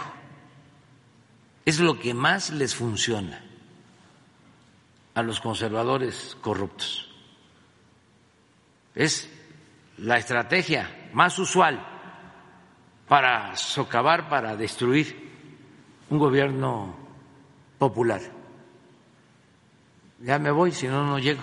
es 1.64 1.80
lo 1.80 1.98
que 1.98 2.14
más 2.14 2.52
les 2.52 2.76
funciona 2.76 3.44
a 5.14 5.24
los 5.24 5.40
conservadores 5.40 6.38
corruptos. 6.42 7.10
Es 8.94 9.30
la 9.98 10.18
estrategia 10.18 11.10
más 11.14 11.40
usual 11.40 11.95
para 13.07 13.56
socavar, 13.56 14.30
para 14.30 14.56
destruir 14.56 15.32
un 16.10 16.18
gobierno 16.18 16.95
popular. 17.77 18.22
Ya 20.22 20.40
me 20.40 20.52
voy, 20.52 20.72
si 20.72 20.88
no, 20.88 21.06
no 21.06 21.19
llego. 21.19 21.41